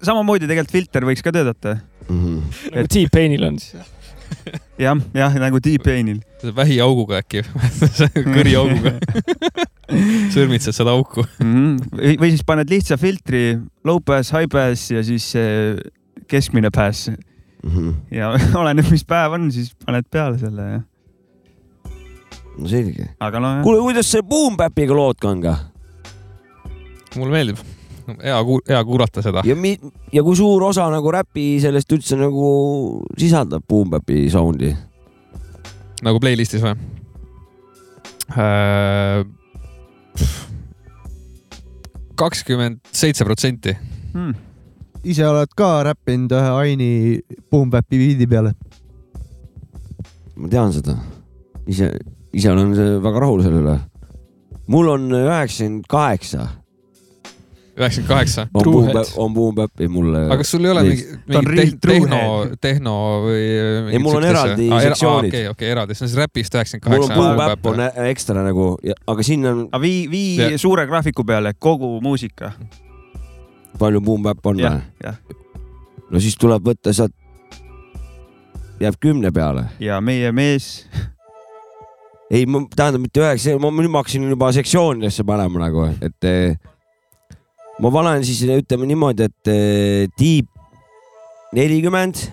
samamoodi 0.06 0.46
tegelikult 0.46 0.78
filter 0.78 1.10
võiks 1.10 1.26
ka 1.26 1.34
töötada. 1.34 1.80
Mhm. 2.06 2.40
nagu 2.76 2.88
T-Painil 2.94 3.50
on 3.50 3.60
siis. 3.60 3.92
jah, 4.78 4.98
jah 5.18 5.38
nagu 5.42 5.60
T-Painil. 5.60 6.22
vähiauguga 6.46 7.24
äkki, 7.24 7.42
kõriauguga. 8.38 9.00
sõrmitsed 10.36 10.78
seda 10.78 10.94
auku. 10.94 11.26
või 11.42 12.18
või 12.22 12.30
siis 12.30 12.46
paned 12.46 12.70
lihtsa 12.70 13.02
filtri, 13.02 13.58
low 13.84 13.98
pass, 14.06 14.30
high 14.38 14.50
pass 14.52 14.92
ja 14.94 15.02
siis 15.06 15.34
keskmine 16.30 16.70
pass 16.70 17.10
Mhm. 17.66 17.94
ja 18.14 18.34
oleneb, 18.62 18.90
mis 18.94 19.06
päev 19.08 19.38
on, 19.38 19.50
siis 19.54 19.74
paned 19.86 20.06
peale 20.12 20.38
selle 20.42 20.68
ja. 20.70 20.82
no 22.58 22.70
selge. 22.70 23.10
aga 23.20 23.42
no 23.42 23.54
kuule, 23.66 23.82
kuidas 23.88 24.12
see 24.12 24.26
Boom 24.26 24.58
Bapiga 24.60 24.98
lood 24.98 25.18
ka 25.22 25.32
on 25.34 25.42
ka? 25.42 25.56
mulle 27.16 27.32
meeldib, 27.34 27.62
hea, 28.22 28.42
hea 28.70 28.84
kuulata 28.86 29.24
seda. 29.26 29.46
ja 29.48 29.56
mi-, 29.58 29.80
ja 30.14 30.24
kui 30.24 30.38
suur 30.38 30.68
osa 30.70 30.90
nagu 30.94 31.14
räpi 31.16 31.56
sellest 31.64 31.98
üldse 31.98 32.20
nagu 32.20 32.50
sisaldab 33.18 33.66
Boom 33.68 33.90
Bapi 33.96 34.28
sound'i? 34.34 34.76
nagu 36.06 36.22
playlist'is 36.22 36.62
või? 36.66 36.78
kakskümmend 42.16 42.80
seitse 42.94 43.26
protsenti. 43.26 43.74
hmm. 44.14 44.45
Ise 45.06 45.26
oled 45.28 45.52
ka 45.58 45.70
räppinud 45.90 46.34
ühe 46.34 46.52
Aini 46.62 46.90
Boom 47.52 47.70
Bapi 47.74 48.00
biidi 48.02 48.28
peale. 48.30 48.54
ma 50.36 50.50
tean 50.52 50.74
seda. 50.76 50.98
ise, 51.68 51.92
ise 52.34 52.52
olen 52.52 52.74
see- 52.76 53.00
väga 53.04 53.20
rahul 53.24 53.44
selle 53.46 53.62
üle. 53.64 53.80
mul 54.68 54.88
on 54.96 55.10
üheksakümmend 55.22 55.86
kaheksa 55.90 56.48
üheksakümmend 57.78 58.08
kaheksa. 58.10 58.48
on 58.54 58.64
Boom. 58.64 58.90
Bap, 58.94 59.08
on 59.18 59.34
Boom 59.34 59.56
Bapi 59.56 59.88
mulle. 59.88 60.26
aga 60.26 60.38
kas 60.42 60.52
sul 60.56 60.66
ei 60.66 60.72
ole 60.72 60.84
mingi, 60.84 61.06
mingi 61.28 61.66
tehno 61.82 62.20
tehno 62.62 62.96
või? 63.26 63.42
Ei, 63.94 64.00
mul 64.00 64.18
on 64.22 64.24
eraldi 64.32 64.70
sektsioonid. 64.88 65.30
okei, 65.34 65.48
okei, 65.54 65.70
eraldi, 65.76 65.96
see 65.98 66.06
on 66.08 66.10
siis 66.14 66.20
räpist 66.24 66.56
üheksakümmend 66.58 67.02
mul 67.04 67.10
on 67.12 67.18
Boom 67.20 67.38
kaheksa. 67.38 67.56
Bap 67.56 67.66
on 67.74 68.08
ekstra 68.10 68.44
nagu, 68.48 68.68
aga 69.08 69.24
sinna 69.28 69.54
on 69.56 69.68
vii, 69.82 70.02
vii 70.12 70.32
Ja- 70.40 70.58
suure 70.58 70.88
graafiku 70.88 71.24
peale 71.28 71.54
kogu 71.60 72.00
muusika. 72.02 72.54
Palju 73.80 74.02
Boom 74.04 74.24
Bap 74.26 74.46
on 74.46 74.62
või?, 74.62 75.14
no 76.12 76.22
siis 76.22 76.38
tuleb 76.40 76.66
võtta 76.66 76.94
sealt, 76.96 77.16
jääb 78.82 78.98
kümne 79.02 79.32
peale. 79.36 79.68
ja 79.80 80.00
meie 80.04 80.32
mees, 80.36 80.86
ei, 82.30 82.46
ma 82.46 82.64
tähendab 82.76 83.04
mitte 83.06 83.24
üheksa, 83.24 83.58
ma 83.62 83.72
nüüd 83.74 83.92
ma 83.92 84.04
hakkasin 84.04 84.30
juba 84.30 84.52
sektsioonidesse 84.56 85.26
panema 85.28 85.66
nagu, 85.68 85.88
et 86.04 86.30
eh, 86.30 86.58
ma 87.82 87.92
panen 87.94 88.26
siis 88.28 88.44
ütleme 88.50 88.90
niimoodi, 88.90 89.30
et 89.30 89.52
eh, 89.54 90.06
tiib 90.18 90.50
nelikümmend, 91.56 92.28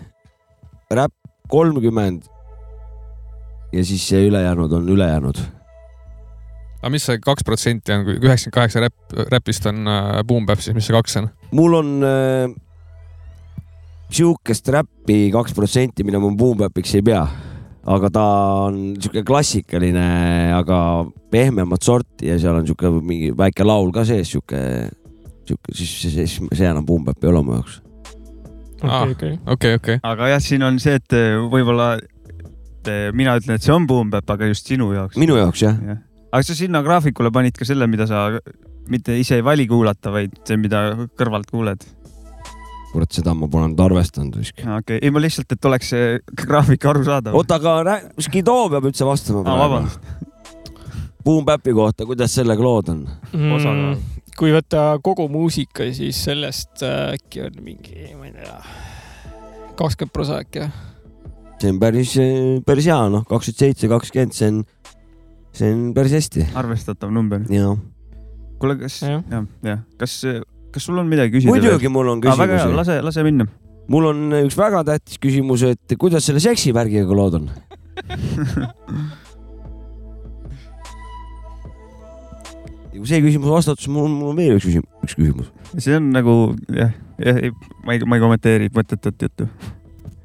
räpp 0.92 1.14
kolmkümmend 1.52 2.28
ja 3.72 3.84
siis 3.84 4.04
see 4.08 4.26
ülejäänud 4.28 4.72
on 4.72 4.88
ülejäänud. 4.88 5.38
Aga 6.82 6.90
mis 6.90 7.06
see 7.06 7.20
kaks 7.22 7.46
protsenti 7.46 7.94
on, 7.94 8.04
kui 8.06 8.18
üheksakümmend 8.18 8.56
kaheksa 8.56 8.82
räpp, 8.82 9.16
räpist 9.30 9.66
on 9.70 9.86
äh, 9.86 10.20
Boom 10.26 10.46
Bap, 10.48 10.62
siis 10.62 10.74
mis 10.74 10.88
see 10.88 10.96
kaks 10.96 11.20
on? 11.20 11.28
mul 11.54 11.78
on 11.78 11.92
äh, 12.06 12.54
sihukest 14.12 14.68
räppi 14.74 15.30
kaks 15.34 15.54
protsenti, 15.54 16.04
mida 16.04 16.20
ma 16.22 16.32
Boom 16.34 16.58
Bapiks 16.64 16.96
ei 16.98 17.04
pea, 17.06 17.22
aga 17.94 18.10
ta 18.12 18.24
on 18.66 18.80
sihuke 18.98 19.22
klassikaline, 19.26 20.08
aga 20.58 20.80
pehmemat 21.32 21.86
sorti 21.86 22.32
ja 22.32 22.40
seal 22.42 22.58
on 22.58 22.66
sihuke 22.66 22.90
mingi 22.98 23.30
väike 23.38 23.66
laul 23.66 23.94
ka 23.94 24.04
sees, 24.08 24.34
sihuke, 24.34 24.60
sihuke, 25.46 25.76
siis 25.78 25.94
see, 26.02 26.26
see, 26.26 26.50
see 26.50 26.68
enam 26.68 26.86
Boom 26.88 27.06
Bap 27.06 27.22
ei 27.22 27.30
ole 27.30 27.46
mu 27.46 27.58
jaoks. 27.60 27.80
Okei, 28.82 29.12
okei. 29.14 29.34
okei, 29.46 29.76
okei. 29.78 30.00
aga 30.02 30.32
jah, 30.34 30.40
siin 30.42 30.66
on 30.66 30.82
see, 30.82 30.96
et 30.98 31.14
eh, 31.14 31.36
võib-olla 31.38 31.92
et 32.82 32.90
eh, 32.90 33.04
mina 33.14 33.36
ütlen, 33.38 33.54
et 33.54 33.62
see 33.62 33.74
on 33.74 33.86
Boom 33.86 34.10
Bap, 34.10 34.26
aga 34.34 34.50
just 34.50 34.66
sinu 34.66 34.90
jaoks. 34.96 35.14
minu 35.22 35.38
jaoks 35.38 35.62
jah, 35.62 35.78
jah, 35.86 36.00
aga 36.32 36.42
sa 36.46 36.56
sinna 36.56 36.80
graafikule 36.84 37.30
panid 37.34 37.56
ka 37.58 37.68
selle, 37.68 37.86
mida 37.90 38.06
sa 38.08 38.28
mitte 38.90 39.16
ise 39.18 39.38
ei 39.38 39.44
vali 39.44 39.66
kuulata, 39.70 40.12
vaid 40.14 40.38
see, 40.48 40.58
mida 40.60 40.84
kõrvalt 41.18 41.50
kuuled. 41.52 41.84
kurat, 42.92 43.08
seda 43.08 43.32
ma 43.32 43.46
pole 43.48 43.70
nüüd 43.70 43.80
arvestanud 43.80 44.36
vist. 44.36 44.56
okei 44.58 44.78
okay., 44.78 44.98
ei 45.00 45.12
ma 45.12 45.20
lihtsalt, 45.22 45.52
et 45.54 45.68
oleks 45.68 45.92
see 45.94 46.18
graafik 46.42 46.84
arusaadav. 46.88 47.36
oota, 47.36 47.60
aga 47.60 47.76
rää- 47.88 48.10
Skido 48.20 48.56
peab 48.72 48.88
üldse 48.90 49.08
vastama 49.08 49.44
Aa, 49.46 49.58
vabandust.. 49.64 50.00
Boom 51.22 51.44
Bapi 51.46 51.70
kohta, 51.70 52.04
kuidas 52.04 52.34
sellega 52.34 52.64
lood 52.64 52.88
on? 52.90 53.04
Osakaal. 53.32 54.00
kui 54.36 54.50
võtta 54.52 54.98
kogu 55.04 55.28
muusika, 55.30 55.86
siis 55.94 56.18
sellest 56.24 56.82
äh, 56.82 57.12
äkki 57.14 57.44
on 57.46 57.60
mingi, 57.62 58.08
ma 58.18 58.26
ei 58.26 58.34
tea, 58.34 58.56
kakskümmend 59.78 60.12
prosa 60.16 60.40
äkki 60.42 60.64
või? 60.64 60.72
see 61.62 61.70
on 61.70 61.78
päris, 61.78 62.16
päris 62.66 62.88
hea, 62.90 62.98
noh, 63.12 63.22
kakskümmend 63.28 63.62
seitse, 63.62 63.88
kakskümmend, 63.92 64.34
see 64.34 64.48
on, 64.50 64.64
see 65.52 65.72
on 65.72 65.90
päris 65.96 66.14
hästi. 66.16 66.46
arvestatav 66.58 67.12
number. 67.14 67.44
jah, 67.52 67.76
kuule, 68.62 68.78
kas, 68.80 69.00
Jah. 69.04 69.24
jah, 69.64 69.82
kas, 70.00 70.18
kas 70.72 70.86
sul 70.88 70.98
on 71.02 71.10
midagi 71.10 71.36
küsida? 71.38 71.52
muidugi 71.52 71.92
mul 71.92 72.14
on 72.14 72.22
väga 72.24 72.46
hea, 72.46 72.54
küsimusi. 72.56 72.78
lase, 72.80 73.00
lase 73.08 73.26
minna. 73.26 73.48
mul 73.92 74.10
on 74.12 74.18
üks 74.44 74.56
väga 74.58 74.84
tähtis 74.92 75.20
küsimus, 75.22 75.64
et 75.68 75.96
kuidas 76.00 76.24
selle 76.28 76.40
seksivärgiga 76.44 77.18
lood 77.18 77.40
on? 77.40 77.50
ja 82.92 82.98
kui 83.00 83.08
see 83.08 83.22
küsimus 83.24 83.52
vastatud, 83.52 83.80
siis 83.82 83.92
mul 83.92 84.08
on, 84.08 84.16
mul 84.20 84.32
on 84.32 84.38
veel 84.38 84.56
üks 84.58 84.66
küsimus, 84.68 84.90
üks 85.06 85.16
küsimus. 85.16 85.48
see 85.78 85.96
on 85.96 86.10
nagu 86.14 86.34
jah, 86.76 86.92
jah, 87.22 87.40
ma 87.86 87.96
ei, 87.96 88.04
ma 88.06 88.18
ei 88.18 88.24
kommenteeri 88.24 88.70
mõttetut 88.74 89.26
juttu. 89.26 89.48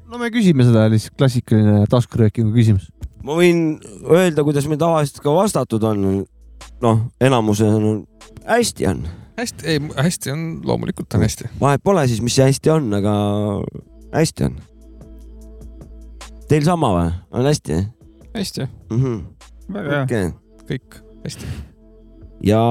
no 0.08 0.20
me 0.20 0.30
küsime 0.34 0.66
seda 0.68 0.86
lihtsalt 0.92 1.16
klassikaline 1.20 1.84
taskuröökingu 1.92 2.52
küsimus. 2.56 2.88
Ma 3.28 3.36
võin 3.38 3.62
öelda, 4.08 4.44
kuidas 4.46 4.68
meil 4.70 4.80
tavaliselt 4.80 5.20
ka 5.24 5.34
vastatud 5.36 5.84
on. 5.84 6.08
noh, 6.82 7.04
enamus 7.20 7.60
on, 7.66 8.06
hästi 8.46 8.88
on, 8.88 9.04
hästi, 9.38 9.66
ei, 9.68 9.82
hästi 9.96 10.32
on, 10.32 10.48
loomulikult 10.64 11.14
on 11.14 11.26
hästi. 11.26 11.52
vahet 11.60 11.84
pole 11.84 12.06
siis, 12.08 12.22
mis 12.24 12.38
see 12.38 12.48
hästi 12.48 12.72
on, 12.72 12.90
aga 12.98 13.14
hästi 14.14 14.48
on. 14.48 14.58
Teil 16.48 16.64
sama 16.64 16.92
või? 16.96 17.14
on 17.36 17.44
hästi 17.44 17.82
hästi. 18.38 18.68
mm? 18.90 19.02
-hmm. 19.02 19.24
väga 19.72 19.90
hea. 19.90 20.02
okay. 20.02 20.30
kõik 20.70 21.00
hästi. 21.24 21.46
ja 22.42 22.62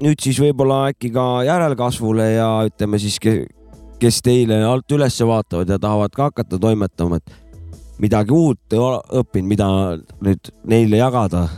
nüüd 0.00 0.22
siis 0.22 0.40
võib-olla 0.40 0.86
äkki 0.90 1.10
ka 1.10 1.42
järelkasvule 1.44 2.30
ja 2.32 2.48
ütleme 2.68 2.98
siis, 2.98 3.18
kes 4.00 4.22
teile 4.22 4.62
alt 4.64 4.92
üles 4.92 5.20
vaatavad 5.20 5.68
ja 5.68 5.78
tahavad 5.78 6.14
ka 6.16 6.30
hakata 6.30 6.58
toimetama, 6.58 7.16
et 7.16 7.39
midagi 8.00 8.32
uut 8.34 8.76
õppinud, 8.76 9.48
mida 9.48 9.68
nüüd 10.24 10.52
neile 10.68 11.02
jagada. 11.02 11.48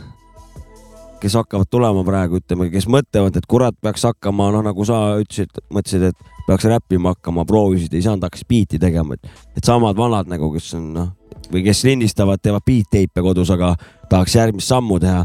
kes 1.23 1.37
hakkavad 1.39 1.69
tulema 1.71 2.01
praegu, 2.03 2.41
ütleme, 2.41 2.65
kes 2.67 2.83
mõtlevad, 2.91 3.37
et 3.39 3.45
kurat, 3.47 3.75
peaks 3.79 4.03
hakkama, 4.03 4.49
noh, 4.51 4.59
nagu 4.65 4.83
sa 4.83 5.15
ütlesid, 5.21 5.55
mõtlesid, 5.71 6.09
et 6.09 6.33
peaks 6.49 6.65
räppima 6.67 7.13
hakkama, 7.13 7.45
proovisid, 7.47 7.93
ei 7.95 8.03
saanud, 8.03 8.25
hakkas 8.27 8.43
biiti 8.43 8.75
tegema, 8.75 9.15
et, 9.15 9.45
et 9.55 9.63
samad 9.63 9.95
vanad 9.95 10.27
nagu, 10.27 10.49
kes 10.51 10.73
on 10.75 10.89
noh, 10.97 11.13
või 11.47 11.63
kes 11.63 11.85
lindistavad, 11.87 12.43
teevad 12.43 12.67
beat-teipe 12.67 13.23
kodus, 13.23 13.53
aga 13.55 13.71
tahaks 14.11 14.35
järgmist 14.35 14.67
sammu 14.67 14.99
teha 14.99 15.23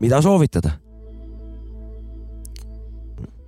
mida 0.00 0.22
soovitada? 0.22 0.70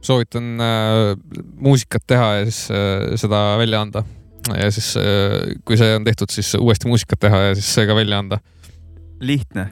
soovitan 0.01 0.61
äh, 0.61 1.17
muusikat 1.61 2.03
teha 2.07 2.29
ja 2.39 2.45
siis 2.47 2.71
äh, 2.71 3.17
seda 3.21 3.59
välja 3.59 3.81
anda. 3.83 4.05
Ja 4.57 4.71
siis 4.75 4.95
äh,, 5.01 5.55
kui 5.69 5.79
see 5.81 5.95
on 5.97 6.07
tehtud, 6.07 6.33
siis 6.33 6.55
uuesti 6.61 6.89
muusikat 6.91 7.21
teha 7.27 7.43
ja 7.49 7.55
siis 7.59 7.69
see 7.75 7.87
ka 7.89 7.97
välja 7.99 8.23
anda. 8.23 8.41
lihtne. 9.21 9.69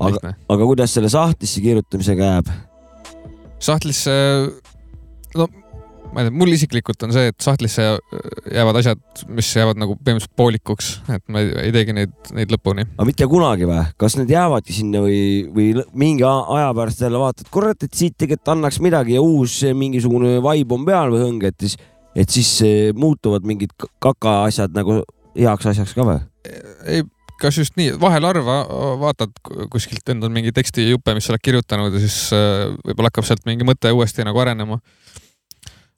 aga, 0.00 0.34
aga 0.48 0.68
kuidas 0.68 0.94
selle 0.94 1.12
sahtlisse 1.12 1.60
kirjutamisega 1.60 2.30
jääb? 2.34 2.52
sahtlisse, 3.62 4.12
no 5.38 5.48
ma 6.12 6.22
ei 6.22 6.28
tea, 6.28 6.34
mul 6.36 6.52
isiklikult 6.52 7.04
on 7.06 7.12
see, 7.14 7.30
et 7.32 7.38
sahtlisse 7.42 7.84
jäävad 8.52 8.78
asjad, 8.82 9.00
mis 9.32 9.48
jäävad 9.56 9.80
nagu 9.80 9.96
põhimõtteliselt 9.96 10.34
poolikuks, 10.38 10.90
et 11.14 11.24
ma 11.32 11.42
ei, 11.42 11.52
ei 11.66 11.74
teegi 11.74 11.96
neid, 11.96 12.12
neid 12.36 12.52
lõpuni. 12.52 12.84
aga 12.96 13.06
mitte 13.08 13.28
kunagi 13.30 13.68
või? 13.68 13.84
kas 14.00 14.18
need 14.20 14.32
jäävadki 14.32 14.76
sinna 14.76 15.02
või, 15.04 15.22
või 15.54 15.70
mingi 16.04 16.26
aja 16.28 16.68
pärast 16.76 17.04
jälle 17.04 17.22
vaatad, 17.22 17.48
kurat, 17.54 17.86
et 17.86 17.96
siit 17.96 18.18
tegelikult 18.20 18.52
annaks 18.56 18.80
midagi 18.84 19.16
ja 19.16 19.24
uus 19.24 19.60
mingisugune 19.76 20.36
vibe 20.44 20.76
on 20.76 20.86
peal 20.88 21.14
või 21.14 21.24
hõng, 21.24 21.48
et 21.48 21.64
siis, 21.64 21.78
et 22.18 22.30
siis 22.32 22.50
eh, 22.66 22.92
muutuvad 22.96 23.46
mingid 23.48 23.72
kaka 24.02 24.42
asjad 24.48 24.74
nagu 24.76 25.00
heaks 25.38 25.70
asjaks 25.72 25.94
ka 25.96 26.06
või? 26.06 26.20
ei, 26.88 27.04
kas 27.42 27.58
just 27.58 27.78
nii, 27.78 27.94
vahel 28.02 28.26
harva 28.28 28.62
vaatad 29.00 29.32
kuskilt 29.72 30.12
endal 30.14 30.32
mingi 30.34 30.52
tekstijuppe, 30.54 31.14
mis 31.16 31.26
sa 31.26 31.34
oled 31.34 31.44
kirjutanud 31.44 31.94
ja 31.94 32.02
siis 32.02 32.18
äh, 32.36 32.68
võib-olla 32.84 33.12
hakkab 33.12 33.28
sealt 33.28 33.46
mingi 33.48 33.66
mõte 33.66 33.92
uuesti 33.94 34.26
nagu 34.26 34.42
arenema. 34.42 34.78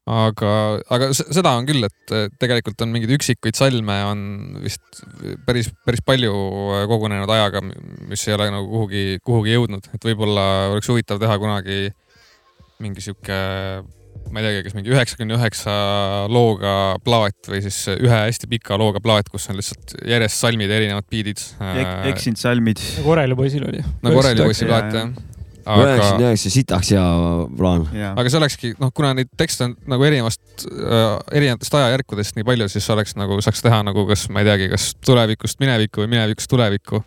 aga, 0.04 0.48
aga 0.92 1.10
seda 1.16 1.54
on 1.56 1.66
küll, 1.68 1.86
et 1.86 2.14
tegelikult 2.40 2.82
on 2.84 2.90
mingeid 2.92 3.14
üksikuid 3.16 3.56
salme 3.56 3.94
on 4.04 4.20
vist 4.60 5.00
päris, 5.46 5.70
päris 5.86 6.04
palju 6.04 6.32
kogunenud 6.90 7.30
ajaga, 7.32 7.64
mis 8.10 8.28
ei 8.28 8.36
ole 8.36 8.50
nagu 8.52 8.68
kuhugi, 8.68 9.04
kuhugi 9.24 9.56
jõudnud, 9.56 9.88
et 9.96 10.04
võib-olla 10.04 10.46
oleks 10.74 10.92
huvitav 10.92 11.22
teha 11.22 11.38
kunagi 11.40 11.88
mingi 12.84 13.00
sihuke, 13.00 13.38
ma 14.32 14.40
ei 14.40 14.48
teagi, 14.48 14.62
kas 14.68 14.76
mingi 14.78 14.94
üheksakümne 14.94 15.36
üheksa 15.38 15.74
looga 16.32 16.74
plaat 17.04 17.50
või 17.50 17.60
siis 17.66 17.82
ühe 17.94 18.22
hästi 18.24 18.50
pika 18.50 18.78
looga 18.80 19.02
plaat, 19.04 19.28
kus 19.32 19.48
on 19.52 19.60
lihtsalt 19.60 19.96
järjest 20.08 20.40
salmid 20.46 20.72
ja 20.72 20.80
erinevad 20.80 21.06
biidid 21.10 21.42
Ek. 21.60 21.94
eksinud 22.14 22.40
salmid. 22.40 22.82
nagu 22.98 23.14
Oreli 23.14 23.38
poisil 23.38 23.68
oli. 23.68 23.84
nagu 24.02 24.20
Oreli 24.22 24.44
poisi 24.48 24.68
plaat 24.68 24.92
jah 24.94 25.14
aga.... 25.64 25.84
üheksakümmend 25.84 26.26
üheksa, 26.26 26.52
sitaks 26.52 26.90
hea 26.94 27.04
plaan. 27.58 27.86
aga 28.10 28.30
see 28.30 28.40
olekski, 28.40 28.72
noh, 28.80 28.92
kuna 28.96 29.12
neid 29.18 29.30
tekste 29.40 29.68
on 29.68 29.76
nagu 29.90 30.06
erinevast 30.06 30.66
äh,, 30.68 31.06
erinevatest 31.40 31.78
ajajärkudest 31.80 32.38
nii 32.38 32.48
palju, 32.48 32.68
siis 32.72 32.88
oleks 32.94 33.16
nagu, 33.18 33.38
saaks 33.44 33.64
teha 33.64 33.80
nagu 33.86 34.06
kas, 34.10 34.26
ma 34.32 34.44
ei 34.44 34.50
teagi, 34.50 34.70
kas 34.72 34.92
tulevikust 35.04 35.60
minevikku 35.62 36.04
või 36.04 36.12
minevikust 36.16 36.50
tulevikku 36.52 37.00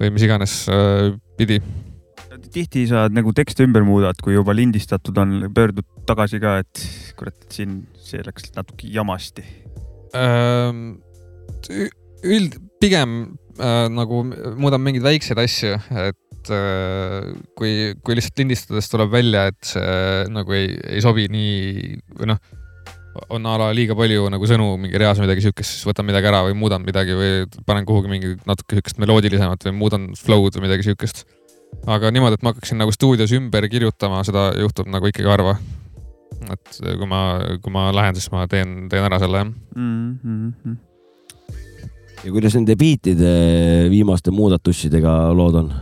või 0.00 0.12
mis 0.14 0.26
iganes 0.26 0.58
äh, 0.72 1.12
pidi. 1.38 1.60
Tihti 2.54 2.86
sa 2.90 3.06
nagu 3.12 3.34
tekste 3.36 3.66
ümber 3.66 3.84
muudad, 3.86 4.18
kui 4.22 4.36
juba 4.36 4.54
lindistatud 4.56 5.18
on, 5.20 5.36
pöördud 5.54 5.86
tagasi 6.08 6.40
ka, 6.42 6.58
et 6.64 6.84
kurat, 7.18 7.36
et 7.44 7.56
siin 7.58 7.80
see 8.00 8.22
läks 8.24 8.52
natuke 8.56 8.90
jamasti 8.94 9.44
ähm,. 10.14 11.00
üld, 12.24 12.58
pigem 12.80 13.36
äh, 13.58 13.86
nagu 13.92 14.24
muudan 14.56 14.82
mingeid 14.84 15.04
väikseid 15.04 15.40
asju, 15.42 15.78
et 16.04 16.52
äh, 16.54 17.30
kui, 17.58 17.94
kui 18.04 18.18
lihtsalt 18.18 18.44
lindistades 18.44 18.90
tuleb 18.92 19.12
välja, 19.12 19.48
et 19.52 19.72
see 19.74 20.28
nagu 20.32 20.56
ei, 20.56 20.70
ei 20.96 21.04
sobi 21.04 21.26
nii 21.32 21.96
või 22.20 22.32
noh, 22.32 22.42
on 23.30 23.46
a 23.46 23.54
la 23.60 23.70
liiga 23.74 23.94
palju 23.96 24.26
nagu 24.32 24.48
sõnu 24.48 24.74
mingi 24.80 24.98
reas 25.00 25.20
midagi 25.22 25.44
siukest, 25.44 25.76
siis 25.76 25.86
võtan 25.86 26.06
midagi 26.08 26.28
ära 26.30 26.42
või 26.48 26.56
muudan 26.58 26.82
midagi 26.86 27.14
või 27.16 27.32
panen 27.66 27.86
kuhugi 27.88 28.10
mingi 28.10 28.34
natuke 28.48 28.78
siukest 28.78 28.98
meloodilisemat 29.02 29.68
või 29.68 29.76
muudan 29.78 30.08
flow'd 30.18 30.58
või 30.58 30.66
midagi 30.66 30.88
siukest. 30.88 31.24
Aga 31.86 32.10
niimoodi, 32.14 32.38
et 32.38 32.44
ma 32.44 32.52
hakkaksin 32.52 32.80
nagu 32.80 32.92
stuudios 32.94 33.32
ümber 33.36 33.66
kirjutama, 33.70 34.22
seda 34.26 34.50
juhtub 34.60 34.88
nagu 34.92 35.10
ikkagi 35.10 35.30
harva. 35.30 35.56
et 36.50 36.80
kui 36.82 37.06
ma, 37.08 37.20
kui 37.62 37.72
ma 37.72 37.88
lähen, 37.94 38.16
siis 38.18 38.28
ma 38.32 38.44
teen, 38.50 38.88
teen 38.92 39.06
ära 39.06 39.18
selle 39.22 39.38
jah 39.40 39.46
mm. 39.48 40.18
-hmm. 40.24 40.76
ja 42.24 42.32
kuidas 42.32 42.54
nende 42.58 42.76
biitide 42.76 43.32
viimaste 43.90 44.30
muudatustega 44.30 45.32
lood 45.32 45.54
on? 45.62 45.72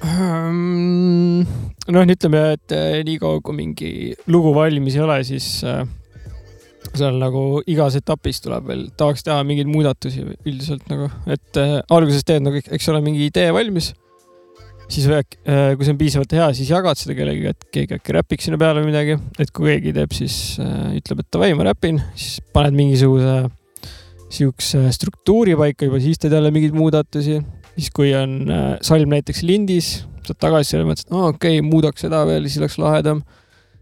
Ehm, 0.00 1.42
noh, 1.92 2.04
ütleme, 2.14 2.44
et 2.56 2.72
eh, 2.72 3.02
niikaua 3.04 3.40
kui 3.44 3.56
mingi 3.56 3.90
lugu 4.26 4.54
valmis 4.56 4.96
ei 4.96 5.02
ole, 5.04 5.18
siis 5.28 5.60
äh, 5.64 5.84
seal 6.96 7.18
nagu 7.20 7.60
igas 7.70 7.96
etapis 7.98 8.40
tuleb 8.44 8.68
veel, 8.70 8.86
tahaks 8.98 9.24
teha 9.26 9.42
mingeid 9.46 9.68
muudatusi 9.70 10.24
üldiselt 10.24 10.86
nagu, 10.90 11.10
et 11.30 11.60
äh, 11.60 11.78
alguses 11.92 12.24
teed 12.26 12.46
nagu, 12.46 12.60
eks 12.60 12.88
ole, 12.92 13.02
mingi 13.04 13.28
idee 13.28 13.50
valmis. 13.54 13.92
Siis 14.90 15.06
äh, 15.10 15.22
kui 15.76 15.86
see 15.86 15.94
on 15.94 16.00
piisavalt 16.00 16.34
hea, 16.34 16.48
siis 16.58 16.72
jagad 16.72 16.98
seda 16.98 17.14
kellegagi, 17.18 17.54
et 17.54 17.70
keegi 17.76 17.96
äkki 17.98 18.16
räpiks 18.18 18.48
sinna 18.48 18.58
peale 18.60 18.82
midagi, 18.86 19.16
et 19.38 19.54
kui 19.54 19.70
keegi 19.70 19.94
teeb, 19.96 20.12
siis 20.16 20.58
äh, 20.62 20.90
ütleb, 20.98 21.22
et 21.22 21.30
davai, 21.32 21.52
ma 21.58 21.70
räpin, 21.70 22.02
siis 22.18 22.42
paned 22.54 22.76
mingisuguse 22.78 23.38
siukse 24.30 24.84
struktuuri 24.94 25.56
paika 25.58 25.88
juba, 25.88 25.98
siis 26.02 26.20
teed 26.22 26.36
jälle 26.36 26.52
mingeid 26.54 26.76
muudatusi 26.76 27.40
siis 27.80 27.90
kui 27.94 28.12
on 28.16 28.40
äh, 28.50 28.72
salm 28.84 29.12
näiteks 29.14 29.42
lindis, 29.46 29.90
saad 30.26 30.38
tagasi 30.42 30.74
selle, 30.74 30.86
mõtled, 30.88 31.06
et 31.06 31.14
aa 31.14 31.20
oh, 31.20 31.34
okei 31.34 31.58
okay,, 31.58 31.66
muudaks 31.66 32.04
seda 32.04 32.22
veel, 32.28 32.48
siis 32.48 32.60
oleks 32.62 32.78
lahedam. 32.80 33.22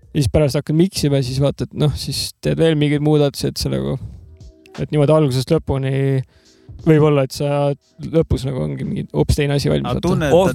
ja 0.08 0.20
siis 0.20 0.30
pärast 0.32 0.58
hakkad 0.58 0.78
mix 0.78 1.04
ima, 1.04 1.20
siis 1.24 1.40
vaatad, 1.42 1.72
noh, 1.78 1.94
siis 1.98 2.32
teed 2.44 2.60
veel 2.60 2.78
mingeid 2.80 3.04
muudatusi, 3.04 3.50
et 3.50 3.60
see 3.60 3.72
nagu, 3.72 3.96
et 4.78 4.90
niimoodi 4.92 5.14
algusest 5.14 5.52
lõpuni 5.52 5.92
võib-olla, 6.86 7.24
et 7.26 7.34
sa 7.34 7.72
lõpus 8.04 8.44
nagu 8.46 8.62
ongi 8.62 8.86
mingi 8.86 9.04
hoopis 9.12 9.40
teine 9.40 9.56
asi 9.58 9.70
valmis. 9.72 9.98
Oh, 10.30 10.50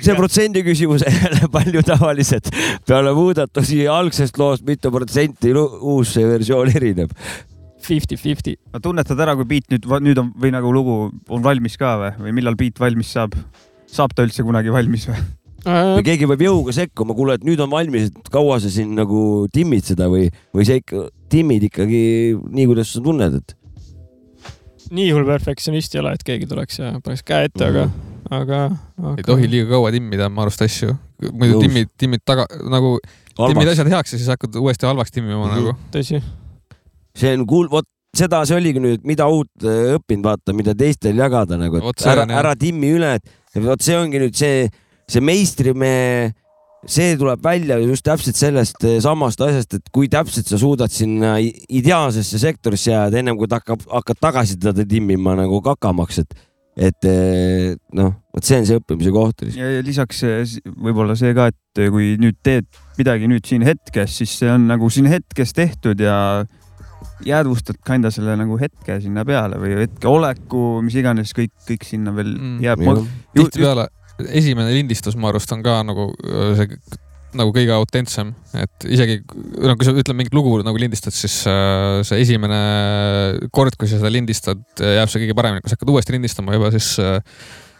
see 0.00 0.16
protsendi 0.20 0.64
küsimus 0.66 1.04
jälle 1.06 1.50
palju 1.52 1.84
tavaliselt 1.86 2.50
peale 2.88 3.14
muudatusi 3.16 3.84
algsest 3.90 4.40
loost, 4.40 4.66
mitu 4.68 4.92
protsenti 4.94 5.52
uus 5.52 6.16
versioon 6.16 6.72
erineb 6.72 7.12
fifty-fifty. 7.82 8.56
no 8.72 8.80
tunnetad 8.82 9.20
ära, 9.20 9.34
kui 9.38 9.48
beat 9.48 9.70
nüüd, 9.72 9.86
nüüd 10.06 10.22
on 10.22 10.32
või 10.38 10.52
nagu 10.54 10.72
lugu 10.74 10.96
on 11.10 11.44
valmis 11.44 11.76
ka 11.80 11.96
või, 12.00 12.12
või 12.26 12.34
millal 12.38 12.58
beat 12.58 12.80
valmis 12.80 13.12
saab? 13.16 13.36
saab 13.92 14.14
ta 14.16 14.24
üldse 14.24 14.44
kunagi 14.46 14.72
valmis 14.72 15.08
või? 15.10 15.18
Äh, 15.62 15.96
või 15.98 16.04
keegi 16.06 16.26
peab 16.30 16.42
jõuga 16.42 16.74
sekkuma, 16.74 17.14
kuule, 17.14 17.36
et 17.38 17.44
nüüd 17.46 17.60
on 17.62 17.70
valmis, 17.70 18.08
et 18.10 18.30
kaua 18.34 18.58
sa 18.62 18.70
siin 18.72 18.96
nagu 18.98 19.46
timmid 19.54 19.86
seda 19.86 20.08
või, 20.10 20.30
või 20.54 20.66
sa 20.66 20.78
ikka 20.78 21.06
timmid 21.30 21.68
ikkagi 21.68 22.00
nii, 22.34 22.68
kuidas 22.70 22.94
sa 22.94 23.02
tunned, 23.04 23.36
et? 23.42 23.54
Nii 24.92 25.08
hull 25.14 25.28
perfektsionist 25.28 25.96
ei 25.96 26.02
ole, 26.02 26.14
et 26.18 26.26
keegi 26.26 26.48
tuleks 26.50 26.80
ja 26.80 26.92
paneks 27.04 27.24
käe 27.26 27.48
ette 27.48 27.64
mm, 27.64 27.78
-hmm. 27.78 28.12
aga, 28.30 28.42
aga, 28.42 28.60
aga.... 28.98 29.16
ei 29.18 29.26
tohi 29.26 29.50
liiga 29.50 29.70
kaua 29.72 29.92
timmida, 29.94 30.28
ma 30.28 30.46
arust 30.46 30.62
asju. 30.66 30.94
muidu 31.32 31.60
timmid, 31.64 31.90
timmid 31.98 32.24
taga 32.24 32.46
nagu, 32.70 32.98
timmid 33.36 33.72
asjad 33.72 33.90
heaks 33.92 34.14
ja 34.14 34.20
siis 34.20 34.30
hakkad 34.34 34.60
uuesti 34.60 34.86
halvaks 34.86 35.14
timmima 35.14 35.46
mm 35.46 35.50
-hmm. 35.50 35.60
nagu. 35.60 35.76
tõsi 35.96 36.22
see 37.16 37.34
on 37.36 37.46
kuul-, 37.48 37.70
vot 37.72 37.88
seda 38.16 38.42
see 38.48 38.58
oligi 38.58 38.82
nüüd, 38.82 39.04
mida 39.08 39.26
uut 39.32 39.64
äh, 39.64 39.94
õppinud, 39.96 40.26
vaata, 40.26 40.54
mida 40.56 40.74
teistel 40.76 41.16
jagada 41.18 41.56
nagu, 41.60 41.80
et 41.80 42.06
ära, 42.12 42.26
ära 42.42 42.52
timmi 42.60 42.92
üle, 42.98 43.14
et 43.16 43.64
vot 43.64 43.80
see 43.84 43.96
ongi 43.96 44.20
nüüd 44.20 44.36
see, 44.36 44.66
see 45.08 45.24
meistrimehe, 45.24 46.32
see 46.88 47.16
tuleb 47.18 47.42
välja 47.44 47.78
just 47.82 48.04
täpselt 48.06 48.38
sellest 48.38 48.84
äh, 48.86 48.98
samast 49.02 49.42
asjast, 49.44 49.76
et 49.78 49.90
kui 49.94 50.08
täpselt 50.10 50.48
sa 50.50 50.58
suudad 50.58 50.92
sinna 50.92 51.36
ideaalsesse 51.40 52.40
sektorisse 52.42 52.90
jääda, 52.90 53.20
ennem 53.20 53.38
kui 53.38 53.50
ta 53.50 53.60
hakkab, 53.60 53.84
hakkad 53.90 54.22
tagasi 54.22 54.58
teda 54.62 54.86
timmima 54.88 55.36
nagu 55.38 55.62
kakamaks, 55.64 56.24
et 56.24 56.34
et 56.72 57.04
äh, 57.04 57.74
noh, 57.92 58.14
vot 58.32 58.46
see 58.48 58.62
on 58.62 58.66
see 58.66 58.80
õppimise 58.80 59.12
koht. 59.12 59.44
ja, 59.52 59.68
ja 59.76 59.84
lisaks 59.84 60.24
võib-olla 60.64 61.14
see 61.20 61.34
ka, 61.36 61.50
et 61.52 61.84
kui 61.92 62.14
nüüd 62.20 62.40
teed 62.42 62.66
midagi 62.96 63.28
nüüd 63.30 63.46
siin 63.46 63.64
hetkes, 63.66 64.18
siis 64.22 64.34
see 64.40 64.50
on 64.50 64.66
nagu 64.70 64.88
siin 64.90 65.10
hetkes 65.12 65.52
tehtud 65.52 66.00
ja 66.00 66.16
jäädvustad 67.26 67.78
kinda 67.86 68.10
selle 68.10 68.34
nagu 68.40 68.56
hetke 68.58 68.98
sinna 69.04 69.26
peale 69.28 69.60
või 69.60 69.76
hetkeoleku, 69.84 70.80
mis 70.86 70.96
iganes, 70.98 71.34
kõik, 71.36 71.52
kõik 71.68 71.86
sinna 71.86 72.14
veel 72.16 72.32
mm. 72.34 72.62
jääb. 72.64 72.86
tihtipeale 73.36 73.90
esimene 74.28 74.74
lindistus, 74.74 75.16
ma 75.18 75.30
arust, 75.32 75.52
on 75.54 75.64
ka 75.64 75.80
nagu 75.86 76.10
äh, 76.26 76.52
see 76.58 77.00
nagu 77.32 77.52
kõige 77.54 77.72
autentsem, 77.72 78.34
et 78.60 78.86
isegi 78.92 79.22
no 79.24 79.74
kui 79.78 79.86
sa 79.86 79.94
ütled 79.94 80.16
mingit 80.18 80.34
lugu 80.36 80.58
nagu 80.64 80.80
lindistad, 80.80 81.14
siis 81.16 81.38
äh, 81.48 82.02
see 82.04 82.20
esimene 82.26 82.58
kord, 83.56 83.76
kui 83.80 83.88
sa 83.88 84.00
seda 84.00 84.12
lindistad, 84.12 84.60
jääb 84.76 85.08
see 85.08 85.24
kõige 85.24 85.36
paremini, 85.38 85.64
kui 85.64 85.72
sa 85.72 85.78
hakkad 85.78 85.94
uuesti 85.94 86.16
lindistama 86.16 86.58
juba, 86.58 86.72
siis 86.74 86.92
äh, 87.00 87.22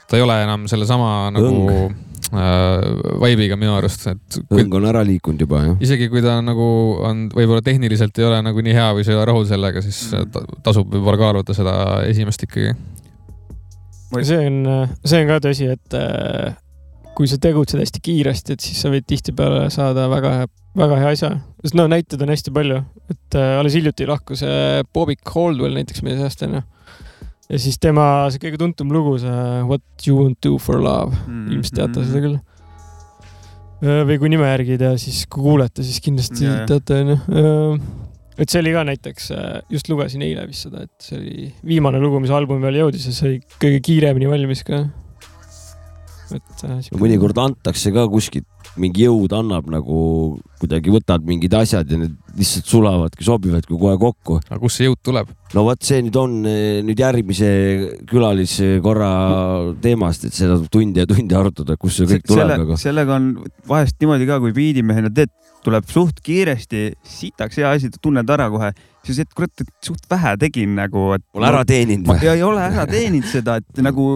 ta 0.08 0.16
ei 0.16 0.24
ole 0.24 0.38
enam 0.46 0.64
sellesama 0.70 1.12
nagu 1.36 1.52
Õng 1.52 1.92
äh, 2.32 2.86
vibe'iga 3.20 3.58
minu 3.60 3.74
arust, 3.76 4.06
et. 4.08 4.40
õng 4.56 4.72
on 4.78 4.88
ära 4.88 5.02
liikunud 5.04 5.44
juba 5.44 5.62
jah. 5.66 5.76
isegi 5.84 6.08
kui 6.12 6.24
ta 6.24 6.38
nagu 6.44 6.68
on, 7.04 7.26
võib-olla 7.34 7.64
tehniliselt 7.64 8.16
ei 8.22 8.28
ole 8.30 8.40
nagu 8.44 8.64
nii 8.64 8.76
hea 8.76 8.88
või 8.96 9.04
sa 9.04 9.12
ei 9.12 9.18
ole 9.18 9.28
rahul 9.28 9.44
sellega, 9.48 9.84
siis 9.84 10.00
mm. 10.16 10.56
tasub 10.64 10.88
võib-olla 10.92 11.20
kaaluda 11.20 11.56
seda 11.56 11.76
esimest 12.08 12.48
ikkagi. 12.48 12.72
See 14.20 14.48
on, 14.48 14.88
see 15.04 15.22
on 15.22 15.30
ka 15.30 15.38
tõsi, 15.46 15.68
et 15.72 15.96
äh, 15.96 16.52
kui 17.16 17.28
sa 17.28 17.38
tegutsed 17.40 17.80
hästi 17.80 18.02
kiiresti, 18.04 18.56
et 18.56 18.64
siis 18.64 18.82
sa 18.82 18.92
võid 18.92 19.06
tihtipeale 19.08 19.66
saada 19.72 20.08
väga, 20.12 20.34
väga 20.78 21.00
hea 21.00 21.14
asja. 21.16 21.32
sest 21.64 21.76
no 21.78 21.88
näiteid 21.90 22.22
on 22.24 22.32
hästi 22.32 22.54
palju, 22.54 22.82
et 23.12 23.38
äh, 23.38 23.56
alles 23.58 23.76
hiljuti 23.78 24.08
lahkus 24.08 24.44
äh, 24.46 24.82
Bobik 24.94 25.24
Holdwell 25.34 25.76
näiteks 25.78 26.04
meie 26.06 26.20
seast 26.20 26.44
onju 26.46 26.62
ja 27.52 27.60
siis 27.60 27.76
tema 27.82 28.06
see 28.32 28.40
kõige 28.42 28.60
tuntum 28.60 28.92
lugu, 28.94 29.18
see 29.20 29.34
What 29.68 30.06
you 30.06 30.16
won't 30.18 30.40
do 30.44 30.56
for 30.62 30.80
love 30.80 31.12
mm, 31.12 31.26
-hmm. 31.26 31.52
ilmselt 31.52 31.78
teate 31.80 32.06
seda 32.06 32.24
küll. 32.24 32.38
või 33.82 34.18
kui 34.22 34.30
nime 34.30 34.46
järgi 34.46 34.76
ei 34.76 34.78
tea, 34.78 34.92
siis 34.96 35.24
kui 35.26 35.42
kuulete, 35.42 35.82
siis 35.82 36.00
kindlasti 36.00 36.44
yeah. 36.46 36.66
teate 36.70 37.00
onju. 37.02 37.16
Et 38.38 38.48
see 38.48 38.62
oli 38.62 38.72
ka 38.74 38.86
näiteks, 38.88 39.30
just 39.72 39.90
lugesin 39.92 40.24
eile 40.24 40.46
vist 40.48 40.68
seda, 40.68 40.86
et 40.88 41.04
see 41.04 41.18
oli 41.18 41.52
viimane 41.74 42.00
lugu, 42.02 42.20
mis 42.22 42.32
albumi 42.32 42.64
peale 42.64 42.84
jõudis 42.84 43.08
ja 43.10 43.14
see 43.16 43.28
oli 43.28 43.40
kõige 43.60 43.82
kiiremini 43.90 44.30
valmis 44.30 44.64
ka 44.66 44.84
et 46.36 46.64
äh,. 46.66 46.90
mõnikord 46.98 47.38
antakse 47.40 47.92
ka 47.94 48.06
kuskilt 48.10 48.48
mingi 48.80 49.04
jõud 49.04 49.32
annab 49.36 49.66
nagu 49.68 49.96
kuidagi 50.60 50.92
võtad 50.94 51.24
mingid 51.26 51.52
asjad 51.58 51.90
ja 51.92 51.98
need 52.00 52.14
lihtsalt 52.38 52.70
sulavadki, 52.70 53.24
sobivadki 53.26 53.76
kohe 53.76 53.98
kokku. 54.00 54.38
aga 54.46 54.60
kust 54.62 54.80
see 54.80 54.88
jõud 54.88 55.00
tuleb? 55.04 55.32
no 55.52 55.66
vot, 55.66 55.82
see 55.84 56.00
nüüd 56.06 56.16
on 56.16 56.38
eh, 56.48 56.80
nüüd 56.86 57.02
järgmise 57.02 57.50
külaliskorra 58.08 59.10
teemast, 59.84 60.24
et 60.28 60.36
seda 60.36 60.56
tunde 60.72 61.04
ja 61.04 61.10
tunde 61.10 61.36
arutada, 61.36 61.76
kust 61.80 62.00
see 62.00 62.08
kõik 62.14 62.24
tuleb 62.30 62.46
Selle, 62.46 62.60
nagu. 62.64 62.78
sellega 62.80 63.18
on 63.18 63.28
vahest 63.68 63.98
niimoodi 64.00 64.30
ka, 64.30 64.40
kui 64.44 64.56
biidimehena 64.56 65.12
teed, 65.12 65.32
tuleb 65.62 65.86
suht 65.90 66.20
kiiresti, 66.24 66.92
sitaks 67.06 67.60
hea 67.60 67.70
asi, 67.76 67.90
tunned 68.02 68.30
ära 68.30 68.48
kohe 68.50 68.72
siis, 69.06 69.22
et 69.22 69.34
kurat, 69.34 69.52
et 69.62 69.70
suht 69.84 70.06
vähe 70.10 70.36
tegin 70.40 70.76
nagu, 70.78 71.10
et. 71.16 71.24
Pole 71.34 71.48
ära 71.50 71.64
teeninud 71.68 72.08
või? 72.10 72.30
ei 72.30 72.44
ole 72.46 72.62
ära 72.64 72.86
teeninud 72.90 73.28
seda, 73.30 73.58
et 73.62 73.82
nagu 73.84 74.14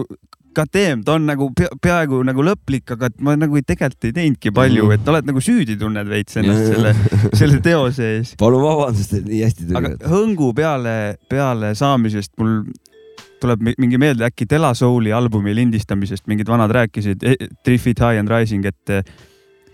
goddamn, 0.57 1.03
ta 1.05 1.17
on 1.17 1.27
nagu 1.27 1.49
pea, 1.57 1.69
peaaegu 1.83 2.23
nagu 2.25 2.45
lõplik, 2.45 2.95
aga 2.95 3.11
et 3.11 3.19
ma 3.23 3.35
nagu 3.37 3.59
tegelikult 3.61 4.09
ei 4.09 4.15
teinudki 4.15 4.53
palju 4.55 4.87
mm, 4.87 4.95
et 4.95 5.11
oled 5.11 5.29
nagu 5.29 5.43
süüdi 5.43 5.77
tunned 5.79 6.09
veits 6.09 6.39
ennast 6.41 6.71
selle, 6.71 6.93
selle 7.37 7.61
teose 7.65 8.09
ees. 8.15 8.33
palun 8.41 8.63
vabandust, 8.65 9.13
et 9.19 9.27
nii 9.27 9.43
hästi 9.45 9.67
tuli. 9.67 9.77
aga 9.77 10.11
hõngu 10.13 10.51
peale, 10.57 10.95
peale 11.29 11.73
saamisest 11.77 12.33
mul 12.41 12.63
tuleb 13.41 13.67
mingi 13.77 13.99
meelde 14.01 14.25
äkki 14.25 14.47
Dela 14.49 14.71
Souli 14.73 15.11
albumi 15.13 15.53
lindistamisest, 15.53 16.25
mingid 16.29 16.49
vanad 16.49 16.73
rääkisid, 16.73 17.21
Three 17.61 17.77
Feet 17.77 18.01
High 18.01 18.23
and 18.23 18.31
Rising, 18.33 18.65
et 18.65 18.93
eh, 18.95 19.03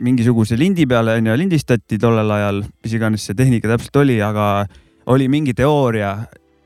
mingisuguse 0.04 0.58
lindi 0.60 0.86
peale 0.90 1.18
onju 1.20 1.36
lindistati 1.40 2.00
tollel 2.02 2.32
ajal, 2.36 2.64
mis 2.84 2.96
iganes 2.98 3.28
see 3.28 3.38
tehnika 3.38 3.72
täpselt 3.72 4.02
oli, 4.04 4.20
aga 4.24 4.66
oli 5.14 5.30
mingi 5.32 5.56
teooria, 5.58 6.16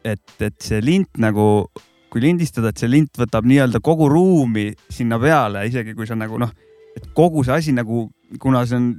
et, 0.06 0.34
et 0.42 0.58
see 0.64 0.82
lint 0.84 1.20
nagu 1.22 1.68
kui 2.12 2.24
lindistada, 2.24 2.72
et 2.72 2.80
see 2.80 2.90
lint 2.90 3.20
võtab 3.20 3.48
nii-öelda 3.48 3.82
kogu 3.84 4.08
ruumi 4.12 4.72
sinna 4.94 5.20
peale, 5.22 5.66
isegi 5.68 5.96
kui 5.98 6.08
sa 6.10 6.18
nagu 6.18 6.40
noh, 6.42 6.54
et 6.98 7.12
kogu 7.18 7.44
see 7.46 7.58
asi 7.58 7.76
nagu, 7.76 8.08
kuna 8.42 8.64
see 8.68 8.80
on 8.80 8.90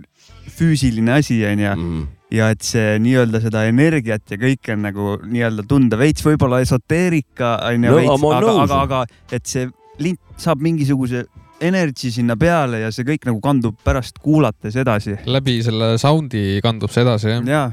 füüsiline 0.59 1.19
asi, 1.19 1.41
onju 1.49 1.75
mm., 1.75 2.07
ja 2.35 2.51
et 2.53 2.65
see 2.67 2.99
nii-öelda 3.01 3.41
seda 3.41 3.65
energiat 3.71 4.29
ja 4.29 4.37
kõike 4.41 4.75
on 4.75 4.85
nagu 4.85 5.17
nii-öelda 5.25 5.65
tunda 5.69 5.97
veits 6.01 6.25
võib-olla 6.27 6.61
esoteerika 6.65 7.57
onju 7.71 7.89
no, 7.89 8.01
veits, 8.03 8.27
aga, 8.29 8.55
aga, 8.65 8.81
aga 8.85 9.37
et 9.39 9.49
see 9.49 9.69
lint 10.03 10.21
saab 10.39 10.61
mingisuguse 10.63 11.25
energy 11.65 12.13
sinna 12.15 12.37
peale 12.39 12.83
ja 12.85 12.93
see 12.95 13.07
kõik 13.09 13.27
nagu 13.29 13.41
kandub 13.43 13.77
pärast 13.85 14.21
kuulates 14.23 14.77
edasi. 14.79 15.17
läbi 15.27 15.59
selle 15.67 15.97
sound'i 15.99 16.63
kandub 16.65 16.93
see 16.95 17.05
edasi 17.07 17.35
jah? 17.35 17.45
jaa, 17.49 17.69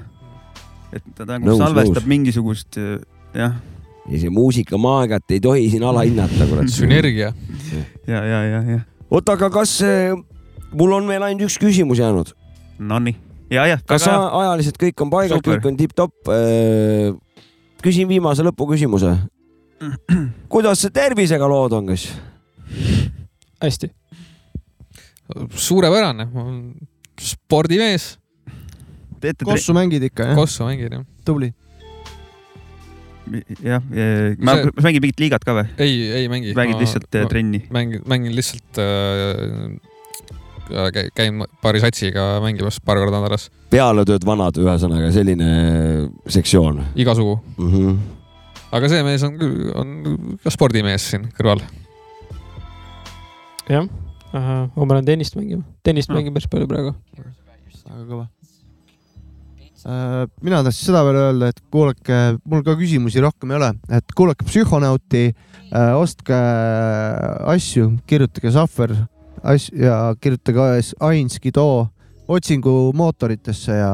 et 0.96 1.08
ta 1.18 1.28
nagu 1.30 1.48
nõus, 1.52 1.62
salvestab 1.62 2.04
nõus. 2.04 2.12
mingisugust 2.16 2.80
jah 3.36 3.56
ja 4.10 4.22
see 4.22 4.32
muusikamaagiat 4.34 5.34
ei 5.34 5.42
tohi 5.42 5.68
siin 5.74 5.84
alahinnata, 5.84 6.48
kurat. 6.50 6.70
sünergia. 6.80 7.34
ja, 8.08 8.22
ja, 8.22 8.42
ja, 8.46 8.62
ja. 8.76 8.80
oota, 9.10 9.36
aga 9.38 9.50
kas 9.54 9.80
äh, 9.86 10.14
mul 10.74 10.98
on 11.00 11.08
veel 11.10 11.26
ainult 11.26 11.50
üks 11.50 11.58
küsimus 11.62 12.02
jäänud? 12.02 12.34
Nonii, 12.80 13.16
ja, 13.54 13.66
jah. 13.72 13.82
kas 13.88 14.08
aga... 14.10 14.30
ajaliselt 14.42 14.80
kõik 14.82 15.06
on 15.06 15.14
paigas, 15.14 15.46
kõik 15.46 15.70
on 15.70 15.80
tipp-topp 15.80 16.34
äh,? 16.34 17.14
küsin 17.86 18.10
viimase 18.10 18.42
lõpuküsimuse. 18.46 19.12
kuidas 20.54 20.88
tervisega 20.94 21.50
lood 21.50 21.76
on, 21.78 21.92
kas? 21.94 22.08
Hästi. 23.68 23.92
suurepärane, 25.50 26.28
spordimees. 27.20 28.16
kossu 29.44 29.74
mängid 29.74 30.04
ikka, 30.12 30.32
jah? 30.32 30.36
kossu 30.38 30.68
mängin, 30.68 31.00
jah. 31.00 31.06
tubli 31.26 31.54
jah, 33.64 33.82
ma 34.40 34.56
see... 34.58 34.72
mängin 34.84 35.04
mingit 35.04 35.20
liigat 35.24 35.46
ka 35.46 35.56
või? 35.58 35.66
ei, 35.82 35.94
ei 36.22 36.30
mängi. 36.32 36.54
mängid 36.58 36.82
lihtsalt 36.82 37.08
ma, 37.10 37.28
trenni? 37.32 37.62
mängin, 37.74 38.04
mängin 38.10 38.36
lihtsalt 38.38 38.82
äh, 38.82 39.76
käin 41.18 41.44
paari 41.62 41.82
satsiga 41.84 42.36
mängimas 42.44 42.80
paar 42.86 43.00
korda 43.02 43.20
nädalas. 43.20 43.50
pealetööd 43.74 44.26
vanad, 44.28 44.58
ühesõnaga 44.62 45.12
selline 45.16 45.50
sektsioon. 46.28 46.84
igasugu 46.96 47.40
mm. 47.58 47.72
-hmm. 47.72 47.98
aga 48.78 48.92
see 48.92 49.08
mees 49.08 49.26
on, 49.28 49.40
on 49.74 49.98
ka 50.44 50.54
spordimees 50.54 51.10
siin 51.14 51.30
kõrval. 51.38 51.64
Jah, 53.70 53.90
ma 54.34 54.88
pean 54.90 55.06
tennist 55.06 55.38
mängima, 55.40 55.64
tennist 55.84 56.12
no. 56.12 56.20
mängin 56.20 56.36
päris 56.36 56.50
palju 56.52 56.70
praegu. 56.72 56.96
väga 57.16 58.06
kõva 58.06 58.26
Äh, 59.86 60.24
mina 60.42 60.64
tahtsin 60.66 60.88
seda 60.88 61.04
veel 61.06 61.18
öelda, 61.20 61.52
et 61.52 61.60
kuulake, 61.70 62.16
mul 62.50 62.64
ka 62.66 62.74
küsimusi 62.80 63.22
rohkem 63.22 63.52
ei 63.54 63.60
ole, 63.60 63.68
et 63.94 64.16
kuulake 64.18 64.48
Psühhonauti, 64.48 65.28
äh, 65.70 65.92
ostke 65.94 66.38
asju, 67.54 67.92
kirjutage 68.10 68.50
Sahver 68.56 68.96
ja 69.78 70.00
kirjutage 70.18 70.96
Ains 71.06 71.38
Guido 71.44 71.68
otsingumootoritesse 72.26 73.78
ja 73.78 73.92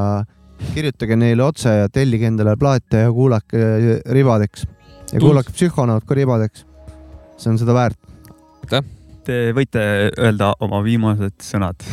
kirjutage 0.72 1.20
neile 1.20 1.44
otse 1.44 1.76
ja 1.82 1.92
tellige 1.92 2.30
endale 2.30 2.56
plaate 2.56 3.04
ja 3.04 3.12
kuulake 3.12 4.00
ribadeks 4.16 4.64
ja 5.12 5.20
kuulake 5.20 5.52
Psühhonaut 5.52 6.08
ka 6.08 6.16
ribadeks. 6.16 6.64
see 7.36 7.52
on 7.52 7.60
seda 7.60 7.74
väärt. 7.76 8.00
aitäh. 8.64 9.01
Te 9.26 9.52
võite 9.54 9.82
öelda 10.18 10.54
oma 10.66 10.80
viimased 10.84 11.44
sõnad 11.46 11.84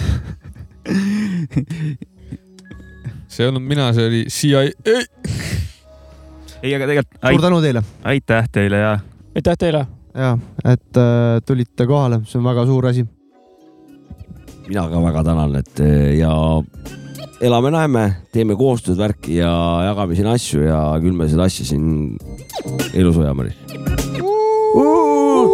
see 3.28 3.44
ei 3.44 3.48
olnud 3.48 3.62
mina, 3.62 3.92
see 3.94 4.06
oli 4.08 4.24
CIA. 4.32 4.62
ei, 6.62 6.74
aga 6.74 6.86
tegelikult. 6.88 7.20
suur 7.22 7.44
tänu 7.44 7.60
teile. 7.62 7.82
aitäh 8.04 8.48
teile 8.52 8.80
ja. 8.82 8.98
aitäh 9.36 9.58
teile. 9.58 9.86
ja, 10.14 10.32
et 10.64 10.96
äh, 10.96 11.38
tulite 11.46 11.86
kohale, 11.86 12.22
see 12.26 12.40
on 12.40 12.48
väga 12.48 12.66
suur 12.66 12.88
asi. 12.90 13.04
mina 14.68 14.88
ka 14.88 15.02
väga 15.04 15.24
tänan, 15.24 15.56
et 15.60 15.84
äh, 15.84 16.16
ja 16.18 16.32
elame-näeme, 17.40 18.06
teeme 18.32 18.56
koostööd, 18.58 18.98
värki 18.98 19.38
ja 19.38 19.52
jagame 19.90 20.18
siin 20.18 20.32
asju 20.32 20.64
ja 20.66 20.80
küll 21.02 21.14
me 21.14 21.28
seda 21.30 21.46
asja 21.46 21.68
siin 21.68 22.16
elus 22.94 23.20
hoiame. 23.20 23.52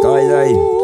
Davai, 0.01 0.25
davai. 0.29 0.83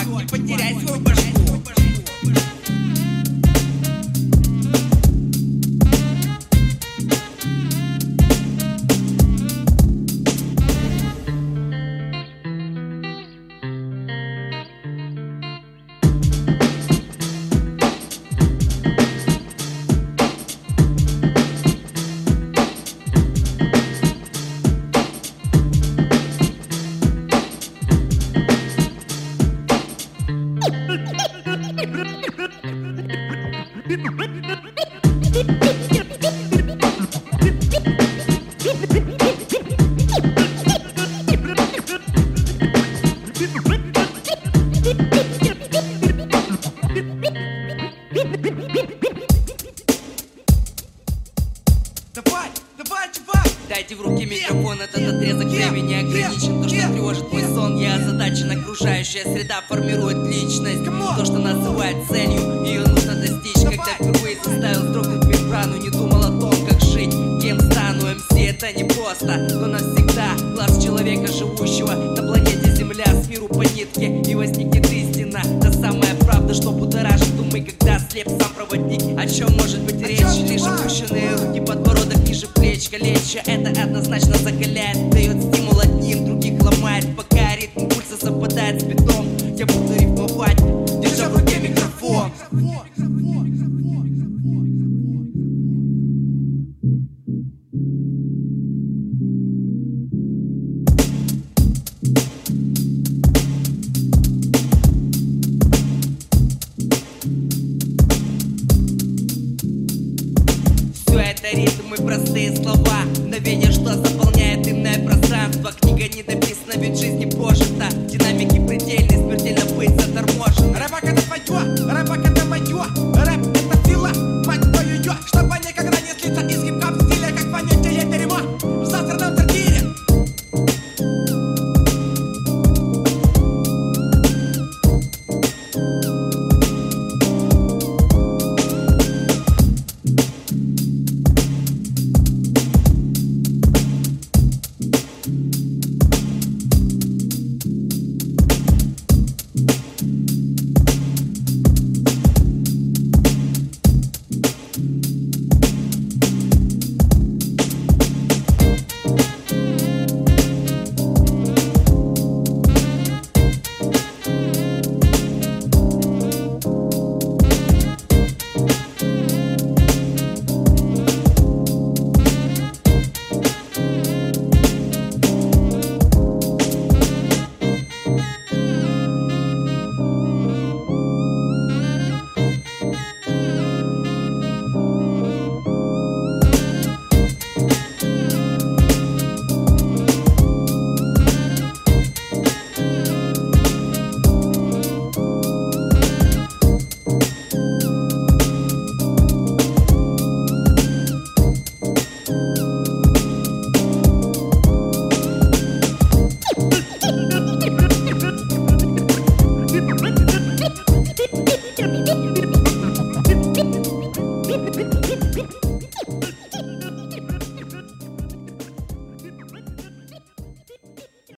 swag. 0.00 0.31
Давай, 52.14 52.50
давай, 52.76 53.08
чувак! 53.10 53.48
Дайте 53.70 53.94
в 53.94 54.02
руки 54.02 54.26
микрофон, 54.26 54.76
нет, 54.76 54.90
этот 54.92 55.14
отрезок 55.14 55.46
нет, 55.46 55.70
времени 55.70 55.94
ограничен. 55.94 56.62
То, 56.62 56.68
что 56.68 56.92
тревожит 56.92 57.32
мой 57.32 57.42
сон, 57.42 57.78
я 57.78 57.94
озадачен. 57.94 58.50
Окружающая 58.50 59.22
среда 59.22 59.62
формирует 59.66 60.18
личность. 60.26 60.84
То, 60.84 61.24
что 61.24 61.38
называют 61.38 62.06
целью, 62.06 62.64
ее 62.64 62.80
нужно 62.80 63.14
достичь. 63.14 63.62
Давай, 63.62 63.78
Когда 63.78 63.94
впервые 63.94 64.36
заставил 64.44 64.90
строгнуть 64.90 65.24
мембрану 65.24 65.76
Не 65.78 65.88
думал 65.88 66.22
о 66.22 66.38
том, 66.38 66.66
как 66.66 66.82
жить, 66.82 67.14
кем 67.40 67.58
стану 67.60 68.14
МС 68.14 68.26
это 68.36 68.72
не 68.72 68.84
просто, 68.84 69.48
но 69.54 69.66
навсегда. 69.68 70.34
Глаз 70.52 70.84
человека 70.84 71.32
живущего 71.32 71.92
на 71.92 72.22
планете 72.22 72.76
Земля 72.76 73.06
С 73.06 73.26
миру 73.26 73.48
по 73.48 73.62
нитке. 73.62 74.20
И 74.30 74.34
возникнет 74.34 74.86
ты 74.86 75.01
tšau. 76.52 76.82
слеп 78.12 78.28
сам 78.28 78.52
проводник. 78.54 79.18
О 79.18 79.26
чем 79.26 79.52
может 79.56 79.80
быть 79.82 80.00
речь? 80.06 80.20
Лишь 80.48 80.62
опущенные 80.62 81.34
руки, 81.36 81.60
подбородок 81.60 82.18
ниже 82.28 82.28
ниже 82.28 82.46
плеч. 82.48 82.88
Калеча 82.90 83.42
Это 83.46 83.82
однозначно 83.82 84.34
закаляет 84.38 85.10
Дает 85.10 85.42
стимул 85.42 85.80
одним, 85.80 86.26
других 86.26 86.62
ломает. 86.62 87.16
Пока 87.16 87.56
ритм 87.56 87.88
пульса 87.88 88.16
совпадает 88.20 88.82
с 88.82 88.84
битом 88.84 89.26
Я 89.56 89.66
буду 89.66 89.94
рифмовать, 89.94 90.58
держа 91.00 91.28
в 91.28 91.38
руке 91.38 91.56
микрофон 91.60 92.30